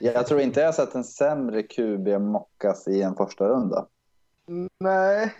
Jag 0.00 0.26
tror 0.26 0.40
inte 0.40 0.60
jag 0.60 0.66
har 0.66 0.72
sett 0.72 0.94
en 0.94 1.04
sämre 1.04 1.62
QB 1.62 2.08
mockas 2.20 2.88
i 2.88 3.02
en 3.02 3.14
första 3.14 3.48
runda. 3.48 3.67
Nej, 4.80 5.34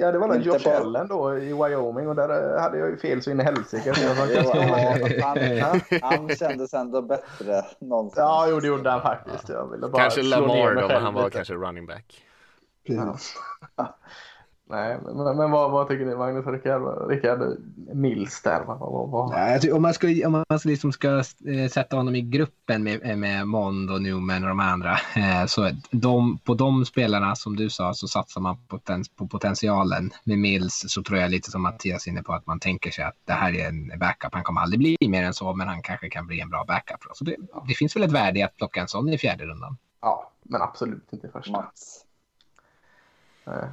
ja, 0.00 0.12
det 0.12 0.18
var 0.18 0.28
väl 0.28 0.46
Josh 0.46 0.64
på- 0.64 0.70
Allen 0.70 1.08
då 1.08 1.38
i 1.38 1.52
Wyoming 1.52 2.08
och 2.08 2.14
där 2.14 2.54
eh, 2.56 2.60
hade 2.62 2.78
jag 2.78 2.88
ju 2.90 2.96
fel 2.96 3.22
så 3.22 3.30
in 3.30 3.40
i 3.40 3.44
helsike. 3.44 3.92
Han, 5.22 5.38
han 6.02 6.28
kändes 6.28 6.74
ändå 6.74 7.02
bättre 7.02 7.64
någonstans. 7.78 8.24
Ja, 8.24 8.46
jo, 8.50 8.60
det 8.60 8.66
gjorde 8.66 8.90
han 8.90 9.02
faktiskt. 9.02 9.48
Jag 9.48 9.70
ville 9.70 9.88
bara 9.88 10.02
Kanske 10.02 10.22
Lamar 10.22 10.74
då, 10.74 10.88
men 10.88 11.02
han 11.02 11.14
var 11.14 11.24
lite. 11.24 11.36
kanske 11.36 11.54
running 11.54 11.86
back. 11.86 12.24
Ja. 12.82 13.16
Nej, 14.70 14.98
men, 15.04 15.36
men 15.36 15.50
vad, 15.50 15.70
vad 15.70 15.88
tycker 15.88 16.06
ni 16.06 16.16
Magnus 16.16 16.46
och 16.46 16.52
Rickard? 16.52 17.10
Rickard 17.10 17.56
Mills 17.94 18.42
där, 18.42 18.64
vad, 18.64 18.78
vad, 18.78 19.10
vad? 19.10 19.60
Tycker, 19.60 19.76
om 19.76 19.82
man 19.82 19.94
ska, 19.94 20.06
om 20.26 20.32
man 20.32 20.44
liksom 20.64 20.92
ska 20.92 21.08
eh, 21.18 21.68
sätta 21.70 21.96
honom 21.96 22.14
i 22.14 22.20
gruppen 22.20 22.82
med, 22.82 23.18
med 23.18 23.46
Mond 23.46 23.90
och 23.90 24.02
Newman 24.02 24.42
och 24.42 24.48
de 24.48 24.60
andra. 24.60 24.92
Eh, 25.16 25.46
så 25.46 25.70
de, 25.90 26.38
på 26.38 26.54
de 26.54 26.84
spelarna 26.84 27.36
som 27.36 27.56
du 27.56 27.70
sa 27.70 27.94
så 27.94 28.08
satsar 28.08 28.40
man 28.40 28.56
på, 28.56 28.62
poten, 28.78 29.04
på 29.16 29.26
potentialen. 29.26 30.10
Med 30.24 30.38
Mills 30.38 30.84
så 30.88 31.02
tror 31.02 31.18
jag 31.18 31.30
lite 31.30 31.50
som 31.50 31.62
Mattias 31.62 32.06
är 32.06 32.10
inne 32.10 32.22
på 32.22 32.32
att 32.32 32.46
man 32.46 32.60
tänker 32.60 32.90
sig 32.90 33.04
att 33.04 33.16
det 33.24 33.32
här 33.32 33.54
är 33.54 33.68
en 33.68 33.98
backup. 33.98 34.34
Han 34.34 34.42
kommer 34.42 34.60
aldrig 34.60 34.78
bli 34.78 34.96
mer 35.08 35.22
än 35.22 35.34
så 35.34 35.54
men 35.54 35.68
han 35.68 35.82
kanske 35.82 36.10
kan 36.10 36.26
bli 36.26 36.40
en 36.40 36.50
bra 36.50 36.64
backup. 36.68 37.00
Så 37.12 37.24
det, 37.24 37.36
det 37.68 37.74
finns 37.74 37.96
väl 37.96 38.02
ett 38.02 38.12
värde 38.12 38.38
i 38.38 38.42
att 38.42 38.56
plocka 38.56 38.80
en 38.80 38.88
sån 38.88 39.08
i 39.08 39.18
fjärde 39.18 39.44
rundan. 39.44 39.76
Ja, 40.00 40.32
men 40.42 40.62
absolut 40.62 41.12
inte 41.12 41.26
i 41.26 41.30
första. 41.30 41.52
Mats. 41.52 42.04
Nej. 43.44 43.68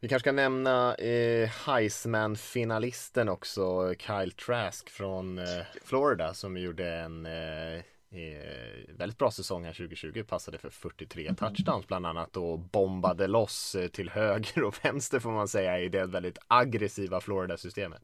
Vi 0.00 0.08
kanske 0.08 0.24
ska 0.24 0.32
nämna 0.32 0.94
eh, 0.94 1.48
Heisman-finalisten 1.48 3.28
också, 3.28 3.94
Kyle 3.98 4.32
Trask 4.32 4.90
från 4.90 5.38
eh, 5.38 5.44
Florida 5.84 6.34
som 6.34 6.56
gjorde 6.56 6.94
en 6.94 7.26
eh, 7.26 7.74
eh, 8.10 8.96
väldigt 8.98 9.18
bra 9.18 9.30
säsong 9.30 9.64
här 9.64 9.72
2020. 9.72 10.22
Passade 10.28 10.58
för 10.58 10.70
43 10.70 11.34
touchdowns 11.34 11.86
bland 11.86 12.06
annat 12.06 12.36
och 12.36 12.58
bombade 12.58 13.26
loss 13.26 13.74
eh, 13.74 13.88
till 13.88 14.10
höger 14.10 14.62
och 14.62 14.74
vänster 14.84 15.20
får 15.20 15.30
man 15.30 15.48
säga 15.48 15.80
i 15.80 15.88
det 15.88 16.06
väldigt 16.06 16.38
aggressiva 16.48 17.20
Florida-systemet. 17.20 18.02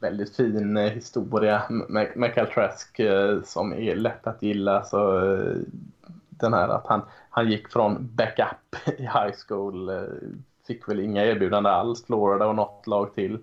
Väldigt 0.00 0.36
fin 0.36 0.76
eh, 0.76 0.92
historia 0.92 1.62
med, 1.68 2.16
med 2.16 2.34
Cal 2.34 2.46
Trask 2.46 3.00
som 3.44 3.72
är 3.72 3.96
lätt 3.96 4.26
att 4.26 4.42
gilla. 4.42 4.84
Så, 4.84 5.20
den 6.28 6.52
här 6.52 6.68
att 6.68 6.86
han, 6.86 7.02
han 7.30 7.50
gick 7.50 7.68
från 7.68 8.10
backup 8.14 8.88
i 8.98 9.02
high 9.02 9.34
school. 9.48 9.90
Fick 10.66 10.88
väl 10.88 11.00
inga 11.00 11.24
erbjudanden 11.24 11.72
alls. 11.72 12.04
Florida 12.06 12.46
och 12.46 12.54
något 12.54 12.86
lag 12.86 13.14
till. 13.14 13.38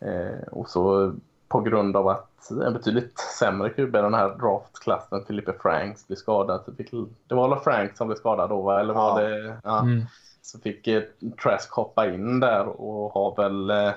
Eh, 0.00 0.48
och 0.52 0.68
så 0.68 1.12
på 1.48 1.60
grund 1.60 1.96
av 1.96 2.08
att 2.08 2.50
en 2.66 2.72
betydligt 2.72 3.18
sämre 3.38 3.70
QB 3.70 3.96
i 3.96 4.00
den 4.00 4.14
här 4.14 4.28
draftklassen, 4.28 5.24
Filippe 5.26 5.52
Franks, 5.52 6.06
blev 6.06 6.16
skadad. 6.16 6.62
Så 6.64 6.74
fick, 6.74 6.90
det 7.28 7.34
var 7.34 7.48
väl 7.48 7.58
Frank 7.58 7.96
som 7.96 8.06
blev 8.08 8.16
skadad 8.16 8.50
då, 8.50 8.62
va? 8.62 8.80
eller 8.80 8.94
var 8.94 9.20
Ja. 9.22 9.28
det? 9.28 9.56
Ja. 9.64 9.84
Så 10.42 10.58
fick 10.58 10.86
eh, 10.86 11.02
Trask 11.42 11.72
hoppa 11.72 12.06
in 12.06 12.40
där 12.40 12.66
och 12.80 13.12
har 13.12 13.36
väl 13.36 13.70
eh, 13.70 13.92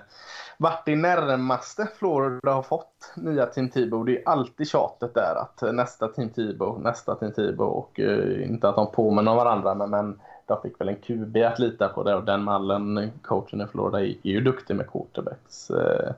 varit 0.57 0.85
det 0.85 0.95
närmaste 0.95 1.87
Florida 1.99 2.51
har 2.53 2.61
fått 2.63 3.11
nya 3.15 3.45
Team 3.45 3.69
Tebow. 3.69 4.05
Det 4.05 4.17
är 4.21 4.29
alltid 4.29 4.67
tjatet 4.69 5.13
där 5.13 5.35
att 5.35 5.63
eh, 5.63 5.71
nästa 5.73 6.07
Team 6.07 6.29
Tebow, 6.29 6.81
nästa 6.81 7.15
Team 7.15 7.31
Tebow 7.33 7.67
och 7.67 7.99
eh, 7.99 8.49
inte 8.49 8.69
att 8.69 8.75
de 8.75 8.91
påminner 8.91 9.31
om 9.31 9.37
varandra 9.37 9.73
men, 9.75 9.89
men 9.89 10.19
de 10.49 10.61
fick 10.61 10.81
väl 10.81 10.89
en 10.89 10.95
QB 10.95 11.37
att 11.37 11.59
lita 11.59 11.87
på 11.87 12.03
där 12.03 12.15
och 12.15 12.25
den 12.25 12.43
mallen, 12.43 13.11
coachen 13.21 13.61
i 13.61 13.67
Florida, 13.67 13.99
är, 13.99 14.05
är 14.05 14.31
ju 14.31 14.41
duktig 14.41 14.75
med 14.75 14.87
quarterbacks. 14.91 15.69
Eh, 15.69 16.13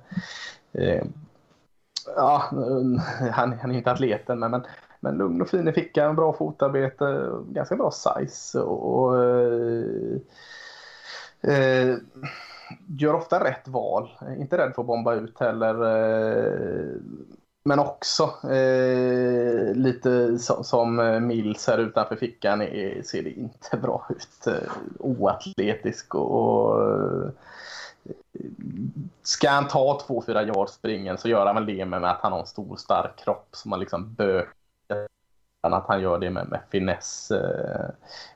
eh 0.73 1.03
ja, 2.15 2.43
han, 3.31 3.53
han 3.61 3.71
är 3.71 3.75
inte 3.75 3.91
atleten 3.91 4.39
men, 4.39 4.51
men, 4.51 4.63
men 4.99 5.17
lugn 5.17 5.41
och 5.41 5.49
fin 5.49 5.67
i 5.67 5.71
fickan, 5.71 6.15
bra 6.15 6.33
fotarbete, 6.33 7.29
ganska 7.49 7.75
bra 7.75 7.91
size 7.91 8.59
och, 8.59 9.03
och 9.03 9.23
eh, 9.23 10.15
eh 11.41 11.97
gör 12.99 13.13
ofta 13.13 13.43
rätt 13.43 13.67
val. 13.67 14.09
Inte 14.37 14.57
rädd 14.57 14.75
för 14.75 14.81
att 14.81 14.87
bomba 14.87 15.13
ut 15.13 15.39
heller. 15.39 15.75
Eh, 15.83 16.95
men 17.63 17.79
också 17.79 18.23
eh, 18.49 19.73
lite 19.75 20.39
so 20.39 20.63
som 20.63 20.99
eh, 20.99 21.19
Mills 21.19 21.67
här 21.67 21.77
utanför 21.77 22.15
fickan 22.15 22.61
är, 22.61 23.01
ser 23.03 23.23
det 23.23 23.29
inte 23.29 23.77
bra 23.77 24.07
ut. 24.09 24.47
Eh, 24.47 24.71
oatletisk 24.99 26.15
och, 26.15 26.31
och 26.31 26.83
eh, 26.83 27.29
Ska 29.23 29.49
han 29.49 29.67
ta 29.67 29.99
2-4 30.07 30.47
yards 30.47 30.73
springen 30.73 31.17
så 31.17 31.29
gör 31.29 31.45
han 31.45 31.55
väl 31.55 31.65
det 31.65 31.85
med, 31.85 32.01
med 32.01 32.11
att 32.11 32.21
han 32.21 32.31
har 32.31 32.39
en 32.39 32.47
stor 32.47 32.75
stark 32.75 33.15
kropp 33.15 33.47
som 33.51 33.69
man 33.69 33.79
liksom 33.79 34.13
bökar. 34.13 34.51
Att 35.61 35.87
han 35.87 36.01
gör 36.01 36.19
det 36.19 36.29
med, 36.29 36.49
med 36.49 36.59
finess. 36.69 37.31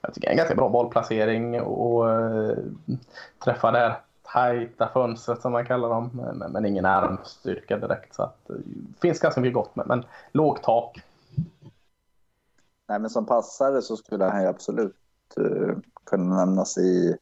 Jag 0.02 0.14
tycker 0.14 0.28
det 0.28 0.28
är 0.28 0.32
en 0.32 0.38
ganska 0.38 0.56
bra 0.56 0.70
bollplacering 0.70 1.62
och 1.62 1.86
och 1.96 3.44
träffa 3.44 3.72
där 3.72 3.96
tajta 4.36 4.90
fönstret 4.94 5.42
som 5.42 5.52
man 5.52 5.66
kallar 5.66 5.90
dem. 5.90 6.10
Men, 6.14 6.52
men 6.52 6.66
ingen 6.66 6.86
armstyrka 6.86 7.78
direkt. 7.78 8.16
Så 8.16 8.24
att, 8.24 8.50
eh, 8.50 8.56
finns 9.02 9.20
ganska 9.20 9.42
mycket 9.42 9.54
gott 9.54 9.76
med. 9.76 9.88
Men 9.88 10.06
lågt 10.32 10.64
tak. 10.64 11.04
Nej, 12.88 13.00
men 13.00 13.10
som 13.10 13.26
passare 13.26 13.82
så 13.82 13.98
skulle 13.98 14.26
han 14.26 14.42
ju 14.42 14.48
absolut 14.48 14.96
eh, 15.38 15.78
kunna 16.04 16.36
nämnas 16.36 16.78
i 16.78 17.18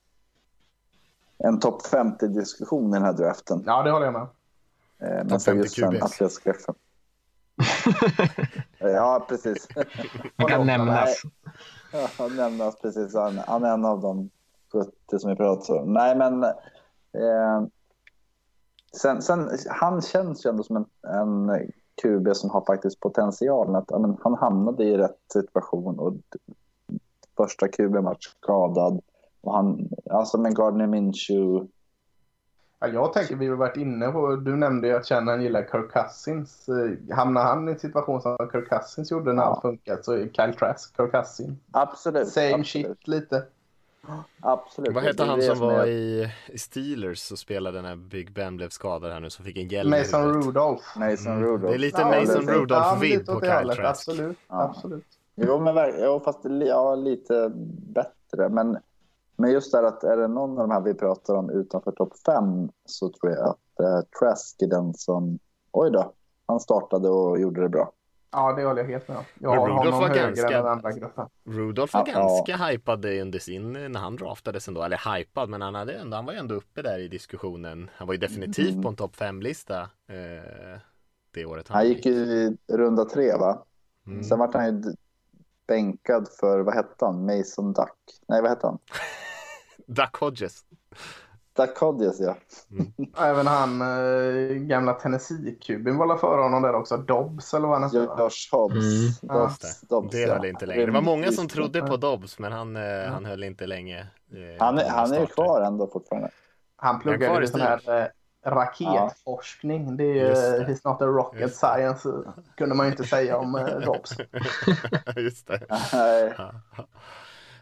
en 1.37 1.59
topp 1.59 1.81
50-diskussion 1.81 2.89
i 2.89 2.93
den 2.93 3.03
här 3.03 3.13
draften. 3.13 3.63
Ja, 3.65 3.83
det 3.83 3.91
håller 3.91 4.05
jag 4.05 4.13
med. 4.13 4.21
Eh, 4.21 4.27
men 4.99 5.29
Topp 5.29 5.41
för 5.41 5.51
50 5.51 5.63
just 5.63 5.75
den 5.75 5.91
QBs. 5.91 6.03
atletiska 6.03 6.53
chefen. 6.53 6.75
ja, 8.93 9.25
precis. 9.29 9.67
Han 10.35 10.47
kan 10.47 10.67
nämnas. 10.67 11.21
Ja, 12.17 12.27
nämnas 12.27 12.81
precis. 12.81 13.15
Han, 13.15 13.37
han 13.37 13.63
är 13.63 13.73
en 13.73 13.85
av 13.85 14.01
de 14.01 14.29
70 14.71 15.19
som 15.19 15.29
vi 15.29 15.35
pratar 15.35 15.73
om. 15.73 15.93
Nej, 15.93 16.15
men 16.15 16.45
eh, 17.13 17.63
sen, 19.01 19.21
sen, 19.21 19.49
han 19.69 20.01
känns 20.01 20.45
ju 20.45 20.49
ändå 20.49 20.63
som 20.63 20.75
en, 20.75 20.85
en 21.11 21.71
QB 22.01 22.35
som 22.35 22.49
har 22.49 22.65
faktiskt 22.65 22.99
potentialen. 22.99 23.75
Att, 23.75 24.01
men, 24.01 24.17
han 24.23 24.33
hamnade 24.33 24.83
i 24.83 24.97
rätt 24.97 25.19
situation 25.33 25.99
och 25.99 26.13
första 27.37 27.67
QB-match 27.67 28.27
skadad. 28.41 29.01
Och 29.41 29.55
han, 29.55 29.89
alltså 30.09 30.37
med 30.37 30.55
Gardner 30.55 30.87
Minshew. 30.87 31.67
Ja, 32.79 32.87
jag 32.87 33.13
tänker, 33.13 33.35
vi 33.35 33.47
har 33.47 33.55
varit 33.55 33.77
inne 33.77 34.11
på, 34.11 34.35
du 34.35 34.55
nämnde 34.55 34.87
ju 34.87 34.95
att 34.95 35.05
Shannon 35.05 35.41
gillar 35.41 35.61
Kirk 35.71 35.91
Cousins. 35.91 36.69
Eh, 36.69 37.15
Hamnar 37.15 37.43
han 37.43 37.69
i 37.69 37.71
en 37.71 37.79
situation 37.79 38.21
som 38.21 38.37
Kirk 38.51 38.69
Cousins 38.69 39.11
gjorde 39.11 39.33
när 39.33 39.43
Ja. 39.43 39.47
allt 39.49 39.61
funkat 39.61 40.05
så 40.05 40.11
är 40.11 40.27
Kyle 40.27 40.53
Trask 40.53 40.97
Kirk 40.97 41.11
Cousins. 41.11 41.59
Absolut. 41.71 42.27
Same 42.27 42.53
absolut, 42.53 42.67
shit 42.67 43.07
lite. 43.07 43.43
Absolut. 44.39 44.93
Vad 44.93 45.03
hette 45.03 45.23
han 45.23 45.41
som 45.41 45.59
var 45.59 45.73
är- 45.73 45.87
i 45.87 46.29
i 46.47 46.57
Steelers 46.57 47.31
och 47.31 47.39
spelade 47.39 47.81
när 47.81 47.95
Big 47.95 48.33
Ben 48.33 48.57
blev 48.57 48.69
skadad 48.69 49.11
här 49.11 49.19
nu 49.19 49.29
som 49.29 49.45
fick 49.45 49.57
en 49.57 49.67
hjälm 49.67 49.89
Mason? 49.89 50.33
Rudolph. 50.43 50.83
Mason 50.99 51.31
Mm, 51.31 51.43
Rudolph. 51.43 51.67
det 51.69 51.73
är 51.73 51.79
lite 51.79 52.01
Ja, 52.01 52.07
Mason 52.21 52.45
det- 52.45 52.53
Rudolph 52.53 52.73
ja, 52.85 52.91
men 52.91 53.01
vibb 53.01 53.19
lite 53.19 53.33
på 53.33 53.39
Kyle. 53.39 53.75
Trask. 53.75 53.79
Absolut. 54.09 54.37
Ja. 54.49 54.63
absolut. 54.63 55.05
Jo, 55.35 55.59
men 55.59 55.93
jo, 56.03 56.21
fast 56.25 56.39
ja, 56.67 56.95
lite 56.95 57.51
bättre. 57.95 58.49
Men, 58.49 58.77
men 59.37 59.51
just 59.51 59.71
där 59.71 59.83
att 59.83 60.03
är 60.03 60.17
det 60.17 60.27
någon 60.27 60.51
av 60.51 60.67
de 60.67 60.71
här 60.71 60.81
vi 60.81 60.93
pratar 60.93 61.35
om 61.35 61.49
utanför 61.49 61.91
topp 61.91 62.13
fem 62.25 62.69
så 62.85 63.09
tror 63.09 63.31
jag 63.31 63.49
att 63.49 63.79
eh, 63.79 64.01
Trask 64.19 64.61
är 64.61 64.67
den 64.67 64.93
som... 64.93 65.39
Oj 65.71 65.91
då, 65.91 66.13
han 66.45 66.59
startade 66.59 67.09
och 67.09 67.39
gjorde 67.39 67.61
det 67.61 67.69
bra. 67.69 67.91
Ja, 68.33 68.53
det 68.53 68.63
håller 68.63 68.81
jag 68.81 68.89
helt 68.89 69.07
med 69.07 69.17
om. 69.17 69.23
Jag 69.39 69.49
har 69.49 69.57
honom 69.69 69.91
var 69.99 70.07
högre 70.07 70.21
ganska- 70.21 70.57
än 70.59 70.65
andra 70.65 70.91
gruppen. 70.91 71.27
Rudolph 71.45 71.93
var 71.93 72.07
Ja, 72.07 72.13
ganska 72.13 72.57
hypad 72.57 73.05
under 73.05 73.39
sin, 73.39 73.73
när 73.73 73.99
han 73.99 74.15
draftades 74.15 74.67
ändå, 74.67 74.83
eller 74.83 75.15
hypad, 75.17 75.49
men 75.49 75.61
han, 75.61 75.75
hade 75.75 75.93
ändå, 75.93 76.15
han 76.17 76.25
var 76.25 76.33
ju 76.33 76.39
ändå 76.39 76.55
uppe 76.55 76.81
där 76.81 76.99
i 76.99 77.07
diskussionen. 77.07 77.89
Han 77.95 78.07
var 78.07 78.13
ju 78.13 78.19
definitivt 78.19 78.69
Mm. 78.71 78.81
på 78.83 78.89
en 78.89 78.95
topp 78.95 79.15
5-lista 79.15 79.81
eh, 79.81 80.79
det 81.33 81.45
året 81.45 81.67
Han 81.67 81.87
gick 81.87 82.05
ju 82.05 82.11
i 82.13 82.57
runda 82.71 83.05
tre, 83.05 83.37
va? 83.37 83.63
Mm. 84.07 84.23
Sen 84.23 84.39
vart 84.39 84.53
han 84.53 84.65
ju 84.65 84.93
bänkad 85.67 86.27
för, 86.39 86.59
vad 86.59 86.73
hette 86.75 87.05
han? 87.05 87.25
Mason 87.25 87.73
Duck? 87.73 87.97
Nej, 88.27 88.41
vad 88.41 88.49
hette 88.49 88.67
han? 88.67 88.77
Duck 89.87 90.15
Hodges. 90.15 90.61
Hodges, 91.79 92.19
ja. 92.19 92.35
Även 93.17 93.47
han 93.47 93.81
eh, 93.81 94.53
gamla 94.55 94.93
Tennessee-kuben 94.93 95.97
var 95.97 96.17
före 96.17 96.41
honom 96.41 96.61
där 96.61 96.75
också. 96.75 96.97
Dobbs 96.97 97.53
eller 97.53 97.67
vad 97.67 97.81
han 97.81 97.83
hette. 97.83 97.97
Josh 97.97 98.51
Hobbs. 98.51 98.75
Mm. 99.23 99.39
Dobbs, 99.39 99.59
Det, 99.81 99.87
Dobbs, 99.89 100.11
det 100.11 100.19
ja. 100.21 100.33
höll 100.33 100.45
inte 100.45 100.65
längre. 100.65 100.85
Det 100.85 100.91
var 100.91 101.01
många 101.01 101.31
som 101.31 101.47
trodde 101.47 101.81
på 101.81 101.97
Dobbs, 101.97 102.39
men 102.39 102.51
han, 102.51 102.75
eh, 102.75 103.05
han 103.11 103.25
höll 103.25 103.43
inte 103.43 103.67
länge. 103.67 103.99
eh, 103.99 104.59
Han 104.59 104.77
han 104.77 105.13
är 105.13 105.19
ju 105.19 105.25
kvar 105.25 105.61
ändå 105.61 105.87
fortfarande. 105.87 106.29
Han 106.75 106.99
pluggade 106.99 107.37
i 107.37 107.41
ju 107.41 107.47
sån 107.47 107.61
här 107.61 107.99
eh, 108.01 108.07
raketforskning. 108.51 109.97
Det 109.97 110.03
är 110.03 110.13
ju 110.13 110.19
det. 110.19 110.65
He's 110.67 110.81
not 110.89 111.01
a 111.01 111.05
rocket 111.05 111.41
Just 111.41 111.61
det. 111.61 111.67
science. 111.67 112.09
kunde 112.57 112.75
man 112.75 112.85
ju 112.85 112.91
inte 112.91 113.03
säga 113.03 113.37
om 113.37 113.55
eh, 113.55 113.65
Dobbs. 113.85 114.17
Just 115.15 115.47
det. 115.47 115.59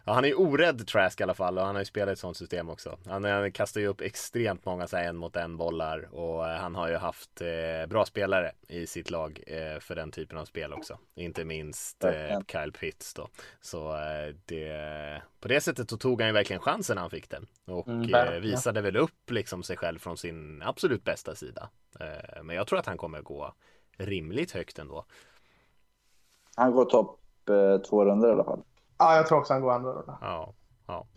Ja, 0.06 0.14
han 0.14 0.24
är 0.24 0.28
ju 0.28 0.36
orädd 0.36 0.88
Trask 0.88 1.20
i 1.20 1.24
alla 1.24 1.34
fall 1.34 1.58
och 1.58 1.66
han 1.66 1.76
har 1.76 1.82
ju 1.82 1.86
spelat 1.86 2.14
ett 2.14 2.20
sånt 2.20 2.38
system 2.38 2.70
också. 2.70 2.98
Han, 3.06 3.24
han 3.24 3.52
kastar 3.52 3.82
ju 3.82 3.88
upp 3.88 4.02
extremt 4.02 4.66
många 4.66 4.88
så 4.88 4.98
här, 4.98 5.04
en 5.04 5.18
mot 5.18 5.36
en 5.36 5.58
bollar 5.58 6.10
och 6.16 6.50
eh, 6.50 6.58
han 6.58 6.76
har 6.76 6.90
ju 6.90 6.96
haft 6.96 7.42
eh, 7.42 7.90
bra 7.90 8.06
spelare 8.06 8.52
i 8.68 8.88
sitt 8.88 9.10
lag 9.10 9.44
eh, 9.48 9.80
för 9.80 9.96
den 9.96 10.12
typen 10.12 10.38
av 10.38 10.46
spel 10.46 10.74
också. 10.74 10.98
Inte 11.16 11.46
minst 11.46 12.04
eh. 12.04 12.40
Kyle 12.48 12.72
Pitts 12.72 13.14
då. 13.14 13.28
Så 13.62 13.96
eh, 13.96 14.36
det, 14.46 15.22
på 15.40 15.48
det 15.48 15.62
sättet 15.62 15.90
så 15.90 15.98
tog 15.98 16.22
han 16.22 16.30
ju 16.30 16.34
verkligen 16.34 16.62
chansen 16.62 16.96
när 16.96 17.02
han 17.02 17.10
fick 17.10 17.30
den 17.30 17.48
och 17.66 17.88
Mm, 17.88 18.14
eh, 18.14 18.40
visade 18.40 18.82
väl 18.82 18.98
upp 18.98 19.32
liksom 19.32 19.64
sig 19.64 19.78
själv 19.78 20.00
från 20.00 20.18
sin 20.18 20.62
absolut 20.62 21.04
bästa 21.04 21.36
sida. 21.36 21.70
Eh, 22.00 22.44
men 22.44 22.56
jag 22.56 22.68
tror 22.68 22.80
att 22.80 22.86
han 22.86 22.98
kommer 22.98 23.22
gå 23.22 23.54
rimligt 23.98 24.52
högt 24.52 24.80
ändå. 24.80 25.06
Han 26.56 26.72
går 26.72 26.86
topp 26.86 27.20
eh, 27.50 27.78
två 27.78 28.06
runder 28.06 28.30
i 28.30 28.32
alla 28.32 28.44
fall. 28.44 28.64
Ja, 29.02 29.16
jag 29.16 29.28
tror 29.28 29.40
också 29.40 29.54
han 29.54 29.62
går 29.62 29.72
andra 29.72 29.92
rundan. 29.92 30.18
Ja, 30.22 30.54
ja, 30.88 31.08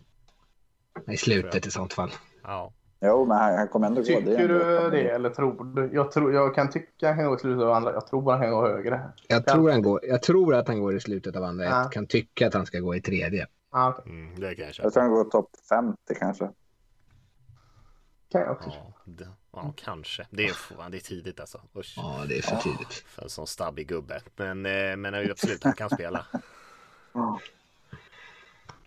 I 1.07 1.17
slutet 1.17 1.65
i 1.65 1.71
sånt 1.71 1.93
fall. 1.93 2.11
ja. 2.43 2.73
Jo, 3.01 3.25
men 3.25 3.37
han, 3.37 3.57
han 3.57 3.67
kommer 3.67 3.87
ändå 3.87 4.01
gå. 4.01 4.07
är 4.07 4.15
Tycker 4.15 4.47
du 4.47 4.89
det 4.89 5.09
eller 5.09 5.29
tror 5.29 5.63
du? 5.75 5.89
Jag, 5.93 6.11
tror, 6.11 6.33
jag 6.33 6.55
kan 6.55 6.69
tycka 6.69 7.07
han 7.07 7.17
kan 7.17 7.25
gå 7.27 7.35
i 7.35 7.39
slutet 7.39 7.63
av 7.63 7.71
andra. 7.71 7.93
Jag 7.93 8.07
tror 8.07 8.21
bara 8.21 8.35
han 8.35 8.45
kan 8.45 8.53
gå 8.53 8.67
högre. 8.67 9.11
Jag 9.27 9.45
tror, 9.47 9.71
han 9.71 9.81
går, 9.81 10.05
jag 10.05 10.21
tror 10.21 10.55
att 10.55 10.67
han 10.67 10.79
går 10.79 10.95
i 10.95 10.99
slutet 10.99 11.35
av 11.35 11.43
andra. 11.43 11.65
Ja. 11.65 11.81
Jag 11.81 11.91
kan 11.91 12.07
tycka 12.07 12.47
att 12.47 12.53
han 12.53 12.65
ska 12.65 12.79
gå 12.79 12.95
i 12.95 13.01
tredje. 13.01 13.47
Ja, 13.71 13.95
okej. 13.97 14.11
Mm, 14.11 14.39
det 14.39 14.55
kan 14.55 14.65
jag 14.65 14.73
köpa. 14.73 14.85
Jag 14.85 14.93
tror 14.93 15.03
han 15.03 15.11
går 15.11 15.23
topp 15.23 15.49
50 15.69 15.97
kanske. 16.19 16.49
kan 18.31 18.41
jag 18.41 18.51
också. 18.51 18.69
Ja, 18.69 18.93
det, 19.05 19.27
ja, 19.51 19.73
kanske. 19.77 20.27
Det 20.29 20.45
är, 20.45 20.53
fan, 20.53 20.91
det 20.91 20.97
är 20.97 21.01
tidigt 21.01 21.39
alltså. 21.39 21.61
Usch, 21.77 21.93
Ja, 21.97 22.21
det 22.29 22.37
är 22.37 22.41
för 22.41 22.55
tidigt. 22.55 22.93
för 22.93 23.23
en 23.23 23.29
sån 23.29 23.47
stabbig 23.47 23.87
gubbe. 23.87 24.21
Men, 24.35 24.65
eh, 24.65 24.95
men 24.97 25.31
absolut, 25.31 25.63
han 25.63 25.73
kan 25.73 25.89
spela. 25.89 26.25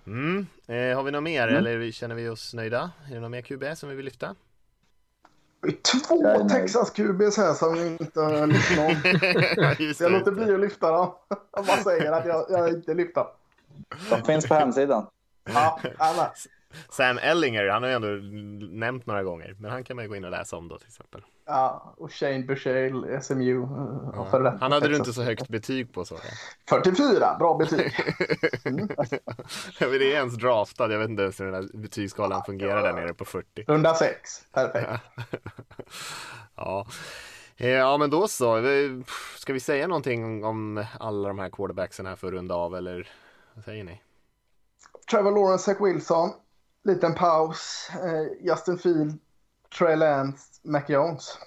Mm. 0.09 0.47
Eh, 0.67 0.97
har 0.97 1.03
vi 1.03 1.11
något 1.11 1.23
mer 1.23 1.49
eller 1.49 1.91
känner 1.91 2.15
vi 2.15 2.29
oss 2.29 2.55
nöjda? 2.55 2.91
Är 3.11 3.15
det 3.15 3.21
något 3.21 3.31
mer 3.31 3.43
QB 3.43 3.65
som 3.77 3.89
vi 3.89 3.95
vill 3.95 4.05
lyfta? 4.05 4.35
Två. 6.09 6.49
Texas 6.49 6.91
QBs 6.91 7.37
här 7.37 7.55
som 7.55 7.77
jag 7.77 7.87
inte 7.87 8.21
har 8.21 8.47
lyft 8.47 9.99
Så 9.99 10.05
jag 10.05 10.13
låter 10.13 10.33
bli 10.33 10.55
att 10.55 10.61
lyfta 10.61 10.93
dem. 10.93 11.15
Jag 11.57 11.67
bara 11.67 11.77
säger 11.77 12.13
att 12.13 12.27
jag, 12.27 12.47
jag 12.49 12.69
inte 12.69 12.95
lyfter 12.95 13.21
dem. 13.21 13.31
De 14.11 14.23
finns 14.25 14.49
på 14.49 14.55
hemsidan. 14.55 15.07
Ja, 15.45 15.81
alla. 15.99 16.33
Sam 16.91 17.19
Ellinger, 17.19 17.69
han 17.69 17.83
har 17.83 17.91
ju 17.91 17.97
ändå 17.97 18.09
nämnt 18.77 19.07
några 19.07 19.23
gånger. 19.23 19.57
Men 19.59 19.71
han 19.71 19.85
kan 19.85 19.97
man 19.97 20.05
ju 20.05 20.09
gå 20.09 20.17
in 20.17 20.25
och 20.25 20.31
läsa 20.31 20.57
om 20.57 20.69
då 20.69 20.79
till 20.79 20.87
exempel. 20.89 21.23
Ja, 21.47 21.95
och 21.97 22.13
Shane 22.13 22.43
Bushale, 22.43 23.21
SMU. 23.23 23.63
eh, 23.63 24.21
och 24.21 24.31
för 24.31 24.59
Han 24.61 24.73
hade 24.73 24.89
du 24.89 24.97
inte 24.97 25.13
så 25.13 25.23
högt 25.23 25.49
betyg 25.49 25.93
på 25.93 26.05
så. 26.05 26.17
44, 26.69 27.37
bra 27.39 27.57
betyg. 27.59 27.93
Jag 29.81 29.89
vet, 29.89 30.01
det 30.01 30.13
är 30.13 30.17
ens 30.17 30.35
draftad, 30.35 30.93
jag 30.93 30.99
vet 30.99 31.09
inte 31.11 31.23
ens 31.23 31.41
hur 31.41 31.45
den 31.45 31.55
här 31.55 31.77
betygsskalan 31.79 32.43
fungerar 32.47 32.83
där 32.83 32.93
nere 32.93 33.15
på 33.15 33.25
40. 33.25 33.65
Runda 33.69 33.95
6, 33.95 34.45
perfekt. 34.53 34.91
Ja. 36.57 36.87
Eh, 37.57 37.69
ja, 37.71 37.97
men 37.99 38.11
då 38.11 38.29
så. 38.29 38.63
Ska 39.37 39.53
vi 39.53 39.61
säga 39.61 39.87
någonting 39.87 40.45
om 40.45 40.85
alla 41.01 41.29
de 41.29 41.39
här 41.39 41.51
quarterbacksen 41.51 42.07
här 42.07 42.17
för 42.17 42.27
att 42.27 42.33
runda 42.33 42.55
av 42.55 42.77
eller 42.77 43.09
vad 43.55 43.65
säger 43.65 43.85
ni? 43.85 44.03
Trevor 45.11 45.31
Lawrence, 45.31 45.65
Zach 45.65 45.81
Wilson. 45.81 46.31
Liten 46.85 47.15
paus. 47.15 47.91
Eh, 47.95 48.47
Justin 48.47 48.79
Field, 48.79 49.19
Trey 49.79 49.97
Lance, 49.97 50.45
Mac 50.63 50.83
Jones. 50.89 51.39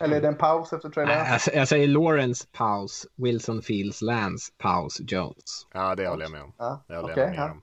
Eller 0.00 0.16
är 0.16 0.20
det 0.20 0.28
en 0.28 0.36
paus 0.38 0.72
efter 0.72 0.88
Trey 0.90 1.06
Lance? 1.06 1.50
Jag, 1.52 1.60
jag 1.60 1.68
säger 1.68 1.88
Lawrence 1.88 2.46
paus, 2.52 3.06
Wilson 3.16 3.62
Fields, 3.62 4.02
Lance 4.02 4.52
paus, 4.58 5.00
Jones. 5.00 5.66
Ja, 5.72 5.94
det 5.94 6.08
håller 6.08 6.24
jag 6.24 6.32
med 6.32 6.42
om. 6.42 6.52
Ja, 6.58 6.84
Det 6.88 6.96
håller 6.96 7.12
okej, 7.12 7.22
jag 7.24 7.30
med 7.30 7.38
ja. 7.38 7.50
om. 7.50 7.62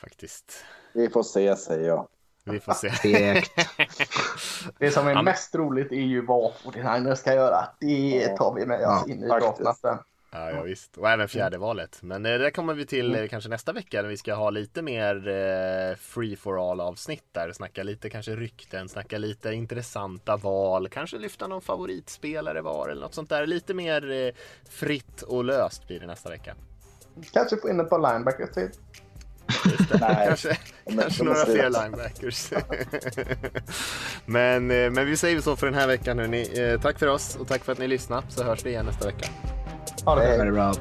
Faktiskt. 0.00 0.64
Vi 0.92 1.08
får 1.08 1.22
se, 1.22 1.56
säger 1.56 1.88
jag. 1.88 2.08
Vi 2.44 2.60
får 2.60 2.72
se. 2.72 2.88
Det 4.78 4.90
som 4.90 5.06
är 5.06 5.10
Ja, 5.10 5.14
men- 5.14 5.24
mest 5.24 5.54
roligt 5.54 5.92
är 5.92 5.96
ju 5.96 6.26
vad 6.26 6.52
49 6.54 7.14
ska 7.14 7.34
göra. 7.34 7.68
Det 7.80 8.28
tar 8.36 8.54
vi 8.54 8.66
med 8.66 8.76
oss 8.80 9.04
Ja, 9.06 9.12
in 9.12 9.24
i 9.24 9.28
draften. 9.28 9.98
Ja, 10.30 10.50
ja, 10.50 10.62
visst. 10.62 10.96
Och 10.96 11.10
även 11.10 11.28
fjärde 11.28 11.58
valet. 11.58 11.98
Men 12.02 12.26
eh, 12.26 12.38
det 12.38 12.50
kommer 12.50 12.74
vi 12.74 12.86
till 12.86 13.06
Mm. 13.10 13.22
eh, 13.22 13.28
kanske 13.28 13.50
nästa 13.50 13.72
vecka 13.72 14.02
när 14.02 14.08
vi 14.08 14.16
ska 14.16 14.34
ha 14.34 14.50
lite 14.50 14.82
mer 14.82 15.28
eh, 15.28 15.96
free 15.96 16.36
for 16.36 16.70
all 16.70 16.80
avsnitt 16.80 17.24
där. 17.32 17.52
Snacka 17.52 17.82
lite 17.82 18.10
kanske 18.10 18.36
rykten, 18.36 18.88
snacka 18.88 19.18
lite 19.18 19.52
intressanta 19.52 20.36
val, 20.36 20.88
kanske 20.88 21.18
lyfta 21.18 21.46
någon 21.46 21.62
favoritspelare 21.62 22.60
var 22.62 22.88
eller 22.88 23.00
något 23.02 23.14
sånt 23.14 23.28
där. 23.28 23.46
Lite 23.46 23.74
mer 23.74 24.32
fritt 24.70 25.22
och 25.22 25.44
löst 25.44 25.86
blir 25.86 26.00
det 26.00 26.06
nästa 26.06 26.30
vecka. 26.30 26.54
Kanske 27.32 27.56
få 27.56 27.68
in 27.68 27.80
ett 27.80 27.90
par 27.90 28.12
linebackers 28.12 28.50
till. 28.54 28.68
Nej. 30.00 30.26
kanske 30.26 30.58
kanske 31.00 31.24
några 31.24 31.44
fler 31.44 31.70
linebackers. 31.70 32.50
men, 34.26 34.66
men 34.66 35.06
vi 35.06 35.16
säger 35.16 35.40
så 35.40 35.56
för 35.56 35.66
den 35.66 35.74
här 35.74 35.86
veckan 35.86 36.18
hörni. 36.18 36.78
Tack 36.82 36.98
för 36.98 37.06
oss 37.06 37.36
och 37.36 37.48
tack 37.48 37.64
för 37.64 37.72
att 37.72 37.78
ni 37.78 37.88
lyssnade 37.88 38.22
så 38.28 38.44
hörs 38.44 38.64
vi 38.64 38.70
igen 38.70 38.86
nästa 38.86 39.06
vecka. 39.06 39.28
Ha 40.06 40.14
det 40.14 40.22
Hej. 40.22 40.38
Ha 40.38 40.44
det 40.44 40.52
bra. 40.52 40.74